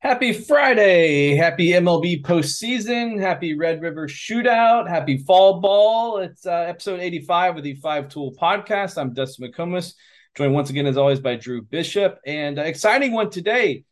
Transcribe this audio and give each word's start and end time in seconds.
Happy 0.00 0.32
Friday. 0.32 1.36
Happy 1.36 1.72
MLB 1.72 2.22
postseason. 2.22 3.20
Happy 3.20 3.54
Red 3.54 3.82
River 3.82 4.08
Shootout. 4.08 4.88
Happy 4.88 5.18
Fall 5.18 5.60
Ball. 5.60 6.20
It's 6.20 6.46
uh, 6.46 6.52
episode 6.52 7.00
85 7.00 7.58
of 7.58 7.62
the 7.62 7.74
Five 7.74 8.08
Tool 8.08 8.32
Podcast. 8.32 8.96
I'm 8.96 9.12
Dustin 9.12 9.52
McComas, 9.52 9.92
joined 10.34 10.54
once 10.54 10.70
again, 10.70 10.86
as 10.86 10.96
always, 10.96 11.20
by 11.20 11.36
Drew 11.36 11.60
Bishop. 11.60 12.18
And 12.24 12.58
uh, 12.58 12.62
exciting 12.62 13.12
one 13.12 13.28
today. 13.28 13.84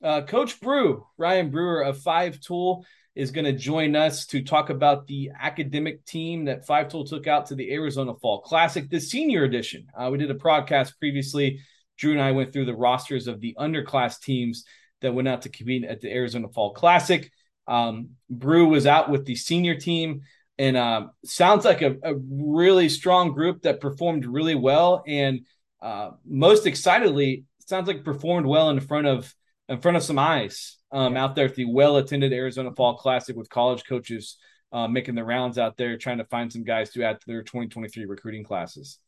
Uh, 0.00 0.22
Coach 0.22 0.60
Brew, 0.60 1.04
Ryan 1.18 1.50
Brewer 1.50 1.82
of 1.82 1.98
Five 1.98 2.38
Tool, 2.40 2.86
is 3.16 3.32
going 3.32 3.46
to 3.46 3.52
join 3.52 3.96
us 3.96 4.24
to 4.26 4.44
talk 4.44 4.70
about 4.70 5.08
the 5.08 5.32
academic 5.36 6.04
team 6.04 6.44
that 6.44 6.64
Five 6.64 6.90
Tool 6.90 7.04
took 7.04 7.26
out 7.26 7.46
to 7.46 7.56
the 7.56 7.72
Arizona 7.72 8.14
Fall 8.14 8.40
Classic, 8.42 8.88
the 8.88 9.00
senior 9.00 9.42
edition. 9.42 9.88
Uh, 9.98 10.10
we 10.12 10.18
did 10.18 10.30
a 10.30 10.34
broadcast 10.34 10.96
previously. 11.00 11.58
Drew 11.98 12.12
and 12.12 12.22
I 12.22 12.30
went 12.30 12.52
through 12.52 12.66
the 12.66 12.76
rosters 12.76 13.26
of 13.26 13.40
the 13.40 13.56
underclass 13.58 14.20
teams 14.20 14.64
that 15.00 15.14
went 15.14 15.28
out 15.28 15.42
to 15.42 15.48
compete 15.48 15.84
at 15.84 16.00
the 16.00 16.12
Arizona 16.12 16.48
Fall 16.48 16.72
Classic. 16.72 17.30
Um, 17.66 18.10
Brew 18.30 18.68
was 18.68 18.86
out 18.86 19.10
with 19.10 19.24
the 19.24 19.34
senior 19.34 19.74
team, 19.74 20.22
and 20.58 20.76
uh, 20.76 21.08
sounds 21.24 21.64
like 21.64 21.82
a, 21.82 21.96
a, 22.02 22.14
really 22.14 22.88
strong 22.88 23.32
group 23.32 23.62
that 23.62 23.80
performed 23.80 24.24
really 24.24 24.54
well. 24.54 25.02
And 25.06 25.40
uh, 25.82 26.12
most 26.24 26.66
excitedly, 26.66 27.44
sounds 27.66 27.88
like 27.88 28.04
performed 28.04 28.46
well 28.46 28.70
in 28.70 28.80
front 28.80 29.06
of 29.06 29.34
in 29.68 29.80
front 29.80 29.96
of 29.96 30.02
some 30.02 30.18
eyes 30.18 30.78
um, 30.92 31.16
out 31.16 31.34
there 31.34 31.46
at 31.46 31.56
the 31.56 31.64
well 31.64 31.96
attended 31.96 32.32
Arizona 32.32 32.72
Fall 32.74 32.96
Classic 32.96 33.36
with 33.36 33.50
college 33.50 33.84
coaches 33.84 34.38
uh, 34.72 34.88
making 34.88 35.14
the 35.14 35.24
rounds 35.24 35.58
out 35.58 35.76
there, 35.76 35.96
trying 35.96 36.18
to 36.18 36.24
find 36.24 36.52
some 36.52 36.64
guys 36.64 36.90
to 36.90 37.02
add 37.02 37.20
to 37.20 37.26
their 37.26 37.42
2023 37.42 38.04
recruiting 38.06 38.44
classes. 38.44 38.98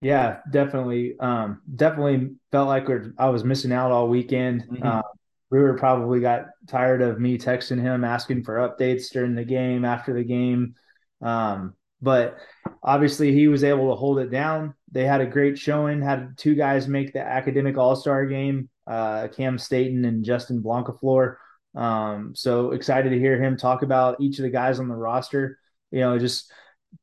Yeah, 0.00 0.38
definitely. 0.50 1.16
Um, 1.18 1.62
definitely 1.74 2.30
felt 2.52 2.68
like 2.68 2.86
I 3.18 3.30
was 3.30 3.42
missing 3.44 3.72
out 3.72 3.90
all 3.90 4.08
weekend. 4.08 4.64
Mm-hmm. 4.70 4.86
Uh, 4.86 5.02
Brewer 5.50 5.74
probably 5.78 6.20
got 6.20 6.46
tired 6.66 7.00
of 7.00 7.18
me 7.18 7.38
texting 7.38 7.80
him 7.80 8.04
asking 8.04 8.44
for 8.44 8.56
updates 8.56 9.10
during 9.10 9.34
the 9.34 9.44
game, 9.44 9.84
after 9.84 10.12
the 10.12 10.24
game. 10.24 10.74
Um, 11.22 11.74
but 12.00 12.38
obviously, 12.82 13.32
he 13.32 13.48
was 13.48 13.64
able 13.64 13.90
to 13.90 13.96
hold 13.96 14.18
it 14.18 14.30
down. 14.30 14.74
They 14.92 15.04
had 15.04 15.20
a 15.20 15.26
great 15.26 15.58
showing. 15.58 16.02
Had 16.02 16.36
two 16.36 16.54
guys 16.54 16.86
make 16.86 17.12
the 17.12 17.20
academic 17.20 17.76
All 17.76 17.96
Star 17.96 18.26
game, 18.26 18.68
uh, 18.86 19.28
Cam 19.28 19.58
Staten 19.58 20.04
and 20.04 20.24
Justin 20.24 20.62
Blancaflor. 20.62 21.36
Um, 21.74 22.34
so 22.34 22.72
excited 22.72 23.10
to 23.10 23.18
hear 23.18 23.42
him 23.42 23.56
talk 23.56 23.82
about 23.82 24.20
each 24.20 24.38
of 24.38 24.42
the 24.42 24.50
guys 24.50 24.78
on 24.78 24.88
the 24.88 24.94
roster. 24.94 25.58
You 25.90 26.00
know, 26.00 26.18
just 26.18 26.52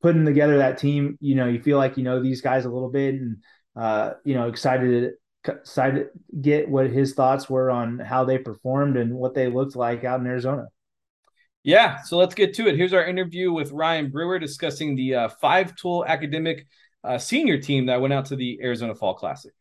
putting 0.02 0.26
together 0.26 0.60
that 0.60 0.78
team. 0.78 1.18
You 1.20 1.36
know, 1.36 1.48
you 1.48 1.62
feel 1.62 1.78
like 1.78 1.98
you 1.98 2.04
know 2.04 2.22
these 2.22 2.42
guys 2.42 2.66
a 2.66 2.70
little 2.70 2.92
bit, 2.92 3.16
and 3.16 3.38
uh, 3.76 4.12
you 4.24 4.36
know, 4.36 4.48
excited 4.48 5.14
excited 5.48 6.10
get 6.42 6.70
what 6.70 6.90
his 6.90 7.14
thoughts 7.14 7.50
were 7.50 7.70
on 7.70 8.00
how 8.00 8.24
they 8.26 8.38
performed 8.38 8.98
and 8.98 9.14
what 9.14 9.34
they 9.34 9.48
looked 9.48 9.76
like 9.76 10.04
out 10.04 10.20
in 10.20 10.28
Arizona. 10.28 10.68
Yeah, 11.64 12.02
so 12.04 12.18
let's 12.18 12.36
get 12.36 12.54
to 12.56 12.68
it. 12.68 12.76
Here's 12.76 12.94
our 12.94 13.06
interview 13.06 13.52
with 13.52 13.72
Ryan 13.72 14.12
Brewer 14.12 14.38
discussing 14.38 14.96
the 14.96 15.16
uh, 15.16 15.30
five 15.30 15.76
tool 15.76 16.06
academic 16.08 16.68
uh, 17.04 17.18
senior 17.18 17.58
team 17.58 17.88
that 17.88 18.02
went 18.02 18.14
out 18.14 18.26
to 18.26 18.36
the 18.36 18.60
Arizona 18.62 18.94
Fall 18.94 19.16
Classic. 19.16 19.52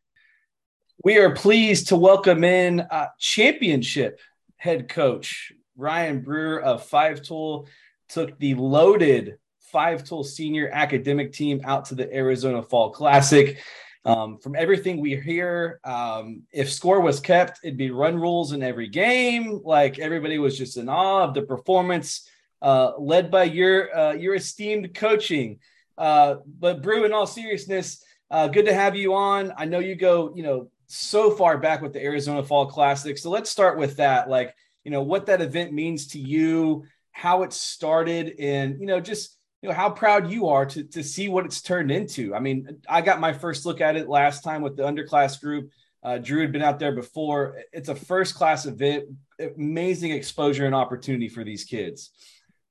We 1.02 1.18
are 1.18 1.30
pleased 1.30 1.88
to 1.88 1.96
welcome 1.96 2.44
in 2.44 2.80
uh, 2.80 3.06
championship 3.18 4.20
head 4.56 4.88
coach 4.88 5.52
Ryan 5.76 6.20
Brewer 6.20 6.60
of 6.60 6.84
Five 6.84 7.22
Tool. 7.22 7.68
Took 8.10 8.38
the 8.38 8.54
loaded 8.54 9.38
Five 9.72 10.04
Tool 10.04 10.24
senior 10.24 10.68
academic 10.72 11.32
team 11.32 11.62
out 11.64 11.86
to 11.86 11.94
the 11.94 12.14
Arizona 12.14 12.62
Fall 12.62 12.90
Classic. 12.90 13.58
Um, 14.06 14.38
from 14.38 14.54
everything 14.54 15.00
we 15.00 15.16
hear, 15.16 15.80
um, 15.82 16.42
if 16.52 16.70
score 16.70 17.00
was 17.00 17.20
kept, 17.20 17.60
it'd 17.64 17.78
be 17.78 17.90
run 17.90 18.20
rules 18.20 18.52
in 18.52 18.62
every 18.62 18.88
game. 18.88 19.62
Like 19.64 19.98
everybody 19.98 20.38
was 20.38 20.58
just 20.58 20.76
in 20.76 20.88
awe 20.90 21.24
of 21.24 21.32
the 21.32 21.42
performance, 21.42 22.28
uh, 22.60 22.92
led 22.98 23.30
by 23.30 23.44
your 23.44 23.96
uh, 23.96 24.12
your 24.12 24.34
esteemed 24.34 24.94
coaching. 24.94 25.58
Uh, 25.96 26.36
but 26.58 26.82
Brew, 26.82 27.04
in 27.04 27.12
all 27.12 27.26
seriousness, 27.26 28.04
uh, 28.30 28.48
good 28.48 28.66
to 28.66 28.74
have 28.74 28.94
you 28.94 29.14
on. 29.14 29.52
I 29.56 29.64
know 29.64 29.78
you 29.78 29.94
go, 29.94 30.34
you 30.34 30.42
know, 30.42 30.70
so 30.86 31.30
far 31.30 31.56
back 31.56 31.80
with 31.80 31.92
the 31.92 32.02
Arizona 32.02 32.42
Fall 32.42 32.66
Classic. 32.66 33.16
So 33.16 33.30
let's 33.30 33.50
start 33.50 33.78
with 33.78 33.96
that. 33.96 34.28
Like, 34.28 34.54
you 34.84 34.90
know, 34.90 35.02
what 35.02 35.26
that 35.26 35.40
event 35.40 35.72
means 35.72 36.08
to 36.08 36.18
you, 36.18 36.84
how 37.12 37.42
it 37.42 37.54
started, 37.54 38.34
and 38.38 38.78
you 38.80 38.86
know, 38.86 39.00
just 39.00 39.38
you 39.64 39.70
know 39.70 39.74
how 39.74 39.88
proud 39.88 40.30
you 40.30 40.48
are 40.48 40.66
to 40.66 40.84
to 40.84 41.02
see 41.02 41.30
what 41.30 41.46
it's 41.46 41.62
turned 41.62 41.90
into. 41.90 42.34
I 42.34 42.38
mean, 42.38 42.82
I 42.86 43.00
got 43.00 43.18
my 43.18 43.32
first 43.32 43.64
look 43.64 43.80
at 43.80 43.96
it 43.96 44.10
last 44.10 44.44
time 44.44 44.60
with 44.60 44.76
the 44.76 44.82
underclass 44.82 45.40
group. 45.40 45.70
Uh, 46.02 46.18
Drew 46.18 46.42
had 46.42 46.52
been 46.52 46.60
out 46.60 46.78
there 46.78 46.92
before. 46.92 47.62
It's 47.72 47.88
a 47.88 47.94
first 47.94 48.34
class 48.34 48.66
event, 48.66 49.04
amazing 49.40 50.10
exposure 50.10 50.66
and 50.66 50.74
opportunity 50.74 51.30
for 51.30 51.44
these 51.44 51.64
kids. 51.64 52.10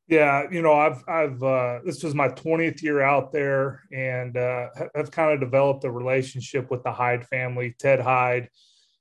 Yeah, 0.08 0.44
you 0.52 0.62
know, 0.62 0.74
I've 0.74 1.04
I've 1.08 1.42
uh, 1.42 1.80
this 1.84 2.04
was 2.04 2.14
my 2.14 2.28
20th 2.28 2.84
year 2.84 3.02
out 3.02 3.32
there, 3.32 3.82
and 3.92 4.38
uh, 4.38 4.68
have 4.94 5.10
kind 5.10 5.34
of 5.34 5.40
developed 5.40 5.86
a 5.86 5.92
relationship 5.92 6.70
with 6.70 6.84
the 6.84 6.92
Hyde 6.92 7.26
family. 7.26 7.76
Ted 7.80 8.02
Hyde, 8.02 8.50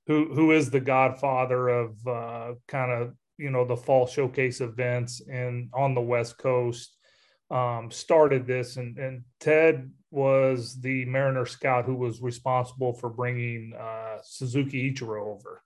who 0.07 0.33
who 0.33 0.53
is 0.53 0.71
the 0.71 0.81
godfather 0.81 1.69
of 1.69 2.07
uh, 2.07 2.55
kind 2.69 2.91
of 2.91 3.15
you 3.37 3.51
know 3.51 3.67
the 3.67 3.77
fall 3.77 4.07
showcase 4.07 4.63
events 4.63 5.21
and 5.31 5.69
on 5.75 5.95
the 5.95 6.01
West 6.01 6.39
Coast 6.39 6.97
um, 7.53 7.91
started 7.91 8.47
this, 8.47 8.77
and, 8.77 8.99
and 8.99 9.25
Ted 9.39 9.91
was 10.11 10.81
the 10.81 11.05
Mariner 11.05 11.47
scout 11.47 11.85
who 11.85 11.95
was 11.95 12.23
responsible 12.23 12.95
for 12.95 13.11
bringing 13.11 13.75
uh, 13.79 14.19
Suzuki 14.23 14.93
Ichiro 14.93 15.27
over. 15.27 15.63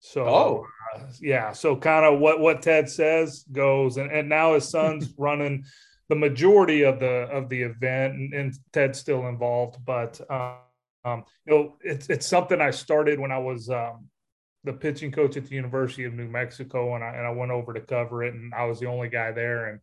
So, 0.00 0.26
oh. 0.26 0.66
uh, 0.94 1.00
yeah, 1.20 1.52
so 1.52 1.76
kind 1.76 2.04
of 2.04 2.20
what 2.20 2.40
what 2.40 2.62
Ted 2.62 2.88
says 2.88 3.44
goes, 3.50 3.96
and, 3.96 4.10
and 4.12 4.28
now 4.28 4.54
his 4.54 4.68
son's 4.68 5.12
running 5.18 5.64
the 6.08 6.14
majority 6.14 6.82
of 6.82 7.00
the 7.00 7.28
of 7.30 7.48
the 7.48 7.62
event, 7.62 8.14
and, 8.14 8.34
and 8.34 8.54
Ted's 8.72 8.98
still 8.98 9.26
involved. 9.26 9.78
But 9.84 10.20
um, 10.30 10.56
um, 11.04 11.24
you 11.46 11.54
know, 11.54 11.76
it's 11.80 12.08
it's 12.10 12.26
something 12.26 12.60
I 12.60 12.70
started 12.70 13.18
when 13.18 13.32
I 13.32 13.38
was 13.38 13.70
um, 13.70 14.08
the 14.64 14.72
pitching 14.72 15.12
coach 15.12 15.36
at 15.36 15.46
the 15.46 15.54
University 15.54 16.04
of 16.04 16.14
New 16.14 16.28
Mexico, 16.28 16.94
and 16.94 17.04
I 17.04 17.14
and 17.14 17.26
I 17.26 17.30
went 17.30 17.52
over 17.52 17.72
to 17.72 17.80
cover 17.80 18.22
it, 18.22 18.34
and 18.34 18.54
I 18.54 18.64
was 18.66 18.80
the 18.80 18.86
only 18.86 19.08
guy 19.08 19.32
there, 19.32 19.68
and 19.68 19.80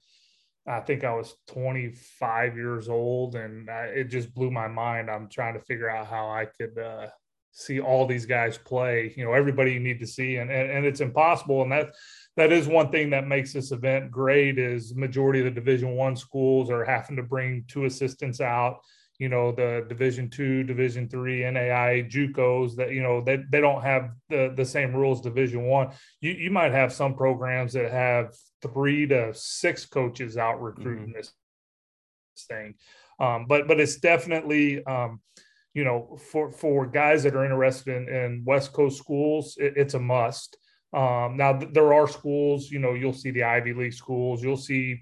I 0.67 0.81
think 0.81 1.03
I 1.03 1.13
was 1.13 1.35
25 1.47 2.55
years 2.57 2.89
old, 2.89 3.35
and 3.35 3.69
I, 3.69 3.85
it 3.85 4.05
just 4.05 4.33
blew 4.33 4.51
my 4.51 4.67
mind. 4.67 5.09
I'm 5.09 5.29
trying 5.29 5.53
to 5.53 5.61
figure 5.61 5.89
out 5.89 6.07
how 6.07 6.29
I 6.29 6.45
could 6.45 6.77
uh, 6.77 7.07
see 7.51 7.79
all 7.79 8.05
these 8.05 8.25
guys 8.25 8.57
play. 8.57 9.13
You 9.15 9.23
know, 9.23 9.33
everybody 9.33 9.71
you 9.73 9.79
need 9.79 9.99
to 9.99 10.07
see, 10.07 10.37
and, 10.37 10.51
and 10.51 10.69
and 10.69 10.85
it's 10.85 10.99
impossible. 10.99 11.61
And 11.61 11.71
that 11.71 11.93
that 12.35 12.51
is 12.51 12.67
one 12.67 12.91
thing 12.91 13.09
that 13.11 13.27
makes 13.27 13.53
this 13.53 13.71
event 13.71 14.11
great. 14.11 14.59
Is 14.59 14.93
majority 14.93 15.39
of 15.39 15.45
the 15.45 15.51
Division 15.51 15.95
One 15.95 16.17
schools 16.17 16.69
are 16.69 16.83
having 16.83 17.15
to 17.15 17.23
bring 17.23 17.63
two 17.67 17.85
assistants 17.85 18.41
out 18.41 18.79
you 19.19 19.29
know 19.29 19.51
the 19.51 19.85
division 19.89 20.29
two 20.29 20.63
division 20.63 21.09
three 21.09 21.49
nai 21.49 22.07
jucos 22.07 22.75
that 22.75 22.91
you 22.91 23.01
know 23.01 23.21
they, 23.21 23.37
they 23.49 23.59
don't 23.59 23.81
have 23.81 24.11
the 24.29 24.53
the 24.55 24.65
same 24.65 24.95
rules 24.95 25.21
division 25.21 25.63
one. 25.63 25.89
You 26.21 26.31
you 26.31 26.51
might 26.51 26.71
have 26.71 26.93
some 26.93 27.15
programs 27.15 27.73
that 27.73 27.91
have 27.91 28.35
three 28.61 29.07
to 29.07 29.33
six 29.33 29.85
coaches 29.85 30.37
out 30.37 30.61
recruiting 30.61 31.07
mm-hmm. 31.07 31.17
this 31.17 31.33
thing. 32.47 32.75
Um, 33.19 33.45
but 33.47 33.67
but 33.67 33.79
it's 33.79 33.97
definitely 33.97 34.83
um, 34.85 35.21
you 35.73 35.83
know 35.83 36.17
for 36.31 36.51
for 36.51 36.85
guys 36.85 37.23
that 37.23 37.35
are 37.35 37.45
interested 37.45 37.95
in, 37.95 38.09
in 38.13 38.43
west 38.45 38.73
coast 38.73 38.97
schools 38.97 39.57
it, 39.57 39.73
it's 39.75 39.95
a 39.95 39.99
must. 39.99 40.57
Um, 40.93 41.37
now 41.37 41.53
th- 41.53 41.73
there 41.73 41.93
are 41.93 42.07
schools 42.07 42.69
you 42.69 42.79
know 42.79 42.93
you'll 42.93 43.13
see 43.13 43.31
the 43.31 43.43
ivy 43.43 43.73
league 43.73 43.93
schools 43.93 44.43
you'll 44.43 44.57
see 44.57 45.01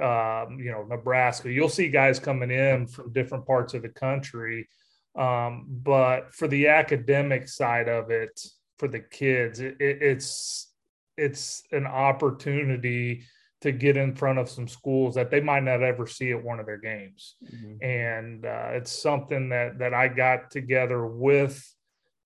um, 0.00 0.58
you 0.58 0.70
know, 0.70 0.84
Nebraska. 0.88 1.50
You'll 1.50 1.68
see 1.68 1.88
guys 1.88 2.18
coming 2.18 2.50
in 2.50 2.86
from 2.86 3.12
different 3.12 3.46
parts 3.46 3.74
of 3.74 3.82
the 3.82 3.88
country. 3.88 4.68
Um, 5.16 5.66
but 5.68 6.34
for 6.34 6.46
the 6.48 6.68
academic 6.68 7.48
side 7.48 7.88
of 7.88 8.10
it, 8.10 8.38
for 8.78 8.88
the 8.88 9.00
kids, 9.00 9.60
it, 9.60 9.76
it, 9.80 10.02
it's 10.02 10.72
it's 11.16 11.62
an 11.72 11.86
opportunity 11.86 13.24
to 13.62 13.72
get 13.72 13.96
in 13.96 14.14
front 14.14 14.38
of 14.38 14.50
some 14.50 14.68
schools 14.68 15.14
that 15.14 15.30
they 15.30 15.40
might 15.40 15.62
not 15.62 15.82
ever 15.82 16.06
see 16.06 16.30
at 16.32 16.44
one 16.44 16.60
of 16.60 16.66
their 16.66 16.76
games, 16.76 17.36
mm-hmm. 17.42 17.82
and 17.82 18.44
uh, 18.44 18.68
it's 18.72 18.92
something 18.92 19.48
that 19.48 19.78
that 19.78 19.94
I 19.94 20.08
got 20.08 20.50
together 20.50 21.06
with 21.06 21.66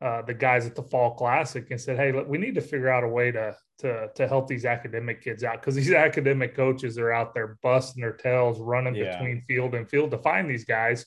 uh, 0.01 0.23
the 0.23 0.35
guys 0.35 0.67
at 0.67 0.75
the 0.75 0.83
Fall 0.83 1.15
Classic 1.15 1.71
and 1.71 1.81
said, 1.81 1.97
"Hey, 1.97 2.11
look, 2.11 2.29
we 2.29 2.39
need 2.39 2.57
to 2.57 2.61
figure 2.61 2.89
out 2.89 3.05
a 3.05 3.09
way 3.09 3.31
to 3.31 3.57
to 3.81 4.09
to 4.15 4.29
help 4.29 4.47
these 4.47 4.65
academic 4.65 5.23
kids 5.23 5.45
out 5.45 5.61
because 5.61 5.75
these 5.75 5.93
academic 6.09 6.55
coaches 6.55 6.99
are 6.99 7.13
out 7.13 7.35
there 7.35 7.59
busting 7.63 8.01
their 8.01 8.13
tails, 8.13 8.61
running 8.61 8.95
yeah. 8.95 9.17
between 9.17 9.43
field 9.49 9.75
and 9.75 9.89
field 9.89 10.11
to 10.13 10.19
find 10.19 10.49
these 10.49 10.65
guys." 10.65 11.05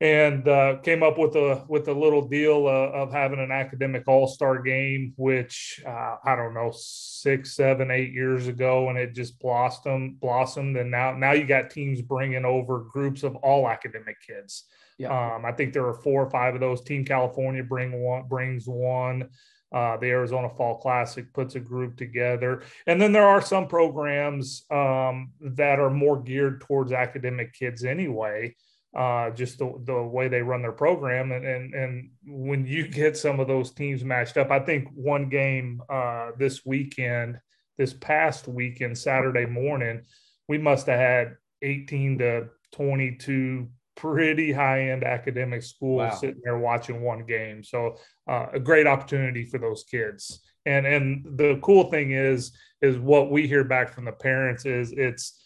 And 0.00 0.48
uh, 0.48 0.78
came 0.82 1.04
up 1.04 1.16
with 1.16 1.36
a 1.36 1.64
with 1.68 1.86
a 1.86 1.92
little 1.92 2.26
deal 2.26 2.66
uh, 2.66 2.90
of 2.90 3.12
having 3.12 3.38
an 3.38 3.52
academic 3.52 4.02
all 4.08 4.26
star 4.26 4.60
game, 4.60 5.12
which 5.16 5.80
uh, 5.86 6.16
I 6.24 6.34
don't 6.34 6.54
know 6.54 6.72
six, 6.74 7.54
seven, 7.54 7.92
eight 7.92 8.12
years 8.12 8.48
ago, 8.48 8.88
and 8.88 8.98
it 8.98 9.14
just 9.14 9.38
blossomed, 9.38 10.18
blossomed, 10.18 10.76
and 10.76 10.90
now 10.90 11.12
now 11.12 11.32
you 11.32 11.44
got 11.44 11.70
teams 11.70 12.02
bringing 12.02 12.44
over 12.44 12.80
groups 12.80 13.22
of 13.22 13.36
all 13.36 13.68
academic 13.68 14.16
kids. 14.26 14.64
Yeah. 14.98 15.36
Um, 15.36 15.44
I 15.44 15.52
think 15.52 15.72
there 15.72 15.86
are 15.86 15.94
four 15.94 16.22
or 16.22 16.30
five 16.30 16.54
of 16.54 16.60
those. 16.60 16.82
Team 16.82 17.04
California 17.04 17.62
bring 17.62 18.02
one 18.02 18.24
brings 18.28 18.66
one. 18.66 19.28
Uh, 19.72 19.96
the 19.96 20.08
Arizona 20.08 20.50
Fall 20.50 20.78
Classic 20.78 21.32
puts 21.32 21.54
a 21.54 21.60
group 21.60 21.96
together. 21.96 22.62
And 22.86 23.00
then 23.00 23.12
there 23.12 23.26
are 23.26 23.40
some 23.40 23.66
programs 23.68 24.64
um, 24.70 25.32
that 25.40 25.78
are 25.78 25.90
more 25.90 26.20
geared 26.20 26.60
towards 26.60 26.92
academic 26.92 27.54
kids 27.54 27.84
anyway, 27.84 28.54
uh, 28.96 29.30
just 29.30 29.58
the, 29.58 29.72
the 29.84 30.02
way 30.02 30.28
they 30.28 30.42
run 30.42 30.62
their 30.62 30.72
program. 30.72 31.32
And, 31.32 31.46
and, 31.46 31.74
and 31.74 32.10
when 32.26 32.66
you 32.66 32.88
get 32.88 33.16
some 33.16 33.40
of 33.40 33.48
those 33.48 33.72
teams 33.72 34.04
matched 34.04 34.36
up, 34.36 34.50
I 34.50 34.58
think 34.58 34.88
one 34.94 35.28
game 35.28 35.82
uh, 35.88 36.32
this 36.38 36.66
weekend, 36.66 37.38
this 37.78 37.94
past 37.94 38.48
weekend, 38.48 38.98
Saturday 38.98 39.46
morning, 39.46 40.02
we 40.48 40.58
must 40.58 40.86
have 40.86 40.98
had 40.98 41.36
18 41.62 42.18
to 42.18 42.48
22 42.72 43.68
pretty 43.96 44.52
high 44.52 44.90
end 44.90 45.04
academic 45.04 45.62
school 45.62 45.96
wow. 45.96 46.10
sitting 46.10 46.40
there 46.42 46.58
watching 46.58 47.02
one 47.02 47.24
game. 47.24 47.62
So 47.62 47.96
uh, 48.28 48.46
a 48.52 48.60
great 48.60 48.86
opportunity 48.86 49.44
for 49.44 49.58
those 49.58 49.84
kids. 49.84 50.40
And 50.64 50.86
and 50.86 51.24
the 51.38 51.58
cool 51.62 51.90
thing 51.90 52.12
is 52.12 52.52
is 52.80 52.98
what 52.98 53.30
we 53.30 53.46
hear 53.46 53.64
back 53.64 53.92
from 53.92 54.04
the 54.04 54.12
parents 54.12 54.64
is 54.64 54.92
it's 54.92 55.44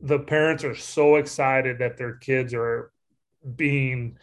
the 0.00 0.18
parents 0.18 0.64
are 0.64 0.74
so 0.74 1.16
excited 1.16 1.78
that 1.78 1.96
their 1.96 2.16
kids 2.16 2.54
are 2.54 2.92
being 3.56 4.16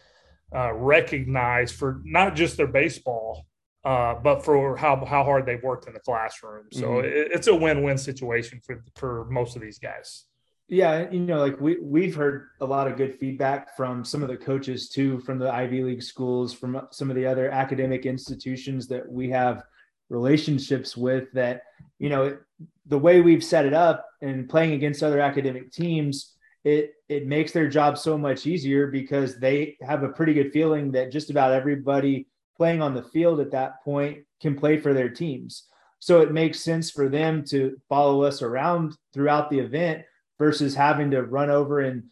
uh, 0.53 0.73
recognized 0.73 1.75
for 1.75 2.01
not 2.03 2.35
just 2.35 2.57
their 2.57 2.67
baseball, 2.67 3.45
uh, 3.83 4.15
but 4.15 4.43
for 4.43 4.75
how 4.77 5.03
how 5.05 5.23
hard 5.23 5.45
they've 5.45 5.63
worked 5.63 5.87
in 5.87 5.93
the 5.93 5.99
classroom. 5.99 6.65
So 6.71 6.87
mm-hmm. 6.87 7.05
it, 7.05 7.31
it's 7.31 7.47
a 7.47 7.55
win 7.55 7.83
win 7.83 7.97
situation 7.97 8.61
for 8.65 8.83
for 8.95 9.25
most 9.29 9.55
of 9.55 9.61
these 9.61 9.79
guys. 9.79 10.25
Yeah, 10.71 11.09
you 11.09 11.21
know, 11.21 11.39
like 11.39 11.59
we 11.59 11.79
we've 11.81 12.15
heard 12.15 12.49
a 12.61 12.65
lot 12.65 12.87
of 12.87 12.95
good 12.95 13.17
feedback 13.17 13.75
from 13.75 14.05
some 14.05 14.21
of 14.21 14.29
the 14.29 14.37
coaches 14.37 14.87
too, 14.87 15.19
from 15.21 15.39
the 15.39 15.51
Ivy 15.51 15.81
League 15.81 16.03
schools, 16.03 16.53
from 16.53 16.87
some 16.91 17.09
of 17.09 17.15
the 17.15 17.25
other 17.25 17.49
academic 17.49 18.05
institutions 18.05 18.87
that 18.87 19.11
we 19.11 19.31
have 19.31 19.63
relationships 20.09 20.95
with. 20.95 21.31
That 21.33 21.63
you 21.97 22.09
know, 22.09 22.37
the 22.85 22.99
way 22.99 23.19
we've 23.19 23.43
set 23.43 23.65
it 23.65 23.73
up 23.73 24.05
and 24.21 24.47
playing 24.47 24.73
against 24.73 25.01
other 25.01 25.19
academic 25.19 25.71
teams, 25.71 26.35
it 26.63 26.93
it 27.07 27.25
makes 27.25 27.51
their 27.51 27.67
job 27.67 27.97
so 27.97 28.15
much 28.15 28.45
easier 28.45 28.85
because 28.85 29.39
they 29.39 29.75
have 29.81 30.03
a 30.03 30.09
pretty 30.09 30.35
good 30.35 30.53
feeling 30.53 30.91
that 30.91 31.11
just 31.11 31.31
about 31.31 31.51
everybody 31.51 32.27
playing 32.55 32.83
on 32.83 32.93
the 32.93 33.03
field 33.03 33.39
at 33.39 33.51
that 33.51 33.83
point 33.83 34.19
can 34.39 34.55
play 34.55 34.77
for 34.77 34.93
their 34.93 35.09
teams. 35.09 35.63
So 35.97 36.21
it 36.21 36.31
makes 36.31 36.59
sense 36.59 36.91
for 36.91 37.09
them 37.09 37.43
to 37.45 37.75
follow 37.89 38.21
us 38.21 38.43
around 38.43 38.95
throughout 39.13 39.49
the 39.49 39.59
event 39.59 40.03
versus 40.39 40.73
having 40.73 41.11
to 41.11 41.21
run 41.21 41.51
over 41.51 41.81
and 41.81 42.03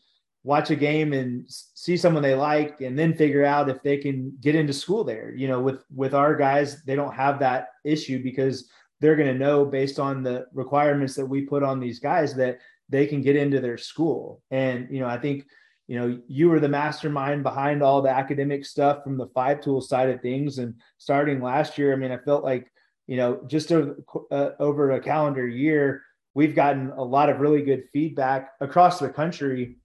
watch 0.43 0.69
a 0.69 0.75
game 0.75 1.11
and 1.13 1.45
see 1.47 1.97
someone 1.97 2.23
they 2.23 2.35
like 2.35 2.79
and 2.81 2.97
then 2.97 3.13
figure 3.13 3.43
out 3.43 3.69
if 3.69 3.81
they 3.83 3.97
can 3.97 4.31
get 4.39 4.55
into 4.55 4.71
school 4.71 5.03
there. 5.03 5.33
You 5.33 5.47
know 5.47 5.59
with 5.59 5.83
with 5.93 6.13
our 6.13 6.35
guys 6.35 6.83
they 6.83 6.95
don't 6.95 7.15
have 7.15 7.39
that 7.39 7.69
issue 7.83 8.21
because 8.21 8.69
they're 9.01 9.15
going 9.15 9.31
to 9.31 9.45
know 9.45 9.65
based 9.65 9.99
on 9.99 10.23
the 10.23 10.45
requirements 10.53 11.15
that 11.15 11.25
we 11.25 11.41
put 11.41 11.63
on 11.63 11.79
these 11.79 11.99
guys 11.99 12.33
that 12.35 12.59
they 12.89 13.05
can 13.05 13.21
get 13.21 13.35
into 13.35 13.59
their 13.59 13.77
school. 13.77 14.41
And 14.51 14.87
you 14.91 14.99
know 14.99 15.07
i 15.07 15.17
think 15.17 15.45
you 15.87 15.99
know 15.99 16.19
you 16.27 16.49
were 16.49 16.59
the 16.59 16.69
mastermind 16.69 17.43
behind 17.43 17.81
all 17.81 18.01
the 18.01 18.09
academic 18.09 18.65
stuff 18.65 19.03
from 19.03 19.17
the 19.17 19.27
five 19.27 19.61
tool 19.61 19.81
side 19.81 20.09
of 20.09 20.21
things. 20.21 20.59
And 20.59 20.75
starting 20.97 21.41
last 21.41 21.77
year 21.77 21.91
i 21.93 21.95
mean 21.95 22.11
i 22.11 22.17
felt 22.17 22.43
like 22.43 22.71
you 23.05 23.17
know 23.17 23.41
just 23.47 23.71
over, 23.71 23.97
uh, 24.31 24.49
over 24.59 24.91
a 24.91 25.01
calendar 25.01 25.47
year 25.47 26.03
we've 26.37 26.53
gotten 26.53 26.91
a 26.91 27.03
lot 27.03 27.29
of 27.29 27.39
really 27.39 27.63
good 27.63 27.85
feedback 27.91 28.51
across 28.61 28.99
the 28.99 29.09
country 29.09 29.77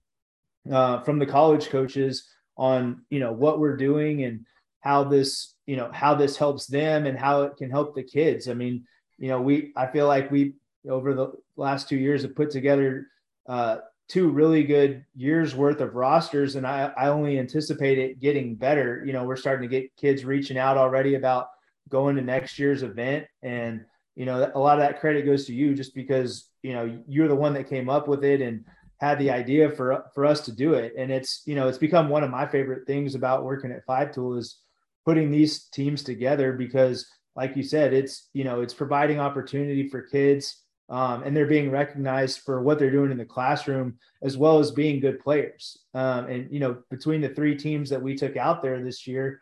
uh, 0.71 1.01
from 1.01 1.17
the 1.17 1.25
college 1.25 1.69
coaches 1.69 2.29
on 2.57 3.01
you 3.09 3.19
know 3.19 3.33
what 3.33 3.59
we're 3.59 3.75
doing 3.75 4.23
and 4.23 4.45
how 4.79 5.03
this 5.03 5.55
you 5.65 5.75
know 5.75 5.89
how 5.91 6.13
this 6.13 6.37
helps 6.37 6.67
them 6.67 7.07
and 7.07 7.17
how 7.17 7.41
it 7.41 7.57
can 7.57 7.71
help 7.71 7.95
the 7.95 8.03
kids. 8.03 8.47
I 8.47 8.53
mean 8.53 8.85
you 9.17 9.29
know 9.29 9.41
we 9.41 9.73
i 9.75 9.87
feel 9.87 10.07
like 10.07 10.29
we 10.29 10.53
over 10.87 11.15
the 11.15 11.31
last 11.55 11.89
two 11.89 11.97
years 11.97 12.21
have 12.21 12.35
put 12.35 12.51
together 12.51 13.07
uh, 13.49 13.77
two 14.07 14.29
really 14.29 14.63
good 14.63 15.03
years 15.15 15.55
worth 15.55 15.81
of 15.81 15.95
rosters 15.95 16.55
and 16.55 16.67
I, 16.67 16.91
I 16.95 17.07
only 17.07 17.39
anticipate 17.39 17.97
it 17.97 18.19
getting 18.19 18.53
better. 18.53 19.03
You 19.03 19.13
know 19.13 19.23
we're 19.23 19.37
starting 19.37 19.67
to 19.67 19.75
get 19.75 19.95
kids 19.97 20.23
reaching 20.23 20.59
out 20.59 20.77
already 20.77 21.15
about 21.15 21.47
going 21.89 22.15
to 22.15 22.21
next 22.21 22.59
year's 22.59 22.83
event 22.83 23.25
and 23.41 23.85
you 24.15 24.25
know 24.25 24.51
a 24.53 24.59
lot 24.59 24.79
of 24.79 24.85
that 24.85 24.99
credit 24.99 25.25
goes 25.25 25.45
to 25.45 25.53
you 25.53 25.73
just 25.73 25.95
because 25.95 26.49
you 26.61 26.73
know 26.73 26.99
you're 27.07 27.27
the 27.27 27.35
one 27.35 27.53
that 27.53 27.69
came 27.69 27.89
up 27.89 28.07
with 28.07 28.23
it 28.23 28.41
and 28.41 28.65
had 29.03 29.19
the 29.19 29.31
idea 29.31 29.69
for 29.69 30.05
for 30.15 30.25
us 30.25 30.41
to 30.41 30.51
do 30.51 30.73
it. 30.75 30.93
And 30.97 31.11
it's 31.11 31.43
you 31.45 31.55
know 31.55 31.67
it's 31.67 31.77
become 31.77 32.09
one 32.09 32.23
of 32.23 32.29
my 32.29 32.47
favorite 32.47 32.87
things 32.87 33.15
about 33.15 33.43
working 33.43 33.71
at 33.71 33.85
five 33.85 34.13
tool 34.13 34.37
is 34.37 34.59
putting 35.05 35.29
these 35.29 35.65
teams 35.65 36.03
together 36.03 36.53
because 36.53 37.05
like 37.35 37.57
you 37.57 37.63
said 37.63 37.93
it's 37.93 38.29
you 38.33 38.45
know 38.45 38.61
it's 38.61 38.73
providing 38.73 39.19
opportunity 39.19 39.89
for 39.89 40.01
kids 40.01 40.63
um, 40.89 41.23
and 41.23 41.35
they're 41.35 41.45
being 41.45 41.71
recognized 41.71 42.39
for 42.39 42.61
what 42.61 42.79
they're 42.79 42.91
doing 42.91 43.11
in 43.11 43.17
the 43.17 43.25
classroom 43.25 43.97
as 44.21 44.37
well 44.37 44.59
as 44.59 44.71
being 44.71 44.99
good 44.99 45.19
players. 45.19 45.77
Um, 45.93 46.27
and 46.27 46.51
you 46.51 46.61
know 46.61 46.77
between 46.89 47.19
the 47.19 47.29
three 47.29 47.57
teams 47.57 47.89
that 47.89 48.01
we 48.01 48.15
took 48.15 48.37
out 48.37 48.61
there 48.61 48.81
this 48.81 49.05
year 49.05 49.41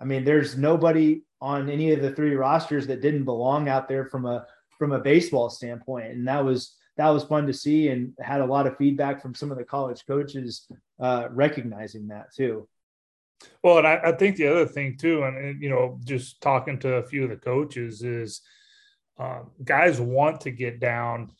i 0.00 0.04
mean 0.04 0.24
there's 0.24 0.56
nobody 0.56 1.22
on 1.40 1.70
any 1.70 1.92
of 1.92 2.02
the 2.02 2.12
three 2.12 2.34
rosters 2.34 2.86
that 2.86 3.00
didn't 3.00 3.24
belong 3.24 3.68
out 3.68 3.88
there 3.88 4.06
from 4.06 4.26
a 4.26 4.46
from 4.78 4.92
a 4.92 4.98
baseball 4.98 5.50
standpoint, 5.50 6.12
and 6.12 6.26
that 6.28 6.44
was 6.44 6.76
that 6.96 7.08
was 7.08 7.24
fun 7.24 7.46
to 7.46 7.52
see, 7.52 7.88
and 7.88 8.12
had 8.20 8.40
a 8.40 8.46
lot 8.46 8.66
of 8.66 8.76
feedback 8.76 9.22
from 9.22 9.34
some 9.34 9.50
of 9.50 9.58
the 9.58 9.64
college 9.64 10.04
coaches 10.06 10.66
uh, 11.00 11.28
recognizing 11.30 12.08
that 12.08 12.34
too. 12.34 12.68
Well, 13.62 13.78
and 13.78 13.86
I, 13.86 14.00
I, 14.04 14.12
think 14.12 14.36
the 14.36 14.48
other 14.48 14.66
thing 14.66 14.98
too, 14.98 15.22
and, 15.22 15.36
and, 15.36 15.62
you 15.62 15.70
know, 15.70 15.98
just 16.04 16.42
talking 16.42 16.78
to 16.80 16.96
a 16.96 17.02
few 17.02 17.24
of 17.24 17.30
the 17.30 17.36
coaches 17.36 18.02
is 18.02 18.42
uh, 19.18 19.40
guys 19.64 19.98
want 19.98 20.42
to 20.42 20.50
get 20.50 20.78
down 20.78 21.30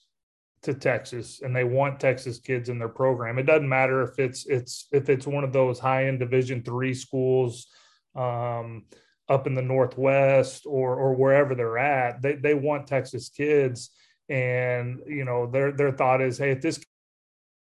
to 0.63 0.75
Texas 0.75 1.41
and 1.43 1.57
they 1.57 1.65
want 1.65 2.01
Texas 2.01 2.39
kids 2.39 2.69
in 2.69 2.79
their 2.79 2.89
program. 2.89 3.39
It 3.39 3.47
doesn't 3.47 3.69
matter 3.69 4.03
if 4.03 4.19
it's 4.19 4.47
it's 4.47 4.87
if 4.93 5.09
it's 5.09 5.27
one 5.27 5.45
of 5.45 5.53
those 5.53 5.79
high 5.79 6.07
end 6.07 6.19
Division 6.19 6.63
three 6.63 6.95
schools. 6.95 7.67
Um, 8.15 8.85
up 9.31 9.47
in 9.47 9.55
the 9.55 9.63
northwest 9.63 10.67
or 10.67 10.97
or 10.97 11.15
wherever 11.15 11.55
they're 11.55 11.79
at 11.79 12.21
they 12.21 12.35
they 12.35 12.55
want 12.55 12.87
texas 12.87 13.29
kids. 13.29 13.91
And 14.29 15.01
you 15.07 15.25
know 15.25 15.51
their 15.51 15.73
their 15.73 15.93
thought 15.93 16.21
is 16.21 16.39
hey 16.39 16.53
if 16.53 16.61
this 16.61 16.85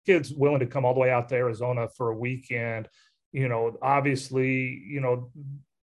kid's 0.05 0.33
willing 0.33 0.61
to 0.61 0.67
come 0.67 0.85
all 0.85 0.95
the 0.95 1.01
way 1.01 1.11
out 1.11 1.29
to 1.29 1.35
arizona 1.35 1.89
for 1.97 2.11
a 2.11 2.17
weekend 2.17 2.89
you 3.33 3.49
know 3.49 3.77
obviously 3.83 4.83
you 4.87 5.01
know 5.01 5.31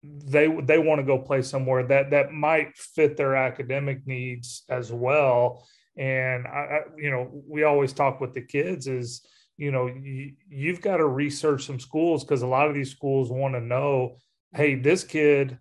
they 0.02 0.48
they 0.62 0.78
want 0.78 1.00
to 1.00 1.04
go 1.04 1.18
play 1.18 1.42
somewhere 1.42 1.82
that 1.84 2.10
that 2.10 2.32
might 2.32 2.76
fit 2.76 3.16
their 3.16 3.34
academic 3.34 4.06
needs 4.06 4.64
as 4.68 4.92
well. 4.92 5.66
And 5.96 6.46
I, 6.46 6.50
I 6.50 6.80
you 6.96 7.10
know 7.10 7.42
we 7.48 7.64
always 7.64 7.92
talk 7.92 8.20
with 8.20 8.32
the 8.32 8.42
kids 8.42 8.86
is 8.86 9.26
you 9.56 9.72
know 9.72 9.86
you, 9.86 10.34
you've 10.48 10.80
got 10.80 10.98
to 10.98 11.06
research 11.06 11.66
some 11.66 11.80
schools 11.80 12.24
because 12.24 12.42
a 12.42 12.46
lot 12.46 12.68
of 12.68 12.74
these 12.74 12.90
schools 12.90 13.30
want 13.30 13.54
to 13.54 13.60
know 13.60 14.16
hey 14.54 14.76
this 14.76 15.02
kid 15.02 15.58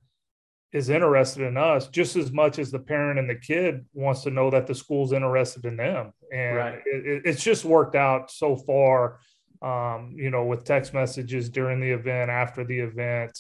is 0.74 0.90
interested 0.90 1.44
in 1.44 1.58
us 1.58 1.88
just 1.88 2.16
as 2.16 2.32
much 2.32 2.60
as 2.60 2.72
the 2.72 2.80
parent 2.80 3.20
and 3.20 3.30
the 3.30 3.36
kid 3.36 3.86
wants 3.94 4.24
to 4.24 4.30
know 4.30 4.50
that 4.50 4.68
the 4.68 4.76
school's 4.76 5.14
interested 5.14 5.66
in 5.66 5.78
them. 5.78 6.12
And 6.32 6.58
right. 6.58 6.80
it, 6.86 7.22
it's 7.26 7.44
just 7.44 7.64
worked 7.64 7.96
out 7.96 8.32
so 8.32 8.56
far 8.56 9.20
um, 9.62 10.14
you 10.16 10.30
know 10.30 10.46
with 10.46 10.66
text 10.66 10.94
messages 10.94 11.50
during 11.50 11.80
the 11.80 11.90
event 11.92 12.30
after 12.30 12.64
the 12.64 12.80
event. 12.80 13.38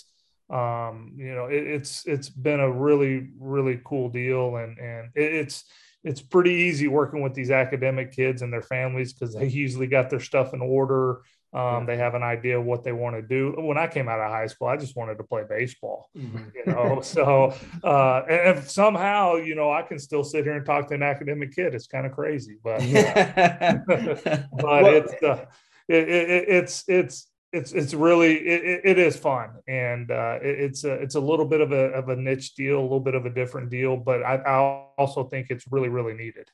Um, 0.49 1.13
you 1.17 1.35
know 1.35 1.47
it, 1.47 1.67
it's 1.67 2.07
it's 2.07 2.29
been 2.29 2.61
a 2.61 2.71
really 2.71 3.29
really 3.39 3.81
cool 3.83 4.09
deal. 4.09 4.55
And 4.55 4.77
and 4.79 5.09
it, 5.15 5.33
it's 5.33 5.65
it's 6.03 6.21
pretty 6.21 6.51
easy 6.51 6.87
working 6.87 7.21
with 7.21 7.33
these 7.33 7.51
academic 7.51 8.13
kids 8.13 8.41
and 8.41 8.51
their 8.53 8.61
families 8.61 9.13
because 9.13 9.35
they 9.35 9.47
usually 9.47 9.87
got 9.87 10.09
their 10.09 10.21
stuff 10.21 10.53
in 10.53 10.61
order 10.61 11.21
um, 11.53 11.85
they 11.85 11.97
have 11.97 12.13
an 12.13 12.23
idea 12.23 12.59
of 12.59 12.65
what 12.65 12.83
they 12.83 12.91
want 12.91 13.15
to 13.15 13.21
do. 13.21 13.53
When 13.57 13.77
I 13.77 13.87
came 13.87 14.09
out 14.09 14.19
of 14.19 14.29
high 14.29 14.47
school, 14.47 14.67
I 14.67 14.75
just 14.75 14.95
wanted 14.95 15.17
to 15.17 15.23
play 15.23 15.43
baseball, 15.47 16.09
mm-hmm. 16.15 16.49
you 16.53 16.73
know. 16.73 17.01
so, 17.03 17.53
uh, 17.83 18.23
and 18.29 18.63
somehow, 18.63 19.35
you 19.35 19.55
know, 19.55 19.71
I 19.71 19.81
can 19.81 19.97
still 19.97 20.23
sit 20.23 20.43
here 20.43 20.55
and 20.55 20.65
talk 20.65 20.87
to 20.89 20.95
an 20.95 21.03
academic 21.03 21.55
kid. 21.55 21.73
It's 21.73 21.87
kind 21.87 22.05
of 22.05 22.11
crazy, 22.11 22.57
but, 22.63 22.81
uh, 22.83 23.77
but 23.87 24.47
well, 24.51 24.85
it's 24.87 25.13
uh, 25.23 25.45
it, 25.87 26.09
it, 26.09 26.49
it's 26.49 26.83
it's 26.87 27.27
it's 27.53 27.71
it's 27.71 27.93
really 27.93 28.35
it, 28.35 28.81
it 28.83 28.99
is 28.99 29.15
fun, 29.15 29.51
and 29.67 30.11
uh, 30.11 30.39
it's 30.41 30.83
a 30.83 30.93
it's 30.93 31.15
a 31.15 31.19
little 31.19 31.45
bit 31.45 31.61
of 31.61 31.71
a 31.71 31.91
of 31.93 32.09
a 32.09 32.15
niche 32.15 32.55
deal, 32.55 32.79
a 32.79 32.81
little 32.81 32.99
bit 32.99 33.15
of 33.15 33.25
a 33.25 33.29
different 33.29 33.69
deal, 33.69 33.95
but 33.95 34.21
I, 34.21 34.35
I 34.35 34.57
also 34.97 35.23
think 35.23 35.47
it's 35.49 35.65
really 35.71 35.89
really 35.89 36.13
needed. 36.13 36.49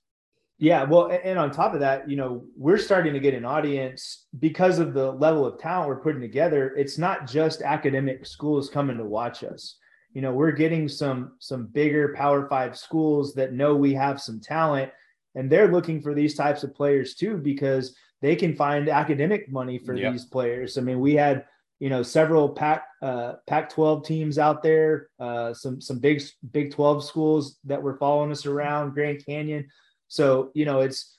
Yeah, 0.63 0.85
well, 0.85 1.11
and 1.25 1.37
on 1.37 1.51
top 1.51 1.73
of 1.73 1.81
that, 1.81 2.09
you 2.09 2.15
know, 2.15 2.45
we're 2.55 2.77
starting 2.77 3.11
to 3.11 3.19
get 3.19 3.33
an 3.33 3.43
audience 3.43 4.27
because 4.39 4.79
of 4.79 4.93
the 4.93 5.11
level 5.11 5.45
of 5.45 5.59
talent 5.59 5.89
we're 5.89 5.99
putting 5.99 6.21
together. 6.21 6.73
It's 6.77 6.97
not 6.97 7.27
just 7.27 7.61
academic 7.61 8.25
schools 8.25 8.69
coming 8.69 8.95
to 8.95 9.03
watch 9.03 9.43
us. 9.43 9.75
You 10.13 10.21
know, 10.21 10.31
we're 10.31 10.53
getting 10.53 10.87
some 10.87 11.33
some 11.39 11.65
bigger 11.65 12.13
Power 12.15 12.47
5 12.47 12.77
schools 12.77 13.33
that 13.33 13.51
know 13.51 13.75
we 13.75 13.93
have 13.95 14.21
some 14.21 14.39
talent 14.39 14.89
and 15.35 15.51
they're 15.51 15.69
looking 15.69 16.01
for 16.01 16.13
these 16.13 16.33
types 16.33 16.63
of 16.63 16.73
players 16.73 17.15
too 17.15 17.35
because 17.35 17.93
they 18.21 18.37
can 18.37 18.55
find 18.55 18.87
academic 18.87 19.51
money 19.51 19.77
for 19.77 19.93
yep. 19.95 20.13
these 20.13 20.23
players. 20.23 20.77
I 20.77 20.81
mean, 20.81 21.01
we 21.01 21.13
had 21.13 21.43
you 21.81 21.89
know 21.89 22.03
several 22.03 22.47
Pac 22.47 22.85
uh, 23.01 23.33
Pac-12 23.47 24.05
teams 24.05 24.37
out 24.37 24.63
there, 24.63 25.09
uh, 25.19 25.53
some 25.53 25.81
some 25.81 25.99
big 25.99 26.23
Big 26.53 26.71
12 26.71 27.03
schools 27.03 27.59
that 27.65 27.83
were 27.83 27.97
following 27.97 28.31
us 28.31 28.45
around 28.45 28.93
Grand 28.93 29.25
Canyon. 29.25 29.67
So 30.13 30.51
you 30.53 30.65
know 30.65 30.81
it's 30.81 31.17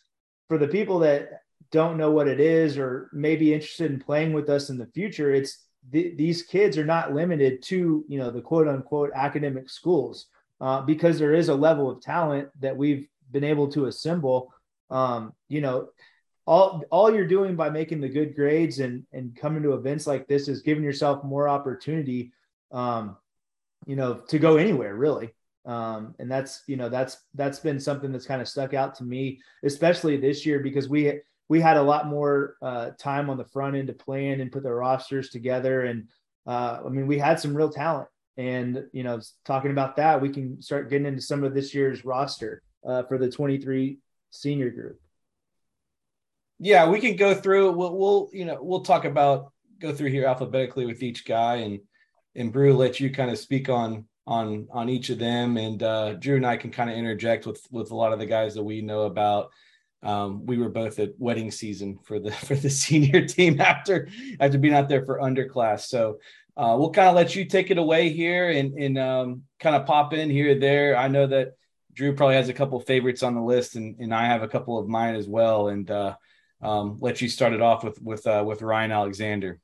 for 0.48 0.56
the 0.56 0.68
people 0.68 1.00
that 1.00 1.42
don't 1.72 1.96
know 1.96 2.12
what 2.12 2.28
it 2.28 2.38
is 2.38 2.78
or 2.78 3.10
may 3.12 3.34
be 3.34 3.52
interested 3.52 3.90
in 3.90 3.98
playing 3.98 4.32
with 4.32 4.48
us 4.48 4.70
in 4.70 4.78
the 4.78 4.86
future. 4.86 5.34
It's 5.34 5.64
th- 5.90 6.16
these 6.16 6.44
kids 6.44 6.78
are 6.78 6.84
not 6.84 7.12
limited 7.12 7.60
to 7.64 8.04
you 8.06 8.18
know 8.18 8.30
the 8.30 8.40
quote 8.40 8.68
unquote 8.68 9.10
academic 9.12 9.68
schools 9.68 10.26
uh, 10.60 10.80
because 10.82 11.18
there 11.18 11.34
is 11.34 11.48
a 11.48 11.54
level 11.54 11.90
of 11.90 12.02
talent 12.02 12.50
that 12.60 12.76
we've 12.76 13.08
been 13.32 13.42
able 13.42 13.66
to 13.72 13.86
assemble. 13.86 14.54
Um, 14.90 15.32
you 15.48 15.60
know, 15.60 15.88
all 16.46 16.84
all 16.92 17.12
you're 17.12 17.26
doing 17.26 17.56
by 17.56 17.70
making 17.70 18.00
the 18.00 18.08
good 18.08 18.36
grades 18.36 18.78
and 18.78 19.04
and 19.12 19.34
coming 19.34 19.64
to 19.64 19.72
events 19.72 20.06
like 20.06 20.28
this 20.28 20.46
is 20.46 20.62
giving 20.62 20.84
yourself 20.84 21.24
more 21.24 21.48
opportunity 21.48 22.32
um, 22.70 23.16
you 23.86 23.96
know 23.96 24.14
to 24.28 24.38
go 24.38 24.56
anywhere 24.56 24.94
really 24.94 25.34
um, 25.66 26.14
and 26.18 26.30
that's 26.30 26.62
you 26.66 26.76
know 26.76 26.88
that's 26.88 27.18
that's 27.34 27.58
been 27.58 27.80
something 27.80 28.12
that's 28.12 28.26
kind 28.26 28.42
of 28.42 28.48
stuck 28.48 28.74
out 28.74 28.94
to 28.94 29.04
me 29.04 29.40
especially 29.64 30.16
this 30.16 30.44
year 30.44 30.60
because 30.60 30.88
we 30.88 31.20
we 31.48 31.60
had 31.60 31.76
a 31.76 31.82
lot 31.82 32.06
more 32.06 32.56
uh, 32.62 32.90
time 32.98 33.30
on 33.30 33.36
the 33.36 33.44
front 33.44 33.76
end 33.76 33.88
to 33.88 33.94
plan 33.94 34.40
and 34.40 34.52
put 34.52 34.62
the 34.62 34.72
rosters 34.72 35.30
together 35.30 35.82
and 35.82 36.08
uh, 36.46 36.80
i 36.84 36.88
mean 36.88 37.06
we 37.06 37.18
had 37.18 37.40
some 37.40 37.56
real 37.56 37.70
talent 37.70 38.08
and 38.36 38.84
you 38.92 39.02
know 39.02 39.20
talking 39.44 39.70
about 39.70 39.96
that 39.96 40.20
we 40.20 40.28
can 40.28 40.60
start 40.60 40.90
getting 40.90 41.06
into 41.06 41.22
some 41.22 41.44
of 41.44 41.54
this 41.54 41.74
year's 41.74 42.04
roster 42.04 42.62
uh, 42.86 43.02
for 43.04 43.18
the 43.18 43.30
23 43.30 43.98
senior 44.30 44.70
group 44.70 45.00
yeah, 46.58 46.88
we 46.88 47.00
can 47.00 47.16
go 47.16 47.34
through. 47.34 47.72
We'll, 47.72 47.96
we'll, 47.96 48.30
you 48.32 48.44
know, 48.44 48.58
we'll 48.60 48.80
talk 48.80 49.04
about 49.04 49.52
go 49.80 49.92
through 49.92 50.10
here 50.10 50.26
alphabetically 50.26 50.86
with 50.86 51.02
each 51.02 51.24
guy, 51.24 51.56
and 51.56 51.80
and 52.34 52.52
Brew 52.52 52.76
let 52.76 53.00
you 53.00 53.10
kind 53.10 53.30
of 53.30 53.38
speak 53.38 53.68
on 53.68 54.06
on 54.26 54.68
on 54.70 54.88
each 54.88 55.10
of 55.10 55.18
them, 55.18 55.56
and 55.56 55.82
uh, 55.82 56.14
Drew 56.14 56.36
and 56.36 56.46
I 56.46 56.56
can 56.56 56.70
kind 56.70 56.90
of 56.90 56.96
interject 56.96 57.46
with 57.46 57.66
with 57.70 57.90
a 57.90 57.96
lot 57.96 58.12
of 58.12 58.18
the 58.18 58.26
guys 58.26 58.54
that 58.54 58.62
we 58.62 58.80
know 58.80 59.02
about. 59.02 59.50
Um, 60.02 60.44
we 60.44 60.58
were 60.58 60.68
both 60.68 60.98
at 60.98 61.12
wedding 61.18 61.50
season 61.50 61.98
for 62.04 62.18
the 62.18 62.32
for 62.48 62.54
the 62.54 62.70
senior 62.70 63.26
team 63.26 63.60
after 63.60 64.08
after 64.40 64.58
being 64.58 64.74
out 64.74 64.88
there 64.88 65.04
for 65.04 65.18
underclass. 65.18 65.82
So 65.82 66.18
uh, 66.56 66.76
we'll 66.78 66.90
kind 66.90 67.08
of 67.08 67.16
let 67.16 67.34
you 67.34 67.44
take 67.44 67.70
it 67.70 67.78
away 67.78 68.10
here 68.10 68.50
and 68.50 68.74
and 68.78 68.98
um, 68.98 69.42
kind 69.60 69.76
of 69.76 69.86
pop 69.86 70.12
in 70.12 70.30
here 70.30 70.58
there. 70.58 70.96
I 70.96 71.08
know 71.08 71.26
that 71.26 71.52
Drew 71.92 72.14
probably 72.14 72.36
has 72.36 72.48
a 72.48 72.54
couple 72.54 72.78
favorites 72.80 73.22
on 73.22 73.34
the 73.34 73.42
list, 73.42 73.76
and 73.76 73.96
and 73.98 74.14
I 74.14 74.26
have 74.26 74.42
a 74.42 74.48
couple 74.48 74.78
of 74.78 74.88
mine 74.88 75.16
as 75.16 75.28
well. 75.28 75.68
And 75.68 75.90
uh, 75.90 76.16
um, 76.62 76.96
let 77.00 77.20
you 77.20 77.28
start 77.28 77.52
it 77.52 77.60
off 77.60 77.84
with 77.84 78.00
with 78.00 78.26
uh, 78.26 78.44
with 78.46 78.62
Ryan 78.62 78.92
Alexander. 78.92 79.60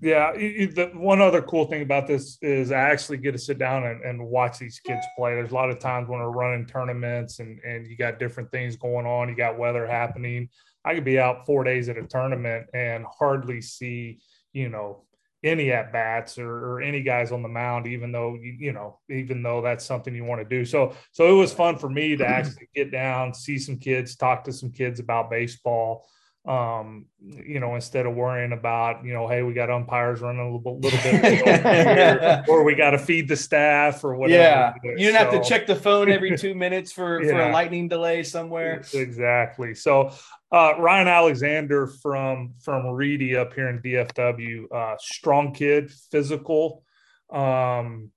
Yeah, 0.00 0.32
the 0.32 0.90
one 0.94 1.20
other 1.20 1.40
cool 1.40 1.64
thing 1.64 1.82
about 1.82 2.06
this 2.06 2.36
is 2.42 2.72
I 2.72 2.80
actually 2.80 3.18
get 3.18 3.32
to 3.32 3.38
sit 3.38 3.58
down 3.58 3.86
and, 3.86 4.02
and, 4.02 4.26
watch 4.26 4.58
these 4.58 4.78
kids 4.78 5.06
play. 5.16 5.34
There's 5.34 5.52
a 5.52 5.54
lot 5.54 5.70
of 5.70 5.78
times 5.78 6.08
when 6.08 6.18
we're 6.18 6.30
running 6.30 6.66
tournaments 6.66 7.38
and 7.38 7.58
and 7.60 7.86
you 7.86 7.96
got 7.96 8.18
different 8.18 8.50
things 8.50 8.76
going 8.76 9.06
on, 9.06 9.28
you 9.28 9.36
got 9.36 9.58
weather 9.58 9.86
happening. 9.86 10.48
I 10.84 10.94
could 10.94 11.04
be 11.04 11.18
out 11.18 11.46
four 11.46 11.64
days 11.64 11.88
at 11.88 11.96
a 11.96 12.02
tournament 12.02 12.66
and 12.74 13.06
hardly 13.18 13.62
see, 13.62 14.20
you 14.52 14.68
know, 14.68 15.04
any 15.42 15.72
at 15.72 15.92
bats 15.92 16.38
or, 16.38 16.50
or, 16.50 16.80
any 16.80 17.02
guys 17.02 17.30
on 17.30 17.42
the 17.42 17.48
mound, 17.48 17.86
even 17.86 18.10
though 18.12 18.34
you, 18.34 18.56
you 18.58 18.72
know, 18.72 18.98
even 19.10 19.42
though 19.42 19.60
that's 19.60 19.84
something 19.84 20.14
you 20.14 20.24
want 20.24 20.40
to 20.40 20.48
do. 20.48 20.64
So, 20.64 20.94
so 21.12 21.28
it 21.28 21.38
was 21.38 21.52
fun 21.52 21.78
for 21.78 21.88
me 21.88 22.16
to 22.16 22.26
actually 22.26 22.68
get 22.74 22.90
down, 22.90 23.34
see 23.34 23.58
some 23.58 23.78
kids, 23.78 24.16
talk 24.16 24.44
to 24.44 24.52
some 24.52 24.70
kids 24.70 25.00
about 25.00 25.30
baseball 25.30 26.06
um, 26.46 27.06
you 27.20 27.58
know, 27.58 27.74
instead 27.74 28.04
of 28.04 28.14
worrying 28.14 28.52
about, 28.52 29.02
you 29.02 29.14
know, 29.14 29.26
hey, 29.26 29.42
we 29.42 29.54
got 29.54 29.70
umpires 29.70 30.20
running 30.20 30.42
a 30.42 30.54
little, 30.54 30.78
little 30.78 30.98
bit, 31.02 32.44
or 32.48 32.64
we 32.64 32.74
got 32.74 32.90
to 32.90 32.98
feed 32.98 33.28
the 33.28 33.36
staff 33.36 34.04
or 34.04 34.14
whatever. 34.14 34.42
Yeah, 34.42 34.74
you 34.84 35.06
didn't 35.06 35.14
so, 35.14 35.30
have 35.30 35.42
to 35.42 35.48
check 35.48 35.66
the 35.66 35.74
phone 35.74 36.10
every 36.10 36.36
two 36.38 36.54
minutes 36.54 36.92
for 36.92 37.22
yeah. 37.22 37.30
for 37.30 37.40
a 37.40 37.52
lightning 37.52 37.88
delay 37.88 38.22
somewhere. 38.22 38.84
Exactly. 38.92 39.74
So, 39.74 40.12
uh, 40.52 40.74
Ryan 40.78 41.08
Alexander 41.08 41.86
from 41.86 42.52
from 42.62 42.86
Reedy 42.88 43.36
up 43.36 43.54
here 43.54 43.68
in 43.68 43.80
DFW, 43.80 44.70
uh, 44.70 44.96
strong 44.98 45.54
kid, 45.54 45.90
physical. 46.10 46.84
Um, 47.32 48.10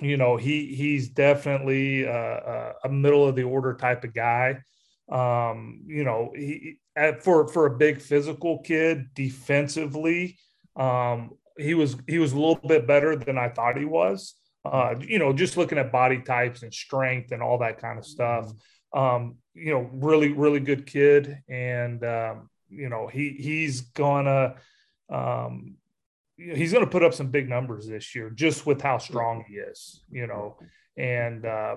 you 0.00 0.16
know, 0.16 0.38
he 0.38 0.74
he's 0.74 1.10
definitely 1.10 2.08
uh, 2.08 2.72
a 2.82 2.88
middle 2.88 3.28
of 3.28 3.36
the 3.36 3.42
order 3.42 3.74
type 3.74 4.04
of 4.04 4.14
guy. 4.14 4.62
Um, 5.10 5.82
you 5.86 6.04
know, 6.04 6.32
he 6.34 6.78
for 7.20 7.48
for 7.48 7.66
a 7.66 7.76
big 7.76 8.00
physical 8.00 8.58
kid 8.58 9.06
defensively, 9.14 10.38
um, 10.76 11.30
he 11.58 11.74
was 11.74 11.96
he 12.06 12.18
was 12.18 12.32
a 12.32 12.36
little 12.36 12.60
bit 12.66 12.86
better 12.86 13.16
than 13.16 13.38
I 13.38 13.48
thought 13.48 13.78
he 13.78 13.84
was. 13.84 14.34
Uh, 14.64 14.94
you 15.00 15.18
know, 15.18 15.32
just 15.32 15.56
looking 15.56 15.78
at 15.78 15.90
body 15.90 16.22
types 16.22 16.62
and 16.62 16.72
strength 16.72 17.32
and 17.32 17.42
all 17.42 17.58
that 17.58 17.80
kind 17.80 17.98
of 17.98 18.06
stuff. 18.06 18.50
Um, 18.92 19.36
you 19.54 19.72
know, 19.72 19.88
really 19.92 20.32
really 20.32 20.60
good 20.60 20.86
kid, 20.86 21.38
and 21.48 22.04
um, 22.04 22.50
you 22.68 22.88
know 22.88 23.06
he 23.06 23.30
he's 23.30 23.80
gonna 23.80 24.54
um, 25.10 25.76
he's 26.36 26.72
gonna 26.72 26.86
put 26.86 27.02
up 27.02 27.14
some 27.14 27.28
big 27.28 27.48
numbers 27.48 27.88
this 27.88 28.14
year 28.14 28.30
just 28.30 28.66
with 28.66 28.80
how 28.80 28.98
strong 28.98 29.44
he 29.48 29.54
is. 29.54 30.04
You 30.10 30.26
know, 30.26 30.58
and 30.96 31.44
uh, 31.44 31.76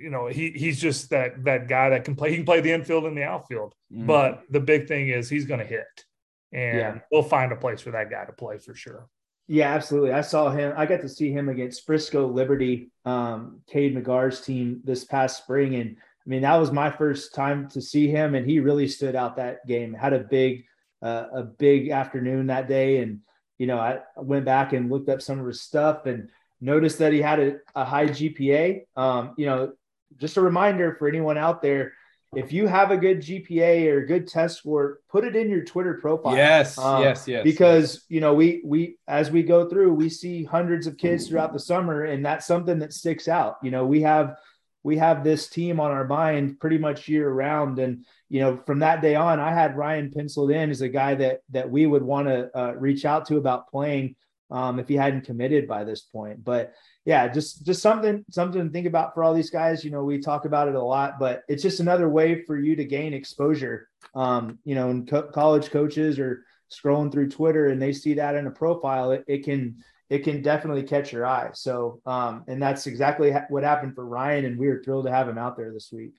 you 0.00 0.10
know 0.10 0.26
he 0.26 0.50
he's 0.50 0.80
just 0.80 1.10
that 1.10 1.44
that 1.44 1.68
guy 1.68 1.90
that 1.90 2.04
can 2.04 2.14
play 2.14 2.30
he 2.30 2.36
can 2.36 2.44
play 2.44 2.60
the 2.60 2.72
infield 2.72 3.04
and 3.04 3.16
the 3.16 3.24
outfield. 3.24 3.74
Mm-hmm. 3.92 4.06
but 4.06 4.42
the 4.50 4.60
big 4.60 4.88
thing 4.88 5.08
is 5.08 5.28
he's 5.28 5.46
going 5.46 5.60
to 5.60 5.66
hit 5.66 6.04
and 6.52 6.78
yeah. 6.78 6.98
we'll 7.10 7.22
find 7.22 7.52
a 7.52 7.56
place 7.56 7.80
for 7.80 7.90
that 7.92 8.10
guy 8.10 8.24
to 8.24 8.32
play 8.32 8.58
for 8.58 8.74
sure. 8.74 9.08
Yeah 9.46 9.74
absolutely. 9.74 10.12
I 10.12 10.22
saw 10.22 10.50
him 10.50 10.72
i 10.76 10.86
got 10.86 11.00
to 11.02 11.08
see 11.08 11.30
him 11.30 11.48
against 11.48 11.86
frisco 11.86 12.26
liberty 12.26 12.90
um 13.04 13.60
cade 13.66 13.94
mcgar's 13.94 14.40
team 14.40 14.80
this 14.84 15.04
past 15.04 15.38
spring. 15.42 15.74
And 15.76 15.96
i 15.96 16.26
mean 16.28 16.42
that 16.42 16.56
was 16.56 16.72
my 16.72 16.90
first 16.90 17.34
time 17.34 17.68
to 17.70 17.80
see 17.80 18.08
him 18.08 18.34
and 18.34 18.48
he 18.48 18.60
really 18.60 18.88
stood 18.88 19.16
out 19.16 19.36
that 19.36 19.66
game. 19.66 19.94
Had 19.94 20.12
a 20.12 20.20
big 20.20 20.64
uh, 21.02 21.26
a 21.34 21.42
big 21.42 21.90
afternoon 21.90 22.46
that 22.46 22.68
day. 22.68 22.98
And 22.98 23.20
you 23.58 23.66
know 23.66 23.78
I 23.78 24.00
went 24.16 24.44
back 24.44 24.72
and 24.72 24.90
looked 24.90 25.08
up 25.08 25.22
some 25.22 25.38
of 25.38 25.46
his 25.46 25.60
stuff 25.60 26.06
and 26.06 26.30
noticed 26.64 26.98
that 26.98 27.12
he 27.12 27.20
had 27.20 27.40
a, 27.40 27.56
a 27.74 27.84
high 27.84 28.06
GPA. 28.06 28.86
Um, 28.96 29.34
you 29.36 29.46
know, 29.46 29.72
just 30.18 30.36
a 30.36 30.40
reminder 30.40 30.94
for 30.98 31.08
anyone 31.08 31.38
out 31.38 31.62
there 31.62 31.92
if 32.36 32.52
you 32.52 32.66
have 32.66 32.90
a 32.90 32.96
good 32.96 33.20
GPA 33.20 33.86
or 33.92 33.98
a 33.98 34.06
good 34.06 34.26
test 34.26 34.58
score, 34.58 35.00
put 35.08 35.24
it 35.24 35.36
in 35.36 35.48
your 35.48 35.64
Twitter 35.64 35.94
profile. 35.94 36.36
Yes, 36.36 36.78
um, 36.78 37.02
yes, 37.02 37.26
yes. 37.28 37.44
Because 37.44 37.94
yes. 37.94 38.04
you 38.08 38.20
know, 38.20 38.34
we 38.34 38.62
we 38.64 38.96
as 39.08 39.30
we 39.30 39.42
go 39.42 39.68
through, 39.68 39.92
we 39.94 40.08
see 40.08 40.44
hundreds 40.44 40.86
of 40.86 40.96
kids 40.96 41.28
throughout 41.28 41.52
the 41.52 41.60
summer, 41.60 42.04
and 42.04 42.24
that's 42.24 42.46
something 42.46 42.78
that 42.80 42.92
sticks 42.92 43.28
out. 43.28 43.56
You 43.62 43.70
know, 43.70 43.86
we 43.86 44.02
have 44.02 44.36
we 44.82 44.96
have 44.98 45.24
this 45.24 45.48
team 45.48 45.80
on 45.80 45.90
our 45.90 46.06
mind 46.06 46.60
pretty 46.60 46.78
much 46.78 47.08
year 47.08 47.30
round, 47.30 47.78
and 47.78 48.04
you 48.28 48.40
know, 48.40 48.60
from 48.66 48.80
that 48.80 49.00
day 49.00 49.14
on, 49.14 49.40
I 49.40 49.52
had 49.52 49.76
Ryan 49.76 50.10
penciled 50.10 50.50
in 50.50 50.70
as 50.70 50.80
a 50.80 50.88
guy 50.88 51.14
that 51.14 51.40
that 51.50 51.70
we 51.70 51.86
would 51.86 52.02
want 52.02 52.28
to 52.28 52.58
uh, 52.58 52.72
reach 52.72 53.04
out 53.04 53.26
to 53.26 53.36
about 53.36 53.70
playing 53.70 54.16
um, 54.54 54.78
if 54.78 54.86
he 54.86 54.94
hadn't 54.94 55.26
committed 55.26 55.66
by 55.66 55.82
this 55.82 56.02
point. 56.02 56.44
But 56.44 56.72
yeah, 57.04 57.26
just 57.26 57.66
just 57.66 57.82
something 57.82 58.24
something 58.30 58.64
to 58.64 58.70
think 58.70 58.86
about 58.86 59.12
for 59.12 59.24
all 59.24 59.34
these 59.34 59.50
guys. 59.50 59.84
You 59.84 59.90
know, 59.90 60.04
we 60.04 60.20
talk 60.20 60.44
about 60.44 60.68
it 60.68 60.76
a 60.76 60.82
lot, 60.82 61.18
but 61.18 61.42
it's 61.48 61.62
just 61.62 61.80
another 61.80 62.08
way 62.08 62.44
for 62.44 62.56
you 62.56 62.76
to 62.76 62.84
gain 62.84 63.14
exposure. 63.14 63.88
Um, 64.14 64.60
you 64.64 64.76
know, 64.76 64.90
and 64.90 65.08
co- 65.08 65.28
college 65.28 65.70
coaches 65.70 66.20
are 66.20 66.44
scrolling 66.70 67.10
through 67.10 67.30
Twitter 67.30 67.66
and 67.66 67.82
they 67.82 67.92
see 67.92 68.14
that 68.14 68.36
in 68.36 68.46
a 68.46 68.50
profile, 68.50 69.10
it, 69.10 69.24
it 69.26 69.44
can 69.44 69.82
it 70.08 70.22
can 70.22 70.40
definitely 70.40 70.84
catch 70.84 71.12
your 71.12 71.26
eye. 71.26 71.50
So, 71.54 72.00
um, 72.06 72.44
and 72.46 72.62
that's 72.62 72.86
exactly 72.86 73.32
ha- 73.32 73.46
what 73.48 73.64
happened 73.64 73.96
for 73.96 74.06
Ryan, 74.06 74.44
and 74.44 74.58
we 74.58 74.68
were 74.68 74.80
thrilled 74.84 75.06
to 75.06 75.10
have 75.10 75.28
him 75.28 75.38
out 75.38 75.56
there 75.56 75.72
this 75.72 75.90
week. 75.92 76.12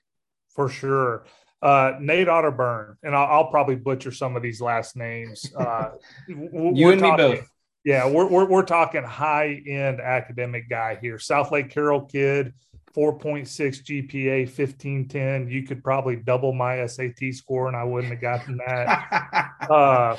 For 0.50 0.68
sure. 0.68 1.24
Uh, 1.62 1.92
Nate 2.00 2.28
Otterburn, 2.28 2.96
and 3.02 3.14
I'll, 3.14 3.26
I'll, 3.26 3.50
probably 3.50 3.76
butcher 3.76 4.12
some 4.12 4.36
of 4.36 4.42
these 4.42 4.60
last 4.60 4.94
names. 4.94 5.50
Uh, 5.56 5.92
you 6.28 6.90
and 6.90 7.00
talking, 7.00 7.30
me 7.30 7.36
both. 7.36 7.50
Yeah, 7.86 8.08
we're, 8.08 8.26
we're, 8.26 8.46
we're 8.46 8.64
talking 8.64 9.04
high 9.04 9.62
end 9.64 10.00
academic 10.00 10.68
guy 10.68 10.98
here. 11.00 11.18
Southlake 11.18 11.70
Carroll 11.70 12.00
kid, 12.00 12.52
4.6 12.96 13.46
GPA, 13.46 14.40
1510. 14.46 15.48
You 15.48 15.62
could 15.62 15.84
probably 15.84 16.16
double 16.16 16.52
my 16.52 16.84
SAT 16.84 17.32
score 17.32 17.68
and 17.68 17.76
I 17.76 17.84
wouldn't 17.84 18.12
have 18.12 18.20
gotten 18.20 18.56
that. 18.66 19.50
uh, 19.70 20.16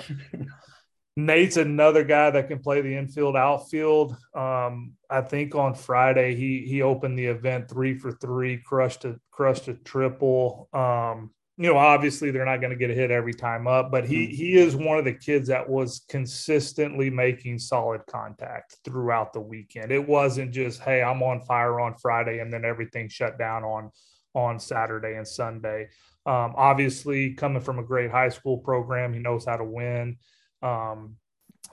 Nate's 1.17 1.57
another 1.57 2.05
guy 2.05 2.31
that 2.31 2.47
can 2.47 2.59
play 2.59 2.79
the 2.79 2.95
infield, 2.95 3.36
outfield. 3.36 4.15
Um, 4.33 4.93
I 5.09 5.19
think 5.19 5.53
on 5.53 5.74
Friday 5.74 6.36
he 6.36 6.63
he 6.65 6.83
opened 6.83 7.19
the 7.19 7.25
event 7.25 7.67
three 7.67 7.97
for 7.97 8.13
three, 8.13 8.59
crushed 8.59 9.03
a 9.03 9.19
crushed 9.29 9.67
a 9.67 9.74
triple. 9.74 10.69
Um, 10.71 11.31
you 11.57 11.73
know, 11.73 11.77
obviously 11.77 12.29
they're 12.29 12.45
not 12.45 12.61
going 12.61 12.69
to 12.71 12.77
get 12.77 12.91
a 12.91 12.93
hit 12.93 13.09
every 13.09 13.33
time 13.33 13.67
up, 13.67 13.89
but 13.89 14.05
he 14.05 14.27
mm-hmm. 14.27 14.35
he 14.35 14.57
is 14.57 14.75
one 14.75 14.99
of 14.99 15.05
the 15.05 15.13
kids 15.13 15.47
that 15.49 15.67
was 15.67 16.05
consistently 16.07 17.09
making 17.09 17.57
solid 17.57 18.01
contact 18.05 18.77
throughout 18.85 19.33
the 19.33 19.41
weekend. 19.41 19.91
It 19.91 20.07
wasn't 20.07 20.51
just, 20.51 20.81
hey, 20.81 21.01
I'm 21.01 21.23
on 21.23 21.41
fire 21.41 21.79
on 21.79 21.95
Friday 21.95 22.39
and 22.39 22.53
then 22.53 22.63
everything 22.63 23.09
shut 23.09 23.39
down 23.39 23.63
on 23.63 23.91
on 24.35 24.59
Saturday 24.59 25.15
and 25.15 25.27
Sunday. 25.27 25.89
Um, 26.27 26.53
obviously, 26.55 27.33
coming 27.33 27.61
from 27.61 27.79
a 27.79 27.83
great 27.83 28.11
high 28.11 28.29
school 28.29 28.59
program, 28.59 29.13
he 29.13 29.19
knows 29.19 29.45
how 29.45 29.57
to 29.57 29.63
win. 29.63 30.17
Um, 30.61 31.15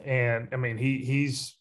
and 0.03 0.49
I 0.53 0.57
mean 0.57 0.79
he 0.79 0.99
he's 0.99 1.57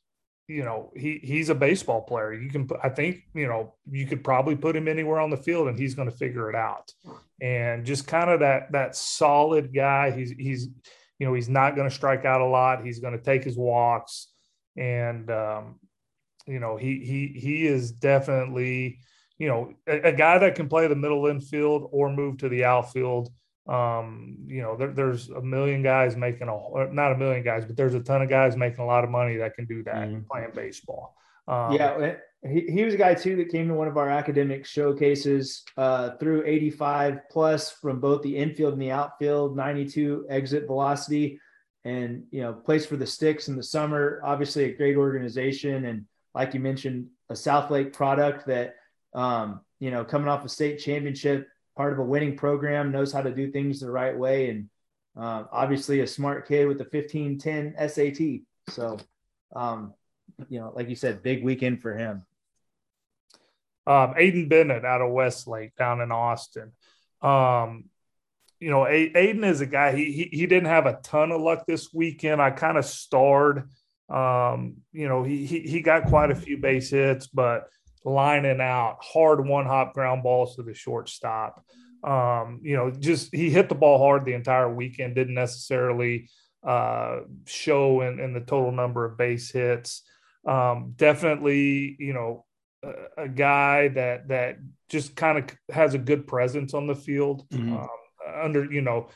you 0.48 0.64
know 0.64 0.92
he 0.96 1.20
he's 1.24 1.50
a 1.50 1.56
baseball 1.56 2.02
player. 2.02 2.34
You 2.34 2.50
can 2.50 2.70
I 2.84 2.90
think 2.90 3.24
you 3.34 3.48
know 3.48 3.76
you 3.90 4.06
could 4.06 4.24
probably 4.24 4.56
put 4.56 4.76
him 4.76 4.88
anywhere 4.88 5.20
on 5.20 5.30
the 5.30 5.38
field 5.38 5.68
and 5.68 5.80
he's 5.80 5.96
going 5.96 6.10
to 6.10 6.16
figure 6.16 6.50
it 6.50 6.56
out. 6.56 6.92
And 7.42 7.86
just 7.86 8.08
kind 8.08 8.30
of 8.30 8.42
that 8.42 8.72
that 8.72 8.96
solid 8.96 9.74
guy. 9.74 10.12
He's 10.12 10.32
he's 10.32 10.68
you 11.20 11.28
know 11.28 11.34
he's 11.34 11.50
not 11.50 11.76
going 11.76 11.90
to 11.90 11.96
strike 11.96 12.26
out 12.26 12.42
a 12.42 12.46
lot. 12.46 12.86
He's 12.86 13.00
going 13.00 13.18
to 13.18 13.24
take 13.24 13.44
his 13.44 13.58
walks 13.58 14.28
and 14.78 15.30
um, 15.30 15.80
you 16.48 16.60
know 16.60 16.78
he 16.78 17.00
he 17.00 17.40
he 17.40 17.68
is 17.68 17.92
definitely 17.92 19.00
you 19.38 19.48
know 19.48 19.74
a, 19.88 20.10
a, 20.10 20.12
guy 20.12 20.38
that 20.38 20.56
can 20.56 20.68
play 20.68 20.88
the 20.88 20.96
middle 20.96 21.28
infield 21.28 21.90
or 21.92 22.12
move 22.12 22.38
to 22.38 22.50
the 22.50 22.64
outfield 22.64 23.30
um, 23.68 24.38
you 24.46 24.62
know, 24.62 24.76
there, 24.76 24.92
there's 24.92 25.30
a 25.30 25.42
million 25.42 25.84
guys 25.84 26.18
making 26.18 26.50
a 26.50 26.94
not 26.94 27.14
a 27.14 27.18
million 27.18 27.44
guys, 27.44 27.66
but 27.66 27.78
there's 27.78 27.94
a 27.94 28.02
ton 28.02 28.22
of 28.22 28.30
guys 28.30 28.58
making 28.58 28.80
a 28.80 28.86
lot 28.86 29.04
of 29.04 29.10
money 29.10 29.38
that 29.38 29.56
can 29.56 29.66
do 29.66 29.84
that 29.84 29.96
mm-hmm. 29.96 30.22
playing 30.30 30.52
baseball. 30.54 31.16
Um, 31.48 31.74
yeah, 31.74 32.16
he, 32.46 32.66
he 32.70 32.84
was 32.84 32.94
a 32.94 32.98
guy 32.98 33.14
too 33.14 33.38
that 33.38 33.50
came 33.50 33.70
to 33.70 33.74
one 33.74 33.88
of 33.88 33.98
our 33.98 34.10
academic 34.10 34.66
showcases 34.66 35.64
uh, 35.78 36.12
through 36.18 36.46
85 36.46 37.20
plus 37.32 37.72
from 37.72 38.00
both 38.00 38.22
the 38.22 38.36
infield 38.36 38.74
and 38.74 38.82
the 38.82 38.92
outfield, 38.92 39.56
92 39.56 40.26
exit 40.30 40.68
velocity, 40.68 41.40
and 41.86 42.24
you 42.32 42.42
know 42.42 42.54
plays 42.54 42.86
for 42.86 42.98
the 42.98 43.08
Sticks 43.08 43.48
in 43.48 43.56
the 43.56 43.64
summer. 43.64 44.22
Obviously, 44.26 44.66
a 44.66 44.76
great 44.76 44.98
organization, 44.98 45.86
and 45.86 46.06
like 46.36 46.54
you 46.54 46.60
mentioned, 46.60 47.08
a 47.30 47.36
south 47.36 47.72
lake 47.72 47.94
product 47.94 48.46
that 48.48 48.76
um, 49.14 49.62
you 49.80 49.90
know 49.90 50.04
coming 50.04 50.28
off 50.28 50.44
a 50.44 50.50
state 50.50 50.80
championship 50.80 51.48
part 51.76 51.94
of 51.94 52.00
a 52.00 52.04
winning 52.04 52.38
program, 52.38 52.92
knows 52.92 53.12
how 53.12 53.22
to 53.22 53.34
do 53.34 53.52
things 53.52 53.80
the 53.80 53.92
right 53.92 54.18
way, 54.18 54.50
and 54.50 54.70
uh, 55.18 55.46
obviously 55.52 56.02
a 56.02 56.08
smart 56.08 56.48
kid 56.48 56.68
with 56.68 56.78
the 56.78 56.86
1510 56.86 57.76
SAT. 57.90 58.74
So, 58.74 58.98
um, 59.56 59.94
you 60.50 60.60
know, 60.60 60.72
like 60.76 60.90
you 60.90 60.96
said, 60.96 61.24
big 61.24 61.44
weekend 61.44 61.82
for 61.82 61.96
him. 61.96 62.26
Um, 63.86 64.14
Aiden 64.14 64.50
Bennett 64.50 64.86
out 64.86 65.02
of 65.02 65.12
Westlake 65.12 65.76
down 65.76 66.02
in 66.02 66.12
Austin. 66.12 66.72
Um, 67.22 67.86
you 68.60 68.70
know, 68.70 68.88
a- 68.88 69.12
Aiden 69.12 69.46
is 69.46 69.62
a 69.62 69.66
guy. 69.66 69.94
He, 69.94 70.12
he 70.12 70.30
he 70.32 70.46
didn't 70.48 70.70
have 70.70 70.86
a 70.86 71.00
ton 71.04 71.32
of 71.32 71.42
luck 71.42 71.66
this 71.68 71.94
weekend. 71.94 72.42
I 72.42 72.52
kind 72.52 72.78
of 72.78 72.86
starred. 72.86 73.70
Um, 74.10 74.78
you 74.94 75.08
know, 75.10 75.24
he, 75.24 75.46
he 75.46 75.60
he 75.60 75.82
got 75.82 76.06
quite 76.06 76.32
a 76.32 76.36
few 76.36 76.58
base 76.58 76.90
hits, 76.90 77.28
but 77.28 77.68
lining 78.06 78.62
out 78.62 78.98
hard 79.02 79.46
one 79.46 79.66
hop 79.66 79.94
ground 79.94 80.24
balls 80.24 80.56
to 80.56 80.64
the 80.64 80.74
shortstop. 80.74 81.64
Um, 82.04 82.60
you 82.64 82.76
know, 82.76 82.92
just 82.92 83.34
he 83.34 83.50
hit 83.50 83.70
the 83.70 83.76
ball 83.76 83.98
hard 83.98 84.26
the 84.26 84.34
entire 84.34 84.74
weekend, 84.74 85.16
didn't 85.16 85.36
necessarily 85.36 86.30
uh, 86.66 87.22
show 87.46 88.02
in, 88.02 88.20
in, 88.20 88.34
the 88.34 88.42
total 88.42 88.72
number 88.72 89.06
of 89.06 89.18
base 89.18 89.52
hits. 89.52 90.04
Um, 90.46 90.94
definitely, 90.98 91.96
you 92.00 92.14
know, 92.14 92.46
a, 92.84 93.24
a, 93.24 93.30
guy 93.30 93.88
that 93.90 94.28
that 94.30 94.58
just 94.90 95.16
kind 95.16 95.38
of 95.38 95.46
has 95.74 95.94
a 95.94 95.98
good 95.98 96.28
presence 96.28 96.74
on 96.74 96.88
the 96.88 96.96
field. 96.96 97.48
Mm-hmm. 97.50 97.74
Um, 97.74 97.88
under 98.42 98.72
you 98.72 98.82
know 98.82 99.10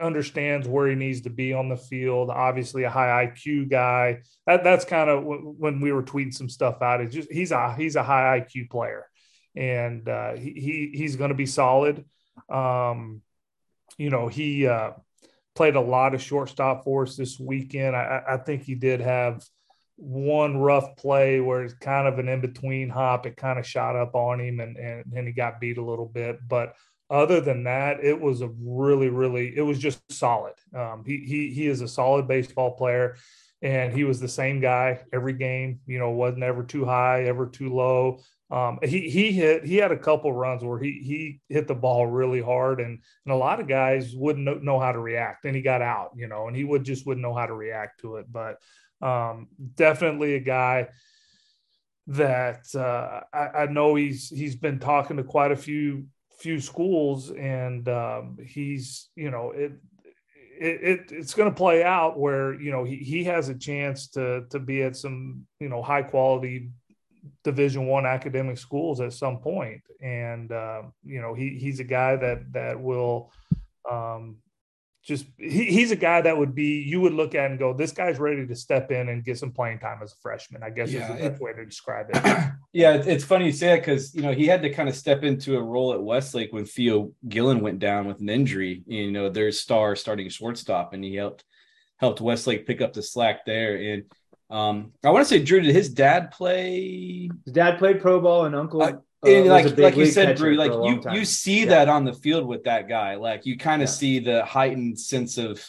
understands 0.00 0.68
where 0.68 0.88
he 0.88 0.94
needs 0.94 1.22
to 1.22 1.30
be 1.30 1.52
on 1.52 1.68
the 1.68 1.76
field. 1.76 2.30
Obviously, 2.30 2.84
a 2.84 2.90
high 2.90 3.26
IQ 3.26 3.70
guy. 3.70 4.20
That 4.46 4.64
that's 4.64 4.84
kind 4.84 5.10
of 5.10 5.22
w- 5.22 5.54
when 5.58 5.80
we 5.80 5.92
were 5.92 6.02
tweeting 6.02 6.34
some 6.34 6.48
stuff 6.48 6.82
out. 6.82 7.00
It's 7.00 7.14
just 7.14 7.30
he's 7.30 7.52
a 7.52 7.74
he's 7.74 7.96
a 7.96 8.02
high 8.02 8.40
IQ 8.40 8.70
player, 8.70 9.06
and 9.56 10.08
uh, 10.08 10.34
he, 10.34 10.52
he 10.52 10.98
he's 10.98 11.16
going 11.16 11.30
to 11.30 11.36
be 11.36 11.46
solid. 11.46 12.04
Um, 12.48 13.22
you 13.96 14.10
know, 14.10 14.28
he 14.28 14.66
uh, 14.66 14.92
played 15.54 15.76
a 15.76 15.80
lot 15.80 16.14
of 16.14 16.22
shortstop 16.22 16.84
for 16.84 17.02
us 17.02 17.16
this 17.16 17.38
weekend. 17.38 17.96
I, 17.96 18.22
I 18.28 18.36
think 18.38 18.62
he 18.62 18.74
did 18.74 19.00
have 19.00 19.44
one 19.96 20.58
rough 20.58 20.96
play 20.96 21.40
where 21.40 21.64
it's 21.64 21.74
kind 21.74 22.06
of 22.06 22.20
an 22.20 22.28
in 22.28 22.40
between 22.40 22.88
hop. 22.88 23.26
It 23.26 23.36
kind 23.36 23.58
of 23.58 23.66
shot 23.66 23.96
up 23.96 24.14
on 24.14 24.40
him, 24.40 24.60
and 24.60 24.76
and, 24.76 25.04
and 25.14 25.26
he 25.26 25.32
got 25.32 25.60
beat 25.60 25.78
a 25.78 25.84
little 25.84 26.06
bit, 26.06 26.38
but 26.46 26.74
other 27.10 27.40
than 27.40 27.64
that, 27.64 28.04
it 28.04 28.20
was 28.20 28.42
a 28.42 28.50
really, 28.60 29.08
really, 29.08 29.56
it 29.56 29.62
was 29.62 29.78
just 29.78 30.00
solid. 30.12 30.54
Um, 30.74 31.04
he 31.06 31.18
he 31.18 31.50
he 31.50 31.66
is 31.66 31.80
a 31.80 31.88
solid 31.88 32.28
baseball 32.28 32.76
player, 32.76 33.16
and 33.62 33.92
he 33.92 34.04
was 34.04 34.20
the 34.20 34.28
same 34.28 34.60
guy 34.60 35.00
every 35.12 35.32
game. 35.32 35.80
You 35.86 35.98
know, 35.98 36.10
wasn't 36.10 36.42
ever 36.42 36.62
too 36.62 36.84
high, 36.84 37.24
ever 37.24 37.46
too 37.46 37.74
low. 37.74 38.20
Um, 38.50 38.78
he 38.82 39.08
he 39.10 39.32
hit 39.32 39.64
he 39.64 39.76
had 39.76 39.92
a 39.92 39.98
couple 39.98 40.32
runs 40.32 40.62
where 40.62 40.78
he 40.78 41.00
he 41.02 41.40
hit 41.48 41.66
the 41.66 41.74
ball 41.74 42.06
really 42.06 42.42
hard, 42.42 42.80
and 42.80 42.98
and 43.24 43.32
a 43.32 43.36
lot 43.36 43.60
of 43.60 43.68
guys 43.68 44.14
wouldn't 44.14 44.62
know, 44.62 44.78
how 44.78 44.92
to 44.92 44.98
react, 44.98 45.44
and 45.44 45.56
he 45.56 45.62
got 45.62 45.82
out. 45.82 46.12
You 46.14 46.28
know, 46.28 46.46
and 46.46 46.56
he 46.56 46.64
would 46.64 46.84
just 46.84 47.06
wouldn't 47.06 47.22
know 47.22 47.34
how 47.34 47.46
to 47.46 47.54
react 47.54 48.00
to 48.00 48.16
it. 48.16 48.26
But 48.30 48.58
um, 49.00 49.48
definitely 49.76 50.34
a 50.34 50.40
guy 50.40 50.88
that 52.08 52.74
uh, 52.74 53.20
I, 53.32 53.62
I 53.62 53.66
know 53.66 53.94
he's 53.94 54.28
he's 54.28 54.56
been 54.56 54.78
talking 54.78 55.18
to 55.18 55.24
quite 55.24 55.52
a 55.52 55.56
few 55.56 56.06
few 56.38 56.60
schools, 56.60 57.30
and 57.30 57.88
um, 57.88 58.38
he's 58.44 59.08
you 59.16 59.30
know 59.30 59.52
it. 59.52 59.72
It, 60.60 60.82
it, 60.82 61.12
it's 61.12 61.34
going 61.34 61.48
to 61.48 61.54
play 61.54 61.84
out 61.84 62.18
where 62.18 62.60
you 62.60 62.72
know 62.72 62.82
he, 62.82 62.96
he 62.96 63.22
has 63.24 63.48
a 63.48 63.54
chance 63.54 64.08
to 64.08 64.44
to 64.50 64.58
be 64.58 64.82
at 64.82 64.96
some 64.96 65.46
you 65.60 65.68
know 65.68 65.82
high 65.82 66.02
quality 66.02 66.70
division 67.44 67.86
one 67.86 68.06
academic 68.06 68.58
schools 68.58 69.00
at 69.00 69.12
some 69.12 69.38
point 69.38 69.80
and 70.02 70.50
uh, 70.50 70.82
you 71.04 71.20
know 71.20 71.32
he 71.32 71.58
he's 71.60 71.78
a 71.78 71.84
guy 71.84 72.16
that 72.16 72.52
that 72.52 72.80
will 72.80 73.30
um, 73.88 74.38
just 75.08 75.24
he, 75.38 75.64
he's 75.64 75.90
a 75.90 75.96
guy 75.96 76.20
that 76.20 76.36
would 76.36 76.54
be 76.54 76.82
you 76.82 77.00
would 77.00 77.14
look 77.14 77.34
at 77.34 77.50
and 77.50 77.58
go, 77.58 77.72
this 77.72 77.92
guy's 77.92 78.18
ready 78.18 78.46
to 78.46 78.54
step 78.54 78.90
in 78.90 79.08
and 79.08 79.24
get 79.24 79.38
some 79.38 79.50
playing 79.50 79.78
time 79.78 80.00
as 80.02 80.12
a 80.12 80.16
freshman. 80.20 80.62
I 80.62 80.68
guess 80.68 80.92
yeah, 80.92 81.10
is 81.10 81.22
the 81.22 81.28
best 81.30 81.40
way 81.40 81.54
to 81.54 81.64
describe 81.64 82.06
it. 82.10 82.52
yeah, 82.74 82.92
it's 82.94 83.24
funny 83.24 83.46
you 83.46 83.52
say 83.52 83.68
that 83.68 83.80
because 83.80 84.14
you 84.14 84.20
know 84.20 84.32
he 84.32 84.46
had 84.46 84.60
to 84.62 84.70
kind 84.70 84.86
of 84.86 84.94
step 84.94 85.24
into 85.24 85.56
a 85.56 85.62
role 85.62 85.94
at 85.94 86.02
Westlake 86.02 86.52
when 86.52 86.66
Theo 86.66 87.12
Gillen 87.26 87.60
went 87.60 87.78
down 87.78 88.06
with 88.06 88.20
an 88.20 88.28
injury. 88.28 88.82
You 88.86 89.10
know, 89.10 89.30
their 89.30 89.50
star 89.50 89.96
starting 89.96 90.28
shortstop, 90.28 90.92
and 90.92 91.02
he 91.02 91.14
helped 91.14 91.42
helped 91.96 92.20
Westlake 92.20 92.66
pick 92.66 92.82
up 92.82 92.92
the 92.92 93.02
slack 93.02 93.46
there. 93.46 93.76
And 93.76 94.04
um, 94.50 94.92
I 95.02 95.10
want 95.10 95.26
to 95.26 95.28
say, 95.28 95.42
Drew, 95.42 95.62
did 95.62 95.74
his 95.74 95.88
dad 95.88 96.32
play? 96.32 97.30
His 97.46 97.54
dad 97.54 97.78
played 97.78 98.02
pro 98.02 98.20
ball, 98.20 98.44
and 98.44 98.54
uncle. 98.54 99.04
Uh, 99.24 99.28
uh, 99.28 99.32
and 99.32 99.48
like 99.48 99.78
like 99.78 99.96
you 99.96 100.06
said, 100.06 100.36
Drew, 100.36 100.54
like 100.54 100.72
you 100.72 101.00
time. 101.00 101.14
you 101.14 101.24
see 101.24 101.60
yeah. 101.60 101.70
that 101.70 101.88
on 101.88 102.04
the 102.04 102.12
field 102.12 102.46
with 102.46 102.64
that 102.64 102.88
guy. 102.88 103.16
Like 103.16 103.46
you 103.46 103.56
kind 103.58 103.82
of 103.82 103.88
yeah. 103.88 103.94
see 103.94 104.18
the 104.20 104.44
heightened 104.44 104.98
sense 104.98 105.38
of 105.38 105.64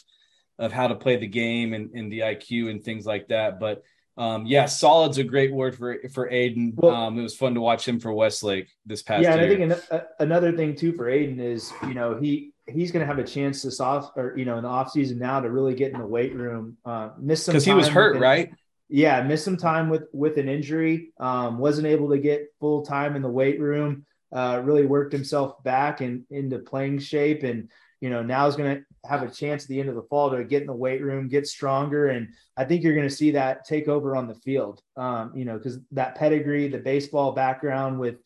of 0.57 0.71
how 0.71 0.87
to 0.87 0.95
play 0.95 1.15
the 1.15 1.27
game 1.27 1.73
and, 1.73 1.91
and 1.93 2.11
the 2.11 2.19
IQ 2.19 2.69
and 2.69 2.83
things 2.83 3.05
like 3.05 3.29
that. 3.29 3.59
But 3.59 3.83
um, 4.17 4.45
yeah, 4.45 4.65
solid's 4.65 5.17
a 5.17 5.23
great 5.23 5.53
word 5.53 5.77
for 5.77 5.97
for 6.13 6.29
Aiden. 6.29 6.73
Well, 6.75 6.93
um, 6.93 7.17
it 7.17 7.21
was 7.21 7.35
fun 7.35 7.53
to 7.55 7.61
watch 7.61 7.87
him 7.87 7.99
for 7.99 8.13
Westlake 8.13 8.67
this 8.85 9.01
past 9.01 9.23
yeah, 9.23 9.35
year. 9.35 9.57
Yeah, 9.57 9.63
and 9.63 9.73
I 9.73 9.75
think 9.77 9.91
an, 9.91 10.01
another 10.19 10.51
thing 10.51 10.75
too 10.75 10.93
for 10.93 11.05
Aiden 11.05 11.39
is 11.39 11.71
you 11.83 11.93
know 11.93 12.17
he 12.19 12.51
he's 12.67 12.91
going 12.91 12.99
to 12.99 13.07
have 13.07 13.17
a 13.17 13.23
chance 13.23 13.61
this 13.61 13.79
off 13.79 14.11
or 14.17 14.37
you 14.37 14.45
know 14.45 14.57
in 14.57 14.63
the 14.63 14.69
off 14.69 14.91
season 14.91 15.19
now 15.19 15.39
to 15.39 15.49
really 15.49 15.73
get 15.73 15.93
in 15.93 15.99
the 15.99 16.05
weight 16.05 16.35
room. 16.35 16.77
Uh, 16.85 17.11
miss 17.17 17.45
some 17.45 17.53
because 17.53 17.65
he 17.65 17.73
was 17.73 17.87
hurt, 17.87 18.19
right? 18.19 18.51
Yeah, 18.89 19.21
missed 19.21 19.45
some 19.45 19.57
time 19.57 19.89
with 19.89 20.03
with 20.11 20.37
an 20.37 20.49
injury. 20.49 21.13
Um, 21.19 21.59
wasn't 21.59 21.87
able 21.87 22.09
to 22.09 22.17
get 22.17 22.53
full 22.59 22.83
time 22.83 23.15
in 23.15 23.21
the 23.21 23.29
weight 23.29 23.59
room. 23.59 24.05
Uh, 24.31 24.61
really 24.63 24.85
worked 24.85 25.13
himself 25.13 25.63
back 25.63 26.01
and 26.01 26.23
into 26.31 26.59
playing 26.59 26.99
shape, 26.99 27.43
and 27.43 27.69
you 28.01 28.09
know 28.09 28.23
now 28.23 28.47
is 28.47 28.55
going 28.55 28.77
to 28.77 28.83
have 29.07 29.21
a 29.21 29.29
chance 29.29 29.63
at 29.63 29.69
the 29.69 29.79
end 29.79 29.89
of 29.89 29.95
the 29.95 30.03
fall 30.03 30.31
to 30.31 30.43
get 30.43 30.61
in 30.61 30.67
the 30.67 30.73
weight 30.73 31.03
room, 31.03 31.27
get 31.27 31.47
stronger, 31.47 32.09
and 32.09 32.29
I 32.57 32.65
think 32.65 32.83
you're 32.83 32.95
going 32.95 33.07
to 33.07 33.15
see 33.15 33.31
that 33.31 33.63
take 33.63 33.87
over 33.87 34.15
on 34.15 34.27
the 34.27 34.35
field. 34.35 34.81
Um, 34.97 35.31
you 35.35 35.45
know, 35.45 35.57
because 35.57 35.77
that 35.91 36.15
pedigree, 36.15 36.67
the 36.67 36.79
baseball 36.79 37.31
background 37.31 37.99
with 37.99 38.17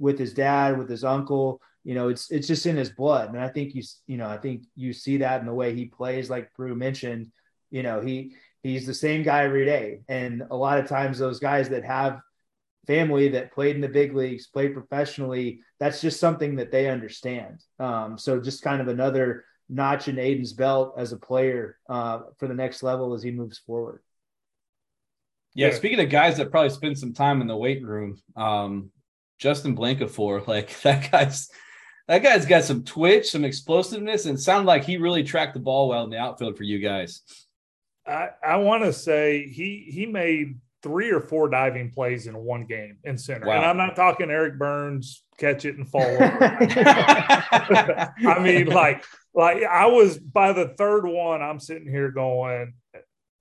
with 0.00 0.18
his 0.18 0.34
dad, 0.34 0.76
with 0.76 0.90
his 0.90 1.04
uncle, 1.04 1.60
you 1.84 1.94
know, 1.94 2.08
it's 2.08 2.32
it's 2.32 2.48
just 2.48 2.66
in 2.66 2.76
his 2.76 2.90
blood, 2.90 3.28
and 3.28 3.40
I 3.40 3.48
think 3.48 3.76
you 3.76 3.82
you 4.08 4.16
know 4.16 4.28
I 4.28 4.38
think 4.38 4.64
you 4.74 4.92
see 4.92 5.18
that 5.18 5.40
in 5.40 5.46
the 5.46 5.54
way 5.54 5.72
he 5.72 5.86
plays, 5.86 6.28
like 6.28 6.52
Brew 6.54 6.74
mentioned. 6.74 7.30
You 7.70 7.84
know, 7.84 8.00
he 8.00 8.34
he's 8.62 8.86
the 8.86 8.94
same 8.94 9.22
guy 9.22 9.44
every 9.44 9.64
day. 9.64 10.00
And 10.08 10.44
a 10.50 10.56
lot 10.56 10.78
of 10.78 10.88
times, 10.88 11.18
those 11.18 11.40
guys 11.40 11.68
that 11.70 11.84
have 11.84 12.20
family 12.86 13.28
that 13.28 13.52
played 13.52 13.76
in 13.76 13.82
the 13.82 13.88
big 13.88 14.14
leagues, 14.14 14.46
played 14.46 14.74
professionally, 14.74 15.60
that's 15.78 16.00
just 16.00 16.20
something 16.20 16.56
that 16.56 16.70
they 16.70 16.88
understand. 16.88 17.62
Um, 17.78 18.18
so, 18.18 18.40
just 18.40 18.62
kind 18.62 18.80
of 18.80 18.88
another 18.88 19.44
notch 19.68 20.08
in 20.08 20.16
Aiden's 20.16 20.52
belt 20.52 20.94
as 20.98 21.12
a 21.12 21.16
player 21.16 21.78
uh, 21.88 22.20
for 22.38 22.48
the 22.48 22.54
next 22.54 22.82
level 22.82 23.14
as 23.14 23.22
he 23.22 23.30
moves 23.30 23.58
forward. 23.58 24.02
Yeah, 25.54 25.72
speaking 25.72 26.00
of 26.00 26.10
guys 26.10 26.36
that 26.36 26.50
probably 26.50 26.70
spend 26.70 26.98
some 26.98 27.12
time 27.12 27.40
in 27.40 27.48
the 27.48 27.56
weight 27.56 27.84
room, 27.84 28.20
um, 28.36 28.90
Justin 29.38 29.76
Blancaflor, 29.76 30.46
like 30.46 30.80
that 30.82 31.10
guy's 31.10 31.48
that 32.08 32.22
guy's 32.22 32.46
got 32.46 32.64
some 32.64 32.84
twitch, 32.84 33.30
some 33.30 33.44
explosiveness, 33.44 34.26
and 34.26 34.38
sounded 34.38 34.66
like 34.66 34.84
he 34.84 34.96
really 34.96 35.22
tracked 35.22 35.54
the 35.54 35.60
ball 35.60 35.88
well 35.88 36.04
in 36.04 36.10
the 36.10 36.18
outfield 36.18 36.56
for 36.56 36.64
you 36.64 36.80
guys. 36.80 37.22
I, 38.10 38.30
I 38.44 38.56
want 38.56 38.84
to 38.84 38.92
say 38.92 39.46
he 39.48 39.86
he 39.90 40.06
made 40.06 40.58
three 40.82 41.10
or 41.10 41.20
four 41.20 41.48
diving 41.48 41.90
plays 41.90 42.26
in 42.26 42.36
one 42.36 42.64
game 42.64 42.98
in 43.04 43.18
center. 43.18 43.46
Wow. 43.46 43.56
And 43.56 43.64
I'm 43.66 43.76
not 43.76 43.96
talking 43.96 44.30
Eric 44.30 44.58
Byrnes 44.58 45.22
catch 45.38 45.64
it 45.64 45.76
and 45.76 45.88
fall 45.88 46.02
over. 46.02 46.38
I 46.40 48.38
mean, 48.40 48.66
like, 48.66 49.04
like 49.34 49.62
I 49.62 49.86
was 49.86 50.18
by 50.18 50.52
the 50.52 50.68
third 50.78 51.06
one, 51.06 51.42
I'm 51.42 51.60
sitting 51.60 51.88
here 51.88 52.10
going, 52.10 52.74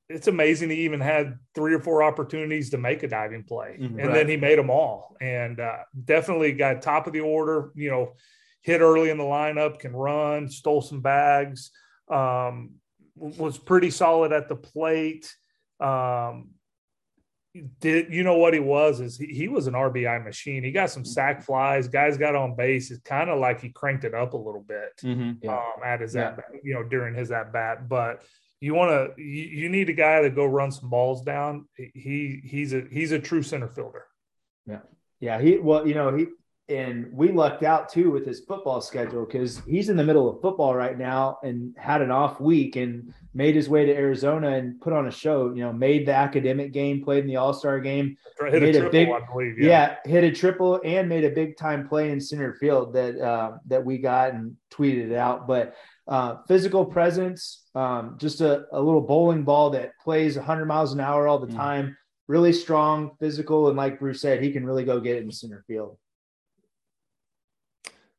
it's 0.09 0.27
amazing 0.27 0.69
he 0.69 0.81
even 0.85 0.99
had 0.99 1.37
three 1.53 1.73
or 1.73 1.79
four 1.79 2.03
opportunities 2.03 2.71
to 2.71 2.77
make 2.77 3.03
a 3.03 3.07
diving 3.07 3.43
play, 3.43 3.77
mm-hmm. 3.79 3.99
and 3.99 4.07
right. 4.07 4.13
then 4.13 4.27
he 4.27 4.37
made 4.37 4.57
them 4.57 4.69
all. 4.69 5.15
And 5.21 5.59
uh, 5.59 5.77
definitely 6.05 6.53
got 6.53 6.81
top 6.81 7.05
of 7.05 7.13
the 7.13 7.19
order. 7.19 7.71
You 7.75 7.91
know, 7.91 8.13
hit 8.61 8.81
early 8.81 9.11
in 9.11 9.17
the 9.17 9.23
lineup, 9.23 9.79
can 9.79 9.95
run, 9.95 10.49
stole 10.49 10.81
some 10.81 11.01
bags, 11.01 11.71
um, 12.09 12.71
was 13.19 13.57
pretty 13.57 13.89
solid 13.89 14.31
at 14.31 14.47
the 14.47 14.55
plate. 14.55 15.33
Um, 15.79 16.49
did 17.79 18.13
you 18.13 18.23
know 18.23 18.37
what 18.37 18.53
he 18.53 18.59
was? 18.59 18.99
Is 18.99 19.17
he, 19.17 19.27
he 19.27 19.47
was 19.47 19.67
an 19.67 19.73
RBI 19.73 20.23
machine. 20.23 20.63
He 20.63 20.71
got 20.71 20.91
some 20.91 21.03
sac 21.03 21.41
flies. 21.41 21.87
Guys 21.87 22.17
got 22.17 22.35
on 22.35 22.55
base. 22.55 22.91
It's 22.91 23.01
kind 23.01 23.29
of 23.29 23.39
like 23.39 23.59
he 23.59 23.69
cranked 23.69 24.03
it 24.03 24.13
up 24.13 24.33
a 24.33 24.37
little 24.37 24.61
bit 24.61 24.91
mm-hmm. 25.03 25.31
yeah. 25.41 25.53
um, 25.53 25.83
at 25.83 26.01
his 26.01 26.15
yeah. 26.15 26.29
at 26.29 26.39
you 26.63 26.73
know 26.73 26.83
during 26.83 27.15
his 27.15 27.31
at 27.31 27.51
bat. 27.51 27.89
But 27.89 28.23
you 28.61 28.75
want 28.75 28.91
to 28.91 29.21
you, 29.21 29.43
you, 29.43 29.69
need 29.69 29.89
a 29.89 29.93
guy 29.93 30.21
to 30.21 30.29
go 30.29 30.45
run 30.45 30.71
some 30.71 30.89
balls 30.89 31.23
down. 31.23 31.67
He 31.75 32.41
he's 32.43 32.73
a 32.73 32.83
he's 32.91 33.11
a 33.11 33.19
true 33.19 33.41
center 33.41 33.67
fielder. 33.67 34.05
Yeah, 34.67 34.81
yeah. 35.19 35.41
He 35.41 35.57
well, 35.57 35.87
you 35.87 35.95
know 35.95 36.15
he 36.15 36.27
and 36.69 37.11
we 37.11 37.31
lucked 37.31 37.63
out 37.63 37.89
too 37.89 38.11
with 38.11 38.25
his 38.25 38.41
football 38.41 38.79
schedule 38.79 39.25
because 39.25 39.59
he's 39.65 39.89
in 39.89 39.97
the 39.97 40.03
middle 40.03 40.29
of 40.29 40.39
football 40.39 40.75
right 40.75 40.97
now 40.97 41.39
and 41.43 41.75
had 41.77 42.01
an 42.01 42.11
off 42.11 42.39
week 42.39 42.75
and 42.75 43.11
made 43.33 43.55
his 43.55 43.67
way 43.67 43.85
to 43.85 43.95
Arizona 43.95 44.49
and 44.51 44.79
put 44.79 44.93
on 44.93 45.07
a 45.07 45.11
show. 45.11 45.49
You 45.49 45.63
know, 45.63 45.73
made 45.73 46.07
the 46.07 46.13
academic 46.13 46.71
game, 46.71 47.03
played 47.03 47.23
in 47.23 47.27
the 47.27 47.37
All 47.37 47.53
Star 47.53 47.79
game, 47.79 48.15
hit 48.39 48.61
made 48.61 48.75
a, 48.75 48.79
triple, 48.81 48.87
a 48.87 49.19
big, 49.19 49.27
believe, 49.31 49.59
yeah. 49.59 49.95
yeah. 50.05 50.11
hit 50.11 50.23
a 50.23 50.31
triple 50.31 50.79
and 50.85 51.09
made 51.09 51.25
a 51.25 51.31
big 51.31 51.57
time 51.57 51.87
play 51.87 52.11
in 52.11 52.21
center 52.21 52.53
field 52.53 52.93
that 52.93 53.19
uh, 53.19 53.57
that 53.67 53.83
we 53.83 53.97
got 53.97 54.33
and 54.33 54.55
tweeted 54.71 55.11
it 55.11 55.15
out. 55.15 55.47
But 55.47 55.75
uh, 56.07 56.37
physical 56.47 56.85
presence, 56.85 57.65
um, 57.73 58.15
just 58.17 58.41
a, 58.41 58.65
a, 58.71 58.81
little 58.81 59.01
bowling 59.01 59.43
ball 59.43 59.69
that 59.71 59.91
plays 59.99 60.37
100 60.37 60.65
miles 60.65 60.91
an 60.93 60.99
hour 60.99 61.27
all 61.27 61.37
the 61.37 61.47
mm. 61.47 61.55
time. 61.55 61.97
Really 62.27 62.53
strong, 62.53 63.11
physical, 63.19 63.69
and 63.69 63.77
like 63.77 63.99
Brew's 63.99 64.21
said, 64.21 64.41
he 64.41 64.51
can 64.51 64.65
really 64.65 64.83
go 64.83 64.99
get 64.99 65.17
it 65.17 65.23
in 65.23 65.31
center 65.31 65.63
field. 65.67 65.97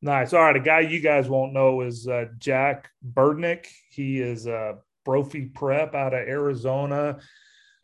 Nice. 0.01 0.33
All 0.33 0.41
right. 0.41 0.55
A 0.55 0.59
guy 0.59 0.79
you 0.81 0.99
guys 0.99 1.29
won't 1.29 1.53
know 1.53 1.81
is 1.81 2.07
uh, 2.07 2.25
Jack 2.39 2.89
Berdnick. 3.13 3.67
He 3.91 4.19
is 4.19 4.47
a 4.47 4.77
Brophy 5.05 5.45
prep 5.45 5.93
out 5.93 6.13
of 6.13 6.27
Arizona. 6.27 7.19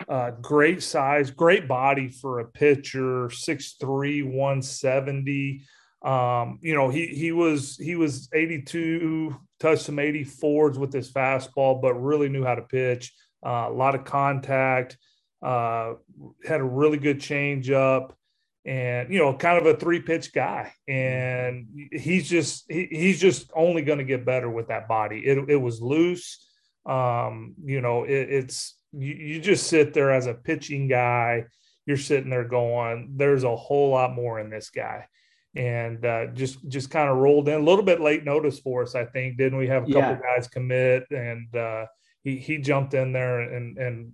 Uh, 0.08 0.32
great 0.42 0.82
size, 0.84 1.32
great 1.32 1.68
body 1.68 2.08
for 2.08 2.40
a 2.40 2.46
pitcher, 2.46 3.28
6'3, 3.28 4.24
170. 4.24 5.62
Um, 6.04 6.60
you 6.62 6.76
know, 6.76 6.90
he 6.90 7.08
he 7.08 7.32
was 7.32 7.78
he 7.78 7.96
was 7.96 8.30
82, 8.34 9.36
touched 9.60 9.82
some 9.84 9.98
84s 9.98 10.78
with 10.78 10.94
his 10.94 11.12
fastball, 11.12 11.82
but 11.82 11.96
really 11.96 12.30
knew 12.30 12.44
how 12.44 12.56
to 12.56 12.62
pitch. 12.62 13.14
Uh, 13.46 13.68
a 13.70 13.74
lot 13.74 13.96
of 13.96 14.06
contact, 14.06 14.98
uh, 15.42 15.94
had 16.46 16.62
a 16.62 16.66
really 16.66 16.98
good 16.98 17.20
changeup 17.20 18.12
and 18.68 19.12
you 19.12 19.18
know 19.18 19.34
kind 19.34 19.58
of 19.58 19.66
a 19.66 19.80
three 19.80 20.02
pitch 20.02 20.34
guy 20.34 20.74
and 20.90 21.68
he's 21.94 22.30
just 22.30 22.66
he, 22.70 22.88
he's 22.92 23.20
just 23.20 23.50
only 23.56 23.82
going 23.82 23.98
to 23.98 24.04
get 24.04 24.26
better 24.26 24.50
with 24.50 24.68
that 24.68 24.90
body. 24.90 25.20
It, 25.26 25.50
it 25.50 25.56
was 25.56 25.82
loose. 25.82 26.46
Um 26.86 27.56
you 27.64 27.82
know 27.82 28.04
it, 28.04 28.30
it's 28.30 28.78
you, 28.92 29.14
you 29.14 29.40
just 29.40 29.68
sit 29.68 29.94
there 29.94 30.12
as 30.12 30.28
a 30.28 30.34
pitching 30.34 30.90
guy. 30.90 31.46
You're 31.86 31.98
sitting 31.98 32.30
there 32.30 32.44
going 32.44 33.14
there's 33.16 33.46
a 33.46 33.56
whole 33.56 33.92
lot 33.92 34.14
more 34.14 34.40
in 34.40 34.50
this 34.50 34.70
guy. 34.70 35.08
And 35.56 36.06
uh, 36.06 36.28
just 36.28 36.68
just 36.68 36.92
kind 36.92 37.10
of 37.10 37.18
rolled 37.18 37.48
in. 37.48 37.56
A 37.56 37.64
little 37.64 37.86
bit 37.86 38.00
late 38.00 38.24
notice 38.24 38.60
for 38.60 38.84
us 38.84 38.94
i 38.94 39.06
think 39.06 39.38
didn't 39.38 39.58
we? 39.58 39.68
Have 39.68 39.84
a 39.84 39.94
couple 39.94 40.02
yeah. 40.02 40.20
guys 40.36 40.48
commit 40.50 41.06
and 41.10 41.56
uh, 41.56 41.86
he 42.24 42.38
he 42.38 42.58
jumped 42.58 42.94
in 42.94 43.14
there 43.14 43.40
and 43.40 43.78
and 43.78 44.12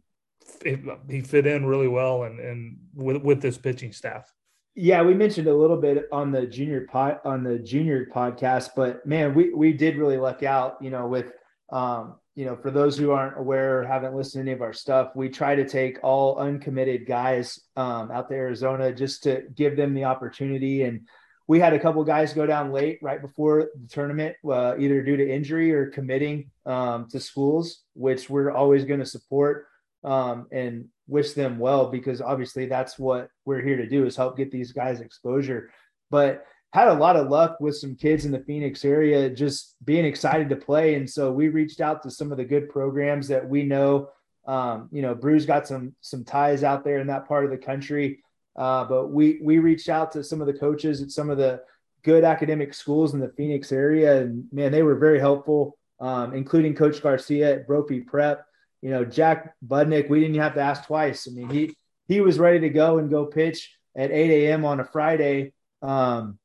he 1.10 1.22
fit 1.22 1.48
in 1.48 1.66
really 1.66 1.88
well 1.88 2.24
and 2.24 2.40
and 2.40 2.78
with 2.94 3.18
with 3.18 3.42
this 3.42 3.58
pitching 3.58 3.92
staff 3.92 4.32
yeah, 4.76 5.04
we 5.04 5.14
mentioned 5.14 5.48
a 5.48 5.56
little 5.56 5.78
bit 5.78 6.08
on 6.12 6.32
the 6.32 6.48
junior 6.48 6.88
pod 6.90 7.20
on 7.26 7.44
the 7.44 7.60
junior 7.60 8.08
podcast, 8.14 8.70
but 8.76 9.06
man, 9.06 9.34
we 9.36 9.54
we 9.54 9.74
did 9.74 9.98
really 9.98 10.18
luck 10.18 10.44
out, 10.44 10.78
you 10.82 10.90
know, 10.90 11.08
with 11.08 11.32
um, 11.72 12.16
you 12.36 12.46
know, 12.46 12.56
for 12.56 12.72
those 12.72 12.98
who 12.98 13.12
aren't 13.12 13.38
aware 13.38 13.80
or 13.80 13.84
haven't 13.86 14.16
listened 14.16 14.46
to 14.46 14.52
any 14.52 14.56
of 14.56 14.62
our 14.62 14.74
stuff, 14.74 15.12
we 15.16 15.30
try 15.30 15.56
to 15.56 15.68
take 15.68 16.00
all 16.02 16.38
uncommitted 16.38 17.06
guys 17.06 17.60
um, 17.76 18.10
out 18.10 18.28
to 18.30 18.36
Arizona 18.36 18.92
just 18.92 19.24
to 19.24 19.44
give 19.56 19.78
them 19.78 19.94
the 19.94 20.06
opportunity. 20.06 20.84
And 20.84 21.02
we 21.48 21.60
had 21.60 21.74
a 21.74 21.80
couple 21.80 22.04
guys 22.04 22.34
go 22.34 22.48
down 22.48 22.72
late 22.72 22.98
right 23.04 23.22
before 23.22 23.70
the 23.80 23.88
tournament, 23.88 24.36
uh, 24.50 24.76
either 24.80 25.04
due 25.04 25.18
to 25.18 25.30
injury 25.30 25.72
or 25.72 25.92
committing 25.92 26.50
um, 26.66 27.08
to 27.10 27.20
schools, 27.20 27.84
which 27.94 28.30
we're 28.30 28.52
always 28.52 28.86
going 28.86 29.00
to 29.00 29.06
support 29.06 29.68
um, 30.04 30.48
and 30.52 30.86
wish 31.08 31.34
them 31.34 31.60
well 31.60 31.88
because 31.88 32.22
obviously 32.22 32.66
that's 32.66 32.98
what 32.98 33.30
we're 33.46 33.62
here 33.62 33.78
to 33.78 33.88
do 33.88 34.06
is 34.06 34.16
help 34.16 34.38
get 34.38 34.52
these 34.52 34.72
guys 34.72 35.02
exposure. 35.02 35.70
But 36.10 36.46
had 36.72 36.88
a 36.88 36.94
lot 36.94 37.16
of 37.16 37.30
luck 37.30 37.58
with 37.60 37.76
some 37.76 37.96
kids 37.96 38.26
in 38.26 38.32
the 38.32 38.44
Phoenix 38.44 38.84
area 38.84 39.30
just 39.30 39.76
being 39.86 40.06
excited 40.06 40.50
to 40.50 40.56
play. 40.56 40.96
And 40.96 41.10
so 41.10 41.32
we 41.32 41.50
reached 41.50 41.82
out 41.82 42.02
to 42.04 42.12
some 42.12 42.32
of 42.32 42.38
the 42.38 42.46
good 42.46 42.70
programs 42.70 43.28
that 43.28 43.48
we 43.48 43.64
know. 43.64 44.10
Um, 44.48 44.90
you 44.92 45.02
know, 45.02 45.14
Brew's 45.16 45.46
got 45.46 45.68
some 45.68 45.96
some 46.02 46.24
ties 46.24 46.64
out 46.64 46.84
there 46.84 47.00
in 47.00 47.08
that 47.08 47.28
part 47.28 47.46
of 47.46 47.52
the 47.52 47.58
country. 47.58 48.24
Uh, 48.56 48.84
but 48.86 49.10
we 49.10 49.40
we 49.42 49.60
reached 49.60 49.90
out 49.90 50.12
to 50.14 50.24
some 50.24 50.42
of 50.42 50.48
the 50.48 50.54
coaches 50.54 51.02
at 51.02 51.12
some 51.12 51.30
of 51.30 51.38
the 51.38 51.62
good 52.04 52.24
academic 52.24 52.74
schools 52.74 53.14
in 53.14 53.20
the 53.20 53.34
Phoenix 53.38 53.72
area, 53.72 54.22
and 54.22 54.46
man, 54.52 54.72
they 54.72 54.84
were 54.84 54.96
very 54.96 55.20
helpful, 55.20 55.78
um, 56.00 56.34
including 56.34 56.76
Coach 56.76 57.02
Garcia 57.02 57.54
at 57.54 57.68
Brophy 57.68 58.02
Prep 58.02 58.46
you 58.84 58.90
know, 58.90 59.06
Jack 59.06 59.56
Budnick, 59.66 60.10
we 60.10 60.20
didn't 60.20 60.42
have 60.42 60.56
to 60.56 60.60
ask 60.60 60.86
twice. 60.86 61.26
I 61.26 61.32
mean, 61.32 61.50
he 61.50 61.74
he 62.10 62.20
was 62.20 62.38
ready 62.38 62.60
to 62.60 62.70
go 62.70 62.98
and 62.98 63.10
go 63.10 63.26
pitch 63.26 63.74
at 63.96 64.12
8 64.12 64.30
a.m. 64.30 64.66
on 64.66 64.82
a 64.82 64.84
Friday 64.84 65.54
um, 65.82 66.38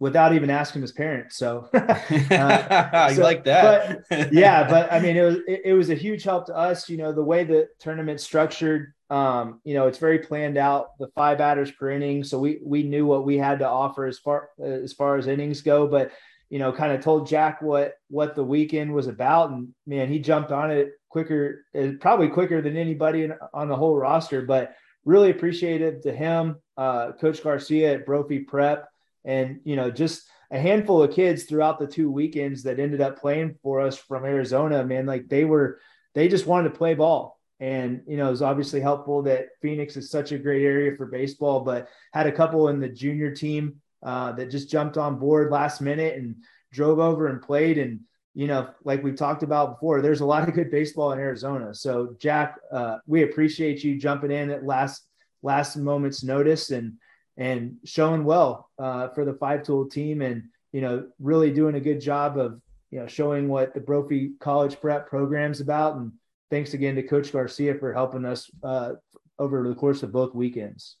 without 0.00 0.34
even 0.34 0.50
asking 0.50 0.82
his 0.82 0.90
parents. 0.90 1.36
So, 1.36 1.68
uh, 1.74 3.08
so 3.14 3.22
like 3.22 3.44
that. 3.44 4.02
but, 4.10 4.32
yeah, 4.32 4.68
but 4.68 4.92
I 4.92 4.98
mean, 4.98 5.16
it 5.16 5.22
was 5.22 5.36
it, 5.46 5.60
it, 5.66 5.74
was 5.74 5.90
a 5.90 5.94
huge 5.94 6.24
help 6.24 6.46
to 6.46 6.56
us. 6.56 6.88
You 6.88 6.96
know, 6.96 7.12
the 7.12 7.22
way 7.22 7.44
the 7.44 7.68
tournament's 7.78 8.24
structured. 8.24 8.92
Um, 9.08 9.60
you 9.62 9.74
know, 9.74 9.86
it's 9.86 9.98
very 9.98 10.18
planned 10.18 10.58
out. 10.58 10.98
The 10.98 11.06
five 11.14 11.38
batters 11.38 11.70
per 11.70 11.92
inning, 11.92 12.24
so 12.24 12.40
we 12.40 12.58
we 12.64 12.82
knew 12.82 13.06
what 13.06 13.24
we 13.24 13.38
had 13.38 13.60
to 13.60 13.68
offer 13.68 14.06
as 14.06 14.18
far 14.18 14.48
as 14.60 14.92
far 14.92 15.18
as 15.18 15.28
innings 15.28 15.60
go. 15.62 15.86
But 15.86 16.10
you 16.50 16.58
know, 16.58 16.72
kind 16.72 16.92
of 16.92 17.00
told 17.00 17.28
Jack 17.28 17.62
what 17.62 17.94
what 18.08 18.34
the 18.34 18.44
weekend 18.44 18.92
was 18.92 19.06
about, 19.06 19.50
and 19.50 19.68
man, 19.86 20.08
he 20.08 20.18
jumped 20.18 20.50
on 20.50 20.70
it 20.70 20.90
quicker, 21.08 21.64
uh, 21.78 21.92
probably 22.00 22.28
quicker 22.28 22.60
than 22.60 22.76
anybody 22.76 23.24
in, 23.24 23.34
on 23.54 23.68
the 23.68 23.76
whole 23.76 23.96
roster. 23.96 24.42
But 24.42 24.74
really 25.04 25.30
appreciated 25.30 26.02
to 26.02 26.12
him, 26.12 26.56
uh, 26.76 27.12
Coach 27.12 27.42
Garcia 27.42 27.94
at 27.94 28.06
Brophy 28.06 28.40
Prep, 28.40 28.88
and 29.24 29.60
you 29.64 29.76
know, 29.76 29.90
just 29.90 30.28
a 30.50 30.58
handful 30.58 31.02
of 31.02 31.14
kids 31.14 31.44
throughout 31.44 31.78
the 31.78 31.86
two 31.86 32.10
weekends 32.10 32.64
that 32.64 32.80
ended 32.80 33.00
up 33.00 33.20
playing 33.20 33.56
for 33.62 33.80
us 33.80 33.96
from 33.96 34.24
Arizona. 34.24 34.84
Man, 34.84 35.06
like 35.06 35.28
they 35.28 35.44
were, 35.44 35.80
they 36.14 36.26
just 36.26 36.46
wanted 36.46 36.70
to 36.70 36.78
play 36.78 36.94
ball. 36.94 37.38
And 37.60 38.02
you 38.08 38.16
know, 38.16 38.26
it 38.26 38.30
was 38.30 38.42
obviously 38.42 38.80
helpful 38.80 39.22
that 39.22 39.50
Phoenix 39.62 39.96
is 39.96 40.10
such 40.10 40.32
a 40.32 40.38
great 40.38 40.64
area 40.64 40.96
for 40.96 41.06
baseball, 41.06 41.60
but 41.60 41.88
had 42.12 42.26
a 42.26 42.32
couple 42.32 42.68
in 42.68 42.80
the 42.80 42.88
junior 42.88 43.32
team 43.32 43.80
uh, 44.02 44.32
that 44.32 44.50
just 44.50 44.70
jumped 44.70 44.96
on 44.96 45.18
board 45.18 45.50
last 45.50 45.80
minute 45.80 46.16
and 46.16 46.36
drove 46.72 46.98
over 46.98 47.26
and 47.28 47.42
played. 47.42 47.78
And, 47.78 48.00
you 48.34 48.46
know, 48.46 48.70
like 48.84 49.02
we 49.02 49.12
talked 49.12 49.42
about 49.42 49.74
before, 49.74 50.00
there's 50.00 50.20
a 50.20 50.26
lot 50.26 50.48
of 50.48 50.54
good 50.54 50.70
baseball 50.70 51.12
in 51.12 51.18
Arizona. 51.18 51.74
So, 51.74 52.14
Jack, 52.18 52.56
uh, 52.72 52.98
we 53.06 53.22
appreciate 53.22 53.84
you 53.84 53.98
jumping 53.98 54.30
in 54.30 54.50
at 54.50 54.64
last 54.64 55.06
last 55.42 55.76
moment's 55.76 56.22
notice 56.22 56.70
and 56.70 56.94
and 57.36 57.76
showing 57.84 58.24
well 58.24 58.68
uh, 58.78 59.08
for 59.08 59.24
the 59.24 59.32
five 59.34 59.62
tool 59.62 59.88
team 59.88 60.20
and 60.20 60.44
you 60.72 60.82
know 60.82 61.08
really 61.18 61.50
doing 61.50 61.74
a 61.74 61.80
good 61.80 62.00
job 62.00 62.38
of 62.38 62.60
you 62.90 63.00
know 63.00 63.06
showing 63.06 63.48
what 63.48 63.74
the 63.74 63.80
Brophy 63.80 64.32
College 64.40 64.80
Prep 64.80 65.08
program's 65.08 65.60
about. 65.60 65.96
And 65.96 66.12
thanks 66.50 66.74
again 66.74 66.96
to 66.96 67.02
Coach 67.02 67.32
Garcia 67.32 67.74
for 67.74 67.92
helping 67.92 68.24
us 68.24 68.50
uh, 68.62 68.92
over 69.38 69.66
the 69.68 69.74
course 69.74 70.02
of 70.02 70.12
both 70.12 70.34
weekends. 70.34 70.96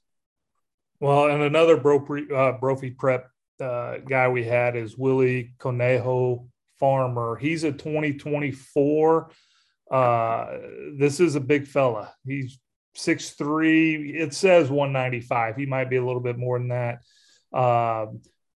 Well, 1.00 1.28
and 1.30 1.42
another 1.42 1.78
Brophy, 1.78 2.26
uh, 2.34 2.52
Brophy 2.52 2.90
prep 2.90 3.30
uh, 3.58 3.98
guy 3.98 4.28
we 4.28 4.44
had 4.44 4.76
is 4.76 4.98
Willie 4.98 5.54
Conejo 5.58 6.46
Farmer. 6.78 7.36
He's 7.36 7.64
a 7.64 7.72
2024. 7.72 9.30
Uh, 9.90 10.46
this 10.98 11.18
is 11.20 11.36
a 11.36 11.40
big 11.40 11.66
fella. 11.66 12.12
He's 12.26 12.58
six 12.94 13.30
three. 13.30 14.12
It 14.12 14.34
says 14.34 14.70
195. 14.70 15.56
He 15.56 15.64
might 15.64 15.88
be 15.88 15.96
a 15.96 16.04
little 16.04 16.20
bit 16.20 16.38
more 16.38 16.58
than 16.58 16.68
that. 16.68 17.00
Uh, 17.50 18.06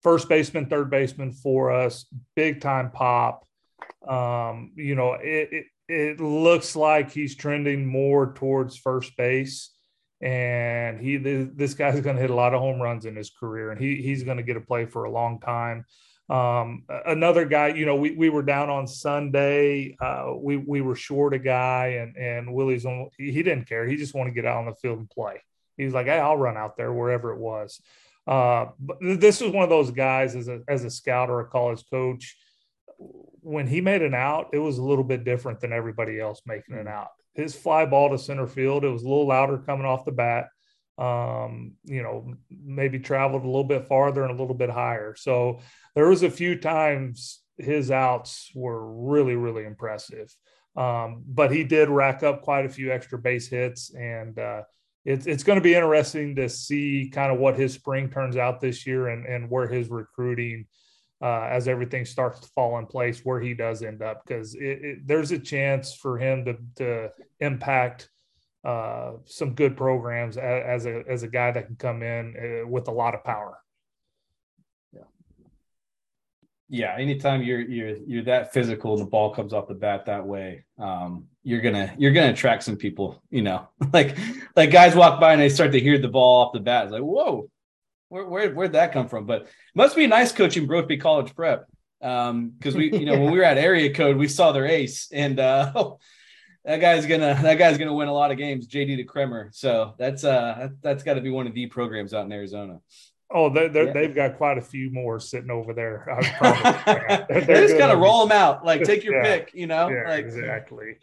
first 0.02 0.28
baseman, 0.28 0.66
third 0.66 0.90
baseman 0.90 1.32
for 1.32 1.72
us. 1.72 2.06
Big 2.36 2.60
time 2.60 2.92
pop. 2.92 3.48
Um, 4.06 4.74
you 4.76 4.96
know, 4.96 5.14
it, 5.14 5.50
it, 5.52 5.66
it 5.88 6.20
looks 6.20 6.76
like 6.76 7.10
he's 7.10 7.36
trending 7.38 7.86
more 7.86 8.34
towards 8.34 8.76
first 8.76 9.16
base 9.16 9.73
and 10.24 11.00
he 11.00 11.18
this 11.18 11.74
guy's 11.74 12.00
going 12.02 12.16
to 12.16 12.22
hit 12.22 12.32
a 12.32 12.36
lot 12.36 12.54
of 12.54 12.62
home 12.62 12.82
runs 12.82 13.06
in 13.06 13.16
his 13.16 13.30
career 13.30 13.72
and 13.72 13.80
he 13.80 14.02
he's 14.02 14.24
going 14.24 14.38
to 14.38 14.44
get 14.44 14.56
a 14.58 14.62
play 14.62 14.86
for 14.86 15.04
a 15.04 15.12
long 15.12 15.40
time 15.40 15.86
Um, 16.30 16.84
another 17.06 17.46
guy, 17.46 17.68
you 17.76 17.86
know, 17.86 17.98
we, 17.98 18.12
we 18.16 18.30
were 18.30 18.44
down 18.44 18.70
on 18.70 18.88
Sunday. 18.88 19.98
Uh, 20.00 20.34
we 20.38 20.56
we 20.56 20.80
were 20.82 20.96
short 20.96 21.34
a 21.34 21.40
guy, 21.40 22.00
and 22.02 22.16
and 22.16 22.54
Willie's 22.54 22.86
on. 22.86 23.10
He 23.18 23.44
didn't 23.44 23.68
care. 23.68 23.86
He 23.86 23.98
just 23.98 24.16
wanted 24.16 24.32
to 24.32 24.36
get 24.42 24.46
out 24.46 24.60
on 24.60 24.66
the 24.66 24.76
field 24.76 25.00
and 25.00 25.10
play. 25.10 25.42
He's 25.76 25.94
like, 25.94 26.08
hey, 26.08 26.20
I'll 26.20 26.38
run 26.38 26.56
out 26.56 26.78
there 26.78 26.94
wherever 26.94 27.34
it 27.34 27.40
was. 27.40 27.82
Uh, 28.26 28.68
but 28.80 28.98
this 29.02 29.42
was 29.42 29.52
one 29.52 29.66
of 29.66 29.70
those 29.70 29.92
guys 29.92 30.34
as 30.36 30.48
a 30.48 30.62
as 30.68 30.86
a 30.86 30.90
scout 30.90 31.30
or 31.30 31.42
a 31.42 31.46
college 31.48 31.84
coach. 31.90 32.38
When 33.42 33.68
he 33.68 33.82
made 33.82 34.02
an 34.02 34.14
out, 34.16 34.48
it 34.54 34.60
was 34.60 34.78
a 34.78 34.84
little 34.84 35.04
bit 35.04 35.26
different 35.26 35.60
than 35.60 35.74
everybody 35.74 36.22
else 36.22 36.42
making 36.46 36.78
an 36.78 36.88
out. 36.88 37.12
His 37.34 37.56
fly 37.56 37.86
ball 37.86 38.10
to 38.10 38.18
center 38.18 38.48
field, 38.48 38.84
it 38.84 38.90
was 38.90 39.04
a 39.04 39.08
little 39.08 39.28
louder 39.28 39.58
coming 39.58 39.86
off 39.86 40.06
the 40.06 40.12
bat. 40.12 40.48
Um, 40.98 41.74
you 41.84 42.04
know, 42.04 42.36
maybe 42.50 43.00
traveled 43.00 43.44
a 43.44 43.48
little 43.48 43.64
bit 43.64 43.88
farther 43.88 44.24
and 44.24 44.32
a 44.32 44.40
little 44.40 44.56
bit 44.56 44.70
higher. 44.70 45.16
So 45.16 45.60
there 45.96 46.08
was 46.08 46.22
a 46.22 46.30
few 46.30 46.56
times 46.56 47.42
his 47.58 47.90
outs 47.90 48.52
were 48.54 49.10
really, 49.10 49.36
really 49.36 49.66
impressive. 49.66 50.34
Um, 50.76 51.24
but 51.28 51.52
he 51.52 51.64
did 51.64 51.90
rack 51.90 52.24
up 52.24 52.42
quite 52.42 52.66
a 52.66 52.70
few 52.70 52.92
extra 52.92 53.18
base 53.18 53.48
hits 53.48 53.94
and 53.94 54.38
uh, 54.40 54.64
it's 55.06 55.28
it's 55.28 55.44
going 55.44 55.60
to 55.60 55.64
be 55.64 55.76
interesting 55.76 56.36
to 56.36 56.50
see 56.50 57.12
kind 57.14 57.32
of 57.32 57.40
what 57.40 57.58
his 57.58 57.74
spring 57.74 58.10
turns 58.10 58.38
out 58.38 58.62
this 58.62 58.88
year 58.88 59.08
and 59.10 59.26
and 59.26 59.50
where 59.50 59.68
his 59.68 59.90
recruiting 59.90 60.66
uh, 61.24 61.48
as 61.50 61.70
everything 61.70 62.04
starts 62.04 62.42
to 62.42 62.48
fall 62.50 62.78
in 62.80 62.86
place 62.86 63.22
where 63.24 63.40
he 63.40 63.54
does 63.54 63.82
end 63.82 64.02
up 64.02 64.26
because 64.26 64.58
there's 65.06 65.32
a 65.32 65.40
chance 65.40 65.96
for 65.96 66.18
him 66.18 66.44
to 66.44 66.58
to 66.76 67.10
impact 67.40 68.10
uh, 68.66 69.14
some 69.26 69.54
good 69.54 69.76
programs 69.78 70.38
as, 70.38 70.64
as, 70.66 70.86
a 70.86 71.04
as 71.10 71.24
a 71.24 71.28
guy 71.28 71.52
that 71.52 71.66
can 71.68 71.76
come 71.78 72.04
in 72.04 72.36
uh, 72.36 72.68
with 72.68 72.88
a 72.90 72.92
lot 72.92 73.16
of 73.16 73.24
power 73.24 73.58
yeah, 74.92 75.02
Yeah. 76.68 76.96
anytime 76.98 77.42
you're 77.42 77.62
you're 77.62 77.96
you're 78.06 78.24
that 78.24 78.52
physical 78.52 78.94
and 78.94 79.02
the 79.02 79.10
ball 79.10 79.34
comes 79.34 79.54
off 79.54 79.70
the 79.70 79.76
bat 79.76 80.06
that 80.08 80.26
way, 80.26 80.66
um, 80.78 81.28
you're 81.44 81.62
gonna 81.62 81.94
you're 81.98 82.12
gonna 82.12 82.32
attract 82.32 82.64
some 82.64 82.78
people. 82.78 83.22
You 83.30 83.44
know, 83.44 83.68
like 83.94 84.18
like 84.58 84.72
guys 84.72 84.94
walk 84.96 85.22
by 85.22 85.34
and 85.34 85.42
they 85.42 85.50
start 85.50 85.72
to 85.74 85.80
hear 85.80 85.98
the 85.98 86.08
ball 86.08 86.46
off 86.46 86.54
the 86.54 86.60
bat. 86.60 86.86
It's 86.86 86.94
like, 86.94 87.02
whoa, 87.02 87.50
where 88.14 88.26
where 88.26 88.52
where'd 88.54 88.74
that 88.74 88.94
come 88.94 89.08
from? 89.08 89.26
But 89.26 89.48
must 89.74 89.96
be 89.96 90.06
nice 90.08 90.32
coaching 90.32 90.68
Brophy 90.68 90.98
College 90.98 91.36
Prep. 91.36 91.66
Um, 92.02 92.50
because 92.50 92.76
we, 92.76 92.92
you 92.92 93.06
know, 93.06 93.14
when 93.14 93.32
we 93.32 93.38
were 93.38 93.46
at 93.46 93.58
area 93.58 93.94
code, 93.94 94.18
we 94.18 94.28
saw 94.28 94.52
their 94.52 94.66
ace, 94.66 95.10
and 95.12 95.40
uh 95.40 95.94
that 96.66 96.78
guy's 96.78 97.06
gonna 97.06 97.40
that 97.42 97.56
guy's 97.56 97.78
gonna 97.78 97.94
win 97.94 98.08
a 98.08 98.14
lot 98.14 98.32
of 98.32 98.38
games, 98.38 98.68
JD 98.68 99.06
DeCremer. 99.06 99.54
So 99.54 99.96
that's 99.98 100.24
uh 100.24 100.70
that's 100.82 101.04
got 101.04 101.16
to 101.16 101.22
be 101.22 101.32
one 101.32 101.48
of 101.48 101.54
the 101.54 101.66
programs 101.68 102.14
out 102.14 102.26
in 102.26 102.32
Arizona. 102.32 102.80
Oh, 103.32 103.50
they 103.50 103.70
yeah. 103.72 103.92
they've 103.92 104.14
got 104.14 104.38
quite 104.38 104.60
a 104.60 104.62
few 104.62 104.92
more 104.92 105.20
sitting 105.20 105.50
over 105.50 105.74
there. 105.74 106.08
i 106.12 107.26
they're, 107.30 107.42
they're 107.42 107.68
just 107.68 107.78
gotta 107.78 107.98
roll 107.98 108.28
them 108.28 108.38
out. 108.38 108.64
Like 108.64 108.84
take 108.86 109.04
your 109.04 109.16
yeah. 109.16 109.24
pick, 109.24 109.52
you 109.56 109.66
know. 109.66 109.90
Yeah, 109.90 110.08
like, 110.08 110.26
exactly. 110.26 110.98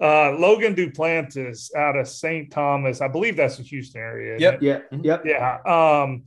Uh, 0.00 0.32
Logan 0.32 0.74
Duplantis 0.74 1.74
out 1.74 1.96
of 1.96 2.06
St. 2.06 2.50
Thomas, 2.50 3.00
I 3.00 3.08
believe 3.08 3.36
that's 3.36 3.56
the 3.56 3.64
Houston 3.64 4.00
area. 4.00 4.38
Yep, 4.38 4.62
yeah, 4.62 4.78
yep, 5.02 5.22
yeah. 5.24 5.58
Um, 5.66 6.24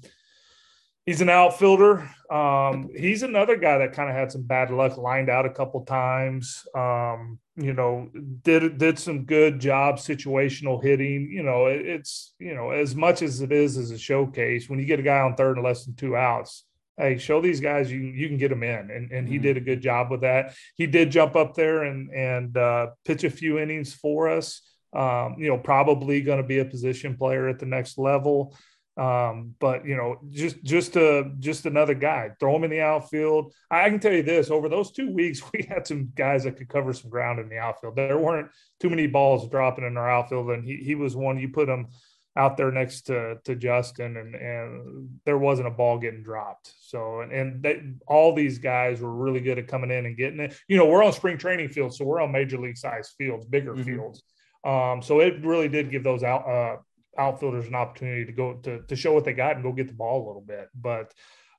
he's 1.06 1.22
an 1.22 1.30
outfielder. 1.30 2.10
Um, 2.30 2.90
he's 2.96 3.24
another 3.24 3.56
guy 3.56 3.78
that 3.78 3.94
kind 3.94 4.10
of 4.10 4.16
had 4.16 4.32
some 4.32 4.44
bad 4.44 4.72
luck, 4.72 4.98
lined 4.98 5.30
out 5.30 5.46
a 5.46 5.50
couple 5.50 5.86
times. 5.86 6.66
Um, 6.76 7.40
you 7.56 7.74
know, 7.74 8.10
did 8.44 8.78
did 8.78 8.98
some 8.98 9.26
good 9.26 9.60
job 9.60 9.98
situational 9.98 10.82
hitting. 10.82 11.30
You 11.32 11.44
know, 11.44 11.68
it, 11.68 11.86
it's 11.86 12.34
you 12.40 12.56
know 12.56 12.72
as 12.72 12.96
much 12.96 13.22
as 13.22 13.42
it 13.42 13.52
is 13.52 13.78
as 13.78 13.92
a 13.92 13.98
showcase. 13.98 14.70
When 14.70 14.80
you 14.80 14.86
get 14.86 15.00
a 15.00 15.04
guy 15.04 15.20
on 15.22 15.36
third 15.36 15.58
and 15.58 15.66
less 15.66 15.86
than 15.86 15.96
two 15.96 16.16
outs, 16.16 16.66
hey, 17.02 17.18
show 17.18 17.42
these 17.42 17.60
guys 17.60 17.92
you 17.92 18.00
you 18.00 18.28
can 18.28 18.38
get 18.38 18.50
them 18.50 18.64
in, 18.64 18.92
and 18.92 19.12
and 19.12 19.28
he 19.28 19.36
mm-hmm. 19.36 19.44
did 19.44 19.58
a 19.58 19.62
good 19.62 19.82
job 19.82 20.12
with 20.12 20.22
that. 20.22 20.56
He 20.76 20.88
did 20.88 21.12
jump 21.12 21.36
up 21.36 21.56
there 21.56 21.84
and 21.84 22.12
and 22.12 22.56
uh, 22.56 22.88
pitch 23.06 23.24
a 23.24 23.30
few 23.30 23.60
innings 23.60 23.94
for 23.94 24.30
us. 24.30 24.62
Um, 24.94 25.36
you 25.38 25.48
know, 25.48 25.58
probably 25.58 26.22
going 26.22 26.42
to 26.42 26.48
be 26.48 26.60
a 26.60 26.66
position 26.66 27.16
player 27.16 27.48
at 27.48 27.60
the 27.60 27.66
next 27.66 27.98
level. 27.98 28.56
Um, 28.98 29.56
but 29.60 29.86
you 29.86 29.96
know, 29.96 30.18
just 30.30 30.62
just 30.64 30.96
a 30.98 31.32
just 31.40 31.66
another 31.66 31.94
guy. 31.94 32.32
Throw 32.40 32.56
him 32.56 32.66
in 32.66 32.72
the 32.72 32.82
outfield. 32.82 33.54
I 33.70 33.90
can 33.90 34.00
tell 34.00 34.12
you 34.12 34.24
this: 34.24 34.52
over 34.52 34.68
those 34.68 34.92
two 34.92 35.12
weeks, 35.12 35.42
we 35.54 35.64
had 35.64 35.88
some 35.88 36.12
guys 36.14 36.44
that 36.44 36.58
could 36.58 36.70
cover 36.70 36.94
some 36.94 37.10
ground 37.10 37.40
in 37.40 37.50
the 37.50 37.58
outfield. 37.58 37.96
There 37.96 38.18
weren't 38.18 38.50
too 38.80 38.90
many 38.90 39.08
balls 39.08 39.50
dropping 39.50 39.86
in 39.86 39.98
our 39.98 40.10
outfield, 40.10 40.52
and 40.52 40.66
he 40.66 40.78
he 40.78 40.96
was 40.96 41.16
one. 41.16 41.40
You 41.40 41.50
put 41.50 41.70
him 41.70 41.88
out 42.36 42.56
there 42.58 42.72
next 42.72 43.04
to 43.04 43.38
to 43.44 43.56
Justin, 43.56 44.18
and 44.18 44.36
and 44.36 45.20
there 45.26 45.38
wasn't 45.38 45.68
a 45.68 45.72
ball 45.72 45.98
getting 45.98 46.24
dropped. 46.24 46.74
So 46.80 47.22
and 47.22 47.32
and 47.32 47.64
they, 47.64 47.82
all 48.08 48.34
these 48.34 48.60
guys 48.60 49.02
were 49.02 49.14
really 49.14 49.42
good 49.42 49.60
at 49.60 49.68
coming 49.68 49.92
in 49.92 50.06
and 50.06 50.18
getting 50.18 50.40
it. 50.40 50.58
You 50.68 50.78
know, 50.78 50.86
we're 50.86 51.04
on 51.04 51.14
spring 51.14 51.38
training 51.38 51.70
fields, 51.70 51.98
so 51.98 52.06
we're 52.06 52.22
on 52.22 52.32
major 52.32 52.58
league 52.58 52.78
size 52.78 53.14
fields, 53.18 53.46
bigger 53.46 53.74
mm-hmm. 53.74 53.84
fields. 53.84 54.24
Um, 54.64 55.02
so 55.02 55.20
it 55.20 55.44
really 55.44 55.68
did 55.68 55.92
give 55.92 56.04
those 56.04 56.24
out 56.24 56.48
uh, 56.48 56.78
outfielders 57.18 57.68
an 57.68 57.76
opportunity 57.76 58.26
to 58.26 58.32
go 58.32 58.54
to, 58.64 58.82
to 58.84 58.96
show 58.96 59.14
what 59.14 59.26
they 59.26 59.34
got 59.34 59.56
and 59.56 59.64
go 59.64 59.72
get 59.72 59.88
the 59.88 59.94
ball 59.94 60.24
a 60.24 60.28
little 60.28 60.42
bit. 60.42 60.70
But 60.76 61.14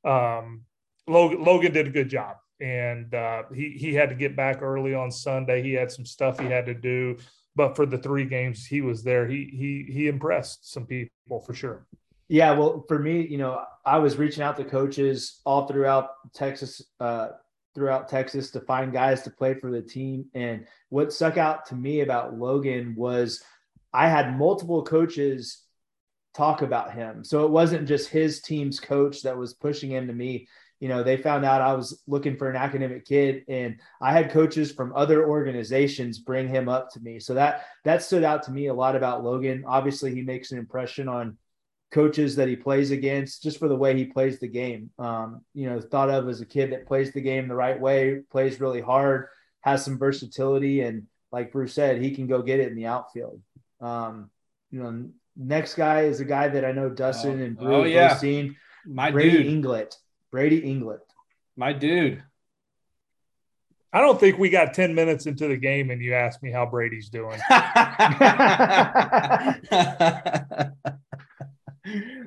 um, 0.04 0.62
Logan, 1.06 1.42
Logan 1.42 1.72
did 1.72 1.86
a 1.86 1.90
good 1.90 2.08
job. 2.08 2.36
And 2.60 3.12
uh, 3.12 3.42
he, 3.52 3.70
he 3.70 3.92
had 3.92 4.10
to 4.10 4.14
get 4.14 4.36
back 4.36 4.62
early 4.62 4.94
on 4.94 5.10
Sunday. 5.10 5.62
He 5.62 5.72
had 5.72 5.90
some 5.90 6.06
stuff 6.06 6.38
he 6.38 6.46
had 6.46 6.66
to 6.66 6.74
do. 6.74 7.18
But 7.54 7.76
for 7.76 7.84
the 7.84 7.98
three 7.98 8.24
games 8.24 8.64
he 8.64 8.80
was 8.80 9.02
there, 9.02 9.26
he 9.26 9.44
he 9.52 9.92
he 9.92 10.08
impressed 10.08 10.72
some 10.72 10.86
people 10.86 11.40
for 11.40 11.54
sure. 11.54 11.86
Yeah, 12.28 12.52
well, 12.52 12.84
for 12.88 12.98
me, 12.98 13.26
you 13.26 13.36
know, 13.36 13.62
I 13.84 13.98
was 13.98 14.16
reaching 14.16 14.42
out 14.42 14.56
to 14.56 14.64
coaches 14.64 15.40
all 15.44 15.66
throughout 15.66 16.10
Texas, 16.32 16.80
uh, 16.98 17.28
throughout 17.74 18.08
Texas 18.08 18.50
to 18.52 18.60
find 18.60 18.90
guys 18.90 19.22
to 19.22 19.30
play 19.30 19.52
for 19.52 19.70
the 19.70 19.82
team. 19.82 20.24
And 20.34 20.66
what 20.88 21.12
stuck 21.12 21.36
out 21.36 21.66
to 21.66 21.74
me 21.74 22.00
about 22.00 22.38
Logan 22.38 22.94
was 22.96 23.42
I 23.92 24.08
had 24.08 24.38
multiple 24.38 24.82
coaches 24.82 25.62
talk 26.34 26.62
about 26.62 26.94
him. 26.94 27.24
So 27.24 27.44
it 27.44 27.50
wasn't 27.50 27.88
just 27.88 28.08
his 28.08 28.40
team's 28.40 28.80
coach 28.80 29.22
that 29.22 29.36
was 29.36 29.52
pushing 29.52 29.90
him 29.90 30.06
to 30.06 30.14
me. 30.14 30.48
You 30.82 30.88
know, 30.88 31.04
they 31.04 31.16
found 31.16 31.44
out 31.44 31.62
I 31.62 31.74
was 31.74 32.02
looking 32.08 32.36
for 32.36 32.50
an 32.50 32.56
academic 32.56 33.04
kid 33.04 33.44
and 33.48 33.78
I 34.00 34.10
had 34.12 34.32
coaches 34.32 34.72
from 34.72 34.92
other 34.96 35.28
organizations 35.28 36.18
bring 36.18 36.48
him 36.48 36.68
up 36.68 36.90
to 36.90 37.00
me. 37.00 37.20
So 37.20 37.34
that 37.34 37.66
that 37.84 38.02
stood 38.02 38.24
out 38.24 38.42
to 38.44 38.50
me 38.50 38.66
a 38.66 38.74
lot 38.74 38.96
about 38.96 39.22
Logan. 39.22 39.62
Obviously, 39.64 40.12
he 40.12 40.22
makes 40.22 40.50
an 40.50 40.58
impression 40.58 41.08
on 41.08 41.38
coaches 41.92 42.34
that 42.34 42.48
he 42.48 42.56
plays 42.56 42.90
against 42.90 43.44
just 43.44 43.60
for 43.60 43.68
the 43.68 43.76
way 43.76 43.96
he 43.96 44.06
plays 44.06 44.40
the 44.40 44.48
game. 44.48 44.90
Um, 44.98 45.42
you 45.54 45.70
know, 45.70 45.80
thought 45.80 46.10
of 46.10 46.28
as 46.28 46.40
a 46.40 46.46
kid 46.46 46.72
that 46.72 46.88
plays 46.88 47.12
the 47.12 47.20
game 47.20 47.46
the 47.46 47.54
right 47.54 47.80
way, 47.80 48.22
plays 48.32 48.60
really 48.60 48.80
hard, 48.80 49.28
has 49.60 49.84
some 49.84 49.98
versatility 49.98 50.80
and 50.80 51.06
like 51.30 51.52
Brew's 51.52 51.74
said, 51.74 52.02
he 52.02 52.10
can 52.10 52.26
go 52.26 52.42
get 52.42 52.58
it 52.58 52.66
in 52.68 52.74
the 52.74 52.86
outfield. 52.86 53.40
Um, 53.80 54.30
you 54.72 54.82
know, 54.82 55.10
next 55.36 55.76
guy 55.76 56.02
is 56.02 56.18
a 56.18 56.24
guy 56.24 56.48
that 56.48 56.64
I 56.64 56.72
know 56.72 56.90
Dustin 56.90 57.40
oh, 57.40 57.44
and 57.44 57.56
Brew's 57.56 57.70
oh, 57.72 57.84
yeah. 57.84 58.16
seen. 58.16 58.56
My 58.84 59.12
Brady 59.12 59.44
dude. 59.44 59.64
Inglet. 59.64 59.96
Brady 60.32 60.58
England. 60.58 61.02
My 61.56 61.72
dude. 61.72 62.24
I 63.92 64.00
don't 64.00 64.18
think 64.18 64.38
we 64.38 64.48
got 64.48 64.72
10 64.72 64.94
minutes 64.94 65.26
into 65.26 65.46
the 65.46 65.56
game 65.58 65.90
and 65.90 66.00
you 66.00 66.14
asked 66.14 66.42
me 66.42 66.50
how 66.50 66.64
Brady's 66.64 67.10
doing. 67.10 67.38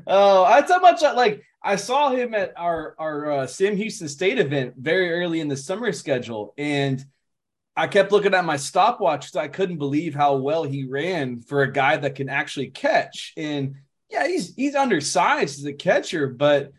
oh, 0.06 0.46
that's 0.48 0.72
how 0.72 0.80
much 0.80 1.02
I, 1.04 1.14
like 1.14 1.44
I 1.64 1.76
saw 1.78 2.12
him 2.12 2.36
at 2.36 2.54
our 2.56 2.96
our 3.00 3.32
uh, 3.32 3.48
Sam 3.48 3.76
Houston 3.76 4.08
State 4.08 4.38
event 4.38 4.76
very 4.78 5.12
early 5.12 5.40
in 5.40 5.48
the 5.48 5.58
summer 5.58 5.92
schedule, 5.92 6.54
and 6.60 7.04
I 7.76 7.88
kept 7.88 8.12
looking 8.12 8.36
at 8.36 8.46
my 8.46 8.58
stopwatch 8.58 9.22
because 9.22 9.38
I 9.38 9.48
couldn't 9.48 9.80
believe 9.80 10.14
how 10.14 10.36
well 10.36 10.64
he 10.64 10.86
ran 10.86 11.42
for 11.42 11.64
a 11.64 11.72
guy 11.72 11.98
that 11.98 12.14
can 12.14 12.30
actually 12.30 12.70
catch. 12.70 13.34
And 13.36 13.78
yeah, 14.12 14.28
he's 14.28 14.54
he's 14.54 14.76
undersized 14.76 15.58
as 15.60 15.66
a 15.66 15.74
catcher, 15.74 16.28
but 16.28 16.72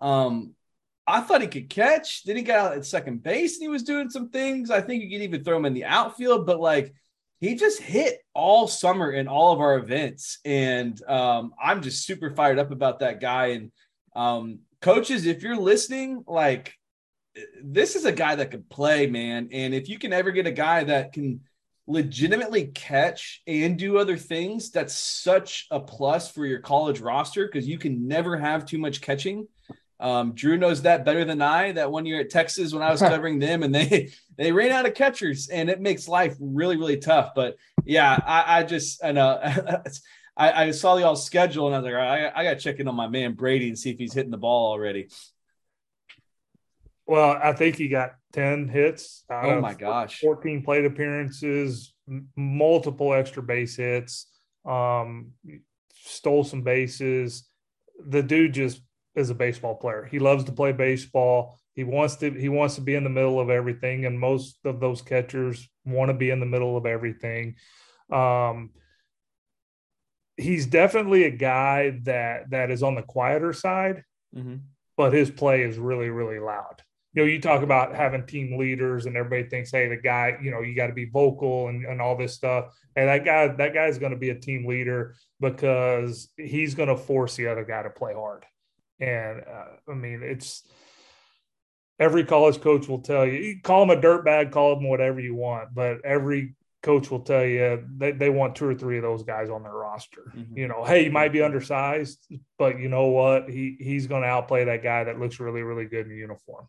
um, 0.00 0.54
I 1.06 1.20
thought 1.20 1.42
he 1.42 1.48
could 1.48 1.68
catch. 1.68 2.24
Then 2.24 2.36
he 2.36 2.42
got 2.42 2.58
out 2.58 2.76
at 2.76 2.86
second 2.86 3.22
base 3.22 3.56
and 3.56 3.62
he 3.62 3.68
was 3.68 3.82
doing 3.82 4.10
some 4.10 4.30
things. 4.30 4.70
I 4.70 4.80
think 4.80 5.02
you 5.02 5.10
could 5.10 5.24
even 5.24 5.44
throw 5.44 5.56
him 5.56 5.64
in 5.64 5.74
the 5.74 5.84
outfield, 5.84 6.46
but 6.46 6.60
like 6.60 6.94
he 7.40 7.56
just 7.56 7.80
hit 7.80 8.20
all 8.34 8.68
summer 8.68 9.10
in 9.10 9.26
all 9.26 9.52
of 9.52 9.60
our 9.60 9.76
events. 9.76 10.38
And 10.44 11.00
um, 11.08 11.54
I'm 11.60 11.82
just 11.82 12.06
super 12.06 12.30
fired 12.30 12.58
up 12.58 12.70
about 12.70 13.00
that 13.00 13.20
guy. 13.20 13.46
And 13.46 13.72
um, 14.14 14.60
coaches, 14.80 15.26
if 15.26 15.42
you're 15.42 15.56
listening, 15.56 16.22
like 16.28 16.74
this 17.62 17.96
is 17.96 18.04
a 18.04 18.12
guy 18.12 18.36
that 18.36 18.50
could 18.50 18.68
play, 18.68 19.06
man. 19.06 19.48
And 19.52 19.74
if 19.74 19.88
you 19.88 19.98
can 19.98 20.12
ever 20.12 20.30
get 20.30 20.46
a 20.46 20.52
guy 20.52 20.84
that 20.84 21.12
can 21.12 21.40
legitimately 21.86 22.66
catch 22.68 23.42
and 23.46 23.78
do 23.78 23.98
other 23.98 24.16
things, 24.16 24.70
that's 24.70 24.94
such 24.94 25.66
a 25.70 25.80
plus 25.80 26.30
for 26.30 26.46
your 26.46 26.60
college 26.60 27.00
roster 27.00 27.46
because 27.46 27.66
you 27.66 27.78
can 27.78 28.06
never 28.06 28.36
have 28.36 28.66
too 28.66 28.78
much 28.78 29.00
catching. 29.00 29.48
Um, 30.02 30.34
Drew 30.34 30.58
knows 30.58 30.82
that 30.82 31.04
better 31.04 31.24
than 31.24 31.40
I. 31.40 31.72
That 31.72 31.92
one 31.92 32.06
year 32.06 32.20
at 32.20 32.30
Texas 32.30 32.74
when 32.74 32.82
I 32.82 32.90
was 32.90 33.00
covering 33.12 33.38
them, 33.38 33.62
and 33.62 33.74
they 33.74 34.10
they 34.36 34.50
ran 34.52 34.72
out 34.72 34.84
of 34.84 34.94
catchers, 34.94 35.48
and 35.48 35.70
it 35.70 35.80
makes 35.80 36.08
life 36.08 36.36
really 36.40 36.76
really 36.76 36.98
tough. 36.98 37.30
But 37.34 37.56
yeah, 37.84 38.18
I, 38.26 38.58
I 38.58 38.62
just 38.64 39.02
I 39.04 39.12
know. 39.12 39.40
I, 40.34 40.64
I 40.64 40.70
saw 40.70 40.96
y'all 40.96 41.14
schedule 41.14 41.66
and 41.66 41.76
I 41.76 41.78
was 41.80 41.92
like, 41.92 41.94
I, 41.94 42.32
I 42.34 42.44
got 42.44 42.54
to 42.54 42.60
check 42.60 42.80
in 42.80 42.88
on 42.88 42.94
my 42.94 43.06
man 43.06 43.34
Brady 43.34 43.68
and 43.68 43.78
see 43.78 43.90
if 43.90 43.98
he's 43.98 44.14
hitting 44.14 44.30
the 44.30 44.38
ball 44.38 44.72
already. 44.72 45.08
Well, 47.06 47.38
I 47.42 47.52
think 47.52 47.76
he 47.76 47.88
got 47.88 48.14
10 48.32 48.68
hits. 48.68 49.24
oh 49.30 49.60
my 49.60 49.74
gosh. 49.74 50.20
14 50.20 50.62
plate 50.62 50.86
appearances, 50.86 51.92
m- 52.08 52.28
multiple 52.34 53.12
extra 53.12 53.42
base 53.42 53.76
hits, 53.76 54.26
um, 54.64 55.32
stole 55.94 56.44
some 56.44 56.62
bases. 56.62 57.46
The 58.02 58.22
dude 58.22 58.54
just 58.54 58.80
is 59.14 59.30
a 59.30 59.34
baseball 59.34 59.74
player. 59.74 60.08
He 60.10 60.18
loves 60.18 60.44
to 60.44 60.52
play 60.52 60.72
baseball. 60.72 61.58
He 61.74 61.84
wants 61.84 62.16
to 62.16 62.30
he 62.30 62.48
wants 62.48 62.74
to 62.76 62.80
be 62.80 62.94
in 62.94 63.04
the 63.04 63.10
middle 63.10 63.40
of 63.40 63.50
everything, 63.50 64.04
and 64.04 64.18
most 64.18 64.58
of 64.64 64.80
those 64.80 65.02
catchers 65.02 65.68
want 65.84 66.10
to 66.10 66.14
be 66.14 66.30
in 66.30 66.40
the 66.40 66.46
middle 66.46 66.76
of 66.76 66.86
everything. 66.86 67.56
Um, 68.10 68.70
he's 70.36 70.66
definitely 70.66 71.24
a 71.24 71.30
guy 71.30 72.00
that 72.04 72.50
that 72.50 72.70
is 72.70 72.82
on 72.82 72.94
the 72.94 73.02
quieter 73.02 73.52
side, 73.52 74.04
Mm-hmm. 74.36 74.56
but 74.96 75.12
his 75.12 75.30
play 75.30 75.62
is 75.62 75.76
really 75.78 76.08
really 76.08 76.38
loud. 76.38 76.82
You 77.14 77.22
know, 77.22 77.28
you 77.28 77.38
talk 77.40 77.62
about 77.62 77.94
having 77.94 78.24
team 78.26 78.58
leaders, 78.58 79.04
and 79.04 79.14
everybody 79.16 79.46
thinks, 79.48 79.70
hey, 79.70 79.88
the 79.88 79.98
guy, 79.98 80.38
you 80.42 80.50
know, 80.50 80.62
you 80.62 80.74
got 80.74 80.86
to 80.86 80.94
be 80.94 81.04
vocal 81.04 81.68
and, 81.68 81.84
and 81.84 82.00
all 82.00 82.16
this 82.16 82.32
stuff. 82.32 82.74
And 82.96 83.08
that 83.08 83.24
guy, 83.26 83.48
that 83.48 83.74
guy's 83.74 83.98
going 83.98 84.12
to 84.12 84.18
be 84.18 84.30
a 84.30 84.34
team 84.34 84.66
leader 84.66 85.14
because 85.38 86.30
he's 86.38 86.74
going 86.74 86.88
to 86.88 86.96
force 86.96 87.36
the 87.36 87.48
other 87.48 87.66
guy 87.66 87.82
to 87.82 87.90
play 87.90 88.14
hard. 88.14 88.46
And 89.02 89.40
uh, 89.40 89.90
I 89.90 89.94
mean, 89.94 90.22
it's 90.22 90.62
every 91.98 92.24
college 92.24 92.60
coach 92.60 92.86
will 92.86 93.00
tell 93.00 93.26
you, 93.26 93.32
you 93.32 93.60
call 93.60 93.82
him 93.82 93.90
a 93.90 94.00
dirtbag, 94.00 94.52
call 94.52 94.78
him 94.78 94.88
whatever 94.88 95.18
you 95.18 95.34
want, 95.34 95.74
but 95.74 96.04
every 96.04 96.54
coach 96.82 97.10
will 97.10 97.20
tell 97.20 97.44
you 97.44 97.84
they, 97.96 98.12
they 98.12 98.30
want 98.30 98.56
two 98.56 98.66
or 98.66 98.74
three 98.74 98.96
of 98.96 99.02
those 99.02 99.24
guys 99.24 99.50
on 99.50 99.64
their 99.64 99.74
roster. 99.74 100.32
Mhm. 100.36 100.56
You 100.56 100.68
know, 100.68 100.84
hey, 100.84 101.04
you 101.04 101.10
might 101.10 101.32
be 101.32 101.42
undersized, 101.42 102.24
but 102.58 102.78
you 102.78 102.88
know 102.88 103.06
what? 103.06 103.50
He 103.50 103.76
he's 103.80 104.06
going 104.06 104.22
to 104.22 104.28
outplay 104.28 104.64
that 104.64 104.84
guy 104.84 105.04
that 105.04 105.18
looks 105.18 105.40
really 105.40 105.62
really 105.62 105.86
good 105.86 106.06
in 106.06 106.16
uniform. 106.16 106.68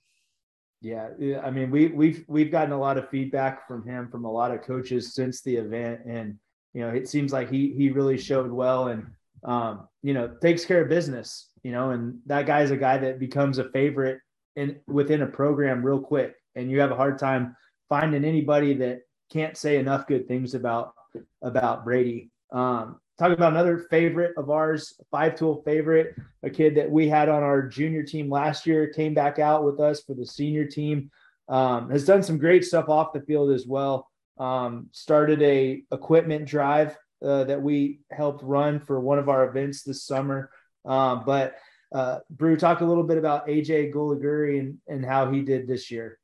Yeah, 0.81 1.09
yeah, 1.17 1.39
I 1.41 1.51
mean, 1.51 1.71
we 1.71 1.87
we've 1.87 2.25
we've 2.27 2.51
gotten 2.51 2.73
a 2.73 2.79
lot 2.79 2.97
of 2.97 3.09
feedback 3.09 3.67
from 3.67 3.87
him 3.87 4.09
from 4.09 4.25
a 4.25 4.31
lot 4.31 4.51
of 4.51 4.63
coaches 4.63 5.13
since 5.13 5.41
the 5.41 5.55
event, 5.55 6.01
and 6.05 6.39
you 6.73 6.81
know, 6.81 6.89
it 6.89 7.07
seems 7.07 7.31
like 7.31 7.49
he 7.49 7.73
he 7.73 7.89
really 7.89 8.17
showed 8.17 8.51
well, 8.51 8.87
and 8.87 9.05
um, 9.45 9.87
you 10.01 10.13
know, 10.13 10.27
takes 10.41 10.65
care 10.65 10.81
of 10.81 10.89
business, 10.89 11.49
you 11.63 11.71
know, 11.71 11.91
and 11.91 12.19
that 12.25 12.45
guy's 12.45 12.71
a 12.71 12.77
guy 12.77 12.97
that 12.97 13.19
becomes 13.19 13.57
a 13.57 13.69
favorite 13.69 14.19
in 14.55 14.79
within 14.87 15.21
a 15.23 15.27
program 15.27 15.83
real 15.83 15.99
quick, 15.99 16.35
and 16.55 16.69
you 16.69 16.79
have 16.79 16.91
a 16.91 16.95
hard 16.95 17.17
time 17.19 17.55
finding 17.89 18.25
anybody 18.25 18.73
that 18.73 19.01
can't 19.31 19.57
say 19.57 19.77
enough 19.77 20.07
good 20.07 20.27
things 20.27 20.53
about 20.53 20.93
about 21.41 21.83
Brady. 21.83 22.29
Um, 22.51 22.99
talk 23.17 23.31
about 23.31 23.53
another 23.53 23.79
favorite 23.89 24.33
of 24.37 24.49
ours, 24.49 24.99
five 25.11 25.35
tool 25.35 25.61
favorite, 25.63 26.15
a 26.43 26.49
kid 26.49 26.75
that 26.75 26.89
we 26.89 27.07
had 27.07 27.29
on 27.29 27.43
our 27.43 27.67
junior 27.67 28.03
team 28.03 28.29
last 28.29 28.65
year, 28.65 28.87
came 28.87 29.13
back 29.13 29.39
out 29.39 29.63
with 29.63 29.79
us 29.79 30.03
for 30.03 30.13
the 30.13 30.25
senior 30.25 30.65
team. 30.65 31.09
Um, 31.49 31.89
has 31.89 32.05
done 32.05 32.23
some 32.23 32.37
great 32.37 32.63
stuff 32.63 32.87
off 32.87 33.11
the 33.11 33.21
field 33.21 33.51
as 33.51 33.67
well. 33.67 34.09
Um, 34.37 34.87
started 34.91 35.41
a 35.41 35.83
equipment 35.91 36.45
drive 36.45 36.97
uh, 37.23 37.45
that 37.45 37.61
we 37.61 38.01
helped 38.11 38.43
run 38.43 38.79
for 38.79 38.99
one 38.99 39.19
of 39.19 39.29
our 39.29 39.47
events 39.47 39.83
this 39.83 40.05
summer. 40.05 40.51
Um, 40.85 41.23
but 41.25 41.55
uh, 41.93 42.19
Brew, 42.29 42.57
talk 42.57 42.81
a 42.81 42.85
little 42.85 43.03
bit 43.03 43.17
about 43.17 43.47
AJ 43.47 43.93
Gulaguri 43.93 44.59
and, 44.59 44.77
and 44.87 45.05
how 45.05 45.31
he 45.31 45.41
did 45.41 45.67
this 45.67 45.91
year. 45.91 46.19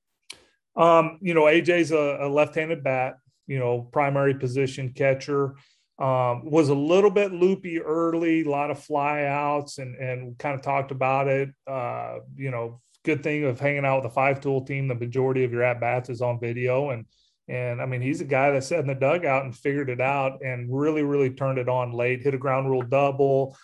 Um, 0.76 1.20
you 1.22 1.34
know, 1.34 1.44
AJ's 1.44 1.92
a, 1.92 2.20
a 2.22 2.30
left-handed 2.30 2.84
bat, 2.84 3.18
you 3.48 3.60
know, 3.60 3.82
primary 3.92 4.34
position 4.34 4.94
catcher. 4.94 5.56
Um, 6.00 6.50
was 6.50 6.70
a 6.70 6.76
little 6.76 7.12
bit 7.12 7.34
loopy 7.34 7.82
early, 7.82 8.44
a 8.44 8.50
lot 8.50 8.72
of 8.72 8.80
flyouts, 8.80 9.80
and 9.80 9.98
and 9.98 10.38
kind 10.38 10.56
of 10.56 10.62
talked 10.62 10.92
about 10.92 11.28
it. 11.28 11.50
Uh, 11.68 12.20
you 12.38 12.52
know, 12.52 12.80
good 13.04 13.22
thing 13.22 13.44
of 13.44 13.60
hanging 13.60 13.84
out 13.84 14.02
with 14.02 14.04
the 14.04 14.16
five 14.16 14.40
tool 14.40 14.64
team. 14.64 14.88
The 14.88 14.96
majority 14.96 15.44
of 15.44 15.52
your 15.52 15.64
at 15.64 15.82
bats 15.82 16.10
is 16.10 16.22
on 16.22 16.40
video, 16.40 16.92
and 16.92 17.06
and 17.50 17.82
I 17.82 17.86
mean 17.86 18.02
he's 18.02 18.22
a 18.22 18.26
guy 18.26 18.52
that 18.52 18.64
sat 18.64 18.80
in 18.80 18.88
the 18.88 18.96
dugout 18.96 19.44
and 19.44 19.58
figured 19.58 19.90
it 19.90 20.00
out, 20.00 20.42
and 20.44 20.70
really 20.72 21.04
really 21.04 21.32
turned 21.32 21.58
it 21.58 21.68
on 21.68 21.92
late. 21.92 22.22
Hit 22.22 22.36
a 22.36 22.38
ground 22.38 22.70
rule 22.70 22.84
double. 22.84 23.58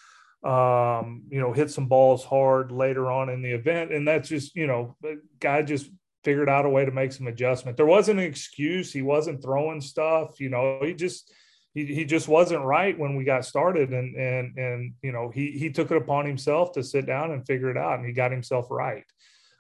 Um, 0.43 1.23
you 1.29 1.39
know, 1.39 1.53
hit 1.53 1.71
some 1.71 1.87
balls 1.87 2.23
hard 2.23 2.71
later 2.71 3.11
on 3.11 3.29
in 3.29 3.41
the 3.41 3.51
event, 3.51 3.93
and 3.93 4.07
that's 4.07 4.29
just 4.29 4.55
you 4.55 4.67
know, 4.67 4.95
the 5.01 5.21
guy 5.39 5.61
just 5.61 5.89
figured 6.23 6.49
out 6.49 6.65
a 6.65 6.69
way 6.69 6.83
to 6.83 6.91
make 6.91 7.11
some 7.11 7.27
adjustment. 7.27 7.77
There 7.77 7.85
wasn't 7.85 8.19
an 8.19 8.25
excuse. 8.25 8.91
He 8.91 9.03
wasn't 9.03 9.43
throwing 9.43 9.79
stuff. 9.79 10.39
You 10.39 10.49
know, 10.49 10.79
he 10.81 10.93
just 10.93 11.31
he, 11.75 11.85
he 11.85 12.05
just 12.05 12.27
wasn't 12.27 12.63
right 12.63 12.97
when 12.97 13.15
we 13.15 13.23
got 13.23 13.45
started, 13.45 13.91
and 13.91 14.15
and 14.15 14.57
and 14.57 14.93
you 15.03 15.11
know 15.11 15.29
he 15.29 15.51
he 15.51 15.69
took 15.69 15.91
it 15.91 15.97
upon 15.97 16.25
himself 16.25 16.71
to 16.73 16.83
sit 16.83 17.05
down 17.05 17.31
and 17.31 17.45
figure 17.45 17.69
it 17.69 17.77
out, 17.77 17.99
and 17.99 18.07
he 18.07 18.13
got 18.13 18.31
himself 18.31 18.67
right. 18.71 19.03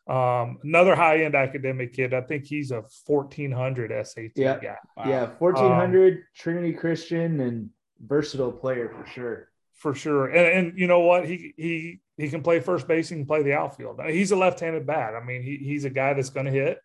Um, 0.07 0.59
another 0.63 0.95
high 0.95 1.23
end 1.23 1.33
academic 1.33 1.93
kid. 1.93 2.13
I 2.13 2.21
think 2.21 2.45
he's 2.45 2.71
a 2.71 2.83
fourteen 3.05 3.51
hundred 3.51 3.91
SAT 4.05 4.31
Yeah. 4.35 4.59
guy 4.59 4.75
Wow. 4.97 5.09
Yeah, 5.09 5.25
fourteen 5.39 5.71
hundred 5.71 6.23
Trinity 6.35 6.73
Christian 6.73 7.39
and 7.39 7.69
versatile 7.99 8.51
player 8.51 8.89
for 8.89 9.05
sure. 9.09 9.49
for 9.73 9.95
sure. 9.95 10.27
And 10.27 10.67
and 10.69 10.79
you 10.79 10.85
know 10.87 10.99
what? 10.99 11.25
He 11.27 11.53
he 11.57 12.01
he 12.17 12.29
can 12.29 12.43
play 12.43 12.59
first 12.59 12.87
base. 12.87 13.09
He 13.09 13.15
can 13.15 13.25
play 13.25 13.41
the 13.41 13.53
outfield. 13.53 13.99
He's 14.07 14.31
a 14.31 14.35
left-handed 14.35 14.85
bat. 14.85 15.15
I 15.15 15.25
mean, 15.25 15.41
he, 15.41 15.57
he's 15.57 15.85
a 15.85 15.89
guy 15.89 16.13
that's 16.13 16.29
going 16.29 16.45
to 16.45 16.51
hit, 16.51 16.79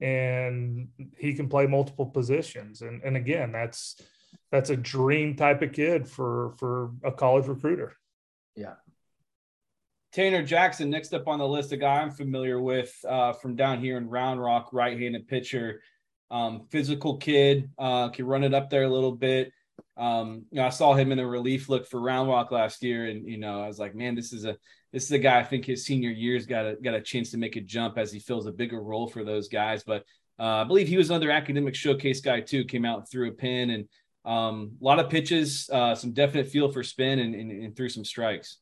and 0.00 0.88
he 1.16 1.32
can 1.34 1.48
play 1.48 1.66
multiple 1.66 2.06
positions. 2.06 2.82
And 2.82 3.02
and 3.02 3.16
again, 3.16 3.52
that's 3.52 4.00
that's 4.50 4.70
a 4.70 4.76
dream 4.76 5.36
type 5.36 5.62
of 5.62 5.72
kid 5.72 6.08
for 6.08 6.52
for 6.58 6.90
a 7.04 7.12
college 7.12 7.46
recruiter. 7.46 7.96
Tanner 10.14 10.44
Jackson, 10.44 10.90
next 10.90 11.12
up 11.12 11.26
on 11.26 11.40
the 11.40 11.46
list, 11.46 11.72
a 11.72 11.76
guy 11.76 11.96
I'm 11.96 12.12
familiar 12.12 12.60
with 12.60 12.94
uh, 13.06 13.32
from 13.32 13.56
down 13.56 13.80
here 13.80 13.96
in 13.96 14.08
Round 14.08 14.40
Rock, 14.40 14.68
right-handed 14.72 15.26
pitcher, 15.26 15.82
um, 16.30 16.68
physical 16.70 17.16
kid, 17.16 17.68
uh, 17.78 18.10
can 18.10 18.24
run 18.24 18.44
it 18.44 18.54
up 18.54 18.70
there 18.70 18.84
a 18.84 18.88
little 18.88 19.10
bit. 19.10 19.50
Um, 19.96 20.44
you 20.52 20.60
know, 20.60 20.66
I 20.66 20.70
saw 20.70 20.94
him 20.94 21.10
in 21.10 21.18
a 21.18 21.26
relief 21.26 21.68
look 21.68 21.88
for 21.88 22.00
Round 22.00 22.28
Rock 22.28 22.52
last 22.52 22.84
year, 22.84 23.06
and 23.06 23.28
you 23.28 23.38
know, 23.38 23.60
I 23.60 23.66
was 23.66 23.80
like, 23.80 23.96
man, 23.96 24.14
this 24.14 24.32
is 24.32 24.44
a 24.44 24.56
this 24.92 25.02
is 25.02 25.10
a 25.10 25.18
guy. 25.18 25.40
I 25.40 25.42
think 25.42 25.64
his 25.64 25.84
senior 25.84 26.10
year's 26.10 26.46
got 26.46 26.64
a 26.64 26.76
got 26.76 26.94
a 26.94 27.00
chance 27.00 27.32
to 27.32 27.36
make 27.36 27.56
a 27.56 27.60
jump 27.60 27.98
as 27.98 28.12
he 28.12 28.20
fills 28.20 28.46
a 28.46 28.52
bigger 28.52 28.80
role 28.80 29.08
for 29.08 29.24
those 29.24 29.48
guys. 29.48 29.82
But 29.82 30.04
uh, 30.38 30.44
I 30.44 30.64
believe 30.64 30.86
he 30.86 30.96
was 30.96 31.10
another 31.10 31.32
academic 31.32 31.74
showcase 31.74 32.20
guy 32.20 32.40
too. 32.40 32.64
Came 32.66 32.84
out 32.84 33.10
threw 33.10 33.30
a 33.30 33.32
pin 33.32 33.70
and 33.70 33.88
um, 34.24 34.76
a 34.80 34.84
lot 34.84 35.00
of 35.00 35.10
pitches, 35.10 35.68
uh, 35.72 35.96
some 35.96 36.12
definite 36.12 36.46
feel 36.46 36.70
for 36.70 36.84
spin, 36.84 37.18
and, 37.18 37.34
and, 37.34 37.50
and 37.50 37.76
threw 37.76 37.88
some 37.88 38.04
strikes. 38.04 38.58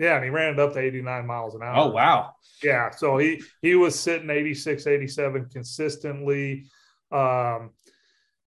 Yeah, 0.00 0.16
and 0.16 0.24
he 0.24 0.30
ran 0.30 0.54
it 0.54 0.58
up 0.58 0.72
to 0.72 0.78
89 0.80 1.26
miles 1.26 1.54
an 1.54 1.62
hour. 1.62 1.74
Oh 1.76 1.90
wow! 1.90 2.32
Yeah, 2.62 2.88
so 2.90 3.18
he 3.18 3.42
he 3.60 3.74
was 3.74 3.96
sitting 3.98 4.30
86, 4.30 4.86
87 4.86 5.50
consistently. 5.52 6.64
Um, 7.12 7.70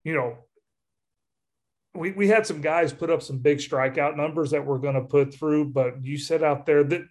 you 0.06 0.14
know, 0.14 0.38
we 1.94 2.12
we 2.12 2.28
had 2.30 2.48
some 2.48 2.62
guys 2.62 2.94
put 2.94 3.10
up 3.10 3.22
some 3.22 3.40
big 3.40 3.58
strikeout 3.58 4.16
numbers 4.16 4.52
that 4.52 4.66
we're 4.66 4.78
going 4.78 4.96
to 4.96 5.02
put 5.02 5.34
through, 5.34 5.66
but 5.66 6.04
you 6.06 6.18
said 6.18 6.42
out 6.42 6.66
there 6.66 6.86
that 6.86 7.02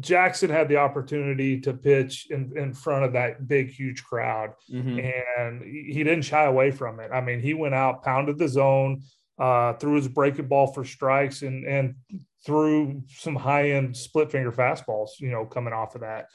Jackson 0.00 0.50
had 0.50 0.68
the 0.68 0.76
opportunity 0.76 1.58
to 1.60 1.72
pitch 1.72 2.26
in, 2.30 2.52
in 2.56 2.74
front 2.74 3.04
of 3.06 3.14
that 3.14 3.48
big, 3.48 3.70
huge 3.70 4.04
crowd, 4.04 4.50
Mhm. 4.70 5.12
and 5.38 5.62
he 5.62 6.04
didn't 6.04 6.22
shy 6.22 6.44
away 6.44 6.70
from 6.70 7.00
it. 7.00 7.10
I 7.12 7.20
mean, 7.22 7.40
he 7.40 7.54
went 7.54 7.74
out, 7.74 8.02
pounded 8.02 8.36
the 8.36 8.48
zone, 8.48 9.00
uh, 9.38 9.74
threw 9.74 9.94
his 9.96 10.08
breaking 10.08 10.48
ball 10.48 10.72
for 10.72 10.84
strikes, 10.84 11.42
and 11.42 11.64
and 11.64 11.94
threw 12.44 13.02
some 13.08 13.36
high 13.36 13.70
end 13.70 13.96
split 13.96 14.30
finger 14.30 14.52
fastballs. 14.52 15.20
You 15.20 15.30
know, 15.30 15.44
coming 15.44 15.72
off 15.72 15.94
of 15.94 16.02
that. 16.02 16.28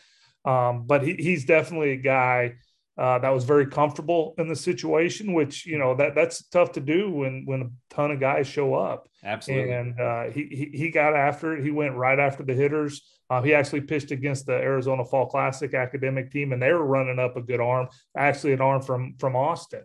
Um, 0.43 0.85
but 0.87 1.03
he, 1.03 1.13
he's 1.13 1.45
definitely 1.45 1.91
a 1.91 1.97
guy 1.97 2.55
uh, 2.97 3.19
that 3.19 3.29
was 3.29 3.45
very 3.45 3.65
comfortable 3.65 4.35
in 4.37 4.47
the 4.47 4.55
situation, 4.55 5.33
which 5.33 5.65
you 5.65 5.77
know 5.77 5.95
that 5.95 6.13
that's 6.13 6.47
tough 6.49 6.73
to 6.73 6.79
do 6.79 7.09
when 7.09 7.43
when 7.45 7.61
a 7.61 7.69
ton 7.93 8.11
of 8.11 8.19
guys 8.19 8.47
show 8.47 8.73
up. 8.73 9.07
Absolutely. 9.23 9.71
And 9.71 9.99
uh, 9.99 10.23
he, 10.25 10.45
he 10.45 10.77
he 10.77 10.89
got 10.89 11.15
after 11.15 11.57
it. 11.57 11.63
He 11.63 11.71
went 11.71 11.95
right 11.95 12.19
after 12.19 12.43
the 12.43 12.53
hitters. 12.53 13.01
Uh, 13.29 13.41
he 13.41 13.53
actually 13.53 13.81
pitched 13.81 14.11
against 14.11 14.45
the 14.45 14.53
Arizona 14.53 15.05
Fall 15.05 15.25
Classic 15.25 15.73
academic 15.73 16.31
team, 16.31 16.51
and 16.51 16.61
they 16.61 16.73
were 16.73 16.85
running 16.85 17.17
up 17.17 17.37
a 17.37 17.41
good 17.41 17.61
arm, 17.61 17.87
actually 18.15 18.53
an 18.53 18.61
arm 18.61 18.81
from 18.81 19.15
from 19.17 19.35
Austin, 19.35 19.83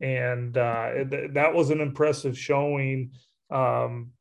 and 0.00 0.56
uh, 0.56 1.04
th- 1.10 1.32
that 1.32 1.54
was 1.54 1.70
an 1.70 1.80
impressive 1.80 2.38
showing. 2.38 3.12
Um, 3.50 4.12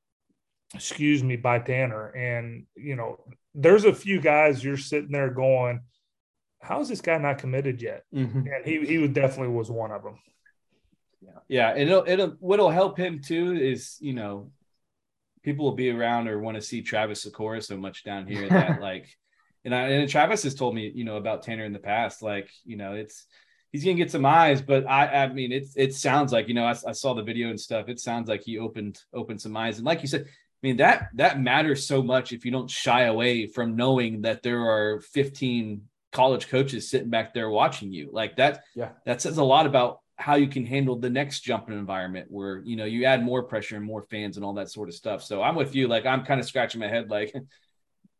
excuse 0.73 1.23
me, 1.23 1.35
by 1.35 1.59
Tanner. 1.59 2.07
And 2.09 2.65
you 2.75 2.95
know, 2.95 3.23
there's 3.53 3.85
a 3.85 3.93
few 3.93 4.19
guys 4.19 4.63
you're 4.63 4.77
sitting 4.77 5.11
there 5.11 5.29
going, 5.29 5.81
"How 6.61 6.81
is 6.81 6.89
this 6.89 7.01
guy 7.01 7.17
not 7.17 7.37
committed 7.37 7.81
yet?" 7.81 8.03
Mhm. 8.13 8.47
And 8.55 8.65
he 8.65 8.85
he 8.85 9.07
definitely 9.07 9.53
was 9.53 9.69
one 9.69 9.91
of 9.91 10.03
them. 10.03 10.19
Yeah, 11.47 11.69
and 11.69 11.89
it'll 11.89 12.03
it'll 12.07 12.35
what'll 12.39 12.69
help 12.69 12.97
him 12.97 13.21
too 13.21 13.53
is 13.53 13.97
you 13.99 14.13
know 14.13 14.51
people 15.43 15.65
will 15.65 15.75
be 15.75 15.89
around 15.89 16.27
or 16.27 16.39
want 16.39 16.55
to 16.55 16.61
see 16.61 16.81
Travis 16.81 17.25
Sykora 17.25 17.63
so 17.63 17.77
much 17.77 18.03
down 18.03 18.27
here 18.27 18.47
that 18.49 18.81
like 18.81 19.07
and 19.65 19.75
I 19.75 19.89
and 19.89 20.09
Travis 20.09 20.43
has 20.43 20.55
told 20.55 20.75
me 20.75 20.91
you 20.93 21.03
know 21.03 21.17
about 21.17 21.43
Tanner 21.43 21.65
in 21.65 21.73
the 21.73 21.79
past 21.79 22.21
like 22.21 22.49
you 22.63 22.77
know 22.77 22.93
it's 22.93 23.25
he's 23.73 23.83
gonna 23.83 23.95
get 23.95 24.09
some 24.09 24.25
eyes 24.25 24.61
but 24.61 24.87
I 24.87 25.23
I 25.23 25.27
mean 25.27 25.51
it's 25.51 25.75
it 25.75 25.93
sounds 25.93 26.31
like 26.31 26.47
you 26.47 26.53
know 26.53 26.65
I, 26.65 26.75
I 26.87 26.93
saw 26.93 27.13
the 27.13 27.23
video 27.23 27.49
and 27.49 27.59
stuff 27.59 27.89
it 27.89 27.99
sounds 27.99 28.29
like 28.29 28.43
he 28.43 28.57
opened 28.57 29.01
opened 29.13 29.41
some 29.41 29.57
eyes 29.57 29.77
and 29.77 29.85
like 29.85 30.01
you 30.01 30.07
said 30.07 30.25
I 30.25 30.67
mean 30.67 30.77
that 30.77 31.09
that 31.15 31.41
matters 31.41 31.85
so 31.85 32.01
much 32.01 32.31
if 32.31 32.45
you 32.45 32.51
don't 32.51 32.69
shy 32.69 33.01
away 33.03 33.47
from 33.47 33.75
knowing 33.75 34.21
that 34.21 34.41
there 34.41 34.61
are 34.61 35.01
15 35.01 35.81
college 36.13 36.47
coaches 36.47 36.89
sitting 36.89 37.09
back 37.09 37.33
there 37.33 37.49
watching 37.49 37.91
you. 37.91 38.09
Like 38.11 38.37
that, 38.37 38.63
yeah, 38.75 38.89
that 39.05 39.21
says 39.21 39.37
a 39.37 39.43
lot 39.43 39.65
about 39.65 39.99
how 40.15 40.35
you 40.35 40.47
can 40.47 40.65
handle 40.65 40.95
the 40.95 41.09
next 41.09 41.41
jumping 41.41 41.77
environment 41.77 42.27
where 42.29 42.61
you 42.63 42.77
know 42.77 42.85
you 42.85 43.03
add 43.05 43.23
more 43.23 43.43
pressure 43.43 43.75
and 43.75 43.83
more 43.83 44.03
fans 44.03 44.37
and 44.37 44.45
all 44.45 44.53
that 44.53 44.71
sort 44.71 44.87
of 44.87 44.95
stuff. 44.95 45.23
So 45.23 45.41
I'm 45.41 45.55
with 45.55 45.75
you. 45.75 45.87
Like 45.89 46.05
I'm 46.05 46.23
kind 46.23 46.39
of 46.39 46.45
scratching 46.45 46.79
my 46.79 46.87
head. 46.87 47.09
Like 47.09 47.33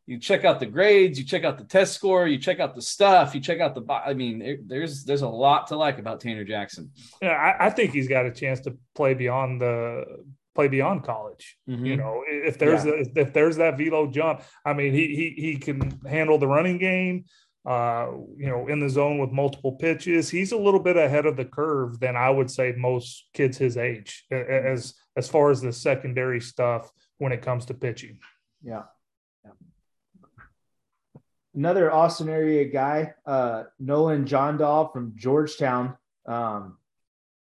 you 0.06 0.20
check 0.20 0.44
out 0.44 0.60
the 0.60 0.66
grades, 0.66 1.18
you 1.18 1.26
check 1.26 1.44
out 1.44 1.58
the 1.58 1.64
test 1.64 1.94
score, 1.94 2.28
you 2.28 2.38
check 2.38 2.60
out 2.60 2.76
the 2.76 2.82
stuff, 2.82 3.34
you 3.34 3.42
check 3.42 3.60
out 3.60 3.76
the. 3.76 3.94
I 3.94 4.14
mean, 4.14 4.66
there's 4.68 5.04
there's 5.04 5.22
a 5.22 5.30
lot 5.30 5.68
to 5.68 5.78
like 5.78 6.00
about 6.00 6.20
Tanner 6.20 6.44
Jackson. 6.44 6.92
Yeah, 7.22 7.30
I, 7.30 7.68
I 7.68 7.70
think 7.70 7.92
he's 7.92 8.08
got 8.08 8.26
a 8.26 8.32
chance 8.32 8.60
to 8.62 8.78
play 8.96 9.14
beyond 9.14 9.62
the 9.62 10.04
play 10.56 10.68
beyond 10.68 11.04
college. 11.04 11.58
Mm-hmm. 11.70 11.86
You 11.86 11.98
know, 11.98 12.24
if 12.28 12.58
there's 12.58 12.86
yeah. 12.86 12.92
a, 12.92 13.22
if 13.22 13.34
there's 13.34 13.58
that 13.58 13.78
velo 13.78 14.08
jump, 14.08 14.42
I 14.66 14.74
mean, 14.74 14.94
he 14.94 15.16
he 15.16 15.42
he 15.42 15.58
can 15.58 16.00
handle 16.06 16.38
the 16.38 16.48
running 16.48 16.78
game 16.78 17.26
uh, 17.66 18.08
you 18.38 18.48
know, 18.48 18.68
in 18.68 18.80
the 18.80 18.90
zone 18.90 19.20
with 19.20 19.32
multiple 19.32 19.74
pitches. 19.74 20.30
He's 20.30 20.52
a 20.52 20.58
little 20.58 20.80
bit 20.80 20.98
ahead 20.98 21.26
of 21.26 21.38
the 21.38 21.46
curve 21.46 22.00
than 22.00 22.16
I 22.16 22.30
would 22.30 22.52
say 22.52 22.74
most 22.78 23.28
kids 23.34 23.58
his 23.58 23.78
age 23.78 24.26
as 24.32 24.96
as 25.16 25.30
far 25.30 25.52
as 25.52 25.62
the 25.62 25.72
secondary 25.72 26.42
stuff 26.42 26.92
when 27.20 27.32
it 27.32 27.42
comes 27.42 27.66
to 27.68 27.74
pitching. 27.74 28.20
Yeah. 28.62 28.84
Another 31.56 31.92
Austin 31.92 32.30
area 32.30 32.66
guy, 32.66 33.14
uh, 33.26 33.64
Nolan 33.80 34.26
Jondahl 34.26 34.92
from 34.92 35.14
Georgetown. 35.16 35.96
Um, 36.26 36.78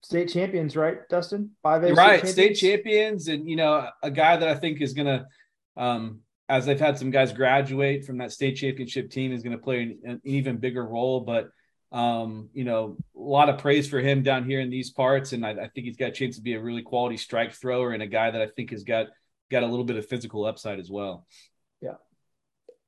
state 0.02 0.30
champions, 0.30 0.78
right, 0.78 1.08
Dustin? 1.10 1.52
Five 1.62 1.84
A. 1.84 1.94
Right, 1.94 2.26
state 2.26 2.28
champions? 2.28 2.32
state 2.32 2.56
champions, 2.56 3.28
and 3.28 3.50
you 3.50 3.56
know, 3.56 3.90
a 4.02 4.12
guy 4.12 4.38
that 4.38 4.48
I 4.48 4.56
think 4.56 4.82
is 4.82 4.94
gonna 4.94 5.28
um, 5.76 6.22
as 6.50 6.66
they've 6.66 6.80
had 6.80 6.98
some 6.98 7.12
guys 7.12 7.34
graduate 7.34 8.06
from 8.06 8.18
that 8.18 8.32
state 8.32 8.56
championship 8.56 9.12
team, 9.12 9.34
is 9.34 9.44
going 9.44 9.56
to 9.56 9.64
play 9.64 9.84
an, 9.84 10.00
an, 10.04 10.22
even 10.24 10.58
bigger 10.58 10.86
role. 10.86 11.22
But 11.22 11.50
um, 11.92 12.50
you 12.54 12.64
know, 12.64 12.98
a 13.16 13.20
lot 13.20 13.50
of 13.50 13.60
praise 13.60 13.88
for 13.88 14.00
him 14.00 14.24
down 14.24 14.46
here 14.46 14.60
in 14.60 14.70
these 14.70 14.92
parts, 14.92 15.34
and 15.34 15.46
I, 15.46 15.52
I, 15.52 15.68
think 15.70 15.88
he's 15.88 15.96
got 15.96 16.10
a 16.10 16.14
chance 16.14 16.36
to 16.36 16.42
be 16.42 16.54
a 16.54 16.62
really 16.62 16.82
quality 16.82 17.16
strike 17.16 17.54
thrower 17.54 17.92
and 17.92 18.04
a 18.04 18.08
guy 18.08 18.30
that 18.32 18.42
I 18.42 18.48
think 18.48 18.72
has 18.72 18.84
got 18.84 19.08
got 19.50 19.64
a 19.64 19.68
little 19.68 19.86
bit 19.86 19.96
of 19.96 20.06
physical 20.06 20.46
upside 20.46 20.80
as 20.80 20.90
well. 20.90 21.26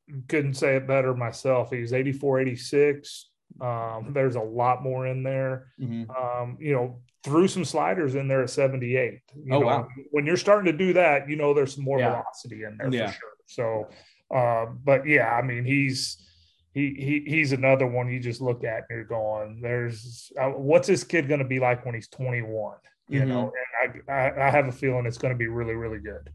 Yeah, 0.09 0.15
couldn't 0.27 0.55
say 0.55 0.75
it 0.75 0.87
better 0.87 1.13
myself. 1.13 1.71
He's 1.71 1.93
84, 1.93 2.41
86. 2.41 3.29
Um, 3.61 4.11
there's 4.13 4.35
a 4.35 4.41
lot 4.41 4.83
more 4.83 5.07
in 5.07 5.23
there. 5.23 5.73
Mm-hmm. 5.79 6.09
Um, 6.11 6.57
you 6.59 6.73
know, 6.73 6.99
threw 7.23 7.47
some 7.47 7.65
sliders 7.65 8.15
in 8.15 8.27
there 8.27 8.43
at 8.43 8.49
78. 8.49 9.21
You 9.35 9.55
oh, 9.55 9.59
know, 9.59 9.65
wow. 9.65 9.87
when 10.11 10.25
you're 10.25 10.37
starting 10.37 10.71
to 10.71 10.77
do 10.77 10.93
that, 10.93 11.29
you 11.29 11.35
know 11.35 11.53
there's 11.53 11.75
some 11.75 11.83
more 11.83 11.99
yeah. 11.99 12.09
velocity 12.09 12.63
in 12.63 12.77
there 12.77 12.89
yeah. 12.91 13.07
for 13.07 13.13
sure. 13.13 13.29
So, 13.45 14.35
uh, 14.35 14.65
but 14.83 15.07
yeah, 15.07 15.33
I 15.33 15.41
mean, 15.41 15.65
he's 15.65 16.25
he, 16.73 16.93
he 16.97 17.23
he's 17.29 17.51
another 17.51 17.87
one 17.87 18.09
you 18.09 18.19
just 18.19 18.41
look 18.41 18.63
at 18.63 18.85
and 18.89 18.97
you're 18.97 19.03
going, 19.03 19.59
there's 19.61 20.31
uh, 20.39 20.49
what's 20.49 20.87
this 20.87 21.03
kid 21.03 21.27
going 21.27 21.39
to 21.39 21.47
be 21.47 21.59
like 21.59 21.85
when 21.85 21.95
he's 21.95 22.07
21? 22.07 22.75
You 23.07 23.21
mm-hmm. 23.21 23.29
know, 23.29 23.51
and 23.81 24.03
I, 24.07 24.11
I, 24.11 24.47
I 24.47 24.49
have 24.51 24.67
a 24.67 24.71
feeling 24.71 25.05
it's 25.05 25.17
going 25.17 25.33
to 25.33 25.37
be 25.37 25.47
really 25.47 25.73
really 25.73 25.99
good. 25.99 26.29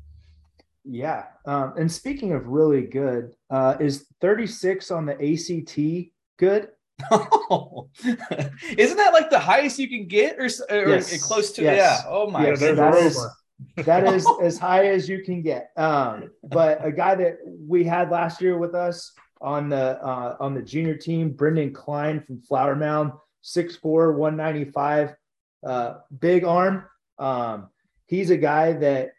Yeah, 0.84 1.24
um, 1.46 1.74
and 1.78 1.90
speaking 1.90 2.32
of 2.32 2.46
really 2.46 2.82
good, 2.82 3.32
uh, 3.54 3.76
is 3.78 4.06
36 4.20 4.90
on 4.90 5.06
the 5.06 5.12
ACT 5.12 6.10
good? 6.38 6.70
Isn't 8.76 8.96
that 8.96 9.12
like 9.12 9.30
the 9.30 9.38
highest 9.38 9.78
you 9.78 9.88
can 9.88 10.08
get, 10.08 10.38
or, 10.38 10.48
or 10.70 10.88
yes. 10.88 11.22
close 11.24 11.52
to? 11.52 11.62
Yes. 11.62 12.02
Yeah. 12.04 12.10
Oh 12.10 12.28
my. 12.28 12.48
Yes, 12.48 12.60
that 12.60 12.94
is, 12.96 13.26
that 13.84 14.12
is 14.12 14.26
as 14.42 14.58
high 14.58 14.86
as 14.86 15.08
you 15.08 15.22
can 15.22 15.40
get. 15.40 15.70
Um, 15.76 16.30
but 16.42 16.84
a 16.84 16.90
guy 16.90 17.14
that 17.14 17.38
we 17.46 17.84
had 17.84 18.10
last 18.10 18.40
year 18.40 18.58
with 18.58 18.74
us 18.74 19.12
on 19.40 19.68
the 19.68 20.02
uh, 20.02 20.36
on 20.40 20.54
the 20.54 20.62
junior 20.62 20.96
team, 20.96 21.30
Brendan 21.30 21.72
Klein 21.72 22.20
from 22.20 22.40
Flower 22.40 22.74
Mound, 22.74 23.12
6'4", 23.44 24.16
195, 24.16 25.14
uh, 25.64 25.94
big 26.18 26.44
arm. 26.44 26.86
Um, 27.18 27.68
he's 28.06 28.30
a 28.30 28.36
guy 28.36 28.72
that, 28.72 29.10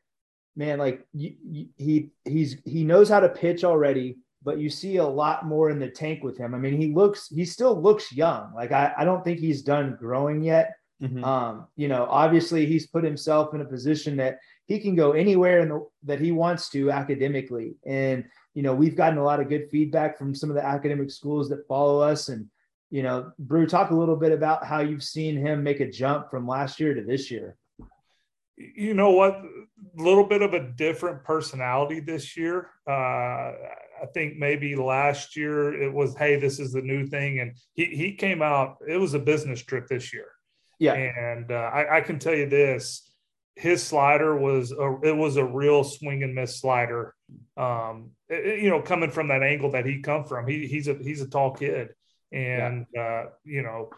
man, 0.58 0.78
like 0.80 1.06
he 1.14 2.10
he's 2.26 2.58
he 2.66 2.84
knows 2.84 3.08
how 3.08 3.22
to 3.22 3.30
pitch 3.30 3.64
already, 3.64 4.18
but 4.46 4.60
you 4.60 4.70
see 4.70 4.98
a 4.98 5.06
lot 5.06 5.46
more 5.46 5.72
in 5.72 5.80
the 5.80 5.90
tank 5.90 6.24
with 6.24 6.38
him. 6.38 6.54
I 6.54 6.60
mean, 6.60 6.80
he 6.80 6.94
looks 6.94 7.28
he 7.28 7.44
still 7.44 7.82
looks 7.82 8.14
young. 8.14 8.54
Like 8.56 8.72
I, 8.72 8.94
I 8.96 9.04
don't 9.04 9.24
think 9.24 9.40
he's 9.40 9.64
done 9.64 9.98
growing 10.00 10.44
yet. 10.44 10.76
Mm-hmm. 11.02 11.24
Um, 11.24 11.68
you 11.76 11.90
know, 11.90 12.08
obviously 12.10 12.66
he's 12.66 12.88
put 12.88 13.04
himself 13.04 13.54
in 13.54 13.62
a 13.62 13.66
position 13.66 14.16
that 14.18 14.40
he 14.68 14.80
can 14.80 14.96
go 14.96 15.12
anywhere 15.12 15.60
in 15.60 15.70
the, 15.70 15.86
that 16.04 16.22
he 16.22 16.32
wants 16.32 16.70
to 16.70 16.92
academically. 16.92 17.76
And, 17.86 18.24
you 18.54 18.64
know, 18.64 18.74
we've 18.74 18.96
gotten 18.96 19.18
a 19.20 19.24
lot 19.24 19.42
of 19.42 19.50
good 19.50 19.70
feedback 19.70 20.18
from 20.18 20.34
some 20.34 20.50
of 20.50 20.56
the 20.56 20.66
academic 20.66 21.12
schools 21.12 21.50
that 21.50 21.68
follow 21.68 22.00
us. 22.00 22.30
And, 22.30 22.48
you 22.92 23.04
know, 23.04 23.32
Brew, 23.38 23.68
talk 23.68 23.92
a 23.92 23.96
little 23.96 24.16
bit 24.16 24.32
about 24.32 24.66
how 24.66 24.80
you've 24.80 25.04
seen 25.04 25.36
him 25.36 25.64
make 25.64 25.82
a 25.82 25.92
jump 25.92 26.30
from 26.32 26.48
last 26.48 26.80
year 26.80 26.94
to 26.94 27.04
this 27.04 27.30
year. 27.30 27.58
You 28.58 28.94
know 28.94 29.12
what? 29.12 29.34
A 29.34 30.02
little 30.02 30.24
bit 30.24 30.42
of 30.42 30.54
a 30.54 30.72
different 30.72 31.26
personality 31.26 32.00
this 32.00 32.38
year. 32.38 32.70
Uh, 32.90 33.52
I 34.02 34.06
think 34.08 34.38
maybe 34.38 34.76
last 34.76 35.36
year 35.36 35.82
it 35.82 35.94
was, 35.94 36.16
hey, 36.16 36.38
this 36.40 36.60
is 36.60 36.74
the 36.74 36.82
new 36.82 37.06
thing. 37.06 37.40
And 37.40 37.56
he, 37.74 37.86
he 37.86 38.14
came 38.14 38.42
out, 38.42 38.78
it 38.88 38.98
was 38.98 39.14
a 39.14 39.20
business 39.20 39.62
trip 39.62 39.88
this 39.88 40.14
year. 40.14 40.28
Yeah. 40.80 40.94
And 40.94 41.52
uh, 41.52 41.56
I, 41.74 41.98
I, 41.98 42.02
can 42.02 42.20
tell 42.20 42.36
you 42.36 42.50
this 42.50 43.10
his 43.56 43.82
slider 43.82 44.36
was 44.38 44.72
a, 44.72 45.00
it 45.02 45.16
was 45.16 45.38
a 45.38 45.46
real 45.46 45.84
swing 45.84 46.24
and 46.24 46.36
miss 46.36 46.60
slider. 46.60 47.16
Um, 47.56 48.12
it, 48.28 48.62
you 48.62 48.70
know, 48.70 48.82
coming 48.82 49.12
from 49.12 49.30
that 49.30 49.44
angle 49.44 49.72
that 49.72 49.86
he 49.86 50.02
come 50.02 50.26
from, 50.26 50.48
he, 50.48 50.68
he's 50.68 50.88
a 50.88 50.96
he's 50.96 51.22
a 51.22 51.30
tall 51.30 51.54
kid, 51.54 51.90
and 52.32 52.86
yeah. 52.94 53.02
uh, 53.02 53.30
you 53.46 53.64
know, 53.64 53.92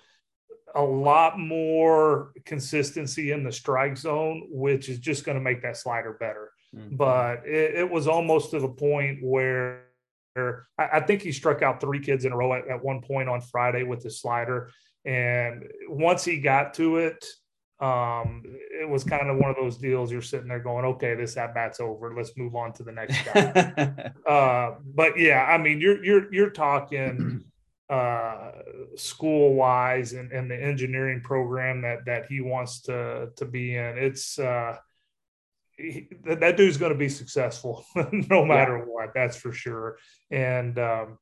a 0.76 0.82
lot 0.82 1.40
more 1.40 2.34
consistency 2.46 3.32
in 3.32 3.44
the 3.44 3.52
strike 3.52 3.98
zone, 3.98 4.48
which 4.52 4.90
is 4.90 5.00
just 5.00 5.26
going 5.26 5.38
to 5.38 5.44
make 5.44 5.64
that 5.64 5.78
slider 5.78 6.14
better. 6.20 6.52
Mm-hmm. 6.76 6.96
But 6.96 7.48
it, 7.48 7.76
it, 7.76 7.90
was 7.90 8.08
almost 8.08 8.52
to 8.52 8.60
the 8.60 8.68
point 8.68 9.20
where 9.24 9.86
I, 10.78 10.88
I, 10.94 11.00
think 11.02 11.22
he 11.22 11.32
struck 11.32 11.62
out 11.62 11.82
three 11.82 12.00
kids 12.00 12.26
in 12.26 12.32
a 12.32 12.38
row 12.38 12.54
at, 12.54 12.68
at 12.68 12.84
one 12.84 13.02
point 13.02 13.30
on 13.30 13.42
Friday 13.42 13.84
with 13.84 14.04
his 14.04 14.22
slider. 14.22 14.72
And 15.06 15.66
once 15.88 16.24
he 16.26 16.40
got 16.40 16.74
to 16.76 16.98
it, 16.98 17.26
um, 17.80 18.44
it 18.46 18.90
was 18.90 19.04
kind 19.04 19.30
of 19.30 19.38
one 19.38 19.52
of 19.52 19.56
those 19.56 19.78
deals 19.78 20.12
you're 20.12 20.22
sitting 20.22 20.48
there 20.48 20.60
going, 20.60 20.86
okay, 20.86 21.14
this 21.14 21.38
at 21.38 21.54
bat's 21.54 21.80
over. 21.80 22.14
Let's 22.16 22.36
move 22.36 22.56
on 22.56 22.74
to 22.74 22.84
the 22.84 22.92
next 22.92 23.24
guy. 23.24 24.12
uh, 24.30 24.76
but 24.96 25.18
yeah, 25.18 25.46
I 25.46 25.58
mean, 25.58 25.80
you're 25.80 26.04
you're 26.04 26.34
you're 26.34 26.50
talking 26.50 27.44
uh, 27.90 28.52
school 28.96 29.54
wise 29.54 30.14
and, 30.14 30.32
and 30.32 30.50
the 30.50 30.62
engineering 30.62 31.22
program 31.22 31.82
that 31.82 32.06
that 32.06 32.26
he 32.26 32.42
wants 32.42 32.82
to 32.84 33.30
to 33.36 33.46
be 33.46 33.76
in. 33.76 33.98
It's 33.98 34.40
uh, 34.40 34.78
he, 35.78 36.08
that 36.26 36.58
dude's 36.58 36.78
going 36.78 36.92
to 36.92 36.98
be 36.98 37.10
successful 37.10 37.86
no 38.12 38.46
matter 38.46 38.78
yeah. 38.78 38.84
what. 38.86 39.14
That's 39.14 39.38
for 39.38 39.52
sure. 39.52 39.98
And 40.32 40.78
um, 40.80 41.18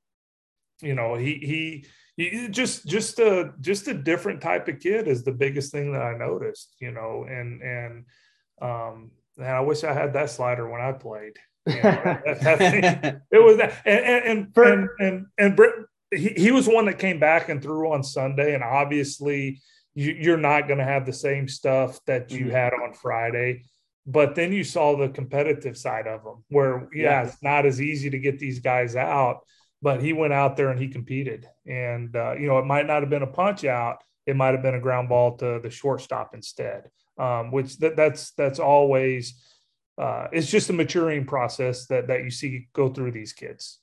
you 0.82 0.95
know, 0.95 1.16
he 1.16 1.86
he 2.18 2.47
just 2.49 2.86
just 2.88 3.20
a 3.20 3.53
just 3.62 3.88
a 3.88 3.93
different 3.93 4.41
type 4.41 4.68
of 4.68 4.80
kid 4.80 5.08
is 5.08 5.24
the 5.24 5.32
biggest 5.32 5.72
thing 5.72 5.91
that 5.93 6.01
I 6.01 6.18
noticed, 6.18 6.76
you 6.80 6.91
know, 6.91 7.26
and 7.28 7.62
and 7.62 8.06
um 8.62 9.12
and 9.38 9.47
I 9.47 9.60
wish 9.62 9.84
I 9.84 9.93
had 9.93 10.14
that 10.14 10.30
slider 10.30 10.70
when 10.70 10.82
I 10.82 10.93
played. 10.93 11.38
You 11.68 11.76
know, 11.76 11.82
that, 11.82 12.39
that 12.41 13.22
it 13.32 13.43
was 13.43 13.58
that, 13.58 13.74
and 13.86 14.06
and 14.06 14.53
and 14.56 14.89
and, 14.99 15.26
and, 15.38 15.58
and 15.58 15.60
he, 16.12 16.30
he 16.30 16.51
was 16.51 16.68
one 16.68 16.86
that 16.86 16.99
came 16.99 17.20
back 17.20 17.49
and 17.49 17.62
threw 17.62 17.91
on 17.91 18.03
Sunday, 18.03 18.53
and 18.53 18.64
obviously 18.64 19.62
you, 19.95 20.34
are 20.34 20.38
not 20.38 20.68
going 20.68 20.78
to 20.78 20.86
have 20.86 21.06
the 21.06 21.14
same 21.14 21.47
stuff 21.47 21.99
that 22.06 22.32
you 22.32 22.45
mm-hmm. 22.45 22.56
had 22.56 22.74
on 22.74 22.93
Friday. 22.93 23.64
But 24.08 24.36
then 24.36 24.53
you 24.53 24.64
saw 24.64 24.95
the 24.95 25.10
competitive 25.10 25.78
side 25.78 26.08
of 26.08 26.24
them, 26.24 26.43
where 26.49 26.88
yeah, 26.93 27.03
yeah, 27.03 27.24
it's 27.24 27.41
not 27.41 27.66
as 27.66 27.82
easy 27.82 28.10
to 28.10 28.20
get 28.20 28.38
these 28.38 28.60
guys 28.60 28.95
out 28.95 29.41
but 29.86 30.01
he 30.01 30.14
went 30.14 30.34
out 30.34 30.58
there 30.58 30.70
and 30.70 30.80
he 30.80 30.88
competed. 30.88 31.47
And, 31.68 32.16
uh, 32.16 32.34
you 32.34 32.47
know, 32.47 32.58
it 32.58 32.66
might 32.66 32.88
not 32.88 33.01
have 33.01 33.10
been 33.12 33.22
a 33.22 33.28
punch 33.28 33.66
out. 33.66 34.03
It 34.26 34.36
might 34.36 34.56
have 34.56 34.64
been 34.64 34.74
a 34.74 34.80
ground 34.80 35.10
ball 35.10 35.38
to 35.38 35.60
the 35.62 35.70
shortstop 35.70 36.34
instead, 36.34 36.89
um, 37.20 37.51
which 37.51 37.78
that, 37.78 37.95
that's, 37.95 38.32
that's 38.32 38.58
always, 38.58 39.36
uh, 39.99 40.28
it's 40.32 40.49
just 40.49 40.72
a 40.72 40.74
maturing 40.74 41.26
process 41.26 41.86
that, 41.86 42.08
that 42.08 42.24
you 42.24 42.32
see 42.32 42.68
go 42.74 42.89
through 42.89 43.12
these 43.12 43.32
kids. 43.32 43.78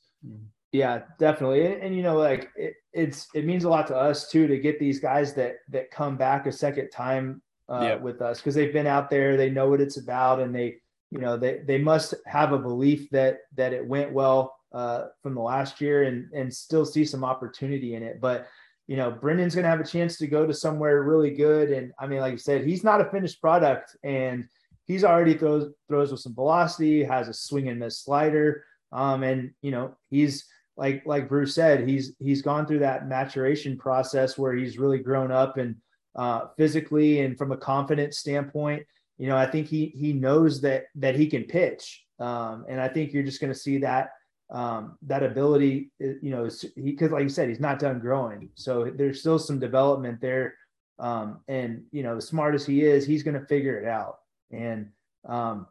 Yeah, 0.73 1.03
definitely. 1.21 1.67
And, 1.67 1.83
and 1.83 1.97
you 1.97 2.03
know, 2.03 2.17
like 2.17 2.51
it, 2.57 2.75
it's, 2.93 3.29
it 3.33 3.45
means 3.45 3.63
a 3.63 3.69
lot 3.69 3.87
to 3.87 3.97
us 3.97 4.29
too, 4.29 4.49
to 4.49 4.59
get 4.59 4.81
these 4.81 4.99
guys 4.99 5.35
that, 5.35 5.59
that 5.69 5.93
come 5.93 6.17
back 6.17 6.47
a 6.47 6.53
second 6.53 6.91
time 6.91 7.43
uh, 7.69 7.99
with 8.01 8.21
us 8.21 8.39
because 8.39 8.55
they've 8.55 8.73
been 8.73 8.87
out 8.87 9.11
there, 9.11 9.37
they 9.37 9.51
know 9.51 9.69
what 9.69 9.81
it's 9.81 9.97
about 9.97 10.41
and 10.41 10.55
they, 10.55 10.77
you 11.11 11.19
know, 11.19 11.37
they, 11.37 11.61
they 11.67 11.79
must 11.79 12.15
have 12.27 12.53
a 12.53 12.59
belief 12.59 13.09
that, 13.11 13.39
that 13.57 13.73
it 13.73 13.87
went 13.87 14.13
well 14.13 14.55
uh, 14.73 15.07
from 15.23 15.35
the 15.35 15.41
last 15.41 15.81
year 15.81 16.05
and 16.05 16.33
and 16.33 16.53
still 16.53 16.85
see 16.85 17.05
some 17.05 17.25
opportunity 17.25 17.95
in 17.95 18.03
it. 18.03 18.21
But 18.21 18.47
you 18.89 18.97
know, 18.97 19.11
Brendan's 19.11 19.55
going 19.55 19.65
to 19.65 19.71
have 19.71 19.81
a 19.81 19.87
chance 19.87 20.19
to 20.19 20.27
go 20.27 20.47
to 20.47 20.53
somewhere 20.53 21.03
really 21.03 21.31
good. 21.31 21.71
And 21.71 21.93
I 21.99 22.07
mean, 22.07 22.21
like 22.21 22.33
you 22.33 22.39
said, 22.39 22.67
he's 22.67 22.85
not 22.85 23.01
a 23.01 23.11
finished 23.11 23.41
product, 23.41 23.97
and 24.03 24.49
he's 24.87 25.05
already 25.05 25.35
throws 25.35 25.73
throws 25.89 26.11
with 26.11 26.21
some 26.21 26.35
velocity, 26.35 27.05
has 27.05 27.29
a 27.29 27.35
swing 27.35 27.69
and 27.69 27.79
miss 27.79 28.01
slider, 28.01 28.65
um, 28.93 29.23
and 29.23 29.53
you 29.63 29.71
know, 29.71 29.97
he's 30.11 30.47
like 30.77 31.03
like 31.07 31.29
Brew 31.29 31.47
said, 31.47 31.87
he's 31.87 32.15
he's 32.19 32.43
gone 32.43 32.67
through 32.67 32.81
that 32.81 33.09
maturation 33.09 33.77
process 33.77 34.39
where 34.39 34.55
he's 34.55 34.79
really 34.79 34.99
grown 34.99 35.31
up 35.31 35.59
and 35.59 35.77
uh, 36.17 36.47
physically 36.57 37.21
and 37.21 37.37
from 37.37 37.53
a 37.53 37.57
confidence 37.57 38.19
standpoint. 38.19 38.85
You 39.19 39.29
know, 39.29 39.37
I 39.37 39.47
think 39.47 39.69
he 39.69 39.93
he 39.97 40.13
knows 40.13 40.61
that 40.63 40.85
that 40.97 41.15
he 41.15 41.27
can 41.27 41.45
pitch, 41.45 42.05
um, 42.19 42.65
and 42.69 42.81
I 42.81 42.89
think 42.89 43.13
you're 43.13 43.23
just 43.23 43.41
going 43.41 43.53
to 43.53 43.59
see 43.59 43.79
that 43.79 44.11
um, 44.51 44.99
that 45.03 45.23
ability. 45.23 45.91
You 45.99 46.19
know, 46.23 46.49
because 46.77 47.13
like 47.13 47.23
you 47.23 47.29
said, 47.29 47.49
he's 47.49 47.61
not 47.61 47.79
done 47.79 48.01
growing, 48.01 48.49
so 48.55 48.91
there's 48.95 49.21
still 49.21 49.39
some 49.39 49.59
development 49.59 50.21
there. 50.21 50.55
Um, 50.99 51.41
and 51.49 51.85
you 51.93 52.03
know, 52.03 52.17
as 52.17 52.27
smart 52.27 52.55
as 52.55 52.67
he 52.67 52.83
is, 52.83 53.07
he's 53.07 53.23
going 53.23 53.39
to 53.39 53.47
figure 53.47 53.79
it 53.79 53.87
out. 53.87 54.19
And 54.51 54.91
um, 55.29 55.67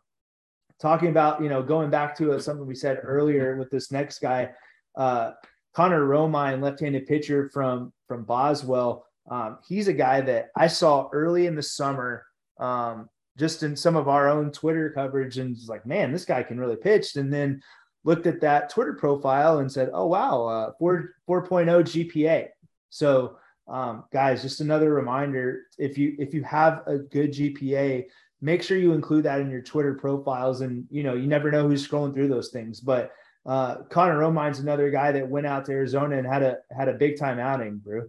talking 0.80 1.10
about 1.10 1.42
you 1.42 1.50
know 1.50 1.62
going 1.62 1.89
back 1.89 2.16
to 2.18 2.39
something 2.39 2.66
we 2.66 2.76
said 2.76 3.00
earlier 3.04 3.58
with 3.58 3.70
this 3.70 3.92
next 3.92 4.20
guy 4.20 4.52
uh, 4.96 5.32
Connor 5.74 6.06
Romine, 6.06 6.62
left-handed 6.62 7.08
pitcher 7.08 7.50
from 7.54 7.94
from 8.08 8.24
Boswell. 8.24 9.06
Um, 9.32 9.58
he's 9.68 9.88
a 9.88 9.94
guy 9.94 10.22
that 10.22 10.50
I 10.56 10.68
saw 10.68 11.10
early 11.14 11.48
in 11.48 11.56
the 11.56 11.64
summer, 11.64 12.26
um, 12.60 13.10
just 13.40 13.64
in 13.64 13.76
some 13.76 13.96
of 13.96 14.10
our 14.10 14.30
own 14.30 14.52
Twitter 14.52 14.92
coverage, 14.92 15.38
and 15.38 15.52
was 15.52 15.70
like, 15.70 15.86
man, 15.86 16.12
this 16.12 16.26
guy 16.26 16.44
can 16.44 16.60
really 16.60 16.76
pitch. 16.76 17.16
And 17.16 17.34
then 17.34 17.62
looked 18.04 18.28
at 18.28 18.42
that 18.42 18.70
Twitter 18.70 18.94
profile 18.94 19.60
and 19.60 19.72
said, 19.72 19.90
oh 19.94 20.08
wow, 20.08 20.46
uh, 20.46 20.72
4 20.78 21.16
4.0 21.28 22.12
GPA. 22.12 22.48
So 22.90 23.38
um, 23.68 24.04
guys, 24.12 24.42
just 24.42 24.60
another 24.60 24.94
reminder: 24.94 25.62
if 25.78 25.98
you 25.98 26.16
if 26.20 26.34
you 26.34 26.44
have 26.44 26.84
a 26.88 26.98
good 26.98 27.32
GPA, 27.32 28.06
make 28.42 28.62
sure 28.62 28.78
you 28.78 28.92
include 28.92 29.24
that 29.24 29.40
in 29.40 29.50
your 29.50 29.62
Twitter 29.62 29.94
profiles. 29.94 30.60
And 30.60 30.86
you 30.92 31.04
know, 31.04 31.14
you 31.14 31.28
never 31.28 31.52
know 31.52 31.68
who's 31.68 31.88
scrolling 31.88 32.14
through 32.14 32.28
those 32.28 32.50
things, 32.50 32.82
but 32.82 33.14
uh, 33.46 33.78
Connor 33.90 34.20
Romine's 34.20 34.60
another 34.60 34.92
guy 34.92 35.14
that 35.14 35.28
went 35.28 35.48
out 35.48 35.66
to 35.66 35.72
Arizona 35.72 36.18
and 36.18 36.28
had 36.28 36.44
a 36.44 36.58
had 36.76 36.90
a 36.90 36.94
big 36.94 37.18
time 37.18 37.40
outing, 37.40 37.78
bro. 37.78 38.08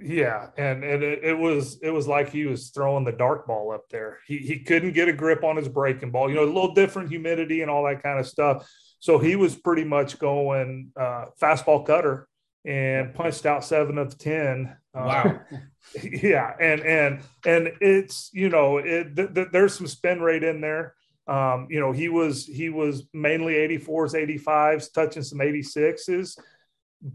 Yeah, 0.00 0.48
and 0.56 0.84
and 0.84 1.02
it, 1.02 1.24
it, 1.24 1.38
was 1.38 1.78
it 1.82 1.90
was 1.90 2.06
like 2.06 2.30
he 2.30 2.46
was 2.46 2.70
throwing 2.70 3.04
the 3.04 3.12
dark 3.12 3.46
ball 3.46 3.72
up 3.72 3.88
there. 3.90 4.18
He 4.26 4.38
he 4.38 4.60
couldn't 4.60 4.92
get 4.92 5.08
a 5.08 5.12
grip 5.12 5.42
on 5.44 5.56
his 5.56 5.68
breaking 5.68 6.10
ball. 6.10 6.28
You 6.28 6.36
know, 6.36 6.44
a 6.44 6.46
little 6.46 6.74
different 6.74 7.08
humidity 7.08 7.62
and 7.62 7.70
all 7.70 7.84
that 7.84 8.02
kind 8.02 8.18
of 8.18 8.26
stuff. 8.26 8.68
So 9.00 9.18
he 9.18 9.36
was 9.36 9.54
pretty 9.54 9.84
much 9.84 10.18
going 10.18 10.90
uh, 10.98 11.26
fastball 11.40 11.86
cutter 11.86 12.28
and 12.64 13.14
punched 13.14 13.46
out 13.46 13.64
seven 13.64 13.98
of 13.98 14.18
ten. 14.18 14.76
Uh, 14.94 15.04
wow. 15.04 15.40
yeah, 16.02 16.54
and 16.60 16.80
and 16.82 17.20
and 17.46 17.70
it's 17.80 18.30
you 18.32 18.48
know 18.48 18.78
it, 18.78 19.16
th- 19.16 19.34
th- 19.34 19.48
there's 19.52 19.74
some 19.74 19.86
spin 19.86 20.20
rate 20.20 20.44
in 20.44 20.60
there. 20.60 20.94
Um, 21.26 21.66
you 21.70 21.78
know, 21.78 21.92
he 21.92 22.08
was 22.08 22.46
he 22.46 22.70
was 22.70 23.04
mainly 23.12 23.54
84s, 23.54 24.14
85s, 24.14 24.92
touching 24.92 25.22
some 25.22 25.38
86s, 25.38 26.38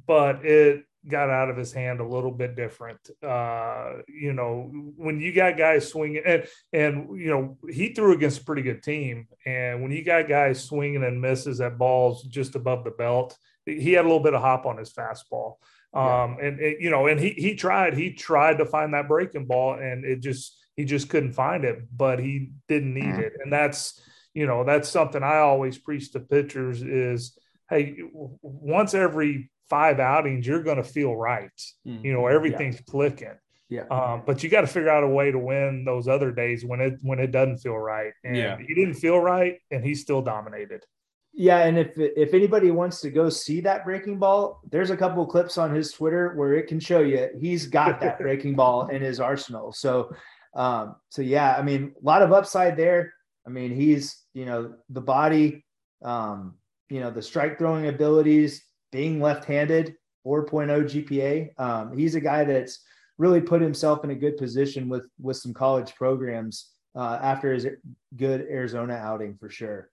but 0.06 0.46
it 0.46 0.84
got 1.08 1.30
out 1.30 1.50
of 1.50 1.58
his 1.58 1.74
hand 1.74 2.00
a 2.00 2.08
little 2.08 2.32
bit 2.32 2.56
different. 2.56 3.00
Uh, 3.22 3.94
you 4.08 4.34
know, 4.34 4.72
when 4.96 5.20
you 5.20 5.34
got 5.34 5.58
guys 5.58 5.88
swinging 5.88 6.24
and 6.26 6.48
and 6.72 7.20
you 7.20 7.30
know 7.30 7.58
he 7.70 7.94
threw 7.94 8.14
against 8.14 8.42
a 8.42 8.46
pretty 8.46 8.62
good 8.62 8.84
team, 8.84 9.28
and 9.46 9.82
when 9.82 9.92
you 9.92 10.04
got 10.04 10.28
guys 10.28 10.64
swinging 10.64 11.04
and 11.04 11.22
misses 11.22 11.62
at 11.62 11.78
balls 11.78 12.24
just 12.24 12.56
above 12.56 12.84
the 12.84 12.92
belt, 12.92 13.38
he 13.66 13.94
had 13.94 14.06
a 14.06 14.08
little 14.08 14.24
bit 14.24 14.34
of 14.34 14.42
hop 14.42 14.66
on 14.66 14.78
his 14.78 14.94
fastball. 14.94 15.56
Um, 15.96 16.38
yeah. 16.40 16.48
and 16.48 16.60
it, 16.60 16.78
you 16.80 16.90
know, 16.90 17.08
and 17.08 17.20
he 17.20 17.30
he 17.32 17.56
tried 17.56 17.96
he 17.96 18.14
tried 18.14 18.58
to 18.58 18.66
find 18.66 18.94
that 18.94 19.08
breaking 19.08 19.46
ball, 19.46 19.76
and 19.76 20.06
it 20.06 20.22
just 20.22 20.58
he 20.76 20.86
just 20.86 21.10
couldn't 21.10 21.34
find 21.34 21.66
it, 21.66 21.86
but 21.96 22.20
he 22.20 22.52
didn't 22.68 22.94
need 22.94 23.16
it. 23.16 23.34
And 23.44 23.52
that's, 23.52 24.02
you 24.34 24.48
know, 24.48 24.64
that's 24.64 24.90
something 24.90 25.22
I 25.22 25.38
always 25.38 25.78
preach 25.78 26.12
to 26.12 26.20
pitchers 26.20 26.82
is, 26.82 27.38
hey, 27.70 27.98
once 28.12 28.94
every 28.94 29.52
five 29.74 30.00
outings, 30.00 30.46
you're 30.46 30.62
going 30.62 30.78
to 30.78 30.84
feel 30.84 31.16
right. 31.16 31.50
Mm-hmm. 31.88 32.06
You 32.06 32.14
know, 32.14 32.28
everything's 32.28 32.76
yeah. 32.76 32.92
clicking. 32.92 33.38
Yeah. 33.70 33.88
Um, 33.90 34.22
but 34.24 34.44
you 34.44 34.50
got 34.50 34.62
to 34.62 34.68
figure 34.68 34.92
out 34.92 35.04
a 35.04 35.08
way 35.08 35.32
to 35.32 35.40
win 35.40 35.84
those 35.84 36.08
other 36.08 36.32
days 36.32 36.64
when 36.64 36.80
it 36.80 36.94
when 37.02 37.18
it 37.18 37.32
doesn't 37.32 37.58
feel 37.58 37.78
right. 37.78 38.14
And 38.24 38.38
yeah. 38.38 38.56
he 38.60 38.76
didn't 38.76 38.94
feel 38.94 39.18
right, 39.18 39.58
and 39.72 39.84
he 39.84 39.96
still 39.96 40.22
dominated. 40.22 40.86
Yeah, 41.34 41.66
and 41.66 41.80
if 41.80 41.94
if 41.98 42.36
anybody 42.36 42.70
wants 42.70 43.02
to 43.02 43.10
go 43.10 43.30
see 43.30 43.62
that 43.62 43.84
breaking 43.84 44.20
ball, 44.20 44.62
there's 44.70 44.92
a 44.92 44.98
couple 44.98 45.26
clips 45.26 45.58
on 45.58 45.74
his 45.74 45.92
Twitter 45.92 46.34
where 46.36 46.54
it 46.54 46.68
can 46.68 46.80
show 46.80 47.00
you 47.00 47.30
he's 47.40 47.66
got 47.66 48.00
that 48.02 48.20
breaking 48.20 48.54
ball 48.54 48.90
in 48.90 49.02
his 49.02 49.20
arsenal. 49.20 49.74
So 49.74 50.12
um, 50.54 50.96
so 51.10 51.24
yeah, 51.24 51.56
I 51.58 51.64
mean, 51.64 51.96
a 52.00 52.06
lot 52.06 52.22
of 52.22 52.32
upside 52.32 52.78
there. 52.78 53.12
I 53.48 53.50
mean, 53.50 53.74
he's 53.74 54.22
you 54.36 54.46
know 54.46 54.76
the 54.90 55.02
body, 55.02 55.66
um, 56.04 56.60
you 56.90 57.00
know 57.00 57.10
the 57.10 57.24
strike 57.24 57.58
throwing 57.58 57.88
abilities, 57.88 58.64
being 58.94 59.20
left-handed, 59.20 59.96
4.0 60.26 60.84
GPA. 60.86 61.60
Um, 61.60 61.98
he's 61.98 62.16
a 62.16 62.22
guy 62.22 62.46
that's 62.46 62.80
really 63.18 63.42
put 63.42 63.62
himself 63.62 64.04
in 64.06 64.12
a 64.12 64.16
good 64.16 64.38
position 64.38 64.88
with 64.88 65.08
with 65.20 65.38
some 65.38 65.54
college 65.54 65.94
programs 65.96 66.72
uh, 66.96 67.20
after 67.22 67.54
his 67.54 67.68
good 68.16 68.42
Arizona 68.50 68.94
outing 68.94 69.36
for 69.38 69.50
sure. 69.50 69.90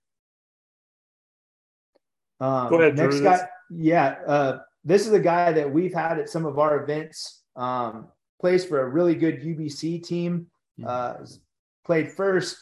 Um, 2.39 2.69
Go 2.71 2.81
ahead. 2.81 2.97
Next 2.97 3.17
Drew, 3.17 3.25
guy, 3.25 3.49
yeah, 3.71 4.17
uh, 4.27 4.59
this 4.85 5.07
is 5.07 5.13
a 5.13 5.21
guy 5.21 5.53
that 5.53 5.71
we've 5.71 5.93
had 5.93 6.19
at 6.19 6.29
some 6.29 6.47
of 6.47 6.59
our 6.59 6.83
events. 6.83 7.43
Um, 7.57 8.09
plays 8.41 8.65
for 8.65 8.81
a 8.81 8.89
really 8.89 9.15
good 9.15 9.43
UBC 9.43 10.03
team. 10.03 10.47
Hmm. 10.79 10.87
Uh, 10.87 11.15
played 11.85 12.13
first, 12.13 12.57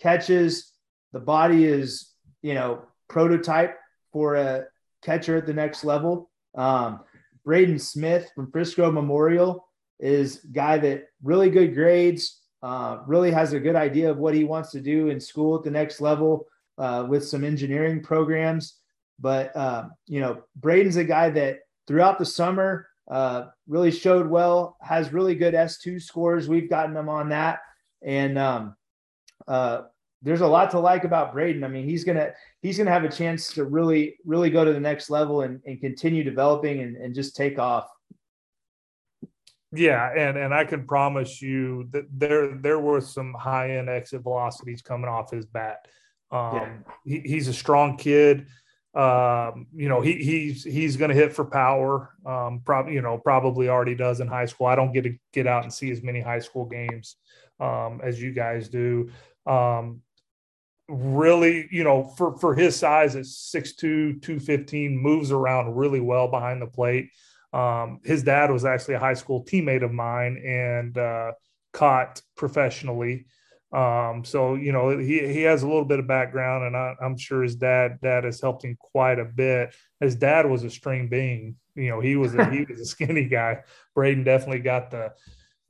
catches. 0.00 0.72
The 1.12 1.20
body 1.20 1.64
is, 1.64 2.12
you 2.42 2.54
know, 2.54 2.82
prototype 3.08 3.76
for 4.12 4.34
a 4.36 4.66
catcher 5.06 5.36
at 5.36 5.46
the 5.46 5.54
next 5.54 5.84
level. 5.84 6.30
Um, 6.56 7.00
Braden 7.44 7.78
Smith 7.78 8.30
from 8.34 8.50
Frisco 8.50 8.90
Memorial 8.90 9.66
is 10.00 10.44
guy 10.52 10.76
that 10.78 11.04
really 11.22 11.48
good 11.48 11.74
grades, 11.74 12.42
uh, 12.62 12.98
really 13.06 13.30
has 13.30 13.52
a 13.52 13.60
good 13.60 13.76
idea 13.76 14.10
of 14.10 14.18
what 14.18 14.34
he 14.34 14.44
wants 14.44 14.72
to 14.72 14.80
do 14.80 15.08
in 15.08 15.20
school 15.20 15.56
at 15.56 15.62
the 15.62 15.70
next 15.70 16.00
level 16.00 16.46
uh, 16.76 17.06
with 17.08 17.26
some 17.26 17.44
engineering 17.44 18.02
programs. 18.02 18.80
But 19.18 19.56
uh, 19.56 19.84
you 20.06 20.20
know, 20.20 20.42
Braden's 20.56 20.96
a 20.96 21.04
guy 21.04 21.30
that 21.30 21.60
throughout 21.86 22.18
the 22.18 22.26
summer 22.26 22.88
uh, 23.08 23.46
really 23.68 23.92
showed 23.92 24.28
well, 24.28 24.76
has 24.80 25.12
really 25.12 25.34
good 25.34 25.54
S2 25.54 26.02
scores. 26.02 26.48
We've 26.48 26.68
gotten 26.68 26.96
him 26.96 27.08
on 27.08 27.28
that. 27.28 27.60
And 28.02 28.38
um, 28.38 28.76
uh, 29.46 29.82
there's 30.22 30.40
a 30.40 30.46
lot 30.46 30.70
to 30.70 30.78
like 30.78 31.04
about 31.04 31.32
Braden. 31.32 31.62
I 31.64 31.68
mean, 31.68 31.84
he's 31.84 32.04
gonna 32.04 32.30
he's 32.62 32.78
gonna 32.78 32.90
have 32.90 33.04
a 33.04 33.08
chance 33.08 33.52
to 33.54 33.64
really 33.64 34.16
really 34.24 34.50
go 34.50 34.64
to 34.64 34.72
the 34.72 34.80
next 34.80 35.10
level 35.10 35.42
and, 35.42 35.60
and 35.66 35.80
continue 35.80 36.24
developing 36.24 36.80
and, 36.80 36.96
and 36.96 37.14
just 37.14 37.36
take 37.36 37.58
off. 37.58 37.88
Yeah, 39.72 40.10
and 40.16 40.36
and 40.38 40.54
I 40.54 40.64
can 40.64 40.86
promise 40.86 41.42
you 41.42 41.88
that 41.90 42.04
there 42.10 42.56
there 42.56 42.78
were 42.78 43.00
some 43.00 43.34
high 43.34 43.76
end 43.76 43.88
exit 43.88 44.22
velocities 44.22 44.82
coming 44.82 45.08
off 45.08 45.30
his 45.30 45.46
bat. 45.46 45.86
Um, 46.30 46.54
yeah. 46.54 46.68
he, 47.04 47.20
he's 47.20 47.48
a 47.48 47.52
strong 47.52 47.96
kid. 47.96 48.46
Um, 48.94 49.66
you 49.74 49.88
know, 49.88 50.00
he 50.00 50.14
he's 50.14 50.64
he's 50.64 50.96
going 50.96 51.10
to 51.10 51.14
hit 51.14 51.34
for 51.34 51.44
power. 51.44 52.14
Um, 52.24 52.62
probably 52.64 52.94
you 52.94 53.02
know 53.02 53.18
probably 53.18 53.68
already 53.68 53.94
does 53.94 54.20
in 54.20 54.28
high 54.28 54.46
school. 54.46 54.66
I 54.66 54.76
don't 54.76 54.92
get 54.92 55.04
to 55.04 55.14
get 55.32 55.46
out 55.46 55.64
and 55.64 55.72
see 55.72 55.90
as 55.90 56.02
many 56.02 56.20
high 56.20 56.38
school 56.38 56.64
games 56.64 57.16
um, 57.60 58.00
as 58.02 58.20
you 58.20 58.32
guys 58.32 58.68
do. 58.68 59.10
Um, 59.46 60.00
really, 60.88 61.68
you 61.70 61.84
know, 61.84 62.04
for 62.16 62.36
for 62.38 62.54
his 62.54 62.76
size 62.76 63.16
at 63.16 63.24
6'2", 63.24 64.20
215, 64.22 64.96
moves 64.96 65.32
around 65.32 65.74
really 65.74 66.00
well 66.00 66.28
behind 66.28 66.62
the 66.62 66.66
plate. 66.66 67.10
Um, 67.52 68.00
his 68.04 68.22
dad 68.22 68.50
was 68.50 68.64
actually 68.64 68.94
a 68.94 69.00
high 69.00 69.14
school 69.14 69.44
teammate 69.44 69.84
of 69.84 69.92
mine 69.92 70.36
and 70.44 70.96
uh, 70.98 71.32
caught 71.72 72.20
professionally. 72.36 73.26
Um, 73.72 74.24
so 74.24 74.54
you 74.54 74.72
know 74.72 74.96
he 74.96 75.26
he 75.26 75.42
has 75.42 75.62
a 75.62 75.66
little 75.66 75.84
bit 75.84 75.98
of 75.98 76.06
background, 76.06 76.64
and 76.64 76.76
I, 76.76 76.94
am 77.02 77.18
sure 77.18 77.42
his 77.42 77.56
dad 77.56 77.98
dad 78.00 78.24
has 78.24 78.40
helped 78.40 78.64
him 78.64 78.76
quite 78.78 79.18
a 79.18 79.24
bit. 79.24 79.74
His 80.00 80.14
dad 80.14 80.48
was 80.48 80.62
a 80.64 80.70
string 80.70 81.08
bean. 81.08 81.56
You 81.74 81.90
know 81.90 82.00
he 82.00 82.16
was 82.16 82.34
a, 82.34 82.48
he 82.50 82.64
was 82.68 82.80
a 82.80 82.86
skinny 82.86 83.24
guy. 83.24 83.62
Braden 83.94 84.24
definitely 84.24 84.60
got 84.60 84.90
the 84.90 85.12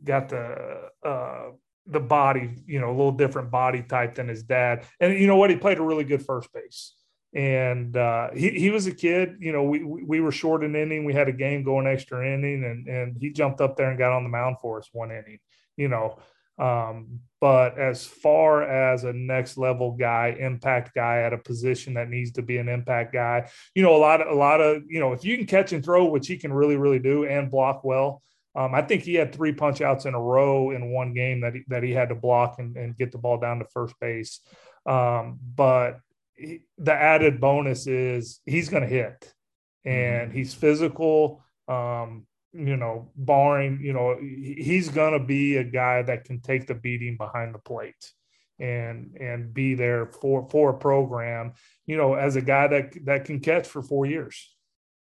got 0.05 0.29
the 0.29 0.91
uh, 1.05 1.51
the 1.87 2.01
body, 2.01 2.57
you 2.67 2.81
know, 2.81 2.89
a 2.89 2.97
little 2.97 3.13
different 3.13 3.51
body 3.51 3.83
type 3.83 4.17
than 4.17 4.29
his 4.29 4.43
dad. 4.43 4.85
And 5.01 5.19
you 5.19 5.27
know 5.27 5.37
what? 5.37 5.51
He 5.51 5.57
played 5.57 5.79
a 5.79 5.83
really 5.83 6.05
good 6.05 6.25
first 6.25 6.53
base. 6.53 6.95
And 7.35 7.97
uh, 7.97 8.31
he, 8.35 8.51
he 8.51 8.71
was 8.71 8.87
a 8.87 8.95
kid, 8.95 9.37
you 9.41 9.53
know, 9.53 9.65
we, 9.65 9.85
we 9.85 10.21
were 10.21 10.33
short 10.33 10.65
an 10.65 10.75
inning. 10.75 11.05
We 11.05 11.13
had 11.13 11.29
a 11.29 11.33
game 11.33 11.65
going 11.65 11.87
extra 11.87 12.27
inning 12.27 12.65
and, 12.65 12.87
and 12.89 13.17
he 13.21 13.31
jumped 13.31 13.61
up 13.61 13.77
there 13.77 13.91
and 13.91 13.99
got 13.99 14.13
on 14.13 14.23
the 14.23 14.31
mound 14.31 14.57
for 14.61 14.79
us 14.79 14.89
one 14.93 15.11
inning, 15.11 15.39
you 15.77 15.89
know. 15.89 16.19
Um, 16.59 17.21
but 17.41 17.79
as 17.79 18.07
far 18.07 18.63
as 18.63 19.05
a 19.05 19.13
next 19.13 19.59
level 19.59 19.93
guy, 19.93 20.35
impact 20.39 20.95
guy 20.95 21.21
at 21.21 21.35
a 21.35 21.39
position 21.39 21.95
that 21.95 22.09
needs 22.09 22.33
to 22.33 22.43
be 22.43 22.57
an 22.57 22.69
impact 22.69 23.13
guy, 23.13 23.51
you 23.75 23.83
know, 23.83 23.95
a 23.95 23.99
lot 23.99 24.23
of, 24.23 24.29
a 24.29 24.35
lot 24.35 24.63
of, 24.63 24.85
you 24.89 25.01
know, 25.01 25.13
if 25.13 25.23
you 25.23 25.37
can 25.37 25.47
catch 25.47 25.73
and 25.73 25.85
throw, 25.85 26.07
which 26.07 26.27
he 26.27 26.39
can 26.39 26.53
really, 26.53 26.77
really 26.77 26.99
do 26.99 27.27
and 27.27 27.51
block 27.51 27.85
well, 27.85 28.23
um, 28.57 28.75
I 28.75 28.83
think 28.83 29.03
he 29.03 29.15
had 29.15 29.35
three 29.35 29.53
punch 29.53 29.81
outs 29.83 30.07
in 30.07 30.15
a 30.15 30.21
row 30.21 30.71
in 30.71 30.91
one 30.91 31.13
game 31.13 31.43
that 31.43 31.55
he, 31.55 31.63
that 31.69 31.83
he 31.83 31.93
had 31.93 32.09
to 32.09 32.15
block 32.15 32.57
and, 32.59 32.77
and 32.77 32.97
get 32.97 33.13
the 33.13 33.19
ball 33.19 33.39
down 33.39 33.59
to 33.59 33.67
first 33.67 33.95
base. 34.01 34.41
Um, 34.87 35.39
but 35.55 36.01
he, 36.35 36.63
the 36.79 36.95
added 36.95 37.41
bonus 37.41 37.87
is 37.87 38.41
he's 38.47 38.69
going 38.69 38.83
to 38.83 38.89
hit. 38.89 39.35
and 39.87 40.33
he's 40.33 40.53
physical. 40.53 41.43
Um, 41.69 42.27
you 42.53 42.77
know, 42.77 43.11
barring, 43.17 43.81
you 43.83 43.93
know, 43.93 44.17
he's 44.21 44.89
going 44.89 45.13
to 45.13 45.25
be 45.25 45.57
a 45.57 45.65
guy 45.65 46.03
that 46.03 46.25
can 46.25 46.41
take 46.41 46.67
the 46.67 46.75
beating 46.75 47.17
behind 47.17 47.55
the 47.55 47.59
plate 47.59 48.13
and 48.59 49.15
and 49.21 49.53
be 49.53 49.75
there 49.75 50.07
for 50.07 50.49
for 50.49 50.71
a 50.71 50.79
program, 50.79 51.53
you 51.85 51.97
know, 51.97 52.15
as 52.15 52.37
a 52.37 52.41
guy 52.41 52.67
that 52.67 52.95
that 53.05 53.25
can 53.27 53.41
catch 53.41 53.67
for 53.67 53.83
4 53.83 54.07
years. 54.07 54.55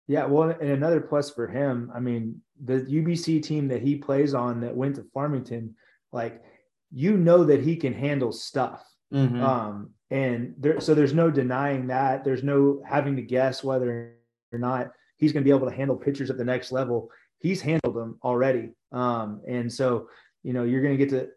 Yeah, 0.08 0.26
well, 0.26 0.50
and 0.50 0.70
another 0.70 1.02
plus 1.02 1.30
for 1.32 1.48
him, 1.48 1.92
I 1.94 2.00
mean, 2.00 2.42
the 2.64 2.82
UBC 2.82 3.42
team 3.44 3.68
that 3.70 3.82
he 3.82 3.96
plays 3.96 4.34
on 4.34 4.62
that 4.62 4.76
went 4.76 4.96
to 4.96 5.06
Farmington, 5.14 5.76
like 6.12 6.44
you 6.92 7.18
know 7.18 7.44
that 7.44 7.62
he 7.62 7.76
can 7.76 7.94
handle 7.94 8.32
stuff. 8.32 8.84
Mm-hmm. 9.14 9.44
Um, 9.44 9.92
and 10.12 10.56
there, 10.58 10.80
so 10.80 10.94
there's 10.94 11.14
no 11.14 11.30
denying 11.30 11.88
that. 11.88 12.24
There's 12.24 12.44
no 12.44 12.82
having 12.88 13.16
to 13.16 13.22
guess 13.22 13.64
whether 13.64 14.14
or 14.52 14.60
not 14.60 14.92
he's 15.18 15.32
going 15.32 15.44
to 15.44 15.48
be 15.48 15.56
able 15.56 15.70
to 15.70 15.76
handle 15.76 15.96
pitchers 15.96 16.30
at 16.30 16.38
the 16.38 16.44
next 16.44 16.72
level 16.72 17.12
he's 17.40 17.62
handled 17.62 17.96
them 17.96 18.20
already. 18.24 18.70
Um, 18.92 19.42
and 19.48 19.72
so, 19.72 20.10
you 20.44 20.54
know, 20.54 20.64
you're 20.64 20.82
going 20.82 20.98
to 20.98 21.06
get 21.06 21.10
to, 21.10 21.30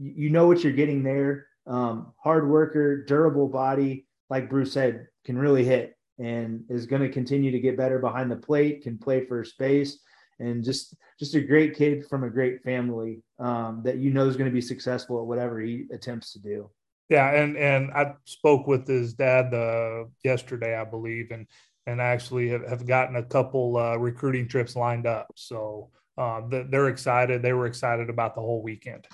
you 0.00 0.30
know 0.30 0.46
what 0.46 0.62
you're 0.62 0.72
getting 0.72 1.02
there. 1.02 1.46
Um, 1.66 2.12
hard 2.22 2.48
worker, 2.48 3.04
durable 3.04 3.48
body, 3.48 4.06
like 4.30 4.48
Brew 4.48 4.64
said, 4.64 5.08
can 5.24 5.36
really 5.36 5.64
hit 5.64 5.96
and 6.18 6.64
is 6.68 6.86
going 6.86 7.02
to 7.02 7.08
continue 7.08 7.50
to 7.50 7.60
get 7.60 7.76
better 7.76 7.98
behind 7.98 8.30
the 8.30 8.36
plate, 8.36 8.82
can 8.82 8.98
play 8.98 9.26
first 9.26 9.58
base, 9.58 9.98
and 10.40 10.64
just 10.64 10.94
just 11.18 11.34
a 11.34 11.40
great 11.40 11.76
kid 11.76 12.06
from 12.06 12.24
a 12.24 12.30
great 12.30 12.62
family 12.62 13.22
um, 13.38 13.82
that 13.84 13.98
you 13.98 14.10
know 14.10 14.26
is 14.26 14.36
going 14.36 14.50
to 14.50 14.54
be 14.54 14.60
successful 14.60 15.20
at 15.20 15.26
whatever 15.26 15.60
he 15.60 15.86
attempts 15.92 16.32
to 16.32 16.38
do. 16.38 16.70
Yeah, 17.08 17.30
and 17.30 17.56
and 17.56 17.90
I 17.92 18.14
spoke 18.24 18.66
with 18.66 18.86
his 18.86 19.14
dad 19.14 19.54
uh, 19.54 20.04
yesterday, 20.22 20.76
I 20.76 20.84
believe, 20.84 21.30
and 21.30 21.46
and 21.86 22.00
actually 22.00 22.50
have, 22.50 22.68
have 22.68 22.86
gotten 22.86 23.16
a 23.16 23.22
couple 23.22 23.76
uh, 23.76 23.96
recruiting 23.96 24.46
trips 24.46 24.76
lined 24.76 25.06
up. 25.06 25.28
So 25.34 25.90
uh, 26.18 26.42
they're 26.48 26.88
excited. 26.88 27.42
They 27.42 27.54
were 27.54 27.66
excited 27.66 28.10
about 28.10 28.34
the 28.34 28.42
whole 28.42 28.62
weekend. 28.62 29.06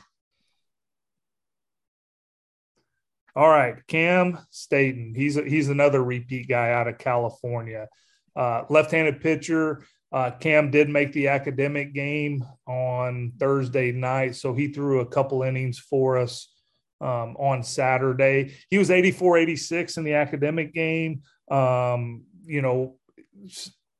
All 3.36 3.48
right, 3.48 3.76
Cam 3.86 4.38
Staten. 4.50 5.12
He's 5.16 5.36
a, 5.36 5.42
he's 5.42 5.68
another 5.68 6.02
repeat 6.02 6.48
guy 6.48 6.70
out 6.72 6.88
of 6.88 6.98
California. 6.98 7.88
Uh, 8.34 8.62
left-handed 8.68 9.20
pitcher. 9.20 9.84
Uh, 10.14 10.30
Cam 10.30 10.70
did 10.70 10.88
make 10.88 11.12
the 11.12 11.26
academic 11.26 11.92
game 11.92 12.44
on 12.68 13.32
Thursday 13.40 13.90
night, 13.90 14.36
so 14.36 14.54
he 14.54 14.68
threw 14.68 15.00
a 15.00 15.06
couple 15.06 15.42
innings 15.42 15.80
for 15.80 16.16
us 16.16 16.54
um, 17.00 17.36
on 17.36 17.64
Saturday. 17.64 18.54
He 18.70 18.78
was 18.78 18.92
84 18.92 19.38
86 19.38 19.96
in 19.96 20.04
the 20.04 20.14
academic 20.14 20.72
game. 20.72 21.22
Um, 21.50 22.26
you 22.44 22.62
know, 22.62 22.96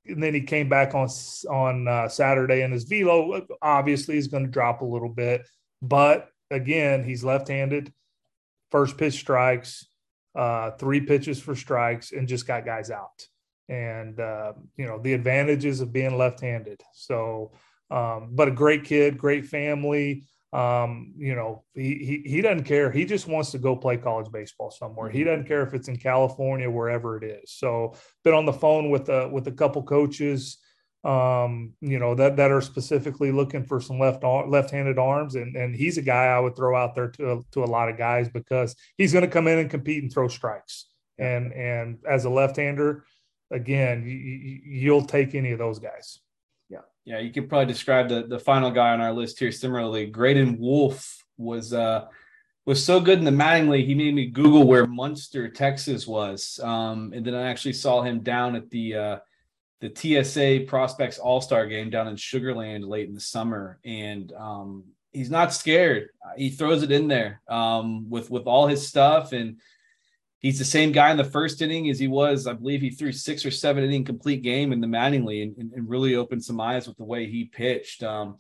and 0.06 0.22
then 0.22 0.34
he 0.34 0.42
came 0.42 0.68
back 0.68 0.94
on 0.94 1.08
on 1.50 1.88
uh, 1.88 2.08
Saturday, 2.08 2.62
and 2.62 2.72
his 2.72 2.84
velo 2.84 3.44
obviously 3.60 4.16
is 4.16 4.28
going 4.28 4.44
to 4.44 4.50
drop 4.50 4.82
a 4.82 4.86
little 4.86 5.08
bit. 5.08 5.44
But 5.82 6.28
again, 6.48 7.02
he's 7.02 7.24
left-handed. 7.24 7.92
First 8.70 8.98
pitch 8.98 9.14
strikes, 9.14 9.84
uh, 10.36 10.70
three 10.72 11.00
pitches 11.00 11.42
for 11.42 11.56
strikes, 11.56 12.12
and 12.12 12.28
just 12.28 12.46
got 12.46 12.64
guys 12.64 12.92
out. 12.92 13.26
And 13.68 14.20
uh, 14.20 14.52
you 14.76 14.86
know 14.86 14.98
the 14.98 15.14
advantages 15.14 15.80
of 15.80 15.92
being 15.92 16.18
left-handed. 16.18 16.82
So, 16.92 17.52
um, 17.90 18.30
but 18.32 18.48
a 18.48 18.50
great 18.50 18.84
kid, 18.84 19.16
great 19.16 19.46
family. 19.46 20.24
Um, 20.54 21.14
you 21.16 21.34
know, 21.34 21.64
he, 21.74 22.22
he 22.24 22.30
he 22.30 22.40
doesn't 22.40 22.62
care. 22.62 22.88
He 22.92 23.04
just 23.04 23.26
wants 23.26 23.50
to 23.50 23.58
go 23.58 23.74
play 23.74 23.96
college 23.96 24.30
baseball 24.30 24.70
somewhere. 24.70 25.10
He 25.10 25.20
mm-hmm. 25.20 25.28
doesn't 25.28 25.48
care 25.48 25.62
if 25.62 25.74
it's 25.74 25.88
in 25.88 25.96
California, 25.96 26.70
wherever 26.70 27.16
it 27.16 27.24
is. 27.24 27.50
So, 27.52 27.96
been 28.22 28.34
on 28.34 28.46
the 28.46 28.52
phone 28.52 28.88
with 28.88 29.08
a 29.08 29.28
with 29.28 29.48
a 29.48 29.52
couple 29.52 29.82
coaches, 29.82 30.58
um, 31.02 31.72
you 31.80 31.98
know, 31.98 32.14
that 32.14 32.36
that 32.36 32.52
are 32.52 32.60
specifically 32.60 33.32
looking 33.32 33.64
for 33.64 33.80
some 33.80 33.98
left 33.98 34.22
left-handed 34.22 34.96
arms, 34.96 35.34
and 35.34 35.56
and 35.56 35.74
he's 35.74 35.98
a 35.98 36.02
guy 36.02 36.26
I 36.26 36.38
would 36.38 36.54
throw 36.54 36.76
out 36.76 36.94
there 36.94 37.08
to 37.08 37.44
to 37.50 37.64
a 37.64 37.66
lot 37.66 37.88
of 37.88 37.98
guys 37.98 38.28
because 38.28 38.76
he's 38.96 39.12
going 39.12 39.24
to 39.24 39.30
come 39.30 39.48
in 39.48 39.58
and 39.58 39.68
compete 39.68 40.04
and 40.04 40.12
throw 40.12 40.28
strikes. 40.28 40.86
And 41.18 41.52
and 41.52 41.98
as 42.08 42.26
a 42.26 42.30
left-hander, 42.30 43.04
again, 43.54 44.04
you, 44.04 44.60
you'll 44.64 45.06
take 45.06 45.34
any 45.34 45.52
of 45.52 45.58
those 45.58 45.78
guys. 45.78 46.18
Yeah. 46.68 46.80
Yeah, 47.04 47.20
you 47.20 47.32
could 47.32 47.48
probably 47.48 47.66
describe 47.66 48.08
the 48.08 48.26
the 48.26 48.38
final 48.38 48.70
guy 48.70 48.92
on 48.92 49.00
our 49.00 49.12
list 49.12 49.38
here 49.38 49.52
similarly. 49.52 50.06
Graydon 50.06 50.58
Wolf 50.58 51.24
was 51.36 51.72
uh 51.72 52.06
was 52.66 52.82
so 52.82 52.98
good 52.98 53.18
in 53.18 53.24
the 53.24 53.30
Mattingly, 53.30 53.84
he 53.84 53.94
made 53.94 54.14
me 54.14 54.26
Google 54.26 54.66
where 54.66 54.86
Muenster, 54.86 55.52
Texas 55.52 56.06
was. 56.06 56.58
Um, 56.62 57.12
and 57.14 57.24
then 57.24 57.34
I 57.34 57.50
actually 57.50 57.74
saw 57.74 58.02
him 58.02 58.20
down 58.20 58.56
at 58.56 58.70
the 58.70 58.96
uh 58.96 59.18
the 59.80 59.92
TSA 59.94 60.64
Prospects 60.66 61.18
All 61.18 61.40
Star 61.40 61.66
game 61.66 61.90
down 61.90 62.08
in 62.08 62.16
Sugarland 62.16 62.88
late 62.88 63.08
in 63.08 63.14
the 63.14 63.20
summer. 63.20 63.78
And 63.84 64.32
um 64.32 64.84
he's 65.12 65.30
not 65.30 65.52
scared. 65.52 66.08
He 66.36 66.50
throws 66.50 66.82
it 66.82 66.90
in 66.90 67.06
there 67.06 67.42
um 67.48 68.08
with 68.10 68.30
with 68.30 68.46
all 68.46 68.66
his 68.66 68.88
stuff 68.88 69.32
and 69.32 69.60
he's 70.44 70.58
the 70.58 70.64
same 70.64 70.92
guy 70.92 71.10
in 71.10 71.16
the 71.16 71.24
first 71.24 71.62
inning 71.62 71.88
as 71.88 71.98
he 71.98 72.06
was. 72.06 72.46
I 72.46 72.52
believe 72.52 72.82
he 72.82 72.90
threw 72.90 73.12
six 73.12 73.46
or 73.46 73.50
seven 73.50 73.82
inning 73.82 74.04
complete 74.04 74.42
game 74.42 74.74
in 74.74 74.80
the 74.82 74.86
Mattingly 74.86 75.42
and, 75.42 75.56
and, 75.56 75.72
and 75.72 75.88
really 75.88 76.16
opened 76.16 76.44
some 76.44 76.60
eyes 76.60 76.86
with 76.86 76.98
the 76.98 77.04
way 77.04 77.26
he 77.26 77.46
pitched. 77.46 78.02
Um, 78.02 78.36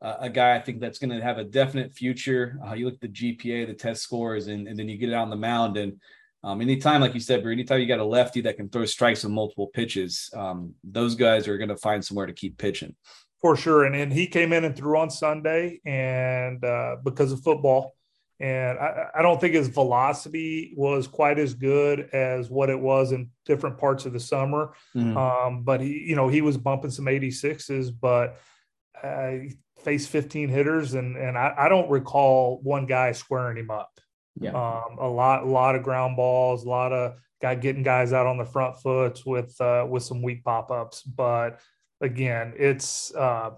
uh, 0.00 0.16
a 0.20 0.30
guy 0.30 0.56
I 0.56 0.60
think 0.60 0.80
that's 0.80 0.98
going 0.98 1.10
to 1.10 1.22
have 1.22 1.36
a 1.36 1.44
definite 1.44 1.92
future. 1.92 2.58
Uh, 2.66 2.72
you 2.72 2.86
look 2.86 2.94
at 2.94 3.00
the 3.02 3.08
GPA, 3.08 3.66
the 3.66 3.74
test 3.74 4.02
scores, 4.02 4.46
and, 4.46 4.66
and 4.66 4.78
then 4.78 4.88
you 4.88 4.96
get 4.96 5.10
it 5.10 5.14
on 5.14 5.28
the 5.28 5.36
mound. 5.36 5.76
And 5.76 6.00
um, 6.42 6.62
anytime, 6.62 7.02
like 7.02 7.12
you 7.12 7.20
said, 7.20 7.42
Brew, 7.42 7.52
anytime 7.52 7.80
you 7.80 7.86
got 7.86 8.00
a 8.00 8.04
lefty 8.04 8.40
that 8.40 8.56
can 8.56 8.70
throw 8.70 8.86
strikes 8.86 9.24
in 9.24 9.30
multiple 9.30 9.66
pitches, 9.66 10.30
um, 10.34 10.74
those 10.82 11.14
guys 11.14 11.46
are 11.48 11.58
going 11.58 11.68
to 11.68 11.76
find 11.76 12.02
somewhere 12.02 12.26
to 12.26 12.32
keep 12.32 12.56
pitching. 12.56 12.96
For 13.42 13.58
sure. 13.58 13.84
And, 13.84 13.94
and 13.94 14.10
he 14.10 14.26
came 14.26 14.54
in 14.54 14.64
and 14.64 14.74
threw 14.74 14.98
on 14.98 15.10
Sunday, 15.10 15.82
and 15.84 16.64
uh, 16.64 16.96
because 17.04 17.30
of 17.30 17.42
football, 17.42 17.92
and 18.42 18.76
I, 18.76 19.06
I, 19.14 19.22
don't 19.22 19.40
think 19.40 19.54
his 19.54 19.68
velocity 19.68 20.74
was 20.76 21.06
quite 21.06 21.38
as 21.38 21.54
good 21.54 22.10
as 22.12 22.50
what 22.50 22.70
it 22.70 22.78
was 22.78 23.12
in 23.12 23.30
different 23.46 23.78
parts 23.78 24.04
of 24.04 24.12
the 24.12 24.18
summer. 24.18 24.74
Mm-hmm. 24.96 25.16
Um, 25.16 25.62
but 25.62 25.80
he, 25.80 26.04
you 26.08 26.16
know, 26.16 26.26
he 26.26 26.40
was 26.40 26.56
bumping 26.56 26.90
some 26.90 27.04
86s, 27.04 27.92
but 28.00 28.40
uh, 29.00 29.34
faced 29.84 30.08
15 30.08 30.48
hitters, 30.48 30.94
and 30.94 31.16
and 31.16 31.38
I, 31.38 31.54
I, 31.56 31.68
don't 31.68 31.88
recall 31.88 32.58
one 32.64 32.86
guy 32.86 33.12
squaring 33.12 33.56
him 33.56 33.70
up. 33.70 33.90
Yeah, 34.40 34.50
um, 34.50 34.98
a 34.98 35.08
lot, 35.08 35.44
a 35.44 35.46
lot 35.46 35.76
of 35.76 35.84
ground 35.84 36.16
balls, 36.16 36.64
a 36.64 36.68
lot 36.68 36.92
of 36.92 37.14
guy 37.40 37.54
getting 37.54 37.84
guys 37.84 38.12
out 38.12 38.26
on 38.26 38.38
the 38.38 38.44
front 38.44 38.76
foot 38.80 39.22
with 39.24 39.58
uh, 39.60 39.86
with 39.88 40.02
some 40.02 40.20
weak 40.20 40.42
pop 40.42 40.72
ups. 40.72 41.02
But 41.02 41.60
again, 42.00 42.54
it's 42.56 43.14
uh, 43.14 43.50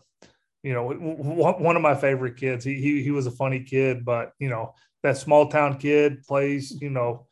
you 0.65 0.73
know, 0.73 0.89
one 0.93 1.77
of 1.77 1.83
my 1.83 1.95
favorite 1.95 2.39
kids. 2.39 2.65
He, 2.65 2.81
he 2.81 3.03
he 3.03 3.11
was 3.11 3.27
a 3.27 3.31
funny 3.31 3.63
kid, 3.63 4.03
but 4.03 4.33
you 4.39 4.49
know 4.49 4.75
that 5.03 5.19
small 5.19 5.49
town 5.49 5.77
kid 5.77 6.25
plays. 6.27 6.81
You 6.81 6.89
know, 6.89 7.27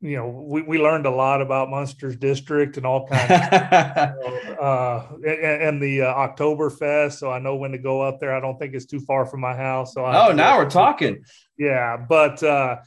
you 0.00 0.16
know 0.16 0.26
we, 0.26 0.62
we 0.62 0.78
learned 0.78 1.06
a 1.06 1.10
lot 1.10 1.40
about 1.40 1.68
Muenster's 1.68 2.16
district 2.16 2.76
and 2.76 2.84
all 2.84 3.06
kinds. 3.06 3.30
of 3.30 4.58
uh, 4.60 5.06
and, 5.24 5.62
and, 5.62 5.82
the 5.82 6.02
uh, 6.02 6.14
Oktoberfest, 6.14 7.12
so 7.12 7.30
I 7.30 7.38
know 7.38 7.54
when 7.54 7.70
to 7.70 7.78
go 7.78 8.02
up 8.02 8.18
there. 8.18 8.34
I 8.34 8.40
don't 8.40 8.58
think 8.58 8.74
it's 8.74 8.86
too 8.86 9.00
far 9.00 9.24
from 9.24 9.40
my 9.40 9.54
house. 9.54 9.94
So 9.94 10.04
I 10.04 10.28
oh, 10.28 10.32
now 10.32 10.58
we're 10.58 10.68
talking. 10.68 11.22
Yeah, 11.56 11.96
but 11.96 12.42
uh, 12.42 12.78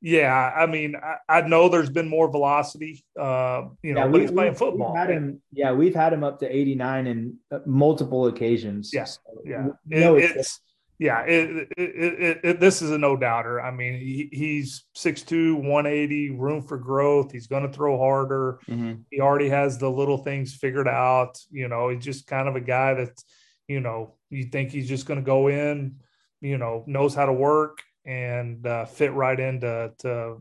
yeah, 0.00 0.52
I 0.54 0.66
mean, 0.66 0.94
I, 0.96 1.16
I, 1.28 1.40
know 1.42 1.68
there's 1.68 1.90
been 1.90 2.08
more 2.08 2.30
velocity, 2.30 3.04
uh, 3.18 3.64
you 3.82 3.94
know, 3.94 4.02
yeah, 4.02 4.06
we, 4.06 4.20
he's 4.20 4.30
playing 4.30 4.54
football. 4.54 4.92
We've 4.92 5.00
had 5.00 5.10
him, 5.10 5.42
yeah, 5.52 5.72
we've 5.72 5.94
had 5.94 6.12
him 6.12 6.22
up 6.22 6.38
to 6.40 6.48
89 6.48 7.06
in 7.06 7.36
uh, 7.50 7.58
multiple 7.66 8.26
occasions. 8.26 8.90
Yes, 8.92 9.18
yeah, 9.44 9.66
so, 9.66 9.78
yeah. 9.88 10.12
It, 10.12 10.36
it's, 10.36 10.60
yeah, 11.00 11.22
it, 11.22 11.68
it, 11.76 12.40
it, 12.42 12.60
this 12.60 12.82
is 12.82 12.90
a 12.90 12.98
no 12.98 13.16
doubter. 13.16 13.60
I 13.60 13.70
mean, 13.70 13.94
he, 13.94 14.28
he's 14.32 14.84
6'2, 14.96 15.54
180, 15.54 16.30
room 16.30 16.62
for 16.62 16.76
growth. 16.76 17.30
He's 17.30 17.46
going 17.46 17.64
to 17.64 17.72
throw 17.72 17.98
harder. 17.98 18.58
Mm-hmm. 18.68 19.02
He 19.10 19.20
already 19.20 19.48
has 19.48 19.78
the 19.78 19.90
little 19.90 20.18
things 20.18 20.54
figured 20.54 20.88
out. 20.88 21.38
You 21.50 21.68
know, 21.68 21.88
he's 21.88 22.04
just 22.04 22.26
kind 22.26 22.48
of 22.48 22.56
a 22.56 22.60
guy 22.60 22.94
that, 22.94 23.22
you 23.68 23.80
know, 23.80 24.14
you 24.30 24.44
think 24.44 24.70
he's 24.70 24.88
just 24.88 25.06
going 25.06 25.20
to 25.20 25.24
go 25.24 25.46
in, 25.46 25.96
you 26.40 26.58
know, 26.58 26.82
knows 26.86 27.14
how 27.14 27.26
to 27.26 27.32
work 27.32 27.78
and 28.08 28.66
uh, 28.66 28.86
fit 28.86 29.12
right 29.12 29.38
into 29.38 29.92
to 29.98 30.36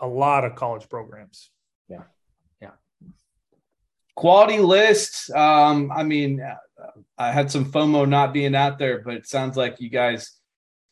a 0.00 0.06
lot 0.06 0.44
of 0.44 0.56
college 0.56 0.88
programs. 0.88 1.50
Yeah, 1.88 2.02
yeah. 2.60 2.70
Quality 4.16 4.58
list. 4.58 5.30
Um, 5.30 5.92
I 5.94 6.02
mean, 6.02 6.44
I 7.16 7.30
had 7.30 7.52
some 7.52 7.70
FOMO 7.70 8.08
not 8.08 8.32
being 8.32 8.56
out 8.56 8.78
there, 8.78 9.00
but 9.00 9.14
it 9.14 9.28
sounds 9.28 9.56
like 9.56 9.80
you 9.80 9.88
guys 9.88 10.32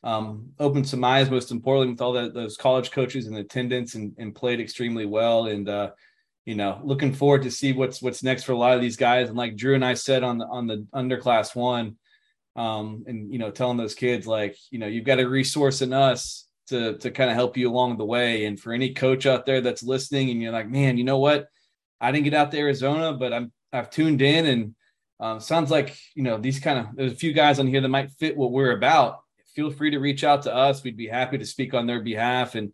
um, 0.05 0.53
opened 0.61 0.89
some 0.89 1.03
eyes. 1.03 1.29
Most 1.29 1.51
importantly, 1.51 1.93
with 1.93 2.01
all 2.01 2.13
those 2.13 2.57
college 2.57 2.93
coaches 2.93 3.27
and 3.27 3.37
attendance, 3.37 3.97
and, 3.97 4.15
and 4.17 4.33
played 4.33 4.61
extremely 4.61 5.07
well. 5.07 5.47
And 5.47 5.69
uh, 5.69 5.91
you 6.45 6.55
know, 6.55 6.81
looking 6.85 7.13
forward 7.13 7.43
to 7.43 7.51
see 7.51 7.73
what's 7.73 8.01
what's 8.01 8.23
next 8.23 8.45
for 8.45 8.53
a 8.53 8.57
lot 8.57 8.77
of 8.77 8.81
these 8.81 8.97
guys. 8.97 9.29
And 9.29 9.37
like 9.37 9.57
Drew 9.57 9.75
and 9.75 9.85
I 9.85 9.95
said 9.95 10.23
on 10.23 10.39
the 10.39 10.47
on 10.47 10.69
the 10.69 10.87
underclass 10.95 11.57
one, 11.57 11.97
um, 12.57 13.05
and 13.07 13.33
you 13.33 13.39
know 13.39 13.51
telling 13.51 13.77
those 13.77 13.95
kids 13.95 14.27
like 14.27 14.57
you 14.71 14.79
know 14.79 14.87
you've 14.87 15.05
got 15.05 15.21
a 15.21 15.29
resource 15.29 15.83
in 15.83 15.93
us 15.93 16.47
to 16.69 16.97
to 16.99 17.11
kind 17.11 17.31
of 17.31 17.37
help 17.37 17.57
you 17.57 17.71
along 17.71 17.97
the 17.97 18.05
way 18.05 18.45
and 18.45 18.61
for 18.61 18.73
any 18.73 18.93
coach 18.95 19.27
out 19.27 19.47
there 19.47 19.61
that's 19.61 19.83
listening 19.83 20.31
and 20.31 20.41
you're 20.41 20.53
like 20.53 20.69
man 20.69 20.97
you 20.97 21.05
know 21.05 21.19
what 21.19 21.49
i 22.01 22.13
didn't 22.13 22.25
get 22.25 22.35
out 22.35 22.51
to 22.51 22.59
arizona 22.59 23.13
but 23.13 23.33
i'm 23.33 23.51
I've 23.73 23.91
tuned 23.91 24.23
in 24.23 24.47
and 24.47 24.75
um, 25.19 25.41
sounds 25.41 25.71
like 25.71 25.97
you 26.15 26.23
know 26.23 26.37
these 26.37 26.61
kind 26.61 26.79
of 26.79 26.87
there's 26.95 27.13
a 27.13 27.17
few 27.17 27.33
guys 27.33 27.59
on 27.59 27.67
here 27.67 27.81
that 27.81 27.89
might 27.89 28.11
fit 28.13 28.37
what 28.37 28.53
we're 28.53 28.77
about. 28.77 29.21
Feel 29.55 29.71
free 29.71 29.91
to 29.91 29.99
reach 29.99 30.25
out 30.25 30.43
to 30.43 30.55
us. 30.55 30.83
We'd 30.83 30.97
be 30.97 31.07
happy 31.07 31.39
to 31.39 31.45
speak 31.47 31.75
on 31.75 31.87
their 31.87 32.01
behalf 32.01 32.55
and 32.55 32.73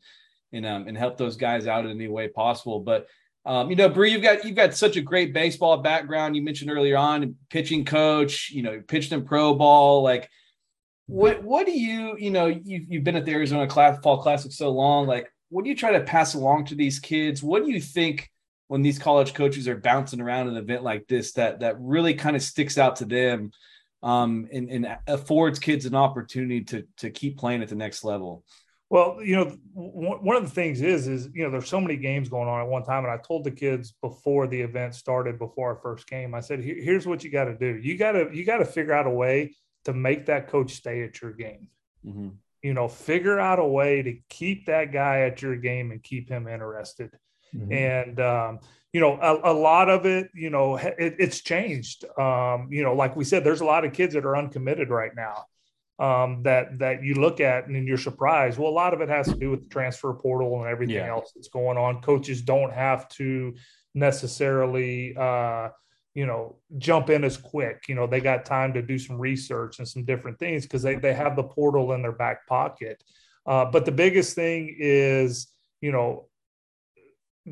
and 0.53 0.67
um, 0.67 0.89
and 0.89 0.97
help 0.97 1.17
those 1.17 1.37
guys 1.37 1.67
out 1.67 1.85
in 1.85 1.91
any 1.91 2.09
way 2.09 2.29
possible. 2.29 2.81
But 2.81 3.07
um, 3.49 3.71
you 3.71 3.77
know, 3.77 3.89
Brew, 3.89 4.07
you've 4.07 4.21
got 4.21 4.45
you've 4.45 4.55
got 4.55 4.75
such 4.75 4.99
a 4.99 5.01
great 5.01 5.33
baseball 5.33 5.79
background. 5.79 6.37
You 6.37 6.43
mentioned 6.43 6.71
earlier 6.71 6.99
on 6.99 7.35
pitching 7.49 7.87
coach. 7.87 8.51
You 8.51 8.63
know, 8.63 8.83
pitched 8.87 9.11
in 9.11 9.25
pro 9.25 9.55
ball. 9.55 10.03
Like, 10.03 10.29
what 11.07 11.43
what 11.43 11.65
do 11.65 11.73
you 11.73 12.15
you 12.19 12.31
know 12.31 12.47
you've 12.47 12.93
you've 12.93 13.05
been 13.05 13.17
at 13.17 13.25
the 13.25 13.33
Arizona 13.33 13.67
Class, 13.67 14.01
Fall 14.03 14.21
Classic 14.21 14.53
so 14.53 14.69
long. 14.69 15.07
Like, 15.07 15.33
what 15.49 15.65
do 15.65 15.71
you 15.71 15.77
try 15.77 15.93
to 15.93 16.01
pass 16.01 16.35
along 16.35 16.67
to 16.67 16.75
these 16.75 16.99
kids? 16.99 17.43
What 17.43 17.65
do 17.65 17.71
you 17.71 17.81
think 17.81 18.31
when 18.67 18.83
these 18.83 18.99
college 18.99 19.33
coaches 19.33 19.67
are 19.67 19.79
bouncing 19.79 20.21
around 20.21 20.49
an 20.49 20.59
event 20.59 20.83
like 20.83 21.09
this 21.09 21.33
that 21.33 21.61
that 21.61 21.81
really 21.81 22.13
kind 22.13 22.37
of 22.37 22.43
sticks 22.43 22.77
out 22.77 22.97
to 22.97 23.07
them 23.07 23.51
um, 24.03 24.47
and, 24.53 24.69
and 24.69 24.99
affords 25.07 25.59
kids 25.59 25.87
an 25.87 25.95
opportunity 25.95 26.65
to 26.65 26.85
to 26.99 27.09
keep 27.09 27.39
playing 27.39 27.63
at 27.63 27.71
the 27.71 27.77
next 27.77 28.05
level? 28.05 28.45
Well, 28.91 29.19
you 29.23 29.37
know, 29.37 29.45
one 29.75 30.37
of 30.37 30.45
the 30.45 30.51
things 30.51 30.81
is, 30.81 31.09
is 31.09 31.29
you 31.35 31.45
know, 31.45 31.51
there's 31.51 31.69
so 31.69 31.81
many 31.81 31.97
games 31.97 32.31
going 32.31 32.49
on 32.49 32.61
at 32.61 32.69
one 32.69 32.85
time, 32.85 33.05
and 33.05 33.13
I 33.13 33.19
told 33.19 33.45
the 33.45 33.51
kids 33.51 33.93
before 34.01 34.47
the 34.47 34.59
event 34.61 34.95
started, 34.95 35.39
before 35.39 35.69
our 35.69 35.77
first 35.83 36.09
game, 36.09 36.35
I 36.35 36.41
said, 36.41 36.65
"Here's 36.65 37.07
what 37.07 37.23
you 37.23 37.31
got 37.31 37.45
to 37.45 37.55
do. 37.55 37.77
You 37.77 37.99
got 37.99 38.13
to 38.13 38.31
you 38.33 38.47
got 38.47 38.59
to 38.59 38.65
figure 38.65 38.95
out 38.95 39.07
a 39.07 39.11
way 39.11 39.55
to 39.85 39.93
make 39.93 40.27
that 40.27 40.49
coach 40.49 40.73
stay 40.73 41.03
at 41.03 41.21
your 41.21 41.33
game. 41.33 41.69
Mm-hmm. 42.05 42.29
You 42.63 42.75
know, 42.75 42.89
figure 42.89 43.39
out 43.39 43.59
a 43.59 43.65
way 43.65 44.03
to 44.03 44.19
keep 44.31 44.67
that 44.67 44.91
guy 44.91 45.21
at 45.21 45.43
your 45.43 45.57
game 45.57 45.91
and 45.93 46.03
keep 46.03 46.31
him 46.31 46.49
interested. 46.49 47.11
Mm-hmm. 47.55 47.73
And 47.73 48.21
um, 48.21 48.59
you 48.95 49.01
know, 49.01 49.19
a, 49.21 49.53
a, 49.53 49.55
lot 49.55 49.91
of 49.91 50.07
it, 50.07 50.31
you 50.35 50.49
know, 50.49 50.77
it, 50.77 51.17
it's 51.19 51.43
changed. 51.43 52.07
Um, 52.19 52.69
you 52.71 52.83
know, 52.83 52.95
like 52.95 53.17
we 53.17 53.25
said, 53.25 53.45
there's 53.45 53.61
a 53.61 53.67
lot 53.67 53.85
of 53.85 53.93
kids 53.93 54.15
that 54.15 54.25
are 54.25 54.37
uncommitted 54.37 54.89
right 54.89 55.15
now 55.15 55.45
um, 55.99 56.43
that 56.45 56.79
that 56.79 57.03
you 57.03 57.15
look 57.15 57.41
at 57.41 57.67
and 57.67 57.87
you're 57.87 57.99
surprised. 57.99 58.59
Well, 58.59 58.71
a 58.71 58.73
lot 58.73 58.95
of 58.95 59.01
it 59.01 59.09
has 59.09 59.27
to 59.29 59.35
do 59.35 59.51
with 59.51 59.65
the 59.65 59.69
transfer 59.69 60.13
portal 60.15 60.61
and 60.61 60.71
everything 60.71 60.97
yeah. 60.97 61.09
else 61.09 61.33
that's 61.35 61.49
going 61.49 61.77
on. 61.77 62.01
Coaches 62.03 62.43
don't 62.43 62.73
have 62.73 63.09
to 63.11 63.55
necessarily, 63.95 65.17
uh, 65.17 65.71
you 66.15 66.27
know, 66.27 66.57
jump 66.79 67.11
in 67.11 67.25
as 67.25 67.37
quick. 67.37 67.85
You 67.89 67.97
know, 67.97 68.07
they 68.07 68.21
got 68.21 68.45
time 68.45 68.73
to 68.75 68.83
do 68.83 68.99
some 68.99 69.19
research 69.19 69.79
and 69.79 69.89
some 69.89 70.05
different 70.05 70.39
things 70.39 70.63
because 70.65 70.83
they 70.83 70.95
they 70.95 71.15
have 71.15 71.35
the 71.35 71.45
portal 71.45 71.93
in 71.93 72.03
their 72.03 72.13
back 72.13 72.47
pocket. 72.47 73.03
Uh, 73.45 73.65
but 73.65 73.85
the 73.85 73.93
biggest 73.93 74.35
thing 74.35 74.77
is, 74.79 75.49
you 75.81 75.91
know, 75.91 76.29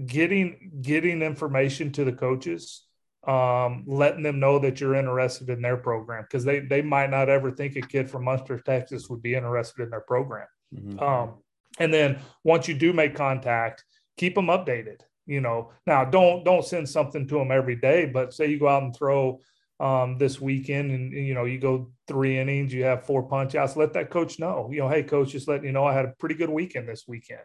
getting 0.06 0.70
getting 0.82 1.22
information 1.22 1.90
to 1.92 2.04
the 2.04 2.12
coaches 2.12 2.85
um, 3.26 3.82
letting 3.86 4.22
them 4.22 4.38
know 4.38 4.58
that 4.60 4.80
you're 4.80 4.94
interested 4.94 5.50
in 5.50 5.60
their 5.60 5.76
program 5.76 6.22
because 6.22 6.44
they 6.44 6.60
they 6.60 6.80
might 6.80 7.10
not 7.10 7.28
ever 7.28 7.50
think 7.50 7.76
a 7.76 7.80
kid 7.80 8.08
from 8.08 8.24
Muenster, 8.24 8.62
Texas 8.62 9.08
would 9.08 9.22
be 9.22 9.34
interested 9.34 9.82
in 9.82 9.90
their 9.90 10.00
program. 10.00 10.46
Mm-hmm. 10.74 11.00
Um, 11.00 11.34
and 11.78 11.92
then 11.92 12.20
once 12.44 12.68
you 12.68 12.74
do 12.74 12.92
make 12.92 13.14
contact, 13.14 13.84
keep 14.16 14.34
them 14.34 14.46
updated. 14.46 15.00
You 15.26 15.40
know, 15.40 15.72
now 15.86 16.04
don't 16.04 16.44
don't 16.44 16.64
send 16.64 16.88
something 16.88 17.26
to 17.26 17.34
them 17.34 17.50
every 17.50 17.76
day, 17.76 18.06
but 18.06 18.32
say 18.32 18.46
you 18.46 18.60
go 18.60 18.68
out 18.68 18.84
and 18.84 18.94
throw 18.94 19.40
um, 19.80 20.18
this 20.18 20.40
weekend 20.40 20.90
and, 20.90 21.12
you 21.12 21.34
know 21.34 21.44
you 21.44 21.58
go 21.58 21.90
three 22.06 22.38
innings, 22.38 22.72
you 22.72 22.84
have 22.84 23.04
four 23.04 23.24
punch 23.24 23.56
outs. 23.56 23.76
Let 23.76 23.92
that 23.94 24.10
coach 24.10 24.38
know. 24.38 24.70
You 24.72 24.80
know, 24.80 24.88
hey 24.88 25.02
coach, 25.02 25.30
just 25.32 25.48
letting 25.48 25.66
you 25.66 25.72
know 25.72 25.84
I 25.84 25.94
had 25.94 26.04
a 26.04 26.14
pretty 26.20 26.36
good 26.36 26.48
weekend 26.48 26.88
this 26.88 27.08
weekend, 27.08 27.40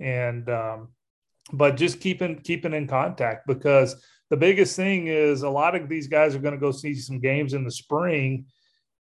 and 0.00 0.48
um, 0.48 0.88
but 1.52 1.76
just 1.76 2.00
keeping 2.00 2.40
keeping 2.40 2.72
in 2.72 2.86
contact 2.86 3.46
because 3.46 4.02
the 4.30 4.36
biggest 4.36 4.76
thing 4.76 5.08
is 5.08 5.42
a 5.42 5.50
lot 5.50 5.74
of 5.74 5.88
these 5.88 6.06
guys 6.06 6.34
are 6.34 6.38
going 6.40 6.54
to 6.54 6.60
go 6.60 6.70
see 6.70 6.94
some 6.94 7.18
games 7.18 7.52
in 7.52 7.64
the 7.64 7.70
spring 7.70 8.46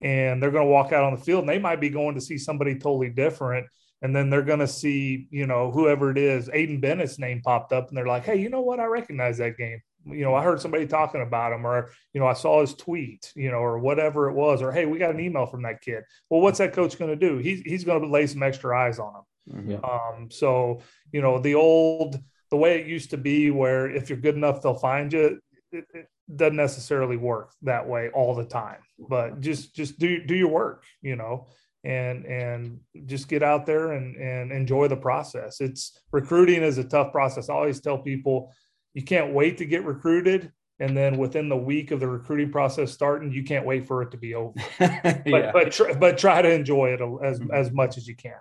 and 0.01 0.43
they're 0.43 0.53
going 0.53 0.66
to 0.66 0.70
walk 0.70 0.93
out 0.93 1.05
on 1.05 1.14
the 1.14 1.20
field 1.20 1.41
and 1.41 1.49
they 1.49 1.59
might 1.59 1.81
be 1.81 1.89
going 1.89 2.14
to 2.14 2.20
see 2.20 2.39
somebody 2.39 2.74
totally 2.74 3.11
different. 3.11 3.66
And 4.03 4.14
then 4.14 4.31
they're 4.31 4.43
going 4.43 4.61
to 4.61 4.68
see 4.68 5.27
you 5.31 5.47
know 5.47 5.70
whoever 5.70 6.11
it 6.11 6.18
is 6.18 6.49
aiden 6.49 6.81
bennett's 6.81 7.18
name 7.18 7.41
popped 7.43 7.72
up 7.72 7.89
and 7.89 7.97
they're 7.97 8.07
like 8.07 8.24
hey 8.24 8.37
you 8.37 8.51
know 8.51 8.61
what? 8.61 8.79
I 8.79 8.85
recognize 8.85 9.39
that 9.39 9.57
game. 9.57 9.81
You 10.05 10.22
know 10.22 10.35
i 10.37 10.45
heard 10.45 10.61
somebody 10.61 10.87
talking 10.87 11.22
about 11.22 11.53
him 11.53 11.66
or 11.66 11.91
you 12.12 12.20
know 12.20 12.29
i 12.29 12.33
saw 12.33 12.61
his 12.61 12.74
tweet 12.74 13.33
you 13.35 13.51
know 13.51 13.57
or 13.57 13.81
whatever 13.81 14.29
it 14.29 14.35
was 14.35 14.62
or 14.62 14.70
hey 14.70 14.87
we 14.87 14.99
got 14.99 15.14
an 15.14 15.18
email 15.20 15.47
from 15.47 15.62
that 15.62 15.81
kid. 15.81 16.05
Well 16.31 16.43
what's 16.43 16.59
that 16.59 16.74
coach 16.74 16.99
going 16.99 17.11
to 17.11 17.16
do? 17.16 17.39
He's, 17.39 17.62
he's 17.62 17.85
going 17.85 18.03
to 18.03 18.09
lay 18.09 18.27
some 18.29 18.43
extra 18.43 18.79
eyes 18.79 19.01
on 19.01 19.14
him. 19.14 19.22
Mm-hmm. 19.49 19.85
um, 19.85 20.31
so 20.31 20.83
you 21.11 21.22
know 21.22 21.41
the 21.41 21.55
old 21.55 22.20
the 22.51 22.57
way 22.57 22.81
it 22.81 22.87
used 22.87 23.11
to 23.11 23.17
be 23.17 23.51
where 23.51 23.91
if 23.91 24.09
you're 24.09 24.19
good 24.19 24.37
enough 24.37 24.63
they'll 24.63 24.75
find 24.75 25.13
you 25.13 25.41
it, 25.73 25.85
it, 25.95 26.09
doesn't 26.35 26.57
necessarily 26.57 27.17
work 27.17 27.53
that 27.63 27.87
way 27.87 28.09
all 28.13 28.35
the 28.35 28.45
time 28.45 28.81
but 29.09 29.41
just 29.41 29.77
just 29.77 29.97
do 29.99 30.25
do 30.25 30.35
your 30.35 30.49
work 30.49 30.83
you 31.01 31.15
know 31.15 31.47
and 31.85 32.25
and 32.27 32.81
just 33.05 33.29
get 33.29 33.45
out 33.45 33.65
there 33.65 33.93
and 33.93 34.17
and 34.17 34.51
enjoy 34.51 34.89
the 34.89 34.97
process 34.97 35.61
it's 35.61 36.01
recruiting 36.11 36.63
is 36.63 36.79
a 36.79 36.85
tough 36.85 37.13
process 37.13 37.49
i 37.49 37.55
always 37.55 37.81
tell 37.81 37.99
people 37.99 38.53
you 38.93 39.03
can't 39.03 39.33
wait 39.33 39.57
to 39.59 39.65
get 39.65 39.85
recruited 39.85 40.51
and 40.81 40.97
then 40.97 41.17
within 41.17 41.49
the 41.49 41.57
week 41.57 41.93
of 41.93 42.01
the 42.01 42.09
recruiting 42.09 42.51
process 42.51 42.93
starting 42.93 43.31
you 43.31 43.45
can't 43.45 43.65
wait 43.65 43.87
for 43.87 44.03
it 44.03 44.11
to 44.11 44.17
be 44.17 44.35
over 44.35 44.53
but 44.81 45.23
yeah. 45.27 45.53
but, 45.53 45.71
tr- 45.71 45.95
but 45.99 46.19
try 46.19 46.43
to 46.43 46.51
enjoy 46.51 46.89
it 46.89 47.01
as 47.25 47.39
mm-hmm. 47.39 47.53
as 47.53 47.71
much 47.71 47.97
as 47.97 48.09
you 48.09 48.17
can 48.17 48.41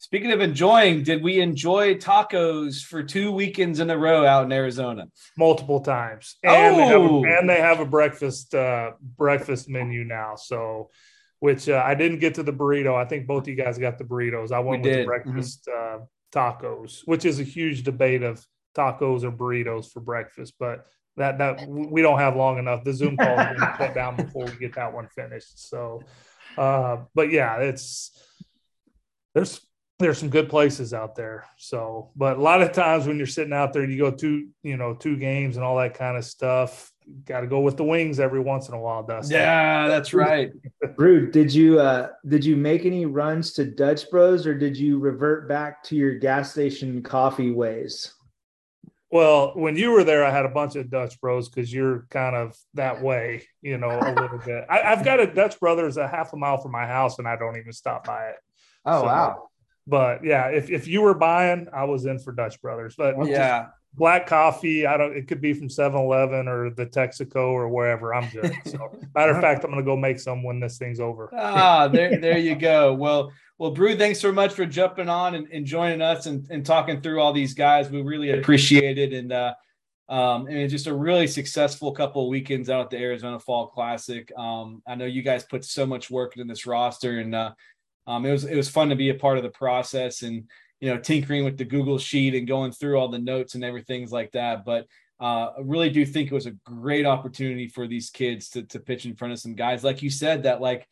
Speaking 0.00 0.32
of 0.32 0.40
enjoying, 0.40 1.02
did 1.02 1.22
we 1.22 1.42
enjoy 1.42 1.94
tacos 1.96 2.82
for 2.82 3.02
two 3.02 3.30
weekends 3.32 3.80
in 3.80 3.90
a 3.90 3.98
row 3.98 4.24
out 4.24 4.46
in 4.46 4.50
Arizona? 4.50 5.08
Multiple 5.36 5.80
times, 5.80 6.36
and 6.42 6.74
oh. 6.74 6.78
they 6.78 6.86
have 6.86 7.00
a, 7.02 7.04
oh! 7.04 7.24
and 7.26 7.50
they 7.50 7.60
have 7.60 7.80
a 7.80 7.84
breakfast 7.84 8.54
uh, 8.54 8.92
breakfast 9.18 9.68
menu 9.68 10.04
now. 10.04 10.36
So, 10.36 10.88
which 11.40 11.68
uh, 11.68 11.82
I 11.84 11.94
didn't 11.94 12.20
get 12.20 12.36
to 12.36 12.42
the 12.42 12.52
burrito. 12.52 12.94
I 12.94 13.04
think 13.04 13.26
both 13.26 13.42
of 13.42 13.48
you 13.48 13.56
guys 13.56 13.76
got 13.76 13.98
the 13.98 14.04
burritos. 14.04 14.52
I 14.52 14.60
went 14.60 14.82
we 14.82 14.88
with 14.88 14.96
did. 14.96 15.06
the 15.06 15.10
mm-hmm. 15.10 15.30
breakfast 15.30 15.68
mm-hmm. 15.68 16.02
uh, 16.02 16.06
tacos, 16.32 17.02
which 17.04 17.26
is 17.26 17.38
a 17.38 17.44
huge 17.44 17.82
debate 17.82 18.22
of 18.22 18.42
tacos 18.74 19.22
or 19.22 19.30
burritos 19.30 19.92
for 19.92 20.00
breakfast, 20.00 20.54
but 20.58 20.86
that 21.18 21.36
that 21.36 21.68
we 21.68 22.00
don't 22.00 22.20
have 22.20 22.36
long 22.36 22.58
enough. 22.58 22.84
The 22.84 22.94
Zoom 22.94 23.18
call 23.18 23.38
is 23.38 23.44
going 23.44 23.58
to 23.58 23.74
shut 23.76 23.94
down 23.94 24.16
before 24.16 24.46
we 24.46 24.52
get 24.52 24.76
that 24.76 24.94
one 24.94 25.08
finished. 25.08 25.68
So, 25.68 26.00
uh, 26.56 27.02
but 27.14 27.30
yeah, 27.30 27.58
it's 27.58 28.18
there's 29.34 29.60
there's 30.00 30.18
some 30.18 30.30
good 30.30 30.48
places 30.48 30.92
out 30.92 31.14
there. 31.14 31.46
So, 31.56 32.10
but 32.16 32.38
a 32.38 32.40
lot 32.40 32.62
of 32.62 32.72
times 32.72 33.06
when 33.06 33.18
you're 33.18 33.26
sitting 33.26 33.52
out 33.52 33.72
there, 33.72 33.82
and 33.82 33.92
you 33.92 33.98
go 33.98 34.10
two, 34.10 34.48
you 34.62 34.76
know, 34.76 34.94
two 34.94 35.16
games 35.16 35.56
and 35.56 35.64
all 35.64 35.76
that 35.76 35.94
kind 35.94 36.16
of 36.16 36.24
stuff. 36.24 36.92
Got 37.24 37.40
to 37.40 37.46
go 37.46 37.60
with 37.60 37.76
the 37.76 37.84
wings 37.84 38.20
every 38.20 38.40
once 38.40 38.68
in 38.68 38.74
a 38.74 38.80
while, 38.80 39.02
Dustin. 39.02 39.36
Yeah, 39.36 39.88
that's 39.88 40.14
right. 40.14 40.50
Rude. 40.96 41.32
Did 41.32 41.52
you 41.52 41.80
uh 41.80 42.08
did 42.26 42.44
you 42.44 42.56
make 42.56 42.86
any 42.86 43.04
runs 43.04 43.52
to 43.54 43.64
Dutch 43.64 44.08
Bros 44.10 44.46
or 44.46 44.56
did 44.56 44.76
you 44.76 44.98
revert 44.98 45.48
back 45.48 45.82
to 45.84 45.96
your 45.96 46.14
gas 46.18 46.52
station 46.52 47.02
coffee 47.02 47.50
ways? 47.50 48.14
Well, 49.10 49.52
when 49.56 49.74
you 49.74 49.90
were 49.90 50.04
there, 50.04 50.24
I 50.24 50.30
had 50.30 50.44
a 50.44 50.50
bunch 50.50 50.76
of 50.76 50.88
Dutch 50.88 51.20
Bros 51.20 51.48
because 51.48 51.72
you're 51.72 52.06
kind 52.10 52.36
of 52.36 52.56
that 52.74 53.02
way, 53.02 53.44
you 53.60 53.76
know, 53.76 53.90
a 53.90 54.14
little 54.14 54.38
bit. 54.38 54.66
I, 54.70 54.78
have 54.78 55.04
got 55.04 55.18
a 55.18 55.26
Dutch 55.26 55.58
Brothers 55.58 55.96
a 55.96 56.06
half 56.06 56.32
a 56.32 56.36
mile 56.36 56.58
from 56.58 56.70
my 56.70 56.86
house, 56.86 57.18
and 57.18 57.26
I 57.26 57.34
don't 57.34 57.56
even 57.56 57.72
stop 57.72 58.06
by 58.06 58.28
it. 58.28 58.36
Oh 58.86 59.00
so, 59.00 59.06
wow! 59.06 59.49
But 59.90 60.24
yeah, 60.24 60.46
if, 60.46 60.70
if 60.70 60.86
you 60.86 61.02
were 61.02 61.14
buying, 61.14 61.66
I 61.74 61.84
was 61.84 62.06
in 62.06 62.18
for 62.18 62.32
Dutch 62.32 62.60
Brothers. 62.62 62.94
But 62.96 63.26
yeah, 63.26 63.68
black 63.94 64.26
coffee, 64.26 64.86
I 64.86 64.96
don't. 64.96 65.16
It 65.16 65.28
could 65.28 65.40
be 65.40 65.52
from 65.52 65.68
7-Eleven 65.68 66.48
or 66.48 66.70
the 66.70 66.86
Texaco 66.86 67.50
or 67.50 67.68
wherever. 67.68 68.14
I'm 68.14 68.30
good. 68.30 68.54
So 68.64 68.96
matter 69.14 69.32
of 69.32 69.40
fact, 69.42 69.64
I'm 69.64 69.70
going 69.70 69.84
to 69.84 69.88
go 69.88 69.96
make 69.96 70.20
some 70.20 70.42
when 70.42 70.60
this 70.60 70.78
thing's 70.78 71.00
over. 71.00 71.28
Ah, 71.36 71.88
there 71.88 72.18
there 72.18 72.38
you 72.38 72.54
go. 72.54 72.94
Well. 72.94 73.32
Well, 73.58 73.72
Brew, 73.72 73.94
thanks 73.94 74.18
so 74.18 74.32
much 74.32 74.54
for 74.54 74.64
jumping 74.64 75.10
on 75.10 75.34
and, 75.34 75.46
and 75.52 75.66
joining 75.66 76.00
us 76.00 76.24
and, 76.24 76.46
and 76.50 76.64
talking 76.64 77.02
through 77.02 77.20
all 77.20 77.34
these 77.34 77.52
guys. 77.52 77.90
We 77.90 78.00
really 78.00 78.30
appreciate 78.30 78.96
it. 78.96 79.12
And 79.12 79.30
uh, 79.30 79.52
um, 80.10 80.48
and 80.48 80.68
just 80.68 80.88
a 80.88 80.94
really 80.94 81.28
successful 81.28 81.92
couple 81.92 82.24
of 82.24 82.30
weekends 82.30 82.68
out 82.68 82.80
at 82.80 82.90
the 82.90 82.98
Arizona 82.98 83.38
Fall 83.38 83.68
Classic. 83.68 84.30
Um, 84.36 84.82
I 84.86 84.96
know 84.96 85.04
you 85.04 85.22
guys 85.22 85.44
put 85.44 85.64
so 85.64 85.86
much 85.86 86.10
work 86.10 86.36
into 86.36 86.52
this 86.52 86.66
roster, 86.66 87.20
and 87.20 87.32
uh, 87.32 87.52
um, 88.10 88.26
it 88.26 88.32
was 88.32 88.44
it 88.44 88.56
was 88.56 88.68
fun 88.68 88.88
to 88.88 88.96
be 88.96 89.10
a 89.10 89.14
part 89.14 89.36
of 89.36 89.44
the 89.44 89.50
process 89.50 90.22
and 90.22 90.48
you 90.80 90.90
know 90.90 90.98
tinkering 90.98 91.44
with 91.44 91.56
the 91.56 91.64
Google 91.64 91.98
sheet 91.98 92.34
and 92.34 92.48
going 92.48 92.72
through 92.72 92.98
all 92.98 93.08
the 93.08 93.18
notes 93.18 93.54
and 93.54 93.64
everything 93.64 94.08
like 94.10 94.32
that. 94.32 94.64
But 94.64 94.86
uh, 95.20 95.50
I 95.56 95.60
really 95.62 95.90
do 95.90 96.04
think 96.04 96.30
it 96.30 96.34
was 96.34 96.46
a 96.46 96.56
great 96.64 97.06
opportunity 97.06 97.68
for 97.68 97.86
these 97.86 98.10
kids 98.10 98.48
to 98.50 98.62
to 98.64 98.80
pitch 98.80 99.06
in 99.06 99.14
front 99.14 99.32
of 99.32 99.38
some 99.38 99.54
guys 99.54 99.84
like 99.84 100.02
you 100.02 100.10
said 100.10 100.42
that 100.42 100.60
like 100.60 100.88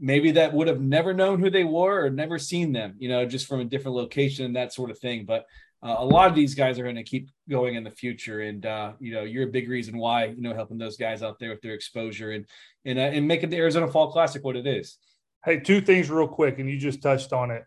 maybe 0.00 0.32
that 0.32 0.52
would 0.52 0.66
have 0.66 0.80
never 0.80 1.12
known 1.12 1.38
who 1.38 1.50
they 1.50 1.64
were 1.64 2.06
or 2.06 2.10
never 2.10 2.38
seen 2.38 2.72
them, 2.72 2.94
you 2.98 3.08
know, 3.08 3.26
just 3.26 3.46
from 3.46 3.60
a 3.60 3.64
different 3.64 3.96
location 3.96 4.46
and 4.46 4.56
that 4.56 4.72
sort 4.72 4.90
of 4.90 4.98
thing. 4.98 5.26
But 5.26 5.44
uh, 5.82 5.96
a 5.98 6.04
lot 6.04 6.28
of 6.28 6.34
these 6.34 6.54
guys 6.54 6.78
are 6.78 6.82
going 6.82 6.96
to 6.96 7.02
keep 7.02 7.30
going 7.48 7.74
in 7.74 7.84
the 7.84 7.90
future, 7.90 8.40
and 8.42 8.66
uh, 8.66 8.92
you 9.00 9.14
know, 9.14 9.22
you're 9.22 9.48
a 9.48 9.52
big 9.52 9.68
reason 9.68 9.96
why 9.96 10.26
you 10.26 10.42
know 10.42 10.52
helping 10.54 10.76
those 10.76 10.98
guys 10.98 11.22
out 11.22 11.38
there 11.38 11.50
with 11.50 11.62
their 11.62 11.72
exposure 11.72 12.32
and 12.32 12.44
and 12.84 12.98
uh, 12.98 13.02
and 13.02 13.26
making 13.26 13.48
the 13.48 13.56
Arizona 13.56 13.88
Fall 13.88 14.12
Classic 14.12 14.44
what 14.44 14.56
it 14.56 14.66
is. 14.66 14.98
Hey, 15.44 15.60
two 15.60 15.80
things 15.80 16.10
real 16.10 16.28
quick, 16.28 16.58
and 16.58 16.68
you 16.68 16.78
just 16.78 17.02
touched 17.02 17.32
on 17.32 17.50
it. 17.50 17.64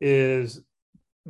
Is 0.00 0.60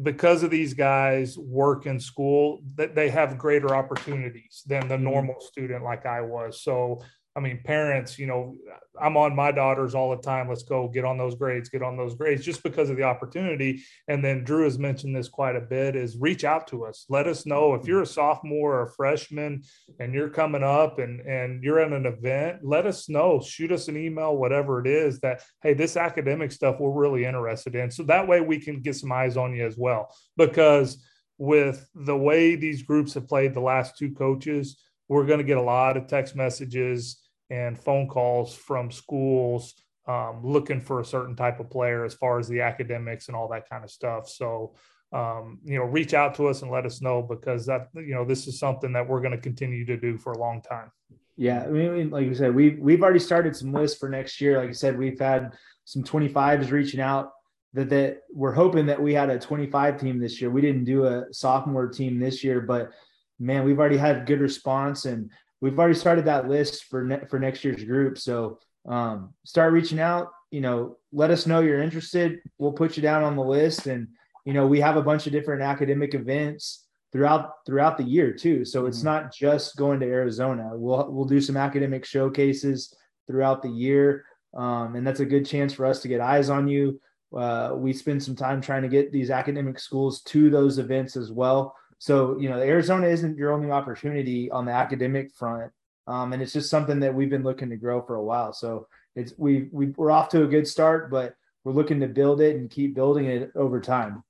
because 0.02 0.42
of 0.42 0.50
these 0.50 0.74
guys 0.74 1.38
work 1.38 1.86
in 1.86 1.98
school 1.98 2.60
that 2.74 2.94
they 2.94 3.08
have 3.08 3.38
greater 3.38 3.74
opportunities 3.74 4.62
than 4.66 4.88
the 4.88 4.94
mm-hmm. 4.94 5.04
normal 5.04 5.40
student 5.40 5.82
like 5.82 6.04
I 6.04 6.20
was. 6.20 6.60
So 6.62 7.02
I 7.36 7.40
mean, 7.40 7.60
parents, 7.62 8.18
you 8.18 8.26
know, 8.26 8.56
I'm 8.98 9.18
on 9.18 9.36
my 9.36 9.52
daughters 9.52 9.94
all 9.94 10.10
the 10.10 10.22
time. 10.22 10.48
Let's 10.48 10.62
go 10.62 10.88
get 10.88 11.04
on 11.04 11.18
those 11.18 11.34
grades, 11.34 11.68
get 11.68 11.82
on 11.82 11.94
those 11.94 12.14
grades, 12.14 12.42
just 12.42 12.62
because 12.62 12.88
of 12.88 12.96
the 12.96 13.02
opportunity. 13.02 13.82
And 14.08 14.24
then 14.24 14.42
Drew 14.42 14.64
has 14.64 14.78
mentioned 14.78 15.14
this 15.14 15.28
quite 15.28 15.54
a 15.54 15.60
bit 15.60 15.96
is 15.96 16.16
reach 16.16 16.44
out 16.44 16.66
to 16.68 16.86
us. 16.86 17.04
Let 17.10 17.26
us 17.26 17.44
know 17.44 17.74
if 17.74 17.86
you're 17.86 18.00
a 18.00 18.06
sophomore 18.06 18.76
or 18.76 18.82
a 18.84 18.92
freshman 18.92 19.62
and 20.00 20.14
you're 20.14 20.30
coming 20.30 20.62
up 20.62 20.98
and, 20.98 21.20
and 21.20 21.62
you're 21.62 21.78
at 21.78 21.92
an 21.92 22.06
event, 22.06 22.60
let 22.62 22.86
us 22.86 23.06
know, 23.06 23.42
shoot 23.42 23.70
us 23.70 23.88
an 23.88 23.98
email, 23.98 24.34
whatever 24.34 24.80
it 24.80 24.86
is 24.86 25.20
that, 25.20 25.42
hey, 25.62 25.74
this 25.74 25.98
academic 25.98 26.50
stuff 26.50 26.80
we're 26.80 26.90
really 26.90 27.26
interested 27.26 27.74
in. 27.74 27.90
So 27.90 28.02
that 28.04 28.26
way 28.26 28.40
we 28.40 28.58
can 28.58 28.80
get 28.80 28.96
some 28.96 29.12
eyes 29.12 29.36
on 29.36 29.54
you 29.54 29.66
as 29.66 29.76
well. 29.76 30.08
Because 30.38 31.04
with 31.36 31.86
the 31.94 32.16
way 32.16 32.56
these 32.56 32.82
groups 32.82 33.12
have 33.12 33.28
played 33.28 33.52
the 33.52 33.60
last 33.60 33.98
two 33.98 34.12
coaches, 34.12 34.80
we're 35.08 35.26
going 35.26 35.38
to 35.38 35.44
get 35.44 35.58
a 35.58 35.62
lot 35.62 35.98
of 35.98 36.06
text 36.06 36.34
messages 36.34 37.18
and 37.50 37.78
phone 37.78 38.08
calls 38.08 38.54
from 38.54 38.90
schools 38.90 39.74
um, 40.08 40.40
looking 40.42 40.80
for 40.80 41.00
a 41.00 41.04
certain 41.04 41.34
type 41.34 41.58
of 41.60 41.70
player 41.70 42.04
as 42.04 42.14
far 42.14 42.38
as 42.38 42.48
the 42.48 42.60
academics 42.60 43.26
and 43.26 43.36
all 43.36 43.48
that 43.48 43.68
kind 43.68 43.84
of 43.84 43.90
stuff. 43.90 44.28
So, 44.28 44.74
um, 45.12 45.58
you 45.64 45.78
know, 45.78 45.84
reach 45.84 46.14
out 46.14 46.34
to 46.36 46.46
us 46.46 46.62
and 46.62 46.70
let 46.70 46.86
us 46.86 47.02
know 47.02 47.22
because 47.22 47.66
that, 47.66 47.88
you 47.94 48.14
know, 48.14 48.24
this 48.24 48.46
is 48.46 48.58
something 48.58 48.92
that 48.92 49.08
we're 49.08 49.20
going 49.20 49.32
to 49.32 49.38
continue 49.38 49.84
to 49.86 49.96
do 49.96 50.16
for 50.16 50.32
a 50.32 50.38
long 50.38 50.62
time. 50.62 50.90
Yeah. 51.36 51.64
I 51.64 51.68
mean, 51.68 52.10
like 52.10 52.24
you 52.24 52.34
said, 52.34 52.54
we've, 52.54 52.78
we've 52.78 53.02
already 53.02 53.18
started 53.18 53.56
some 53.56 53.72
lists 53.72 53.98
for 53.98 54.08
next 54.08 54.40
year. 54.40 54.58
Like 54.58 54.70
I 54.70 54.72
said, 54.72 54.96
we've 54.96 55.18
had 55.18 55.52
some 55.84 56.02
25s 56.02 56.70
reaching 56.70 57.00
out 57.00 57.32
that, 57.74 57.90
that 57.90 58.22
we're 58.32 58.54
hoping 58.54 58.86
that 58.86 59.02
we 59.02 59.12
had 59.12 59.28
a 59.28 59.38
25 59.38 60.00
team 60.00 60.18
this 60.18 60.40
year. 60.40 60.50
We 60.50 60.62
didn't 60.62 60.84
do 60.84 61.06
a 61.06 61.24
sophomore 61.32 61.88
team 61.88 62.18
this 62.18 62.42
year, 62.42 62.60
but 62.60 62.90
man, 63.38 63.64
we've 63.64 63.78
already 63.78 63.98
had 63.98 64.26
good 64.26 64.40
response 64.40 65.04
and 65.04 65.30
we've 65.66 65.78
already 65.80 65.98
started 65.98 66.26
that 66.26 66.48
list 66.48 66.84
for 66.84 67.02
ne- 67.02 67.26
for 67.28 67.40
next 67.40 67.64
year's 67.64 67.82
group. 67.82 68.18
So 68.18 68.60
um, 68.88 69.34
start 69.44 69.72
reaching 69.72 69.98
out. 69.98 70.30
You 70.52 70.60
know, 70.60 70.96
let 71.12 71.32
us 71.32 71.44
know 71.44 71.60
you're 71.60 71.82
interested. 71.82 72.38
We'll 72.58 72.72
put 72.72 72.96
you 72.96 73.02
down 73.02 73.24
on 73.24 73.34
the 73.34 73.42
list, 73.42 73.88
and 73.88 74.06
you 74.44 74.52
know 74.52 74.66
we 74.66 74.80
have 74.80 74.96
a 74.96 75.02
bunch 75.02 75.26
of 75.26 75.32
different 75.32 75.62
academic 75.62 76.14
events 76.14 76.84
throughout 77.12 77.50
throughout 77.66 77.98
the 77.98 78.04
year 78.04 78.32
too. 78.32 78.64
So 78.64 78.86
it's 78.86 78.98
mm-hmm. 78.98 79.06
not 79.06 79.34
just 79.34 79.76
going 79.76 79.98
to 80.00 80.06
Arizona. 80.06 80.70
We'll 80.72 81.10
we'll 81.10 81.24
do 81.24 81.40
some 81.40 81.56
academic 81.56 82.04
showcases 82.04 82.94
throughout 83.26 83.60
the 83.60 83.70
year, 83.70 84.24
um, 84.56 84.94
and 84.94 85.04
that's 85.04 85.20
a 85.20 85.26
good 85.26 85.46
chance 85.46 85.72
for 85.72 85.84
us 85.84 86.00
to 86.02 86.08
get 86.08 86.20
eyes 86.20 86.48
on 86.48 86.68
you. 86.68 87.00
Uh, 87.36 87.72
we 87.74 87.92
spend 87.92 88.22
some 88.22 88.36
time 88.36 88.60
trying 88.60 88.82
to 88.82 88.88
get 88.88 89.10
these 89.10 89.30
academic 89.30 89.80
schools 89.80 90.22
to 90.22 90.48
those 90.48 90.78
events 90.78 91.16
as 91.16 91.32
well. 91.32 91.74
So, 91.98 92.38
you 92.38 92.48
know, 92.48 92.58
Arizona 92.58 93.06
isn't 93.06 93.38
your 93.38 93.52
only 93.52 93.70
opportunity 93.70 94.50
on 94.50 94.66
the 94.66 94.72
academic 94.72 95.32
front. 95.32 95.72
Um, 96.06 96.32
and 96.32 96.42
it's 96.42 96.52
just 96.52 96.70
something 96.70 97.00
that 97.00 97.14
we've 97.14 97.30
been 97.30 97.42
looking 97.42 97.70
to 97.70 97.76
grow 97.76 98.00
for 98.02 98.16
a 98.16 98.22
while. 98.22 98.52
So 98.52 98.86
it's 99.16 99.32
we 99.36 99.68
we 99.72 99.86
we're 99.96 100.10
off 100.10 100.28
to 100.30 100.44
a 100.44 100.46
good 100.46 100.68
start, 100.68 101.10
but 101.10 101.34
we're 101.64 101.72
looking 101.72 102.00
to 102.00 102.06
build 102.06 102.40
it 102.40 102.56
and 102.56 102.70
keep 102.70 102.94
building 102.94 103.26
it 103.26 103.50
over 103.56 103.80
time. 103.80 104.22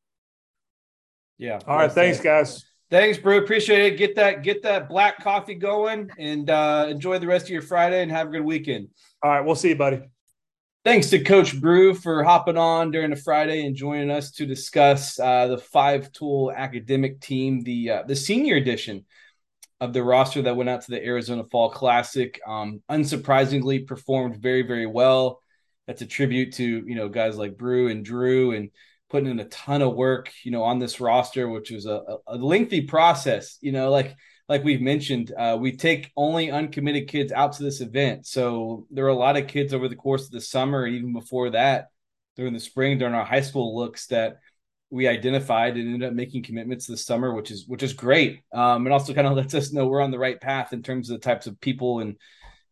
Yeah. 1.38 1.60
All 1.66 1.76
right. 1.76 1.92
Thanks, 1.92 2.20
guys. 2.20 2.64
Thanks, 2.88 3.18
bro. 3.18 3.38
Appreciate 3.38 3.92
it. 3.92 3.98
Get 3.98 4.14
that 4.14 4.42
get 4.42 4.62
that 4.62 4.88
black 4.88 5.22
coffee 5.22 5.54
going 5.54 6.08
and 6.18 6.48
uh, 6.48 6.86
enjoy 6.88 7.18
the 7.18 7.26
rest 7.26 7.46
of 7.46 7.50
your 7.50 7.62
Friday 7.62 8.00
and 8.00 8.10
have 8.10 8.28
a 8.28 8.30
good 8.30 8.44
weekend. 8.44 8.88
All 9.22 9.30
right. 9.30 9.40
We'll 9.40 9.56
see 9.56 9.70
you, 9.70 9.76
buddy. 9.76 10.02
Thanks 10.86 11.10
to 11.10 11.18
Coach 11.18 11.60
Brew 11.60 11.94
for 11.94 12.22
hopping 12.22 12.56
on 12.56 12.92
during 12.92 13.10
the 13.10 13.16
Friday 13.16 13.66
and 13.66 13.74
joining 13.74 14.08
us 14.08 14.30
to 14.30 14.46
discuss 14.46 15.18
uh, 15.18 15.48
the 15.48 15.58
five 15.58 16.12
tool 16.12 16.52
academic 16.54 17.20
team, 17.20 17.64
the 17.64 17.90
uh, 17.90 18.02
the 18.04 18.14
senior 18.14 18.54
edition 18.54 19.04
of 19.80 19.92
the 19.92 20.04
roster 20.04 20.42
that 20.42 20.54
went 20.54 20.70
out 20.70 20.82
to 20.82 20.92
the 20.92 21.04
Arizona 21.04 21.42
Fall 21.50 21.70
Classic. 21.70 22.40
Um, 22.46 22.84
unsurprisingly, 22.88 23.84
performed 23.84 24.36
very 24.36 24.62
very 24.62 24.86
well. 24.86 25.42
That's 25.88 26.02
a 26.02 26.06
tribute 26.06 26.52
to 26.54 26.64
you 26.64 26.94
know 26.94 27.08
guys 27.08 27.36
like 27.36 27.58
Brew 27.58 27.88
and 27.88 28.04
Drew 28.04 28.52
and 28.52 28.70
putting 29.10 29.28
in 29.28 29.40
a 29.40 29.46
ton 29.46 29.82
of 29.82 29.96
work 29.96 30.30
you 30.44 30.52
know 30.52 30.62
on 30.62 30.78
this 30.78 31.00
roster, 31.00 31.48
which 31.48 31.72
was 31.72 31.86
a, 31.86 32.00
a 32.28 32.36
lengthy 32.36 32.82
process. 32.82 33.58
You 33.60 33.72
know, 33.72 33.90
like 33.90 34.14
like 34.48 34.62
we've 34.62 34.80
mentioned, 34.80 35.32
uh, 35.36 35.56
we 35.60 35.76
take 35.76 36.12
only 36.16 36.50
uncommitted 36.50 37.08
kids 37.08 37.32
out 37.32 37.54
to 37.54 37.62
this 37.62 37.80
event. 37.80 38.26
So 38.26 38.86
there 38.90 39.04
are 39.04 39.08
a 39.08 39.14
lot 39.14 39.36
of 39.36 39.48
kids 39.48 39.74
over 39.74 39.88
the 39.88 39.96
course 39.96 40.26
of 40.26 40.30
the 40.30 40.40
summer 40.40 40.86
even 40.86 41.12
before 41.12 41.50
that, 41.50 41.88
during 42.36 42.52
the 42.52 42.60
spring, 42.60 42.98
during 42.98 43.14
our 43.14 43.24
high 43.24 43.40
school 43.40 43.76
looks 43.76 44.06
that 44.08 44.38
we 44.90 45.08
identified 45.08 45.76
and 45.76 45.94
ended 45.94 46.08
up 46.08 46.14
making 46.14 46.44
commitments 46.44 46.86
this 46.86 47.04
summer, 47.04 47.34
which 47.34 47.50
is 47.50 47.66
which 47.66 47.82
is 47.82 47.92
great. 47.92 48.42
Um, 48.52 48.86
and 48.86 48.92
also 48.92 49.14
kind 49.14 49.26
of 49.26 49.32
lets 49.36 49.54
us 49.54 49.72
know 49.72 49.86
we're 49.86 50.02
on 50.02 50.12
the 50.12 50.18
right 50.18 50.40
path 50.40 50.72
in 50.72 50.82
terms 50.82 51.10
of 51.10 51.20
the 51.20 51.24
types 51.24 51.46
of 51.46 51.60
people 51.60 52.00
and 52.00 52.16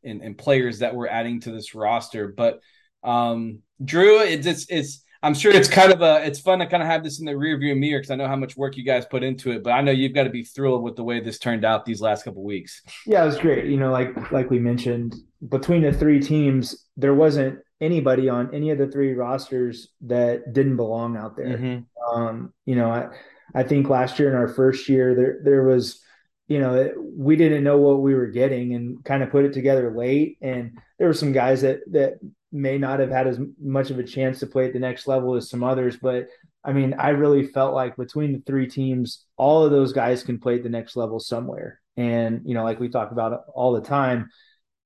and, 0.05 0.23
and 0.23 0.39
players 0.39 0.81
that 0.81 0.95
we're 0.95 1.09
adding 1.09 1.41
to 1.41 1.51
this 1.51 1.75
roster. 1.75 2.29
But 2.29 2.61
um, 3.03 3.61
Drew, 3.85 4.21
it's 4.21 4.47
it's 4.47 4.67
it's 4.69 5.04
I'm 5.25 5.33
sure 5.33 5.53
it's 5.53 5.69
kind 5.69 5.91
of 5.91 6.03
a 6.03 6.25
it's 6.25 6.39
fun 6.39 6.59
to 6.59 6.67
kind 6.67 6.83
of 6.83 6.89
have 6.89 7.03
this 7.03 7.19
in 7.19 7.25
the 7.25 7.37
rear 7.37 7.57
view 7.57 7.75
mirror 7.75 7.99
because 7.99 8.11
I 8.11 8.17
know 8.17 8.29
how 8.29 8.37
much 8.37 8.59
work 8.59 8.77
you 8.77 8.85
guys 8.85 9.07
put 9.07 9.25
into 9.25 9.53
it. 9.53 9.65
But 9.65 9.71
I 9.71 9.81
know 9.81 9.91
you've 9.91 10.13
got 10.13 10.25
to 10.25 10.31
be 10.31 10.45
thrilled 10.45 10.83
with 10.83 10.97
the 10.97 11.03
way 11.03 11.21
this 11.21 11.39
turned 11.39 11.65
out 11.65 11.87
these 11.87 12.03
last 12.03 12.25
couple 12.25 12.45
weeks. 12.45 12.83
Yeah, 13.07 13.23
it 13.23 13.27
was 13.27 13.39
great. 13.39 13.65
You 13.65 13.79
know, 13.79 13.91
like 13.91 14.31
like 14.31 14.51
we 14.51 14.59
mentioned, 14.59 15.17
between 15.49 15.83
the 15.83 15.93
three 15.93 16.21
teams, 16.21 16.89
there 16.99 17.15
wasn't 17.15 17.59
anybody 17.81 18.29
on 18.29 18.55
any 18.55 18.71
of 18.71 18.79
the 18.79 18.87
three 18.87 19.15
rosters 19.15 19.89
that 20.03 20.53
didn't 20.53 20.77
belong 20.77 21.17
out 21.17 21.37
there. 21.37 21.57
Mm-hmm. 21.57 22.19
Um, 22.19 22.53
you 22.67 22.77
know, 22.77 22.91
I 22.91 23.09
I 23.55 23.63
think 23.63 23.89
last 23.89 24.19
year 24.19 24.29
in 24.29 24.37
our 24.37 24.49
first 24.49 24.91
year 24.91 25.15
there 25.15 25.41
there 25.43 25.65
was 25.65 26.03
you 26.49 26.59
know 26.59 26.91
we 27.17 27.37
didn't 27.37 27.65
know 27.65 27.79
what 27.79 28.03
we 28.03 28.15
were 28.15 28.27
getting 28.27 28.75
and 28.75 29.03
kind 29.05 29.23
of 29.23 29.31
put 29.31 29.47
it 29.47 29.55
together 29.55 29.95
late 29.97 30.37
and 30.43 30.79
there 30.99 31.07
were 31.07 31.15
some 31.15 31.33
guys 31.33 31.63
that 31.63 31.81
that 31.91 32.19
may 32.55 32.79
not 32.79 33.01
have 33.01 33.11
had 33.11 33.27
as 33.27 33.41
much 33.61 33.91
of 33.91 33.99
a 33.99 34.05
chance 34.05 34.39
to 34.39 34.47
play 34.47 34.67
at 34.67 34.73
the 34.73 34.79
next 34.79 35.09
level 35.09 35.35
as 35.35 35.51
some 35.51 35.65
others. 35.65 35.97
But 35.97 36.29
I 36.63 36.73
mean, 36.73 36.95
I 36.95 37.11
really 37.11 37.49
felt 37.49 37.75
like 37.75 37.97
between 37.97 38.33
the 38.33 38.43
three 38.47 38.69
teams, 38.69 39.27
all 39.37 39.65
of 39.65 39.73
those 39.73 39.93
guys 39.93 40.23
can 40.23 40.39
play 40.39 40.55
at 40.55 40.63
the 40.63 40.69
next 40.69 40.97
level 40.97 41.19
somewhere. 41.19 41.81
And, 41.97 42.43
you 42.45 42.55
know, 42.55 42.63
like 42.63 42.79
we 42.79 42.89
talk 42.89 43.11
about 43.11 43.43
all 43.53 43.73
the 43.73 43.81
time, 43.81 44.31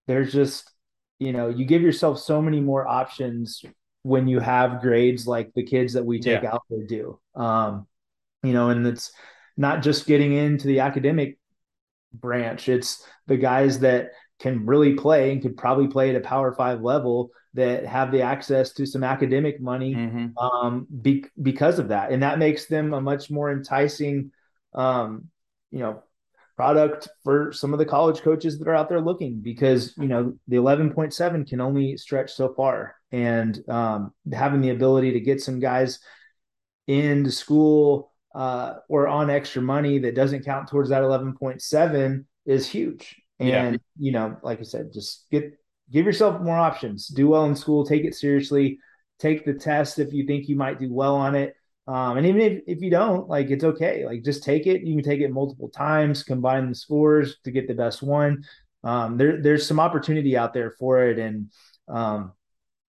there's 0.06 0.32
just, 0.32 0.70
you 1.18 1.32
know, 1.32 1.48
you 1.48 1.66
give 1.66 1.82
yourself 1.82 2.18
so 2.18 2.40
many 2.40 2.60
more 2.60 2.88
options 2.88 3.62
when 4.02 4.28
you 4.28 4.40
have 4.40 4.80
grades 4.80 5.26
like 5.26 5.52
the 5.54 5.62
kids 5.62 5.92
that 5.92 6.04
we 6.06 6.20
take 6.20 6.42
yeah. 6.42 6.54
out 6.54 6.62
there 6.70 6.86
do. 6.86 7.20
Um, 7.34 7.86
you 8.42 8.54
know, 8.54 8.70
and 8.70 8.86
it's 8.86 9.12
not 9.58 9.82
just 9.82 10.06
getting 10.06 10.32
into 10.32 10.66
the 10.66 10.80
academic 10.80 11.38
branch, 12.14 12.68
it's 12.70 13.06
the 13.26 13.36
guys 13.36 13.80
that 13.80 14.12
can 14.40 14.64
really 14.64 14.94
play 14.94 15.32
and 15.32 15.42
could 15.42 15.56
probably 15.56 15.88
play 15.88 16.10
at 16.10 16.16
a 16.16 16.20
power 16.20 16.54
five 16.54 16.80
level 16.80 17.30
that 17.54 17.86
have 17.86 18.12
the 18.12 18.22
access 18.22 18.72
to 18.74 18.86
some 18.86 19.02
academic 19.02 19.60
money 19.60 19.94
mm-hmm. 19.94 20.38
um, 20.38 20.86
be, 21.02 21.24
because 21.40 21.78
of 21.78 21.88
that, 21.88 22.10
and 22.12 22.22
that 22.22 22.38
makes 22.38 22.66
them 22.66 22.92
a 22.94 23.00
much 23.00 23.30
more 23.30 23.50
enticing, 23.50 24.30
um, 24.74 25.28
you 25.70 25.80
know, 25.80 26.02
product 26.56 27.08
for 27.22 27.52
some 27.52 27.72
of 27.72 27.78
the 27.78 27.86
college 27.86 28.20
coaches 28.20 28.58
that 28.58 28.66
are 28.66 28.74
out 28.74 28.88
there 28.88 29.00
looking 29.00 29.40
because 29.40 29.94
you 29.96 30.08
know 30.08 30.34
the 30.48 30.56
11.7 30.56 31.48
can 31.48 31.60
only 31.60 31.96
stretch 31.96 32.32
so 32.32 32.52
far, 32.54 32.96
and 33.12 33.62
um, 33.68 34.12
having 34.32 34.60
the 34.60 34.70
ability 34.70 35.12
to 35.12 35.20
get 35.20 35.40
some 35.40 35.58
guys 35.58 36.00
into 36.86 37.30
school 37.30 38.12
uh, 38.34 38.74
or 38.88 39.08
on 39.08 39.30
extra 39.30 39.62
money 39.62 39.98
that 39.98 40.14
doesn't 40.14 40.44
count 40.44 40.68
towards 40.68 40.90
that 40.90 41.02
11.7 41.02 42.24
is 42.46 42.68
huge. 42.68 43.20
And 43.38 43.74
yeah. 43.74 43.78
you 43.98 44.12
know, 44.12 44.36
like 44.42 44.58
I 44.58 44.62
said, 44.62 44.92
just 44.92 45.26
get 45.30 45.52
give 45.90 46.06
yourself 46.06 46.40
more 46.40 46.56
options. 46.56 47.08
Do 47.08 47.28
well 47.28 47.44
in 47.44 47.56
school, 47.56 47.84
take 47.84 48.04
it 48.04 48.14
seriously, 48.14 48.78
take 49.18 49.44
the 49.44 49.54
test 49.54 49.98
if 49.98 50.12
you 50.12 50.26
think 50.26 50.48
you 50.48 50.56
might 50.56 50.78
do 50.78 50.92
well 50.92 51.16
on 51.16 51.34
it. 51.34 51.54
Um, 51.86 52.18
and 52.18 52.26
even 52.26 52.40
if, 52.40 52.62
if 52.66 52.82
you 52.82 52.90
don't, 52.90 53.28
like 53.28 53.50
it's 53.50 53.64
okay. 53.64 54.04
Like 54.04 54.22
just 54.22 54.44
take 54.44 54.66
it. 54.66 54.82
You 54.82 54.94
can 54.94 55.04
take 55.04 55.20
it 55.20 55.32
multiple 55.32 55.70
times, 55.70 56.22
combine 56.22 56.68
the 56.68 56.74
scores 56.74 57.38
to 57.44 57.50
get 57.50 57.66
the 57.66 57.74
best 57.74 58.02
one. 58.02 58.44
Um, 58.84 59.16
there, 59.16 59.40
there's 59.40 59.66
some 59.66 59.80
opportunity 59.80 60.36
out 60.36 60.52
there 60.52 60.72
for 60.78 61.02
it, 61.08 61.18
and 61.18 61.50
um, 61.88 62.32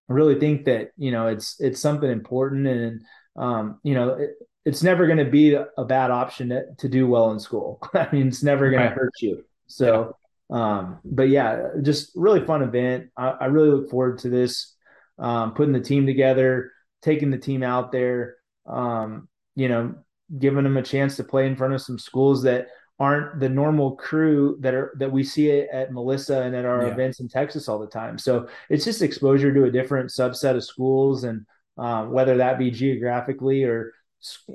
I 0.08 0.12
really 0.12 0.38
think 0.38 0.66
that 0.66 0.90
you 0.96 1.10
know 1.12 1.28
it's 1.28 1.58
it's 1.60 1.80
something 1.80 2.10
important, 2.10 2.66
and 2.66 3.02
um, 3.36 3.80
you 3.82 3.94
know 3.94 4.10
it, 4.10 4.30
it's 4.66 4.82
never 4.82 5.06
going 5.06 5.18
to 5.18 5.30
be 5.30 5.54
a 5.54 5.84
bad 5.84 6.10
option 6.10 6.50
to, 6.50 6.64
to, 6.78 6.88
do 6.88 7.06
well 7.06 7.32
in 7.32 7.40
school. 7.40 7.80
I 7.94 8.08
mean, 8.12 8.28
it's 8.28 8.42
never 8.42 8.68
going 8.70 8.82
right. 8.82 8.90
to 8.90 8.94
hurt 8.94 9.14
you. 9.20 9.42
So 9.66 10.14
um, 10.50 10.98
but 11.04 11.28
yeah, 11.28 11.68
just 11.82 12.12
really 12.14 12.44
fun 12.44 12.62
event. 12.62 13.10
I, 13.16 13.28
I 13.28 13.44
really 13.46 13.70
look 13.70 13.90
forward 13.90 14.18
to 14.20 14.28
this, 14.28 14.74
um, 15.18 15.54
putting 15.54 15.72
the 15.72 15.80
team 15.80 16.06
together, 16.06 16.72
taking 17.02 17.30
the 17.30 17.38
team 17.38 17.62
out 17.62 17.92
there, 17.92 18.36
um, 18.66 19.28
you 19.54 19.68
know, 19.68 19.94
giving 20.38 20.64
them 20.64 20.76
a 20.76 20.82
chance 20.82 21.16
to 21.16 21.24
play 21.24 21.46
in 21.46 21.56
front 21.56 21.74
of 21.74 21.82
some 21.82 21.98
schools 21.98 22.42
that 22.42 22.68
aren't 22.98 23.40
the 23.40 23.48
normal 23.48 23.96
crew 23.96 24.58
that 24.60 24.74
are 24.74 24.92
that 24.98 25.10
we 25.10 25.24
see 25.24 25.50
at 25.50 25.92
Melissa 25.92 26.42
and 26.42 26.54
at 26.54 26.66
our 26.66 26.86
yeah. 26.86 26.92
events 26.92 27.20
in 27.20 27.28
Texas 27.28 27.68
all 27.68 27.78
the 27.78 27.86
time. 27.86 28.18
So 28.18 28.48
it's 28.68 28.84
just 28.84 29.02
exposure 29.02 29.54
to 29.54 29.64
a 29.64 29.70
different 29.70 30.10
subset 30.10 30.56
of 30.56 30.64
schools, 30.64 31.24
and 31.24 31.46
um, 31.78 32.10
whether 32.10 32.36
that 32.36 32.58
be 32.58 32.70
geographically 32.70 33.64
or 33.64 33.92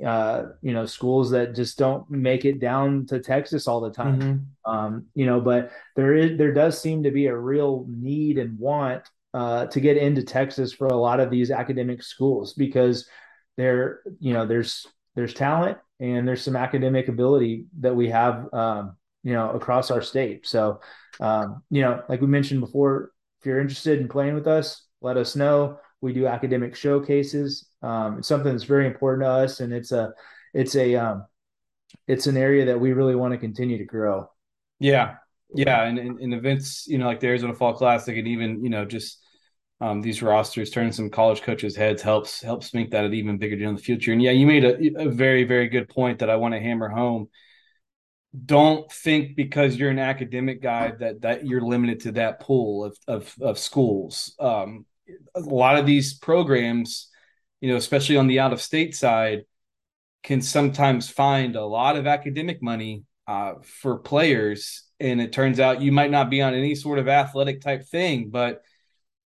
uh, 0.04 0.44
you 0.62 0.72
know, 0.72 0.86
schools 0.86 1.30
that 1.30 1.54
just 1.54 1.78
don't 1.78 2.08
make 2.10 2.44
it 2.44 2.60
down 2.60 3.06
to 3.06 3.20
Texas 3.20 3.66
all 3.66 3.80
the 3.80 3.90
time. 3.90 4.20
Mm-hmm. 4.20 4.70
Um, 4.70 5.06
you 5.14 5.26
know, 5.26 5.40
but 5.40 5.70
there 5.94 6.14
is 6.14 6.38
there 6.38 6.52
does 6.52 6.80
seem 6.80 7.02
to 7.02 7.10
be 7.10 7.26
a 7.26 7.36
real 7.36 7.86
need 7.88 8.38
and 8.38 8.58
want 8.58 9.02
uh, 9.34 9.66
to 9.66 9.80
get 9.80 9.96
into 9.96 10.22
Texas 10.22 10.72
for 10.72 10.86
a 10.86 10.96
lot 10.96 11.20
of 11.20 11.30
these 11.30 11.50
academic 11.50 12.02
schools 12.02 12.54
because 12.54 13.08
there, 13.56 14.00
you 14.18 14.32
know, 14.32 14.46
there's 14.46 14.86
there's 15.14 15.34
talent 15.34 15.78
and 16.00 16.26
there's 16.26 16.42
some 16.42 16.56
academic 16.56 17.08
ability 17.08 17.66
that 17.80 17.94
we 17.94 18.08
have, 18.08 18.52
um, 18.52 18.96
you 19.22 19.32
know, 19.32 19.50
across 19.50 19.90
our 19.90 20.02
state. 20.02 20.46
So, 20.46 20.80
um, 21.20 21.62
you 21.70 21.82
know, 21.82 22.02
like 22.08 22.20
we 22.20 22.26
mentioned 22.26 22.60
before, 22.60 23.12
if 23.40 23.46
you're 23.46 23.60
interested 23.60 24.00
in 24.00 24.08
playing 24.08 24.34
with 24.34 24.46
us, 24.46 24.86
let 25.00 25.16
us 25.16 25.36
know. 25.36 25.78
We 26.00 26.12
do 26.12 26.26
academic 26.26 26.76
showcases. 26.76 27.68
Um, 27.82 28.18
it's 28.18 28.28
something 28.28 28.52
that's 28.52 28.64
very 28.64 28.86
important 28.86 29.24
to 29.24 29.30
us, 29.30 29.60
and 29.60 29.72
it's 29.72 29.92
a 29.92 30.12
it's 30.52 30.76
a 30.76 30.94
um, 30.94 31.26
it's 32.06 32.26
an 32.26 32.36
area 32.36 32.66
that 32.66 32.78
we 32.80 32.92
really 32.92 33.14
want 33.14 33.32
to 33.32 33.38
continue 33.38 33.78
to 33.78 33.84
grow. 33.84 34.30
Yeah, 34.78 35.16
yeah, 35.54 35.84
and 35.84 35.98
in 35.98 36.32
events, 36.32 36.86
you 36.86 36.98
know, 36.98 37.06
like 37.06 37.20
the 37.20 37.28
Arizona 37.28 37.54
Fall 37.54 37.74
Classic, 37.74 38.16
and 38.16 38.28
even 38.28 38.62
you 38.62 38.70
know, 38.70 38.84
just 38.84 39.22
um, 39.80 40.00
these 40.00 40.22
rosters, 40.22 40.70
turning 40.70 40.92
some 40.92 41.10
college 41.10 41.42
coaches' 41.42 41.76
heads 41.76 42.02
helps 42.02 42.42
helps 42.42 42.74
make 42.74 42.90
that 42.90 43.04
an 43.04 43.14
even 43.14 43.38
bigger 43.38 43.56
deal 43.56 43.68
in 43.68 43.76
the 43.76 43.82
future. 43.82 44.12
And 44.12 44.22
yeah, 44.22 44.30
you 44.30 44.46
made 44.46 44.64
a, 44.64 45.02
a 45.02 45.10
very 45.10 45.44
very 45.44 45.68
good 45.68 45.88
point 45.88 46.18
that 46.20 46.30
I 46.30 46.36
want 46.36 46.54
to 46.54 46.60
hammer 46.60 46.88
home. 46.88 47.28
Don't 48.44 48.90
think 48.92 49.36
because 49.36 49.76
you're 49.76 49.90
an 49.90 49.98
academic 49.98 50.62
guy 50.62 50.92
that 50.98 51.22
that 51.22 51.46
you're 51.46 51.62
limited 51.62 52.00
to 52.00 52.12
that 52.12 52.40
pool 52.40 52.84
of 52.84 52.98
of, 53.06 53.34
of 53.40 53.58
schools. 53.58 54.34
Um, 54.38 54.86
a 55.34 55.40
lot 55.40 55.78
of 55.78 55.86
these 55.86 56.14
programs, 56.14 57.08
you 57.60 57.70
know, 57.70 57.76
especially 57.76 58.16
on 58.16 58.26
the 58.26 58.40
out 58.40 58.52
of 58.52 58.60
state 58.60 58.94
side, 58.94 59.44
can 60.22 60.42
sometimes 60.42 61.08
find 61.08 61.56
a 61.56 61.64
lot 61.64 61.96
of 61.96 62.06
academic 62.06 62.62
money 62.62 63.04
uh, 63.28 63.54
for 63.62 63.98
players, 63.98 64.84
and 65.00 65.20
it 65.20 65.32
turns 65.32 65.60
out 65.60 65.82
you 65.82 65.92
might 65.92 66.10
not 66.10 66.30
be 66.30 66.42
on 66.42 66.54
any 66.54 66.74
sort 66.74 66.98
of 66.98 67.08
athletic 67.08 67.60
type 67.60 67.84
thing, 67.86 68.30
but 68.30 68.62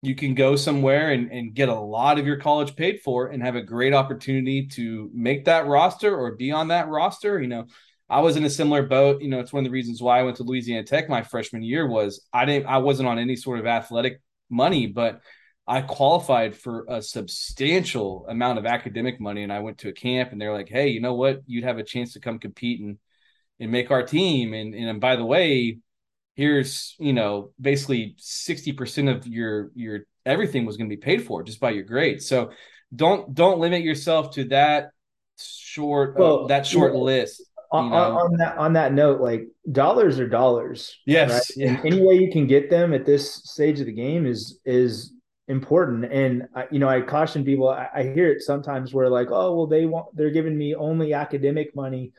you 0.01 0.15
can 0.15 0.35
go 0.35 0.55
somewhere 0.55 1.11
and, 1.11 1.31
and 1.31 1.53
get 1.53 1.69
a 1.69 1.79
lot 1.79 2.19
of 2.19 2.25
your 2.25 2.37
college 2.37 2.75
paid 2.75 3.01
for 3.01 3.27
and 3.27 3.41
have 3.41 3.55
a 3.55 3.61
great 3.61 3.93
opportunity 3.93 4.67
to 4.67 5.09
make 5.13 5.45
that 5.45 5.65
roster 5.65 6.15
or 6.15 6.35
be 6.35 6.51
on 6.51 6.67
that 6.67 6.87
roster. 6.87 7.41
You 7.41 7.47
know, 7.47 7.65
I 8.09 8.21
was 8.21 8.37
in 8.37 8.45
a 8.45 8.49
similar 8.49 8.83
boat. 8.83 9.21
You 9.21 9.29
know, 9.29 9.39
it's 9.39 9.51
one 9.51 9.61
of 9.61 9.65
the 9.65 9.73
reasons 9.73 10.01
why 10.01 10.19
I 10.19 10.23
went 10.23 10.37
to 10.37 10.43
Louisiana 10.43 10.83
Tech 10.83 11.09
my 11.09 11.23
freshman 11.23 11.63
year 11.63 11.87
was 11.87 12.25
I 12.31 12.45
didn't 12.45 12.67
I 12.67 12.77
wasn't 12.77 13.09
on 13.09 13.19
any 13.19 13.35
sort 13.35 13.59
of 13.59 13.65
athletic 13.65 14.21
money, 14.49 14.87
but 14.87 15.21
I 15.67 15.81
qualified 15.81 16.55
for 16.55 16.85
a 16.87 17.01
substantial 17.01 18.25
amount 18.29 18.57
of 18.57 18.65
academic 18.65 19.19
money 19.19 19.43
and 19.43 19.51
I 19.51 19.59
went 19.59 19.79
to 19.79 19.89
a 19.89 19.93
camp 19.93 20.31
and 20.31 20.39
they're 20.39 20.53
like, 20.53 20.69
hey, 20.69 20.87
you 20.89 21.01
know 21.01 21.15
what? 21.15 21.41
You'd 21.45 21.65
have 21.65 21.77
a 21.77 21.83
chance 21.83 22.13
to 22.13 22.19
come 22.19 22.39
compete 22.39 22.79
and 22.79 22.97
and 23.59 23.71
make 23.71 23.91
our 23.91 24.03
team. 24.03 24.53
And 24.53 24.73
and 24.73 25.01
by 25.01 25.15
the 25.15 25.25
way, 25.25 25.79
here's 26.37 26.95
you 26.99 27.11
know 27.11 27.51
basically 27.59 28.15
60% 28.19 29.13
of 29.13 29.27
your 29.27 29.71
your 29.75 30.01
everything 30.25 30.65
was 30.65 30.77
going 30.77 30.89
to 30.89 30.95
be 30.95 31.01
paid 31.01 31.25
for 31.25 31.43
just 31.43 31.59
by 31.59 31.71
your 31.71 31.83
grades 31.83 32.27
so 32.27 32.51
don't 32.95 33.33
don't 33.33 33.59
limit 33.59 33.81
yourself 33.81 34.31
to 34.35 34.45
that 34.45 34.91
short 35.37 36.11
uh, 36.11 36.19
well, 36.19 36.43
uh, 36.43 36.47
that 36.47 36.65
short 36.65 36.93
you 36.93 36.99
know, 36.99 37.03
list 37.03 37.43
on, 37.71 37.91
on, 37.91 38.37
that 38.37 38.57
on 38.57 38.73
that 38.73 38.93
note 38.93 39.19
like 39.19 39.47
dollars 39.69 40.19
are 40.19 40.29
dollars 40.29 40.97
yes 41.05 41.31
right? 41.31 41.43
yeah. 41.57 41.81
any 41.83 42.01
way 42.01 42.15
you 42.15 42.31
can 42.31 42.47
get 42.47 42.69
them 42.69 42.93
at 42.93 43.05
this 43.05 43.33
stage 43.43 43.79
of 43.81 43.87
the 43.87 43.91
game 43.91 44.25
is 44.25 44.61
is 44.63 45.13
important 45.47 46.11
and 46.11 46.47
I, 46.53 46.67
you 46.71 46.79
know 46.79 46.89
i 46.89 46.99
caution 46.99 47.45
people 47.45 47.69
I, 47.69 47.87
I 47.95 48.03
hear 48.03 48.29
it 48.29 48.41
sometimes 48.41 48.93
where 48.93 49.09
like 49.09 49.29
oh 49.31 49.55
well 49.55 49.67
they 49.67 49.85
want 49.85 50.13
they're 50.13 50.29
giving 50.29 50.57
me 50.57 50.75
only 50.75 51.13
academic 51.13 51.73
money 51.73 52.11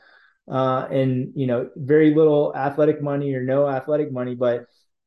uh, 0.49 0.87
and 0.89 1.31
you 1.35 1.47
know 1.47 1.69
very 1.75 2.13
little 2.13 2.53
athletic 2.55 3.01
money 3.01 3.33
or 3.35 3.43
no 3.43 3.67
athletic 3.67 4.11
money, 4.11 4.35
but 4.35 4.65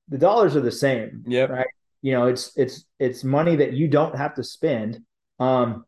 the 0.09 0.19
dollars 0.19 0.57
are 0.57 0.61
the 0.61 0.73
same. 0.73 1.25
Yeah. 1.27 1.45
Right. 1.45 1.67
You 2.01 2.13
know, 2.13 2.27
it's 2.27 2.53
it's 2.57 2.85
it's 2.99 3.25
money 3.25 3.57
that 3.57 3.73
you 3.73 3.89
don't 3.89 4.17
have 4.17 4.35
to 4.37 4.45
spend. 4.45 5.01
Um, 5.39 5.85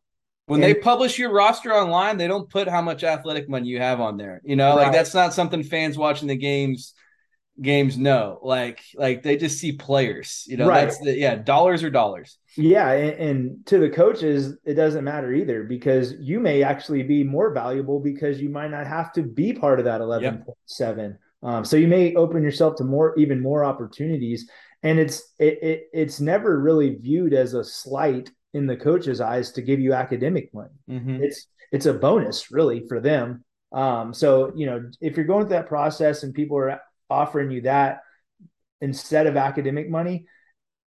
when 0.47 0.62
and, 0.62 0.74
they 0.74 0.74
publish 0.74 1.18
your 1.18 1.32
roster 1.32 1.72
online, 1.72 2.18
they 2.18 2.26
don't 2.26 2.51
put 2.51 2.68
how 2.68 2.82
much 2.82 3.05
athletic 3.05 3.49
money 3.49 3.68
you 3.68 3.78
have 3.78 4.01
on 4.01 4.16
there. 4.16 4.41
You 4.45 4.57
know, 4.57 4.76
right. 4.76 4.85
like 4.85 4.93
that's 4.93 5.14
not 5.14 5.35
something 5.35 5.62
fans 5.62 5.97
watching 5.97 6.28
the 6.28 6.37
games 6.37 6.95
games 7.61 7.96
know. 7.96 8.38
Like 8.42 8.82
like 8.94 9.22
they 9.22 9.36
just 9.36 9.59
see 9.59 9.72
players. 9.72 10.44
You 10.46 10.57
know, 10.57 10.68
right. 10.68 10.84
that's 10.84 10.98
the, 11.00 11.16
yeah, 11.16 11.36
dollars 11.36 11.82
or 11.82 11.90
dollars. 11.90 12.38
Yeah, 12.57 12.90
and, 12.92 13.11
and, 13.20 13.66
to 13.66 13.78
the 13.78 13.90
coaches, 13.90 14.57
it 14.64 14.74
doesn't 14.74 15.02
matter 15.02 15.32
either 15.32 15.64
because 15.64 16.14
you 16.20 16.38
may 16.38 16.62
actually 16.62 17.02
be 17.02 17.24
more 17.24 17.52
valuable 17.52 17.98
because 17.98 18.40
you 18.40 18.48
might 18.48 18.70
not 18.70 18.86
have 18.86 19.12
to 19.14 19.22
be 19.22 19.52
part 19.52 19.80
of 19.80 19.86
that 19.86 20.00
11.7 20.00 20.98
yep. 20.98 21.18
Um, 21.44 21.64
so 21.64 21.76
you 21.76 21.88
may 21.88 22.14
open 22.14 22.42
yourself 22.42 22.76
to 22.76 22.84
more, 22.84 23.14
even 23.18 23.40
more 23.40 23.64
opportunities, 23.64 24.48
and 24.82 24.98
it's 24.98 25.34
it, 25.38 25.62
it 25.62 25.82
it's 25.92 26.18
never 26.18 26.59
really 26.59 26.94
viewed 26.94 27.34
as 27.34 27.52
a 27.52 27.62
slight 27.62 28.30
in 28.55 28.66
the 28.66 28.76
coach's 28.76 29.20
eyes 29.20 29.52
to 29.52 29.62
give 29.62 29.78
you 29.78 29.92
academic 29.92 30.52
money. 30.55 30.70
Mm-hmm. 30.88 31.22
It's 31.22 31.46
it's 31.70 31.86
a 31.86 31.92
bonus 31.92 32.50
really 32.50 32.86
for 32.88 32.98
them. 32.98 33.44
Um, 33.72 34.14
so 34.14 34.52
you 34.57 34.64
know 34.64 34.90
if 35.02 35.16
you're 35.16 35.26
going 35.26 35.44
through 35.44 35.57
that 35.57 35.68
process 35.68 36.22
and 36.22 36.32
people 36.32 36.57
are 36.57 36.80
offering 37.15 37.51
you 37.51 37.62
that 37.62 38.01
instead 38.81 39.27
of 39.27 39.37
academic 39.37 39.89
money, 39.89 40.27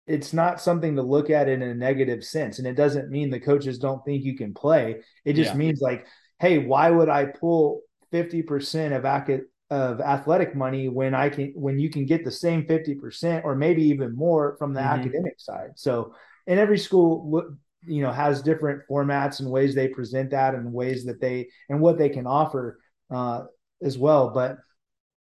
it's 0.05 0.33
not 0.33 0.61
something 0.61 0.95
to 0.95 1.01
look 1.01 1.29
at 1.29 1.49
in 1.49 1.61
a 1.61 1.73
negative 1.73 2.23
sense. 2.23 2.59
And 2.59 2.67
it 2.67 2.75
doesn't 2.75 3.09
mean 3.09 3.29
the 3.29 3.39
coaches 3.39 3.77
don't 3.77 4.03
think 4.05 4.23
you 4.23 4.37
can 4.37 4.53
play. 4.53 5.01
It 5.25 5.33
just 5.33 5.51
yeah. 5.51 5.57
means 5.57 5.81
like, 5.81 6.05
hey, 6.39 6.59
why 6.59 6.89
would 6.89 7.09
I 7.09 7.25
pull 7.25 7.81
50% 8.13 8.95
of 8.95 9.05
ac- 9.05 9.47
of 9.69 9.99
athletic 9.99 10.55
money 10.55 10.87
when 10.87 11.13
I 11.13 11.27
can 11.27 11.51
when 11.55 11.77
you 11.77 11.89
can 11.89 12.05
get 12.05 12.23
the 12.23 12.31
same 12.31 12.63
50% 12.63 13.43
or 13.43 13.53
maybe 13.55 13.83
even 13.83 14.15
more 14.15 14.55
from 14.57 14.73
the 14.73 14.79
mm-hmm. 14.79 14.99
academic 14.99 15.35
side. 15.39 15.71
So 15.75 16.13
and 16.45 16.57
every 16.59 16.77
school 16.77 17.57
you 17.85 18.01
know 18.01 18.11
has 18.11 18.41
different 18.41 18.83
formats 18.89 19.39
and 19.39 19.49
ways 19.49 19.75
they 19.75 19.89
present 19.89 20.31
that 20.31 20.55
and 20.55 20.71
ways 20.71 21.03
that 21.05 21.19
they 21.19 21.49
and 21.69 21.81
what 21.81 21.97
they 21.97 22.09
can 22.09 22.25
offer 22.25 22.79
uh, 23.11 23.43
as 23.81 23.97
well. 23.97 24.29
But 24.29 24.57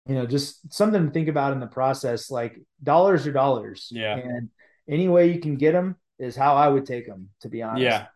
you 0.07 0.15
know, 0.15 0.27
just 0.27 0.73
something 0.73 1.07
to 1.07 1.13
think 1.13 1.29
about 1.29 1.53
in 1.53 1.61
the 1.61 1.67
process. 1.67 2.31
Like 2.31 2.61
dollars 2.83 3.27
are 3.27 3.33
dollars. 3.33 3.89
Yeah. 3.91 4.17
And 4.17 4.49
any 4.89 5.09
way 5.09 5.33
you 5.33 5.41
can 5.41 5.57
get 5.57 5.73
them 5.73 5.97
is 6.19 6.37
how 6.37 6.57
I 6.57 6.69
would 6.69 6.87
take 6.87 7.07
them, 7.07 7.31
to 7.43 7.49
be 7.49 7.63
honest. 7.63 7.83
Yeah. 7.83 8.07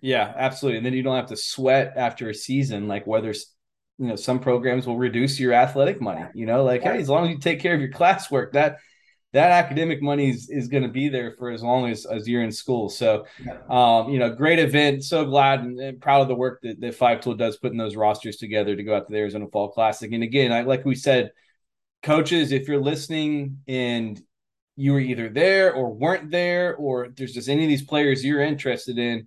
Yeah, 0.00 0.34
absolutely. 0.36 0.76
And 0.78 0.86
then 0.86 0.92
you 0.92 1.02
don't 1.02 1.16
have 1.16 1.28
to 1.28 1.36
sweat 1.36 1.94
after 1.96 2.28
a 2.28 2.34
season, 2.34 2.88
like 2.88 3.06
whether 3.06 3.32
you 3.98 4.08
know 4.08 4.16
some 4.16 4.38
programs 4.38 4.86
will 4.86 4.98
reduce 4.98 5.40
your 5.40 5.54
athletic 5.54 5.98
money. 5.98 6.26
You 6.34 6.44
know, 6.44 6.62
like 6.62 6.82
hey, 6.82 6.98
as 6.98 7.08
long 7.08 7.24
as 7.24 7.30
you 7.30 7.38
take 7.38 7.60
care 7.60 7.74
of 7.74 7.80
your 7.80 7.90
classwork, 7.90 8.52
that 8.52 8.80
that 9.34 9.50
academic 9.50 10.00
money 10.00 10.30
is, 10.30 10.48
is 10.48 10.68
going 10.68 10.84
to 10.84 10.88
be 10.88 11.08
there 11.08 11.32
for 11.32 11.50
as 11.50 11.60
long 11.60 11.90
as, 11.90 12.06
as 12.06 12.28
you're 12.28 12.44
in 12.44 12.52
school. 12.52 12.88
So, 12.88 13.26
um, 13.68 14.08
you 14.08 14.20
know, 14.20 14.32
great 14.32 14.60
event. 14.60 15.02
So 15.02 15.24
glad 15.24 15.58
and, 15.60 15.78
and, 15.80 16.00
proud 16.00 16.22
of 16.22 16.28
the 16.28 16.36
work 16.36 16.60
that, 16.62 16.80
that 16.80 16.94
Five 16.94 17.20
Tool 17.20 17.34
does 17.34 17.56
putting 17.56 17.76
those 17.76 17.96
rosters 17.96 18.36
together 18.36 18.76
to 18.76 18.82
go 18.84 18.94
out 18.94 19.08
to 19.08 19.12
the 19.12 19.18
Arizona 19.18 19.48
Fall 19.48 19.72
Classic. 19.72 20.12
And 20.12 20.22
again, 20.22 20.52
I, 20.52 20.62
like 20.62 20.84
we 20.84 20.94
said, 20.94 21.32
coaches, 22.04 22.52
if 22.52 22.68
you're 22.68 22.80
listening 22.80 23.58
and 23.66 24.22
you 24.76 24.92
were 24.92 25.00
either 25.00 25.28
there 25.28 25.74
or 25.74 25.92
weren't 25.92 26.30
there, 26.30 26.76
or 26.76 27.08
there's 27.08 27.34
just 27.34 27.48
any 27.48 27.64
of 27.64 27.68
these 27.68 27.84
players 27.84 28.24
you're 28.24 28.40
interested 28.40 28.98
in, 28.98 29.26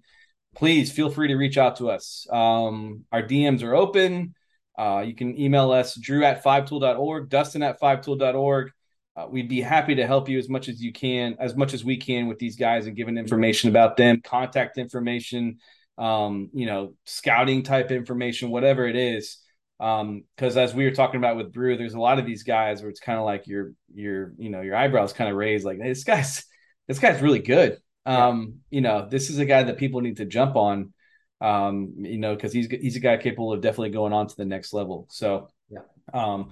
please 0.56 0.90
feel 0.90 1.10
free 1.10 1.28
to 1.28 1.36
reach 1.36 1.58
out 1.58 1.76
to 1.78 1.90
us. 1.90 2.26
Um, 2.32 3.04
our 3.12 3.24
DMs 3.24 3.62
are 3.62 3.76
open. 3.76 4.36
Uh, 4.78 5.04
you 5.06 5.16
can 5.16 5.38
email 5.38 5.72
us, 5.72 5.96
drew 6.00 6.24
at 6.24 6.46
fivetool.org, 6.46 7.28
dustin 7.28 7.62
at 7.62 7.82
fivetool.org 7.82 8.72
uh, 9.18 9.26
we'd 9.28 9.50
be 9.50 9.62
happy 9.62 9.96
to 9.96 10.06
help 10.06 10.30
you 10.30 10.38
as 10.38 10.48
much 10.48 10.70
as 10.70 10.80
you 10.80 10.94
can, 10.94 11.36
as 11.40 11.56
much 11.56 11.74
as 11.74 11.84
we 11.84 11.98
can 11.98 12.28
with 12.28 12.38
these 12.38 12.56
guys 12.56 12.86
and 12.86 12.96
giving 12.96 13.18
information 13.18 13.68
about 13.68 13.98
them, 13.98 14.22
contact 14.22 14.78
information, 14.78 15.58
um, 15.98 16.50
you 16.54 16.68
know, 16.68 16.94
scouting 17.06 17.64
type 17.64 17.90
information, 17.90 18.52
whatever 18.52 18.86
it 18.88 18.96
is. 18.96 19.40
Um, 19.80 20.24
because 20.36 20.56
as 20.56 20.76
we 20.76 20.86
were 20.86 20.92
talking 20.92 21.18
about 21.18 21.36
with 21.36 21.52
Brew, 21.52 21.78
there's 21.78 21.96
a 21.96 22.00
lot 22.00 22.20
of 22.20 22.28
these 22.28 22.44
guys 22.44 22.82
where 22.82 22.92
it's 22.92 23.00
kind 23.00 23.18
of 23.18 23.26
like 23.26 23.48
your 23.48 23.74
your 23.94 24.34
you 24.38 24.50
know 24.50 24.62
your 24.62 24.76
eyebrows 24.76 25.14
kind 25.14 25.30
of 25.30 25.36
raised, 25.36 25.66
like 25.66 25.80
hey, 25.80 25.90
this 25.90 26.04
guy's 26.04 26.46
this 26.88 27.00
guy's 27.00 27.22
really 27.22 27.40
good. 27.40 27.80
Um, 28.06 28.60
you 28.70 28.82
know, 28.82 29.08
this 29.10 29.32
is 29.32 29.40
a 29.40 29.46
guy 29.46 29.64
that 29.64 29.78
people 29.78 30.02
need 30.02 30.18
to 30.18 30.26
jump 30.26 30.56
on. 30.56 30.94
Um, 31.42 31.94
you 32.00 32.20
know, 32.20 32.36
because 32.36 32.54
he's 32.54 32.68
he's 32.68 32.96
a 32.96 33.00
guy 33.00 33.18
capable 33.18 33.54
of 33.54 33.62
definitely 33.62 33.92
going 33.92 34.14
on 34.14 34.28
to 34.28 34.36
the 34.36 34.46
next 34.46 34.74
level. 34.74 35.08
So 35.10 35.50
yeah. 35.70 35.82
Um, 36.14 36.52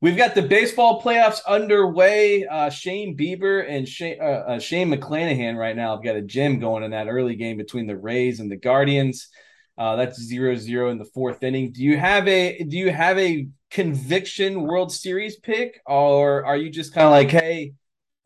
We've 0.00 0.16
got 0.16 0.36
the 0.36 0.42
baseball 0.42 1.02
playoffs 1.02 1.40
underway. 1.44 2.46
Uh, 2.46 2.70
Shane 2.70 3.16
Bieber 3.16 3.68
and 3.68 3.88
Shane, 3.88 4.18
uh, 4.20 4.24
uh, 4.24 4.58
Shane 4.60 4.90
McClanahan 4.92 5.56
right 5.56 5.74
now 5.74 5.96
have 5.96 6.04
got 6.04 6.14
a 6.14 6.22
gem 6.22 6.60
going 6.60 6.84
in 6.84 6.92
that 6.92 7.08
early 7.08 7.34
game 7.34 7.56
between 7.56 7.88
the 7.88 7.96
Rays 7.96 8.38
and 8.38 8.50
the 8.50 8.56
Guardians. 8.56 9.28
Uh, 9.76 9.96
that's 9.96 10.20
zero 10.20 10.54
zero 10.54 10.90
in 10.90 10.98
the 10.98 11.04
fourth 11.04 11.42
inning. 11.42 11.72
Do 11.72 11.82
you 11.82 11.96
have 11.96 12.28
a 12.28 12.62
do 12.62 12.76
you 12.76 12.92
have 12.92 13.18
a 13.18 13.48
conviction 13.70 14.62
World 14.62 14.92
Series 14.92 15.36
pick, 15.36 15.80
or 15.84 16.44
are 16.44 16.56
you 16.56 16.70
just 16.70 16.94
kind 16.94 17.06
of 17.06 17.10
like, 17.10 17.30
hey, 17.30 17.74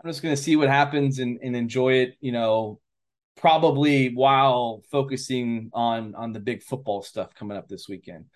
I'm 0.02 0.10
just 0.10 0.22
going 0.22 0.34
to 0.34 0.42
see 0.42 0.56
what 0.56 0.68
happens 0.68 1.20
and, 1.20 1.38
and 1.42 1.56
enjoy 1.56 1.94
it, 1.94 2.16
you 2.20 2.32
know, 2.32 2.80
probably 3.36 4.14
while 4.14 4.82
focusing 4.90 5.70
on 5.72 6.14
on 6.14 6.32
the 6.32 6.40
big 6.40 6.62
football 6.62 7.02
stuff 7.02 7.34
coming 7.34 7.56
up 7.56 7.68
this 7.68 7.88
weekend? 7.88 8.26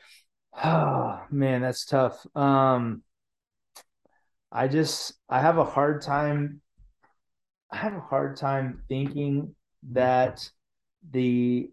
Oh 0.63 1.23
man, 1.31 1.61
that's 1.61 1.85
tough. 1.85 2.27
Um, 2.35 3.03
I 4.57 4.69
just 4.69 5.13
I 5.29 5.41
have 5.41 5.59
a 5.59 5.65
hard 5.65 6.01
time. 6.01 6.63
I 7.71 7.77
have 7.77 7.93
a 7.93 8.01
hard 8.01 8.37
time 8.39 8.83
thinking 8.89 9.55
that 9.91 10.49
the 11.11 11.69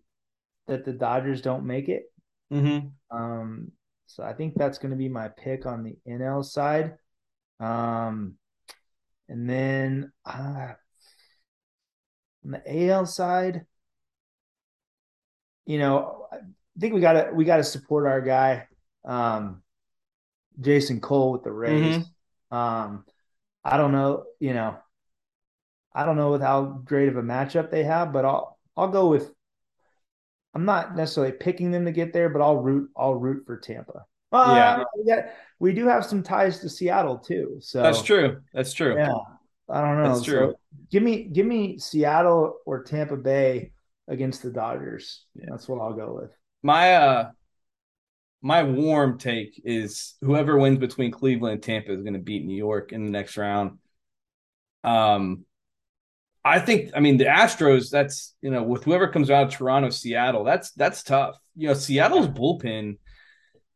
that 0.67 0.83
the 0.83 0.91
Dodgers 0.91 1.41
don't 1.41 1.65
make 1.65 1.87
it. 1.87 2.03
Mm-hmm. 2.51 2.87
Um, 3.17 3.71
so 4.05 4.21
I 4.21 4.33
think 4.33 4.55
that's 4.55 4.79
going 4.79 4.91
to 4.91 4.97
be 4.97 5.07
my 5.07 5.29
pick 5.29 5.65
on 5.65 5.83
the 5.83 5.95
NL 6.05 6.43
side. 6.43 6.95
Um, 7.61 8.33
and 9.29 9.49
then 9.49 10.11
uh, 10.25 10.73
on 12.43 12.51
the 12.51 12.89
AL 12.89 13.05
side, 13.05 13.61
you 15.65 15.79
know, 15.79 16.27
I 16.33 16.39
think 16.81 16.93
we 16.93 16.99
gotta 16.99 17.31
we 17.33 17.45
gotta 17.45 17.63
support 17.63 18.07
our 18.07 18.19
guy, 18.19 18.67
um, 19.05 19.61
Jason 20.59 20.99
Cole 20.99 21.31
with 21.31 21.43
the 21.43 21.51
Rays. 21.53 21.95
Mm-hmm. 21.95 22.12
Um, 22.53 23.05
I 23.63 23.77
don't 23.77 23.91
know, 23.91 24.25
you 24.39 24.53
know, 24.53 24.77
I 25.93 26.05
don't 26.05 26.17
know 26.17 26.31
with 26.31 26.41
how 26.41 26.63
great 26.85 27.09
of 27.09 27.17
a 27.17 27.23
matchup 27.23 27.71
they 27.71 27.83
have, 27.83 28.13
but 28.13 28.25
I'll 28.25 28.59
I'll 28.77 28.89
go 28.89 29.07
with. 29.07 29.33
I'm 30.53 30.65
not 30.65 30.95
necessarily 30.95 31.33
picking 31.33 31.71
them 31.71 31.85
to 31.85 31.91
get 31.91 32.13
there, 32.13 32.29
but 32.29 32.41
I'll 32.41 32.57
root 32.57 32.91
I'll 32.95 33.15
root 33.15 33.43
for 33.47 33.57
Tampa. 33.57 34.05
Uh, 34.31 34.53
yeah, 34.55 34.83
we, 34.97 35.05
got, 35.05 35.25
we 35.59 35.73
do 35.73 35.87
have 35.87 36.05
some 36.05 36.21
ties 36.21 36.59
to 36.59 36.69
Seattle 36.69 37.17
too. 37.17 37.57
So 37.59 37.81
that's 37.81 38.03
true. 38.03 38.41
That's 38.53 38.73
true. 38.73 38.97
Yeah, 38.97 39.13
I 39.69 39.81
don't 39.81 40.03
know. 40.03 40.13
That's 40.13 40.25
true. 40.25 40.53
So 40.53 40.59
give 40.91 41.01
me 41.01 41.23
give 41.23 41.47
me 41.47 41.79
Seattle 41.79 42.57
or 42.67 42.83
Tampa 42.83 43.17
Bay 43.17 43.71
against 44.07 44.43
the 44.43 44.51
Dodgers. 44.51 45.25
Yeah. 45.35 45.45
That's 45.49 45.67
what 45.67 45.81
I'll 45.81 45.93
go 45.93 46.19
with. 46.21 46.31
My 46.61 46.93
uh 46.93 47.31
my 48.43 48.61
warm 48.61 49.17
take 49.17 49.59
is 49.65 50.15
whoever 50.21 50.57
wins 50.57 50.77
between 50.77 51.11
Cleveland 51.11 51.53
and 51.53 51.63
Tampa 51.63 51.93
is 51.93 52.03
going 52.03 52.13
to 52.13 52.19
beat 52.19 52.45
New 52.45 52.55
York 52.55 52.91
in 52.91 53.05
the 53.05 53.11
next 53.11 53.37
round. 53.37 53.79
Um 54.83 55.45
I 56.45 56.59
think 56.59 56.91
I 56.93 56.99
mean 56.99 57.17
the 57.17 57.25
Astros 57.25 57.89
that's 57.89 58.35
you 58.41 58.51
know 58.51 58.61
with 58.63 58.83
whoever 58.83 59.07
comes 59.07 59.31
out 59.31 59.47
of 59.47 59.53
Toronto 59.53 59.89
Seattle 59.89 60.43
that's 60.43 60.71
that's 60.71 61.01
tough. 61.01 61.37
You 61.55 61.69
know 61.69 61.73
Seattle's 61.73 62.27
bullpen 62.27 62.97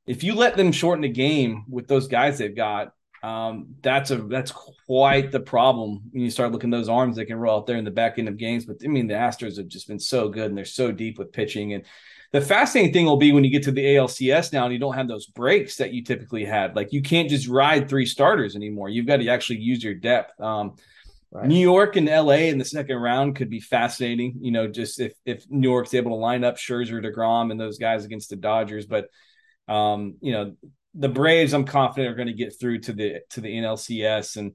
if 0.06 0.24
you 0.24 0.36
let 0.36 0.58
them 0.58 0.72
shorten 0.72 1.02
the 1.02 1.10
game 1.10 1.64
with 1.70 1.88
those 1.88 2.08
guys 2.08 2.38
they've 2.38 2.56
got 2.56 2.92
um, 3.24 3.76
that's 3.82 4.12
a 4.12 4.18
that's 4.18 4.52
quite 4.52 5.32
the 5.32 5.40
problem 5.40 6.02
when 6.12 6.24
you 6.24 6.30
start 6.30 6.52
looking 6.52 6.70
those 6.70 6.90
arms 6.90 7.16
they 7.16 7.26
can 7.26 7.38
roll 7.38 7.58
out 7.58 7.68
there 7.68 7.78
in 7.78 7.86
the 7.86 7.92
back 7.92 8.20
end 8.20 8.28
of 8.28 8.38
games. 8.38 8.66
But 8.66 8.78
I 8.84 8.88
mean, 8.88 9.08
the 9.08 9.16
Astros 9.16 9.58
have 9.58 9.68
just 9.68 9.88
been 9.88 10.00
so 10.00 10.30
good 10.30 10.46
and 10.46 10.58
they're 10.58 10.66
so 10.66 10.92
deep 10.92 11.18
with 11.18 11.34
pitching. 11.34 11.74
And 11.74 11.84
the 12.34 12.42
fascinating 12.42 12.94
thing 12.94 13.06
will 13.06 13.18
be 13.18 13.32
when 13.32 13.44
you 13.44 13.50
get 13.50 13.64
to 13.64 13.72
the 13.72 13.84
ALCS 13.84 14.52
now 14.52 14.66
and 14.66 14.74
you 14.74 14.80
don't 14.80 14.96
have 14.96 15.08
those 15.08 15.28
breaks 15.28 15.78
that 15.78 15.94
you 15.94 16.04
typically 16.04 16.44
had. 16.44 16.76
Like 16.76 16.92
you 16.92 17.02
can't 17.02 17.30
just 17.30 17.48
ride 17.48 17.88
three 17.88 18.06
starters 18.06 18.56
anymore. 18.56 18.90
You've 18.90 19.08
got 19.08 19.18
to 19.18 19.30
actually 19.30 19.60
use 19.60 19.84
your 19.84 19.94
depth. 19.94 20.40
Um, 20.40 20.76
right. 21.32 21.48
New 21.48 21.60
York 21.60 21.96
and 21.96 22.08
LA 22.08 22.50
in 22.50 22.58
the 22.58 22.66
second 22.66 22.98
round 22.98 23.38
could 23.38 23.50
be 23.50 23.62
fascinating. 23.62 24.40
You 24.42 24.52
know, 24.52 24.68
just 24.68 25.00
if 25.00 25.14
if 25.26 25.50
New 25.50 25.70
York's 25.70 25.94
able 25.94 26.12
to 26.12 26.16
line 26.16 26.44
up 26.44 26.58
Scherzer, 26.58 27.04
deGrom, 27.04 27.52
and 27.52 27.60
those 27.60 27.78
guys 27.78 28.04
against 28.04 28.30
the 28.30 28.36
Dodgers, 28.36 28.86
but 28.86 29.08
um, 29.70 30.16
you 30.22 30.32
know, 30.32 30.56
the 30.94 31.10
Braves, 31.10 31.54
I'm 31.54 31.66
confident 31.66 32.12
are 32.12 32.16
going 32.16 32.28
to 32.28 32.34
get 32.34 32.60
through 32.60 32.80
to 32.80 32.94
the 32.94 33.22
to 33.32 33.42
the 33.42 33.54
NLCS, 33.54 34.38
and 34.38 34.54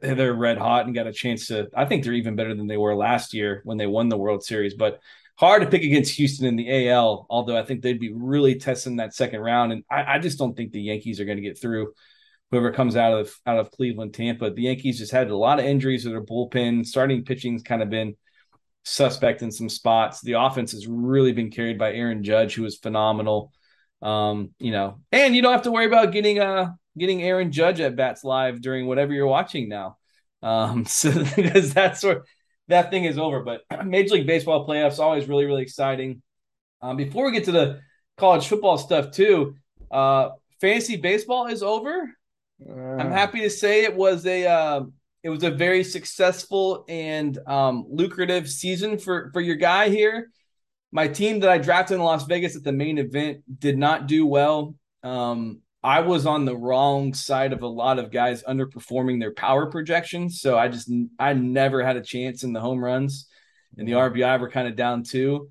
they're 0.00 0.34
red 0.34 0.58
hot 0.58 0.86
and 0.86 0.94
got 0.94 1.06
a 1.06 1.12
chance 1.12 1.48
to. 1.48 1.68
I 1.76 1.84
think 1.84 2.04
they're 2.04 2.12
even 2.14 2.36
better 2.36 2.54
than 2.54 2.66
they 2.66 2.76
were 2.76 2.94
last 2.94 3.34
year 3.34 3.60
when 3.64 3.76
they 3.76 3.86
won 3.86 4.08
the 4.08 4.16
World 4.16 4.44
Series. 4.44 4.74
But 4.74 5.00
hard 5.36 5.62
to 5.62 5.68
pick 5.68 5.82
against 5.82 6.16
Houston 6.16 6.46
in 6.46 6.56
the 6.56 6.88
AL, 6.88 7.26
although 7.28 7.56
I 7.56 7.64
think 7.64 7.82
they'd 7.82 8.00
be 8.00 8.12
really 8.12 8.56
testing 8.56 8.96
that 8.96 9.14
second 9.14 9.40
round. 9.40 9.72
And 9.72 9.84
I, 9.90 10.16
I 10.16 10.18
just 10.18 10.38
don't 10.38 10.56
think 10.56 10.72
the 10.72 10.80
Yankees 10.80 11.20
are 11.20 11.24
going 11.24 11.38
to 11.38 11.42
get 11.42 11.60
through. 11.60 11.92
Whoever 12.50 12.72
comes 12.72 12.96
out 12.96 13.12
of 13.12 13.34
out 13.44 13.58
of 13.58 13.72
Cleveland, 13.72 14.14
Tampa, 14.14 14.50
the 14.50 14.62
Yankees 14.62 14.98
just 14.98 15.12
had 15.12 15.30
a 15.30 15.36
lot 15.36 15.58
of 15.58 15.64
injuries 15.64 16.04
to 16.04 16.10
their 16.10 16.24
bullpen. 16.24 16.86
Starting 16.86 17.24
pitching's 17.24 17.62
kind 17.62 17.82
of 17.82 17.90
been 17.90 18.14
suspect 18.84 19.42
in 19.42 19.50
some 19.50 19.68
spots. 19.68 20.20
The 20.20 20.34
offense 20.34 20.70
has 20.72 20.86
really 20.86 21.32
been 21.32 21.50
carried 21.50 21.76
by 21.76 21.92
Aaron 21.92 22.22
Judge, 22.22 22.54
who 22.54 22.64
is 22.64 22.76
phenomenal. 22.76 23.52
Um, 24.00 24.50
you 24.58 24.70
know, 24.70 25.00
and 25.10 25.34
you 25.34 25.42
don't 25.42 25.52
have 25.52 25.62
to 25.62 25.72
worry 25.72 25.86
about 25.86 26.12
getting 26.12 26.38
uh 26.38 26.70
getting 26.96 27.22
Aaron 27.22 27.50
Judge 27.50 27.80
at 27.80 27.96
bats 27.96 28.24
live 28.24 28.62
during 28.62 28.86
whatever 28.86 29.12
you're 29.12 29.26
watching 29.26 29.68
now. 29.68 29.96
Um, 30.42 30.84
so 30.86 31.10
because 31.34 31.74
that's 31.74 32.04
where 32.04 32.24
that 32.68 32.90
thing 32.90 33.04
is 33.04 33.18
over. 33.18 33.40
But 33.42 33.62
Major 33.86 34.14
League 34.14 34.26
Baseball 34.26 34.66
playoffs 34.66 34.98
always 34.98 35.28
really 35.28 35.46
really 35.46 35.62
exciting. 35.62 36.22
Um, 36.82 36.96
before 36.96 37.26
we 37.26 37.32
get 37.32 37.44
to 37.44 37.52
the 37.52 37.80
college 38.16 38.46
football 38.46 38.78
stuff 38.78 39.10
too, 39.10 39.56
uh, 39.90 40.30
fantasy 40.60 40.96
baseball 40.96 41.46
is 41.46 41.62
over. 41.62 42.10
Uh, 42.68 42.96
I'm 42.96 43.10
happy 43.10 43.40
to 43.40 43.50
say 43.50 43.84
it 43.84 43.94
was 43.94 44.26
a 44.26 44.46
uh, 44.46 44.82
it 45.22 45.30
was 45.30 45.42
a 45.42 45.50
very 45.50 45.84
successful 45.84 46.84
and 46.88 47.38
um, 47.46 47.86
lucrative 47.88 48.48
season 48.48 48.98
for 48.98 49.30
for 49.32 49.40
your 49.40 49.56
guy 49.56 49.88
here 49.88 50.30
my 50.92 51.08
team 51.08 51.40
that 51.40 51.50
I 51.50 51.58
drafted 51.58 51.96
in 51.96 52.02
Las 52.02 52.24
Vegas 52.24 52.56
at 52.56 52.64
the 52.64 52.72
main 52.72 52.98
event 52.98 53.42
did 53.58 53.76
not 53.76 54.06
do 54.06 54.26
well. 54.26 54.74
Um, 55.02 55.60
I 55.86 56.00
was 56.00 56.26
on 56.26 56.44
the 56.44 56.56
wrong 56.56 57.14
side 57.14 57.52
of 57.52 57.62
a 57.62 57.68
lot 57.68 58.00
of 58.00 58.10
guys 58.10 58.42
underperforming 58.42 59.20
their 59.20 59.32
power 59.32 59.70
projections. 59.70 60.40
So 60.40 60.58
I 60.58 60.66
just, 60.66 60.90
I 61.16 61.32
never 61.32 61.80
had 61.80 61.96
a 61.96 62.02
chance 62.02 62.42
in 62.42 62.52
the 62.52 62.60
home 62.60 62.82
runs 62.82 63.28
and 63.78 63.86
the 63.86 63.92
RBI 63.92 64.40
were 64.40 64.50
kind 64.50 64.66
of 64.66 64.74
down 64.74 65.04
too. 65.04 65.48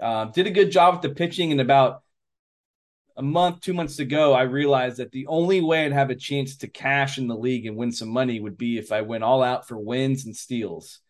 Uh, 0.00 0.24
did 0.24 0.46
a 0.46 0.50
good 0.50 0.70
job 0.70 0.94
with 0.94 1.02
the 1.02 1.14
pitching. 1.14 1.52
And 1.52 1.60
about 1.60 2.02
a 3.18 3.22
month, 3.22 3.60
two 3.60 3.74
months 3.74 3.98
ago, 3.98 4.32
I 4.32 4.44
realized 4.44 4.96
that 4.96 5.12
the 5.12 5.26
only 5.26 5.60
way 5.60 5.84
I'd 5.84 5.92
have 5.92 6.08
a 6.08 6.16
chance 6.16 6.56
to 6.56 6.66
cash 6.66 7.18
in 7.18 7.28
the 7.28 7.36
league 7.36 7.66
and 7.66 7.76
win 7.76 7.92
some 7.92 8.08
money 8.08 8.40
would 8.40 8.56
be 8.56 8.78
if 8.78 8.90
I 8.90 9.02
went 9.02 9.22
all 9.22 9.42
out 9.42 9.68
for 9.68 9.78
wins 9.78 10.24
and 10.24 10.34
steals. 10.34 11.00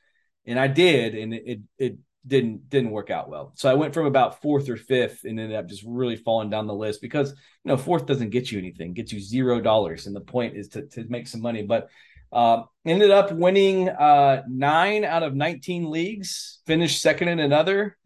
And 0.46 0.58
I 0.58 0.66
did. 0.66 1.14
And 1.14 1.32
it, 1.32 1.44
it, 1.46 1.60
it 1.78 1.98
didn't 2.26 2.68
didn't 2.70 2.90
work 2.90 3.10
out 3.10 3.28
well. 3.28 3.52
So 3.54 3.70
I 3.70 3.74
went 3.74 3.94
from 3.94 4.06
about 4.06 4.40
fourth 4.40 4.68
or 4.68 4.76
fifth 4.76 5.24
and 5.24 5.38
ended 5.38 5.56
up 5.56 5.68
just 5.68 5.84
really 5.86 6.16
falling 6.16 6.50
down 6.50 6.66
the 6.66 6.74
list 6.74 7.00
because 7.00 7.30
you 7.30 7.36
know 7.68 7.76
fourth 7.76 8.06
doesn't 8.06 8.30
get 8.30 8.50
you 8.50 8.58
anything, 8.58 8.92
gets 8.94 9.12
you 9.12 9.20
zero 9.20 9.60
dollars, 9.60 10.06
and 10.06 10.16
the 10.16 10.20
point 10.20 10.56
is 10.56 10.68
to 10.68 10.86
to 10.88 11.04
make 11.08 11.26
some 11.26 11.40
money. 11.40 11.62
But 11.62 11.88
uh, 12.32 12.62
ended 12.84 13.10
up 13.10 13.32
winning 13.32 13.88
uh, 13.88 14.42
nine 14.48 15.04
out 15.04 15.22
of 15.22 15.34
nineteen 15.34 15.90
leagues, 15.90 16.60
finished 16.66 17.00
second 17.00 17.28
in 17.28 17.40
another. 17.40 17.96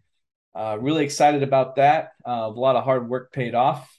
Uh, 0.54 0.76
really 0.80 1.04
excited 1.04 1.42
about 1.42 1.76
that. 1.76 2.12
Uh, 2.26 2.46
a 2.46 2.50
lot 2.50 2.76
of 2.76 2.84
hard 2.84 3.08
work 3.08 3.32
paid 3.32 3.54
off 3.54 3.97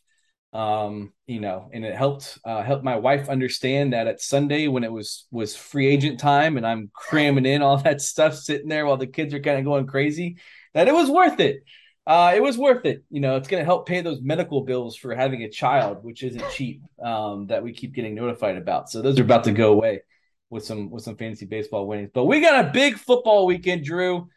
um 0.51 1.13
you 1.27 1.39
know 1.39 1.69
and 1.71 1.85
it 1.85 1.95
helped 1.95 2.39
uh 2.43 2.63
helped 2.63 2.83
my 2.83 2.95
wife 2.95 3.29
understand 3.29 3.93
that 3.93 4.07
at 4.07 4.19
sunday 4.19 4.67
when 4.67 4.83
it 4.83 4.91
was 4.91 5.27
was 5.29 5.55
free 5.55 5.85
agent 5.85 6.19
time 6.19 6.57
and 6.57 6.65
i'm 6.65 6.89
cramming 6.91 7.45
in 7.45 7.61
all 7.61 7.77
that 7.83 8.01
stuff 8.01 8.33
sitting 8.33 8.67
there 8.67 8.87
while 8.87 8.97
the 8.97 9.05
kids 9.05 9.31
are 9.33 9.39
kind 9.39 9.59
of 9.59 9.63
going 9.63 9.85
crazy 9.85 10.37
that 10.73 10.87
it 10.87 10.93
was 10.93 11.09
worth 11.09 11.39
it. 11.39 11.63
Uh 12.05 12.33
it 12.35 12.41
was 12.41 12.57
worth 12.57 12.85
it. 12.85 13.03
You 13.09 13.21
know 13.21 13.35
it's 13.35 13.47
going 13.47 13.61
to 13.61 13.65
help 13.65 13.87
pay 13.87 14.01
those 14.01 14.21
medical 14.21 14.61
bills 14.61 14.95
for 14.95 15.15
having 15.15 15.43
a 15.43 15.49
child 15.49 16.03
which 16.03 16.23
isn't 16.23 16.49
cheap 16.51 16.81
um 17.03 17.47
that 17.47 17.63
we 17.63 17.73
keep 17.73 17.93
getting 17.93 18.15
notified 18.15 18.57
about. 18.57 18.89
So 18.89 19.01
those 19.01 19.19
are 19.19 19.23
about 19.23 19.43
to 19.45 19.51
go 19.51 19.73
away 19.73 20.01
with 20.49 20.65
some 20.65 20.89
with 20.89 21.03
some 21.03 21.17
fantasy 21.17 21.45
baseball 21.45 21.87
winnings. 21.87 22.11
But 22.13 22.25
we 22.25 22.41
got 22.41 22.65
a 22.65 22.71
big 22.71 22.97
football 22.97 23.45
weekend 23.45 23.83
drew. 23.83 24.29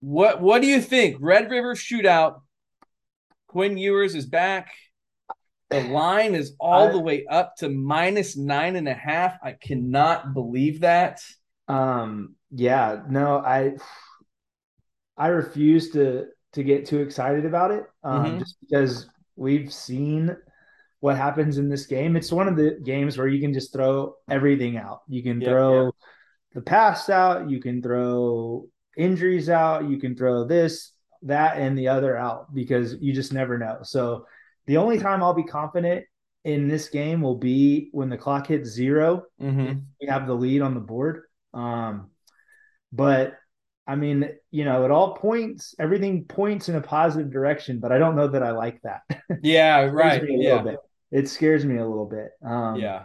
What 0.00 0.40
what 0.40 0.62
do 0.62 0.68
you 0.68 0.80
think? 0.80 1.16
Red 1.20 1.50
river 1.50 1.74
shootout. 1.74 2.40
Quinn 3.48 3.76
Ewers 3.76 4.14
is 4.14 4.26
back. 4.26 4.72
The 5.82 5.88
line 5.88 6.34
is 6.34 6.54
all 6.60 6.88
I, 6.88 6.92
the 6.92 7.00
way 7.00 7.26
up 7.26 7.56
to 7.56 7.68
minus 7.68 8.36
nine 8.36 8.76
and 8.76 8.88
a 8.88 8.94
half. 8.94 9.36
I 9.42 9.52
cannot 9.52 10.34
believe 10.34 10.80
that. 10.80 11.20
Um, 11.68 12.36
yeah, 12.50 13.02
no, 13.08 13.38
I 13.38 13.74
I 15.16 15.28
refuse 15.28 15.90
to 15.90 16.26
to 16.52 16.62
get 16.62 16.86
too 16.86 17.00
excited 17.00 17.44
about 17.44 17.70
it. 17.70 17.84
Um, 18.02 18.24
mm-hmm. 18.24 18.38
just 18.38 18.56
because 18.60 19.06
we've 19.36 19.72
seen 19.72 20.36
what 21.00 21.16
happens 21.16 21.58
in 21.58 21.68
this 21.68 21.86
game. 21.86 22.16
It's 22.16 22.32
one 22.32 22.48
of 22.48 22.56
the 22.56 22.80
games 22.82 23.18
where 23.18 23.28
you 23.28 23.40
can 23.40 23.52
just 23.52 23.72
throw 23.72 24.14
everything 24.30 24.78
out. 24.78 25.02
You 25.08 25.22
can 25.22 25.40
yep, 25.40 25.50
throw 25.50 25.84
yep. 25.84 25.94
the 26.54 26.62
past 26.62 27.10
out, 27.10 27.50
you 27.50 27.60
can 27.60 27.82
throw 27.82 28.66
injuries 28.96 29.50
out, 29.50 29.88
you 29.90 29.98
can 29.98 30.16
throw 30.16 30.46
this, 30.46 30.92
that 31.24 31.58
and 31.58 31.76
the 31.76 31.88
other 31.88 32.16
out 32.16 32.54
because 32.54 32.96
you 33.00 33.12
just 33.12 33.32
never 33.32 33.58
know. 33.58 33.80
So 33.82 34.26
the 34.66 34.76
only 34.76 34.98
time 34.98 35.22
I'll 35.22 35.34
be 35.34 35.44
confident 35.44 36.04
in 36.44 36.68
this 36.68 36.88
game 36.88 37.20
will 37.22 37.36
be 37.36 37.88
when 37.92 38.08
the 38.08 38.18
clock 38.18 38.48
hits 38.48 38.68
0 38.70 39.24
mm-hmm. 39.40 39.78
We 40.00 40.06
have 40.06 40.26
the 40.26 40.34
lead 40.34 40.60
on 40.60 40.74
the 40.74 40.80
board. 40.80 41.22
Um, 41.52 42.10
but 42.92 43.34
I 43.86 43.96
mean, 43.96 44.28
you 44.50 44.64
know, 44.64 44.84
it 44.84 44.90
all 44.90 45.14
points, 45.14 45.74
everything 45.78 46.24
points 46.24 46.68
in 46.68 46.76
a 46.76 46.80
positive 46.80 47.30
direction, 47.30 47.80
but 47.80 47.92
I 47.92 47.98
don't 47.98 48.16
know 48.16 48.28
that 48.28 48.42
I 48.42 48.52
like 48.52 48.80
that. 48.82 49.02
Yeah, 49.42 49.80
right. 49.86 50.22
yeah. 50.26 50.76
It 51.10 51.28
scares 51.28 51.64
me 51.64 51.78
a 51.78 51.86
little 51.86 52.06
bit. 52.06 52.30
Um, 52.44 52.76
yeah. 52.76 53.04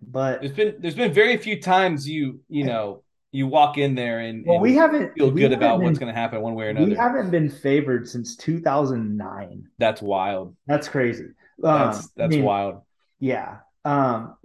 But 0.00 0.40
there's 0.40 0.52
been 0.52 0.76
there's 0.78 0.94
been 0.94 1.12
very 1.12 1.36
few 1.36 1.60
times 1.60 2.08
you 2.08 2.40
you 2.48 2.64
know 2.64 3.02
you 3.30 3.46
walk 3.46 3.76
in 3.78 3.94
there 3.94 4.20
and, 4.20 4.44
well, 4.46 4.54
and 4.56 4.62
we 4.62 4.74
haven't 4.74 5.12
feel 5.14 5.30
we 5.30 5.40
good 5.42 5.50
haven't 5.52 5.58
about 5.58 5.78
been, 5.78 5.86
what's 5.86 5.98
going 5.98 6.12
to 6.12 6.18
happen 6.18 6.40
one 6.40 6.54
way 6.54 6.66
or 6.66 6.68
another. 6.70 6.86
We 6.86 6.94
haven't 6.94 7.30
been 7.30 7.50
favored 7.50 8.08
since 8.08 8.36
2009. 8.36 9.68
That's 9.78 10.00
wild. 10.00 10.56
That's 10.66 10.88
crazy. 10.88 11.26
That's 11.58 11.98
Um, 11.98 12.04
that's 12.16 12.32
I 12.34 12.36
mean, 12.36 12.44
wild. 12.44 12.82
Yeah. 13.20 13.58
Um, 13.84 14.36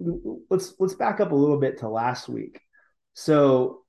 let's 0.49 0.73
let's 0.79 0.95
back 0.95 1.19
up 1.19 1.31
a 1.31 1.35
little 1.35 1.57
bit 1.57 1.79
to 1.79 1.89
last 1.89 2.27
week. 2.29 2.59
So 3.13 3.81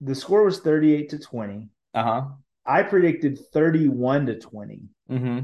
the 0.00 0.14
score 0.14 0.44
was 0.44 0.60
38 0.60 1.10
to 1.10 1.18
20. 1.18 1.68
Uh 1.94 2.02
huh. 2.02 2.22
I 2.66 2.82
predicted 2.82 3.38
31 3.52 4.26
to 4.26 4.38
20, 4.38 4.82
Mm-hmm. 5.10 5.38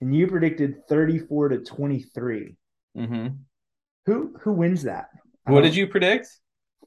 and 0.00 0.16
you 0.16 0.26
predicted 0.26 0.86
34 0.88 1.48
to 1.50 1.58
23. 1.58 2.56
Mm-hmm. 2.96 3.26
Who 4.06 4.34
who 4.40 4.52
wins 4.52 4.82
that? 4.84 5.08
What 5.44 5.60
did 5.62 5.76
you 5.76 5.86
predict? 5.86 6.28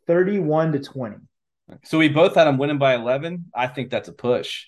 31 0.08 0.74
to 0.74 0.80
20. 0.80 1.18
So 1.84 1.98
we 1.98 2.10
both 2.10 2.36
had 2.36 2.46
them 2.46 2.58
winning 2.58 2.78
by 2.78 2.96
eleven. 2.96 3.52
I 3.54 3.68
think 3.68 3.90
that's 3.90 4.08
a 4.08 4.14
push. 4.14 4.66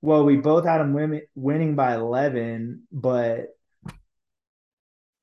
Well, 0.00 0.24
we 0.24 0.36
both 0.36 0.64
had 0.64 0.78
them 0.78 0.94
win, 0.94 1.22
winning 1.34 1.76
by 1.76 1.94
11, 1.94 2.88
but 2.90 3.48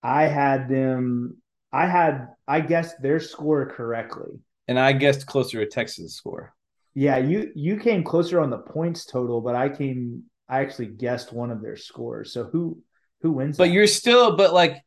I 0.02 0.24
had 0.24 0.70
them. 0.70 1.38
I 1.72 1.86
had 1.86 2.30
I 2.48 2.62
guessed 2.62 3.02
their 3.02 3.20
score 3.20 3.66
correctly. 3.70 4.40
And 4.68 4.80
I 4.80 4.94
guessed 4.94 5.26
closer 5.26 5.64
to 5.64 5.70
Texas 5.70 6.16
score. 6.16 6.54
Yeah, 6.94 7.18
you 7.18 7.52
you 7.56 7.78
came 7.78 8.04
closer 8.04 8.40
on 8.40 8.50
the 8.50 8.58
points 8.58 9.06
total, 9.06 9.42
but 9.42 9.56
I 9.56 9.70
came. 9.70 10.24
I 10.48 10.62
actually 10.62 10.88
guessed 10.88 11.34
one 11.34 11.52
of 11.52 11.62
their 11.62 11.76
scores. 11.76 12.32
So 12.34 12.46
who 12.46 12.82
who 13.22 13.34
wins? 13.34 13.58
But 13.58 13.66
that? 13.66 13.74
you're 13.74 13.88
still, 13.88 14.38
but 14.38 14.54
like, 14.54 14.84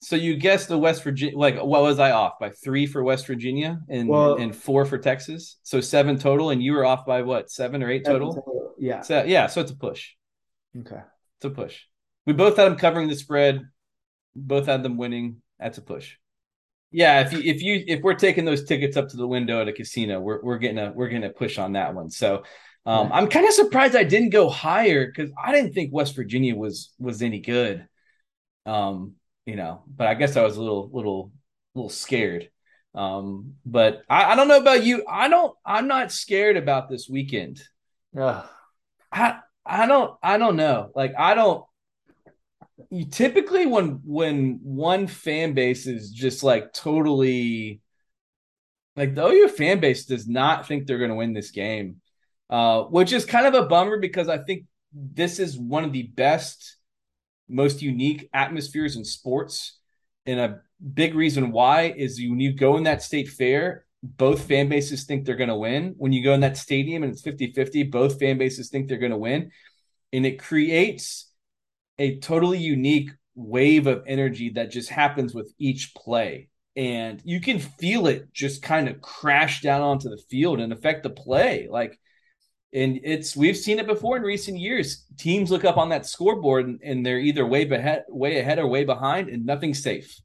so 0.00 0.16
you 0.16 0.36
guessed 0.36 0.68
the 0.68 0.78
West 0.78 1.02
Virginia. 1.02 1.36
Like, 1.36 1.56
what 1.56 1.82
was 1.82 1.98
I 1.98 2.12
off 2.12 2.38
by 2.38 2.50
three 2.50 2.86
for 2.86 3.02
West 3.02 3.26
Virginia 3.26 3.80
and 3.88 4.08
Well- 4.08 4.36
and 4.36 4.54
four 4.54 4.84
for 4.84 4.98
Texas? 4.98 5.58
So 5.62 5.80
seven 5.80 6.18
total, 6.18 6.50
and 6.50 6.62
you 6.62 6.72
were 6.72 6.84
off 6.84 7.04
by 7.04 7.22
what 7.22 7.50
seven 7.50 7.82
or 7.82 7.90
eight 7.90 8.04
total? 8.04 8.74
Yeah. 8.78 9.02
So 9.02 9.24
yeah, 9.24 9.46
so 9.46 9.60
it's 9.60 9.72
a 9.72 9.76
push. 9.76 10.10
Okay. 10.78 11.00
It's 11.38 11.44
a 11.44 11.50
push. 11.50 11.80
We 12.26 12.32
both 12.32 12.56
had 12.56 12.66
them 12.66 12.76
covering 12.76 13.08
the 13.08 13.16
spread. 13.16 13.62
Both 14.36 14.66
had 14.66 14.82
them 14.82 14.96
winning. 14.96 15.42
That's 15.58 15.78
a 15.78 15.82
push. 15.82 16.16
Yeah, 16.90 17.20
if 17.20 17.32
you 17.32 17.40
if 17.40 17.62
you 17.62 17.84
if 17.86 18.00
we're 18.02 18.14
taking 18.14 18.44
those 18.44 18.64
tickets 18.64 18.96
up 18.96 19.08
to 19.08 19.16
the 19.16 19.26
window 19.26 19.60
at 19.60 19.68
a 19.68 19.72
casino, 19.72 20.20
we're 20.20 20.40
we're 20.42 20.58
getting 20.58 20.78
a 20.78 20.92
we're 20.92 21.08
getting 21.08 21.28
a 21.28 21.32
push 21.32 21.58
on 21.58 21.72
that 21.72 21.94
one. 21.94 22.08
So 22.10 22.44
um, 22.86 23.10
I'm 23.12 23.28
kind 23.28 23.46
of 23.46 23.52
surprised 23.52 23.94
I 23.94 24.04
didn't 24.04 24.30
go 24.30 24.48
higher 24.48 25.06
because 25.06 25.30
I 25.42 25.52
didn't 25.52 25.74
think 25.74 25.92
West 25.92 26.16
Virginia 26.16 26.56
was 26.56 26.94
was 26.98 27.20
any 27.20 27.40
good. 27.40 27.86
Um, 28.64 29.14
you 29.48 29.56
know, 29.56 29.82
but 29.88 30.06
I 30.06 30.12
guess 30.12 30.36
I 30.36 30.42
was 30.42 30.58
a 30.58 30.60
little 30.60 30.90
little 30.92 31.32
little 31.74 31.88
scared. 31.88 32.50
Um, 32.94 33.54
but 33.64 34.02
I, 34.06 34.32
I 34.32 34.36
don't 34.36 34.46
know 34.46 34.58
about 34.58 34.84
you. 34.84 35.04
I 35.08 35.28
don't 35.28 35.56
I'm 35.64 35.88
not 35.88 36.12
scared 36.12 36.58
about 36.58 36.90
this 36.90 37.08
weekend. 37.08 37.62
Ugh. 38.14 38.46
I 39.10 39.38
I 39.64 39.86
don't 39.86 40.14
I 40.22 40.36
don't 40.36 40.56
know. 40.56 40.90
Like 40.94 41.14
I 41.18 41.34
don't 41.34 41.64
you 42.90 43.06
typically 43.06 43.64
when 43.64 44.02
when 44.04 44.60
one 44.62 45.06
fan 45.06 45.54
base 45.54 45.86
is 45.86 46.10
just 46.10 46.42
like 46.42 46.74
totally 46.74 47.80
like 48.96 49.14
the 49.14 49.26
OU 49.26 49.48
fan 49.48 49.80
base 49.80 50.04
does 50.04 50.28
not 50.28 50.68
think 50.68 50.86
they're 50.86 50.98
going 50.98 51.08
to 51.08 51.16
win 51.16 51.32
this 51.32 51.52
game. 51.52 52.02
Uh 52.50 52.82
which 52.82 53.14
is 53.14 53.24
kind 53.24 53.46
of 53.46 53.54
a 53.54 53.66
bummer 53.66 53.98
because 53.98 54.28
I 54.28 54.36
think 54.36 54.66
this 54.92 55.38
is 55.38 55.58
one 55.58 55.84
of 55.84 55.94
the 55.94 56.02
best 56.02 56.77
most 57.48 57.82
unique 57.82 58.28
atmospheres 58.32 58.96
in 58.96 59.04
sports 59.04 59.78
and 60.26 60.38
a 60.38 60.60
big 60.94 61.14
reason 61.14 61.52
why 61.52 61.94
is 61.96 62.20
when 62.20 62.40
you 62.40 62.52
go 62.52 62.76
in 62.76 62.84
that 62.84 63.02
state 63.02 63.28
fair 63.28 63.86
both 64.02 64.46
fan 64.46 64.68
bases 64.68 65.04
think 65.04 65.24
they're 65.24 65.36
going 65.36 65.48
to 65.48 65.56
win. 65.56 65.94
When 65.98 66.12
you 66.12 66.22
go 66.22 66.34
in 66.34 66.40
that 66.40 66.56
stadium 66.56 67.02
and 67.02 67.12
it's 67.12 67.22
50 67.22 67.52
50, 67.52 67.84
both 67.84 68.18
fan 68.18 68.38
bases 68.38 68.68
think 68.68 68.88
they're 68.88 68.98
going 68.98 69.12
to 69.12 69.18
win. 69.18 69.50
And 70.12 70.24
it 70.24 70.38
creates 70.38 71.30
a 71.98 72.18
totally 72.18 72.58
unique 72.58 73.10
wave 73.34 73.86
of 73.86 74.04
energy 74.06 74.50
that 74.50 74.70
just 74.70 74.88
happens 74.88 75.34
with 75.34 75.52
each 75.58 75.94
play. 75.94 76.48
And 76.76 77.20
you 77.24 77.40
can 77.40 77.58
feel 77.58 78.06
it 78.06 78.32
just 78.32 78.62
kind 78.62 78.88
of 78.88 79.00
crash 79.00 79.62
down 79.62 79.82
onto 79.82 80.08
the 80.08 80.22
field 80.30 80.60
and 80.60 80.72
affect 80.72 81.02
the 81.02 81.10
play. 81.10 81.66
Like, 81.68 81.98
and 82.72 83.00
it's 83.02 83.36
we've 83.36 83.56
seen 83.56 83.78
it 83.78 83.86
before 83.86 84.16
in 84.16 84.22
recent 84.22 84.58
years. 84.58 85.04
Teams 85.16 85.50
look 85.50 85.64
up 85.64 85.76
on 85.76 85.88
that 85.88 86.06
scoreboard 86.06 86.66
and, 86.66 86.80
and 86.82 87.04
they're 87.04 87.18
either 87.18 87.46
way 87.46 87.68
ahead, 87.68 88.04
way 88.08 88.38
ahead 88.38 88.58
or 88.58 88.66
way 88.66 88.84
behind, 88.84 89.28
and 89.28 89.46
nothing's 89.46 89.82
safe. 89.82 90.20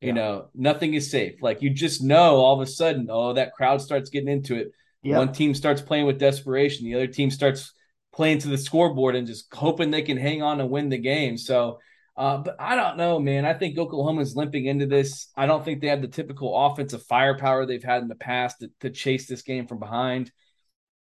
You 0.00 0.08
Yeah. 0.08 0.14
know, 0.14 0.48
nothing 0.54 0.94
is 0.94 1.10
safe. 1.10 1.42
Like 1.42 1.62
you 1.62 1.70
just 1.70 2.02
know 2.02 2.36
all 2.36 2.54
of 2.60 2.66
a 2.66 2.70
sudden, 2.70 3.08
oh, 3.10 3.32
that 3.34 3.52
crowd 3.54 3.80
starts 3.80 4.10
getting 4.10 4.28
into 4.28 4.56
it. 4.56 4.72
Yeah. 5.02 5.18
One 5.18 5.32
team 5.32 5.54
starts 5.54 5.80
playing 5.80 6.06
with 6.06 6.18
desperation, 6.18 6.84
the 6.84 6.94
other 6.94 7.06
team 7.06 7.30
starts 7.30 7.72
playing 8.12 8.38
to 8.40 8.48
the 8.48 8.58
scoreboard 8.58 9.14
and 9.16 9.26
just 9.26 9.46
hoping 9.54 9.90
they 9.90 10.02
can 10.02 10.16
hang 10.16 10.42
on 10.42 10.60
and 10.60 10.70
win 10.70 10.88
the 10.88 10.98
game. 10.98 11.38
So, 11.38 11.78
uh, 12.16 12.38
but 12.38 12.56
I 12.60 12.74
don't 12.74 12.96
know, 12.98 13.18
man. 13.18 13.46
I 13.46 13.54
think 13.54 13.78
Oklahoma's 13.78 14.36
limping 14.36 14.66
into 14.66 14.84
this. 14.86 15.28
I 15.36 15.46
don't 15.46 15.64
think 15.64 15.80
they 15.80 15.86
have 15.88 16.02
the 16.02 16.08
typical 16.08 16.54
offensive 16.66 17.02
firepower 17.04 17.64
they've 17.64 17.82
had 17.82 18.02
in 18.02 18.08
the 18.08 18.14
past 18.16 18.60
to, 18.60 18.70
to 18.80 18.90
chase 18.90 19.26
this 19.26 19.42
game 19.42 19.66
from 19.66 19.78
behind. 19.78 20.30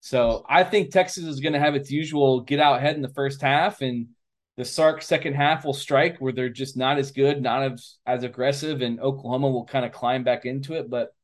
So 0.05 0.45
I 0.49 0.65
think 0.65 0.91
Texas 0.91 1.23
is 1.23 1.39
going 1.39 1.53
to 1.53 1.59
have 1.61 1.75
its 1.75 1.89
usual 1.89 2.41
get 2.41 2.59
out 2.59 2.75
ahead 2.75 2.97
in 2.97 3.01
the 3.01 3.07
first 3.13 3.41
half, 3.41 3.79
and 3.79 4.07
the 4.57 4.65
Sark 4.65 5.01
second 5.01 5.35
half 5.35 5.63
will 5.63 5.71
strike 5.73 6.17
where 6.17 6.33
they're 6.33 6.49
just 6.49 6.75
not 6.75 6.97
as 6.97 7.11
good, 7.11 7.41
not 7.41 7.63
as, 7.71 7.95
as 8.05 8.23
aggressive, 8.25 8.81
and 8.81 8.99
Oklahoma 8.99 9.49
will 9.49 9.63
kind 9.63 9.85
of 9.85 9.93
climb 9.93 10.25
back 10.25 10.43
into 10.43 10.73
it. 10.73 10.89
But 10.89 11.15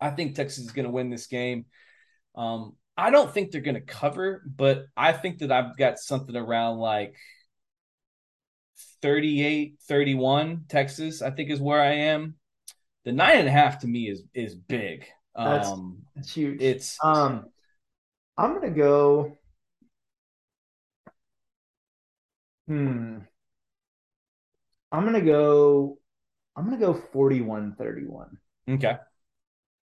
I 0.00 0.08
think 0.08 0.34
Texas 0.34 0.64
is 0.64 0.70
going 0.72 0.86
to 0.86 0.90
win 0.90 1.10
this 1.10 1.26
game. 1.26 1.66
Um, 2.34 2.74
I 2.96 3.10
don't 3.10 3.30
think 3.30 3.50
they're 3.50 3.60
going 3.60 3.74
to 3.74 3.82
cover, 3.82 4.42
but 4.46 4.86
I 4.96 5.12
think 5.12 5.40
that 5.40 5.52
I've 5.52 5.76
got 5.76 5.98
something 5.98 6.34
around 6.34 6.78
like 6.78 7.14
38, 9.02 9.74
31 9.86 10.64
Texas, 10.70 11.20
I 11.20 11.32
think 11.32 11.50
is 11.50 11.60
where 11.60 11.82
I 11.82 11.92
am. 11.96 12.36
The 13.04 13.12
nine 13.12 13.40
and 13.40 13.48
a 13.48 13.52
half 13.52 13.80
to 13.80 13.86
me 13.86 14.08
is 14.08 14.22
is 14.32 14.54
big. 14.54 15.04
That's- 15.36 15.68
Um, 15.68 15.98
It's 16.16 16.32
huge. 16.32 16.62
it's 16.62 16.96
um, 17.04 17.51
I'm 18.36 18.54
gonna 18.54 18.70
go. 18.70 19.36
Hmm. 22.66 23.18
I'm 24.90 25.04
gonna 25.04 25.20
go. 25.22 25.98
I'm 26.56 26.64
gonna 26.64 26.78
go 26.78 26.94
41-31. 27.14 28.28
okay. 28.70 28.96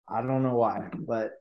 I 0.08 0.22
don't 0.22 0.42
know 0.42 0.54
why, 0.56 0.88
but 0.94 1.32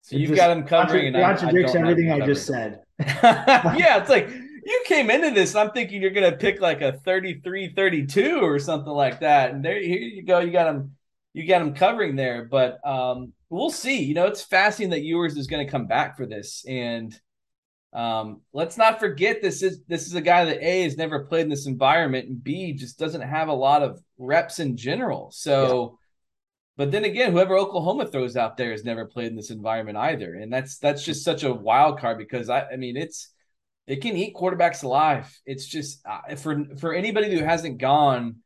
So 0.00 0.16
you've 0.16 0.30
just 0.30 0.40
got 0.40 0.48
them 0.48 0.66
covering, 0.66 1.08
and 1.08 1.16
I, 1.16 1.20
I 1.20 1.36
contradicts 1.36 1.74
everything 1.74 2.10
I 2.10 2.20
just 2.24 2.46
said. 2.46 2.80
yeah, 2.98 3.98
it's 4.00 4.08
like 4.08 4.28
you 4.66 4.82
came 4.86 5.10
into 5.10 5.30
this. 5.30 5.54
I'm 5.54 5.70
thinking 5.70 6.02
you're 6.02 6.10
going 6.10 6.30
to 6.30 6.36
pick 6.36 6.60
like 6.60 6.80
a 6.80 6.92
33 6.92 7.72
32 7.74 8.40
or 8.40 8.58
something 8.58 8.92
like 8.92 9.20
that. 9.20 9.52
And 9.52 9.64
there, 9.64 9.80
here 9.80 9.98
you 10.00 10.22
go. 10.22 10.40
You 10.40 10.50
got 10.50 10.64
them, 10.64 10.96
you 11.32 11.46
got 11.46 11.60
them 11.60 11.74
covering 11.74 12.16
there. 12.16 12.44
But 12.44 12.84
um, 12.86 13.32
we'll 13.50 13.70
see. 13.70 14.02
You 14.02 14.14
know, 14.14 14.26
it's 14.26 14.42
fascinating 14.42 14.90
that 14.90 15.02
Ewers 15.02 15.36
is 15.36 15.46
going 15.46 15.64
to 15.64 15.70
come 15.70 15.86
back 15.86 16.16
for 16.16 16.26
this. 16.26 16.64
And 16.66 17.18
um, 17.92 18.42
let's 18.52 18.76
not 18.76 19.00
forget 19.00 19.40
this 19.40 19.62
is 19.62 19.82
this 19.88 20.06
is 20.06 20.14
a 20.14 20.20
guy 20.20 20.44
that 20.46 20.62
A 20.62 20.82
has 20.82 20.96
never 20.96 21.24
played 21.24 21.42
in 21.42 21.48
this 21.48 21.66
environment, 21.66 22.28
and 22.28 22.42
B 22.42 22.72
just 22.72 22.98
doesn't 22.98 23.22
have 23.22 23.48
a 23.48 23.54
lot 23.54 23.82
of 23.82 24.00
reps 24.18 24.58
in 24.58 24.76
general. 24.76 25.30
So. 25.32 25.98
But 26.78 26.90
then 26.90 27.06
again, 27.06 27.32
whoever 27.32 27.56
Oklahoma 27.56 28.04
throws 28.04 28.36
out 28.36 28.58
there 28.58 28.70
has 28.70 28.84
never 28.84 29.06
played 29.06 29.28
in 29.28 29.34
this 29.34 29.48
environment 29.50 29.96
either, 29.96 30.34
and 30.34 30.52
that's 30.52 30.76
that's 30.76 31.02
just 31.02 31.24
such 31.24 31.42
a 31.42 31.50
wild 31.50 31.98
card 31.98 32.18
because 32.18 32.50
I, 32.50 32.66
I 32.68 32.76
mean, 32.76 32.98
it's 32.98 33.30
it 33.86 34.02
can 34.02 34.14
eat 34.14 34.34
quarterbacks 34.34 34.82
alive. 34.82 35.34
It's 35.46 35.66
just 35.66 36.04
uh, 36.06 36.34
for 36.36 36.64
for 36.78 36.92
anybody 36.92 37.34
who 37.34 37.42
hasn't 37.42 37.78
gone 37.78 38.40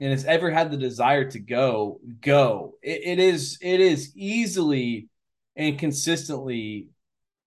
and 0.00 0.10
has 0.10 0.24
ever 0.24 0.50
had 0.50 0.70
the 0.70 0.76
desire 0.76 1.30
to 1.30 1.38
go, 1.40 2.00
go. 2.20 2.74
It, 2.82 3.00
it 3.04 3.18
is 3.18 3.58
it 3.60 3.80
is 3.80 4.12
easily 4.16 5.08
and 5.56 5.78
consistently 5.78 6.88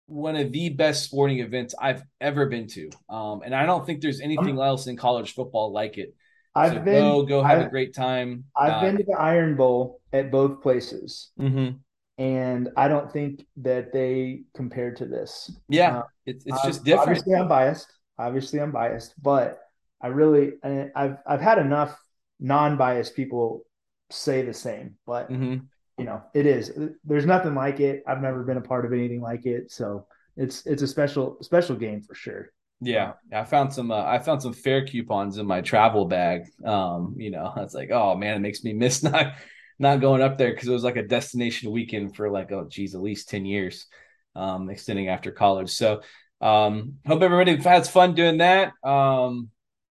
one 0.07 0.35
of 0.35 0.51
the 0.51 0.69
best 0.69 1.05
sporting 1.05 1.39
events 1.39 1.73
I've 1.79 2.03
ever 2.19 2.47
been 2.47 2.67
to, 2.67 2.89
um, 3.09 3.41
and 3.43 3.55
I 3.55 3.65
don't 3.65 3.85
think 3.85 4.01
there's 4.01 4.19
anything 4.21 4.59
else 4.59 4.87
in 4.87 4.97
college 4.97 5.33
football 5.33 5.71
like 5.71 5.97
it. 5.97 6.13
I've 6.55 6.73
so 6.73 6.79
been 6.81 7.01
go 7.01 7.23
go 7.23 7.43
have 7.43 7.59
a 7.59 7.61
I've- 7.61 7.69
great 7.69 7.95
time. 7.95 8.45
I've 8.55 8.73
Uh, 8.73 8.81
been 8.81 8.97
to 8.97 9.03
the 9.03 9.17
Iron 9.17 9.55
Bowl 9.55 10.01
at 10.11 10.29
both 10.29 10.61
places, 10.61 11.31
mhm. 11.39 11.79
and 12.17 12.69
I 12.77 12.87
don't 12.89 13.11
think 13.11 13.45
that 13.57 13.91
they 13.93 14.43
compared 14.53 14.97
to 14.97 15.05
this. 15.05 15.51
Yeah, 15.69 15.99
Uh, 15.99 16.03
it's 16.25 16.45
it's 16.45 16.61
just 16.63 16.83
different. 16.83 17.09
Obviously, 17.09 17.33
I'm 17.35 17.47
biased. 17.47 17.87
Obviously, 18.19 18.59
I'm 18.59 18.71
biased, 18.71 19.15
but 19.21 19.59
I 20.01 20.07
really, 20.07 20.53
I've 20.95 21.17
I've 21.25 21.41
had 21.41 21.57
enough 21.57 21.97
non-biased 22.43 23.15
people 23.15 23.65
say 24.11 24.43
the 24.43 24.53
same. 24.53 24.97
But 25.07 25.29
hmm 25.29 25.69
you 25.97 26.05
know, 26.05 26.23
it 26.33 26.45
is. 26.45 26.71
There's 27.05 27.25
nothing 27.25 27.55
like 27.55 27.79
it. 27.79 28.03
I've 28.07 28.21
never 28.21 28.43
been 28.43 28.57
a 28.57 28.61
part 28.61 28.85
of 28.85 28.93
anything 28.93 29.21
like 29.21 29.45
it, 29.45 29.71
so 29.71 30.07
it's 30.37 30.65
it's 30.65 30.81
a 30.81 30.87
special 30.87 31.37
special 31.41 31.75
game 31.75 32.01
for 32.01 32.15
sure. 32.15 32.49
Yeah, 32.81 33.13
I 33.31 33.45
found 33.45 33.73
some. 33.73 33.91
Uh, 33.91 34.03
I 34.03 34.19
found 34.19 34.41
some 34.41 34.53
fair 34.53 34.85
coupons 34.85 35.37
in 35.37 35.45
my 35.45 35.61
travel 35.61 36.05
bag. 36.05 36.43
Um, 36.65 37.15
you 37.17 37.31
know, 37.31 37.53
it's 37.57 37.73
like, 37.73 37.91
oh 37.91 38.15
man, 38.15 38.35
it 38.37 38.39
makes 38.39 38.63
me 38.63 38.73
miss 38.73 39.03
not 39.03 39.35
not 39.79 40.01
going 40.01 40.21
up 40.21 40.37
there 40.37 40.51
because 40.51 40.67
it 40.67 40.73
was 40.73 40.83
like 40.83 40.97
a 40.97 41.07
destination 41.07 41.71
weekend 41.71 42.15
for 42.15 42.29
like 42.29 42.51
oh 42.51 42.67
geez, 42.69 42.93
at 42.95 43.01
least 43.01 43.29
ten 43.29 43.45
years, 43.45 43.87
um, 44.35 44.69
extending 44.69 45.07
after 45.07 45.31
college. 45.31 45.69
So 45.71 46.01
um, 46.41 46.95
hope 47.07 47.21
everybody 47.21 47.55
has 47.63 47.89
fun 47.89 48.15
doing 48.15 48.39
that. 48.39 48.73
Um, 48.83 49.49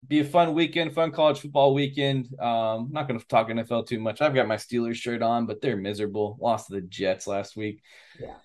be 0.07 0.19
a 0.19 0.25
fun 0.25 0.53
weekend, 0.53 0.93
fun 0.93 1.11
college 1.11 1.39
football 1.39 1.73
weekend. 1.73 2.27
Um, 2.39 2.87
I'm 2.87 2.91
not 2.91 3.07
going 3.07 3.19
to 3.19 3.27
talk 3.27 3.49
NFL 3.49 3.87
too 3.87 3.99
much. 3.99 4.21
I've 4.21 4.33
got 4.33 4.47
my 4.47 4.55
Steelers 4.55 4.95
shirt 4.95 5.21
on, 5.21 5.45
but 5.45 5.61
they're 5.61 5.77
miserable. 5.77 6.37
Lost 6.39 6.67
to 6.67 6.75
the 6.75 6.81
Jets 6.81 7.27
last 7.27 7.55
week. 7.55 7.81
Yeah, 8.19 8.35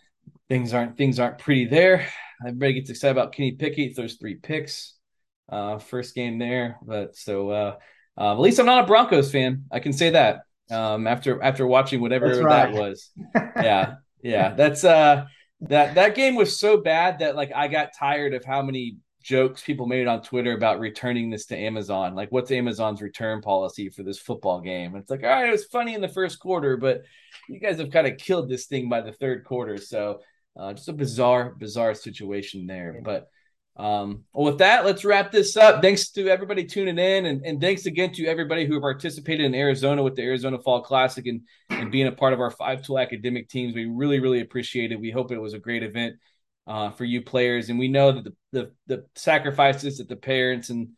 things 0.49 0.75
aren't 0.75 0.97
things 0.97 1.19
aren't 1.19 1.39
pretty 1.39 1.67
there. 1.67 2.07
Everybody 2.45 2.75
gets 2.75 2.91
excited 2.91 3.13
about 3.13 3.33
Kenny 3.33 3.53
Pickett. 3.53 3.97
Throws 3.97 4.15
three 4.15 4.35
picks. 4.35 4.95
Uh, 5.49 5.79
first 5.79 6.15
game 6.15 6.39
there, 6.39 6.79
but 6.83 7.15
so 7.17 7.51
uh, 7.51 7.77
uh, 8.19 8.33
at 8.33 8.41
least 8.41 8.59
I'm 8.59 8.67
not 8.67 8.85
a 8.85 8.87
Broncos 8.87 9.31
fan. 9.31 9.65
I 9.71 9.79
can 9.79 9.93
say 9.93 10.11
that 10.11 10.41
um, 10.71 11.07
after 11.07 11.43
after 11.43 11.67
watching 11.67 12.01
whatever 12.01 12.43
right. 12.43 12.73
that 12.73 12.81
was. 12.81 13.11
yeah, 13.35 13.95
yeah, 14.23 14.55
that's 14.55 14.85
uh 14.85 15.27
that 15.61 15.95
that 15.95 16.15
game 16.15 16.35
was 16.35 16.59
so 16.59 16.79
bad 16.79 17.21
that 17.21 17.37
like 17.37 17.53
I 17.55 17.69
got 17.69 17.91
tired 17.99 18.35
of 18.35 18.45
how 18.45 18.63
many 18.63 18.97
jokes 19.25 19.63
people 19.63 19.87
made 19.87 20.07
on 20.07 20.23
Twitter 20.23 20.53
about 20.53 20.79
returning 20.79 21.31
this 21.31 21.47
to 21.47 21.57
Amazon. 21.57 22.15
Like, 22.15 22.31
what's 22.31 22.51
Amazon's 22.51 23.01
return 23.01 23.41
policy 23.41 23.89
for 23.89 24.03
this 24.03 24.19
football 24.19 24.61
game? 24.61 24.95
it's 24.95 25.11
like, 25.11 25.25
all 25.25 25.31
right, 25.31 25.49
it 25.49 25.53
was 25.53 25.65
funny 25.65 25.95
in 25.95 26.03
the 26.03 26.09
first 26.09 26.39
quarter, 26.39 26.77
but 26.77 27.03
you 27.49 27.59
guys 27.59 27.79
have 27.79 27.91
kind 27.91 28.07
of 28.07 28.19
killed 28.19 28.51
this 28.51 28.67
thing 28.67 28.89
by 28.89 29.01
the 29.01 29.13
third 29.13 29.45
quarter. 29.45 29.79
So, 29.79 30.21
uh, 30.57 30.75
just 30.75 30.89
a 30.89 30.93
bizarre, 30.93 31.55
bizarre 31.59 31.95
situation 31.95 32.67
there. 32.67 33.01
But 33.03 33.29
um, 33.77 34.25
well, 34.33 34.45
with 34.45 34.59
that, 34.59 34.85
let's 34.85 35.05
wrap 35.05 35.33
this 35.33 35.57
up. 35.57 35.83
Thanks 35.83 36.11
to 36.11 36.29
everybody 36.29 36.65
tuning 36.65 36.99
in, 36.99 37.27
and, 37.27 37.45
and 37.45 37.61
thanks 37.61 37.87
again 37.87 38.13
to 38.13 38.27
everybody 38.27 38.67
who 38.67 38.79
participated 38.81 39.47
in 39.47 39.55
Arizona 39.55 40.03
with 40.03 40.15
the 40.15 40.23
Arizona 40.23 40.59
Fall 40.61 40.83
Classic 40.83 41.27
and, 41.27 41.41
and 41.71 41.91
being 41.91 42.07
a 42.07 42.13
part 42.13 42.35
of 42.35 42.41
our 42.41 42.53
five 42.53 42.83
tool 42.83 42.99
academic 42.99 43.49
teams. 43.49 43.75
We 43.75 43.87
really, 43.87 44.21
really 44.21 44.43
appreciate 44.43 44.93
it. 44.93 45.01
We 45.01 45.11
hope 45.11 45.33
it 45.33 45.39
was 45.39 45.55
a 45.55 45.59
great 45.59 45.83
event 45.83 46.17
uh, 46.67 46.91
for 46.91 47.05
you 47.05 47.23
players, 47.23 47.69
and 47.69 47.79
we 47.79 47.89
know 47.89 48.13
that 48.13 48.25
the, 48.25 48.33
the, 48.53 48.73
the 48.87 49.07
sacrifices 49.15 49.99
that 49.99 50.09
the 50.09 50.17
parents 50.17 50.71
and 50.71 50.91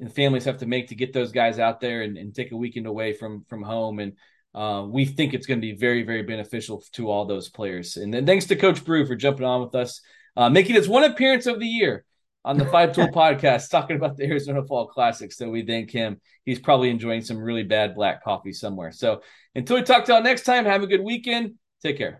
and 0.00 0.14
families 0.14 0.44
have 0.44 0.58
to 0.58 0.66
make 0.66 0.88
to 0.88 0.94
get 0.94 1.12
those 1.12 1.32
guys 1.32 1.58
out 1.58 1.80
there 1.80 2.02
and, 2.02 2.16
and 2.16 2.32
take 2.32 2.52
a 2.52 2.56
weekend 2.56 2.86
away 2.86 3.12
from 3.12 3.44
from 3.48 3.62
home 3.62 3.98
and 3.98 4.12
uh, 4.54 4.84
we 4.88 5.04
think 5.04 5.34
it's 5.34 5.46
going 5.46 5.60
to 5.60 5.66
be 5.66 5.76
very, 5.76 6.02
very 6.02 6.22
beneficial 6.22 6.82
to 6.92 7.10
all 7.10 7.26
those 7.26 7.48
players. 7.48 7.96
And 7.96 8.12
then 8.12 8.26
thanks 8.26 8.46
to 8.46 8.56
Coach 8.56 8.84
Brew 8.84 9.06
for 9.06 9.14
jumping 9.14 9.46
on 9.46 9.60
with 9.60 9.74
us, 9.74 10.00
uh, 10.36 10.48
making 10.50 10.74
his 10.74 10.88
one 10.88 11.04
appearance 11.04 11.46
of 11.46 11.60
the 11.60 11.66
year 11.66 12.04
on 12.44 12.56
the 12.56 12.64
Five 12.64 12.92
Tool 12.92 13.08
podcast 13.14 13.70
talking 13.70 13.96
about 13.96 14.16
the 14.16 14.24
Arizona 14.24 14.64
Fall 14.64 14.88
Classic. 14.88 15.32
So 15.32 15.48
we 15.50 15.66
thank 15.66 15.90
him. 15.90 16.20
He's 16.44 16.58
probably 16.58 16.90
enjoying 16.90 17.22
some 17.22 17.38
really 17.38 17.64
bad 17.64 17.94
black 17.94 18.24
coffee 18.24 18.52
somewhere. 18.52 18.90
So 18.90 19.22
until 19.54 19.76
we 19.76 19.82
talk 19.82 20.06
to 20.06 20.12
y'all 20.12 20.22
next 20.22 20.42
time, 20.42 20.64
have 20.64 20.82
a 20.82 20.86
good 20.86 21.02
weekend. 21.02 21.54
Take 21.82 21.98
care. 21.98 22.16